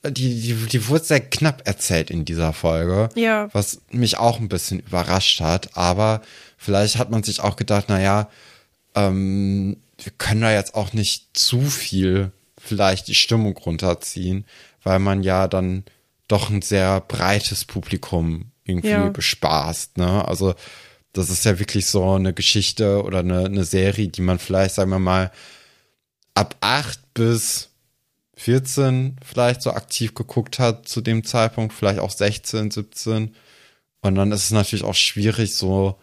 die, 0.03 0.41
die, 0.41 0.53
die 0.67 0.87
wurde 0.87 1.03
sehr 1.03 1.19
knapp 1.19 1.61
erzählt 1.67 2.09
in 2.09 2.25
dieser 2.25 2.53
Folge. 2.53 3.09
Ja. 3.15 3.49
Was 3.53 3.81
mich 3.91 4.17
auch 4.17 4.39
ein 4.39 4.49
bisschen 4.49 4.79
überrascht 4.79 5.41
hat. 5.41 5.77
Aber 5.77 6.21
vielleicht 6.57 6.97
hat 6.97 7.11
man 7.11 7.21
sich 7.23 7.39
auch 7.39 7.55
gedacht, 7.55 7.85
na 7.87 8.01
ja, 8.01 8.27
ähm, 8.95 9.77
wir 10.01 10.11
können 10.17 10.41
da 10.41 10.51
jetzt 10.51 10.73
auch 10.73 10.93
nicht 10.93 11.37
zu 11.37 11.61
viel 11.61 12.31
vielleicht 12.57 13.07
die 13.07 13.15
Stimmung 13.15 13.55
runterziehen, 13.57 14.45
weil 14.83 14.99
man 14.99 15.23
ja 15.23 15.47
dann 15.47 15.83
doch 16.27 16.49
ein 16.49 16.61
sehr 16.61 17.01
breites 17.01 17.65
Publikum 17.65 18.51
irgendwie 18.63 18.89
Ja. 18.89 19.09
bespaßt, 19.09 19.97
ne? 19.97 20.27
Also, 20.27 20.55
das 21.13 21.29
ist 21.29 21.45
ja 21.45 21.59
wirklich 21.59 21.87
so 21.87 22.11
eine 22.11 22.33
Geschichte 22.33 23.03
oder 23.03 23.19
eine, 23.19 23.45
eine 23.45 23.63
Serie, 23.63 24.07
die 24.07 24.21
man 24.21 24.39
vielleicht, 24.39 24.75
sagen 24.75 24.91
wir 24.91 24.99
mal, 24.99 25.31
ab 26.33 26.55
acht 26.61 27.13
bis 27.13 27.69
14 28.35 29.17
vielleicht 29.23 29.61
so 29.61 29.71
aktiv 29.71 30.13
geguckt 30.13 30.57
hat 30.57 30.87
zu 30.87 31.01
dem 31.01 31.23
Zeitpunkt, 31.23 31.73
vielleicht 31.73 31.99
auch 31.99 32.11
16, 32.11 32.71
17. 32.71 33.35
Und 34.01 34.15
dann 34.15 34.31
ist 34.31 34.45
es 34.45 34.51
natürlich 34.51 34.85
auch 34.85 34.95
schwierig, 34.95 35.55
so 35.55 35.99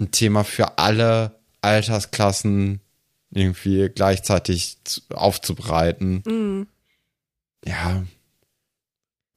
ein 0.00 0.10
Thema 0.10 0.42
für 0.42 0.78
alle 0.78 1.38
Altersklassen 1.60 2.80
irgendwie 3.30 3.88
gleichzeitig 3.94 4.78
zu, 4.84 5.00
aufzubereiten. 5.10 6.22
Mhm. 6.26 6.66
Ja, 7.64 8.04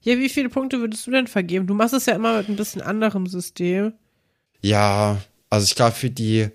Ja, 0.01 0.17
wie 0.17 0.29
viele 0.29 0.49
Punkte 0.49 0.79
würdest 0.79 1.05
du 1.07 1.11
denn 1.11 1.27
vergeben? 1.27 1.67
Du 1.67 1.73
machst 1.73 1.93
es 1.93 2.05
ja 2.05 2.15
immer 2.15 2.37
mit 2.37 2.49
ein 2.49 2.55
bisschen 2.55 2.81
anderem 2.81 3.27
System. 3.27 3.93
Ja, 4.61 5.17
also 5.49 5.65
ich 5.65 5.75
glaube 5.75 5.93
für 5.93 6.09
die 6.09 6.49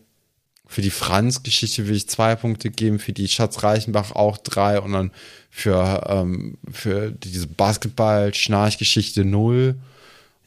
für 0.66 0.82
die 0.82 0.90
Franz-Geschichte 0.90 1.86
will 1.86 1.94
ich 1.94 2.09
zwei 2.09 2.35
Punkte 2.35 2.70
geben, 2.70 2.98
für 2.98 3.12
die 3.12 3.28
Schatz 3.28 3.62
Reichenbach 3.62 4.12
auch 4.12 4.39
drei 4.39 4.81
und 4.81 4.93
dann 4.93 5.12
für, 5.51 6.05
ähm, 6.09 6.59
für 6.72 7.12
diese 7.12 7.47
Basketball-Schnarch-Geschichte 7.47 9.24
null. 9.24 9.76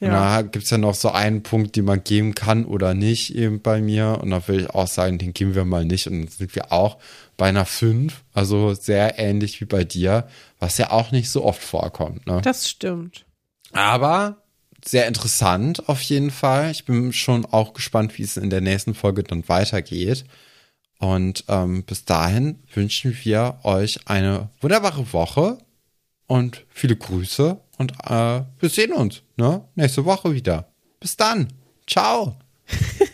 Und 0.00 0.08
Ja. 0.08 0.36
da 0.36 0.42
gibt's 0.42 0.70
ja 0.70 0.78
noch 0.78 0.94
so 0.94 1.10
einen 1.10 1.42
Punkt, 1.42 1.76
den 1.76 1.86
man 1.86 2.04
geben 2.04 2.34
kann 2.34 2.64
oder 2.66 2.94
nicht 2.94 3.34
eben 3.34 3.62
bei 3.62 3.80
mir. 3.80 4.18
Und 4.20 4.30
da 4.30 4.46
will 4.46 4.60
ich 4.60 4.70
auch 4.70 4.86
sagen, 4.86 5.18
den 5.18 5.32
geben 5.32 5.54
wir 5.54 5.64
mal 5.64 5.84
nicht. 5.84 6.06
Und 6.06 6.20
dann 6.20 6.28
sind 6.28 6.54
wir 6.54 6.72
auch 6.72 6.98
bei 7.36 7.48
einer 7.48 7.64
5, 7.64 8.22
also 8.34 8.74
sehr 8.74 9.18
ähnlich 9.18 9.60
wie 9.60 9.64
bei 9.66 9.84
dir, 9.84 10.28
was 10.58 10.78
ja 10.78 10.90
auch 10.90 11.10
nicht 11.10 11.30
so 11.30 11.44
oft 11.44 11.62
vorkommt. 11.62 12.26
Ne? 12.26 12.40
Das 12.42 12.68
stimmt. 12.68 13.24
Aber 13.72 14.36
sehr 14.84 15.06
interessant 15.06 15.88
auf 15.88 16.00
jeden 16.02 16.30
Fall. 16.30 16.70
Ich 16.70 16.84
bin 16.84 17.12
schon 17.12 17.44
auch 17.46 17.72
gespannt, 17.72 18.18
wie 18.18 18.22
es 18.22 18.36
in 18.36 18.50
der 18.50 18.60
nächsten 18.60 18.94
Folge 18.94 19.22
dann 19.22 19.48
weitergeht. 19.48 20.24
Und 20.98 21.44
ähm, 21.48 21.84
bis 21.84 22.04
dahin 22.04 22.58
wünschen 22.74 23.16
wir 23.22 23.60
euch 23.62 24.00
eine 24.08 24.50
wunderbare 24.60 25.12
Woche 25.12 25.58
und 26.26 26.64
viele 26.68 26.96
Grüße 26.96 27.60
und 27.78 27.92
äh, 28.04 28.42
wir 28.58 28.68
sehen 28.68 28.92
uns 28.92 29.22
ne? 29.36 29.64
nächste 29.76 30.04
Woche 30.04 30.34
wieder. 30.34 30.68
Bis 31.00 31.16
dann. 31.16 31.48
Ciao. 31.86 32.36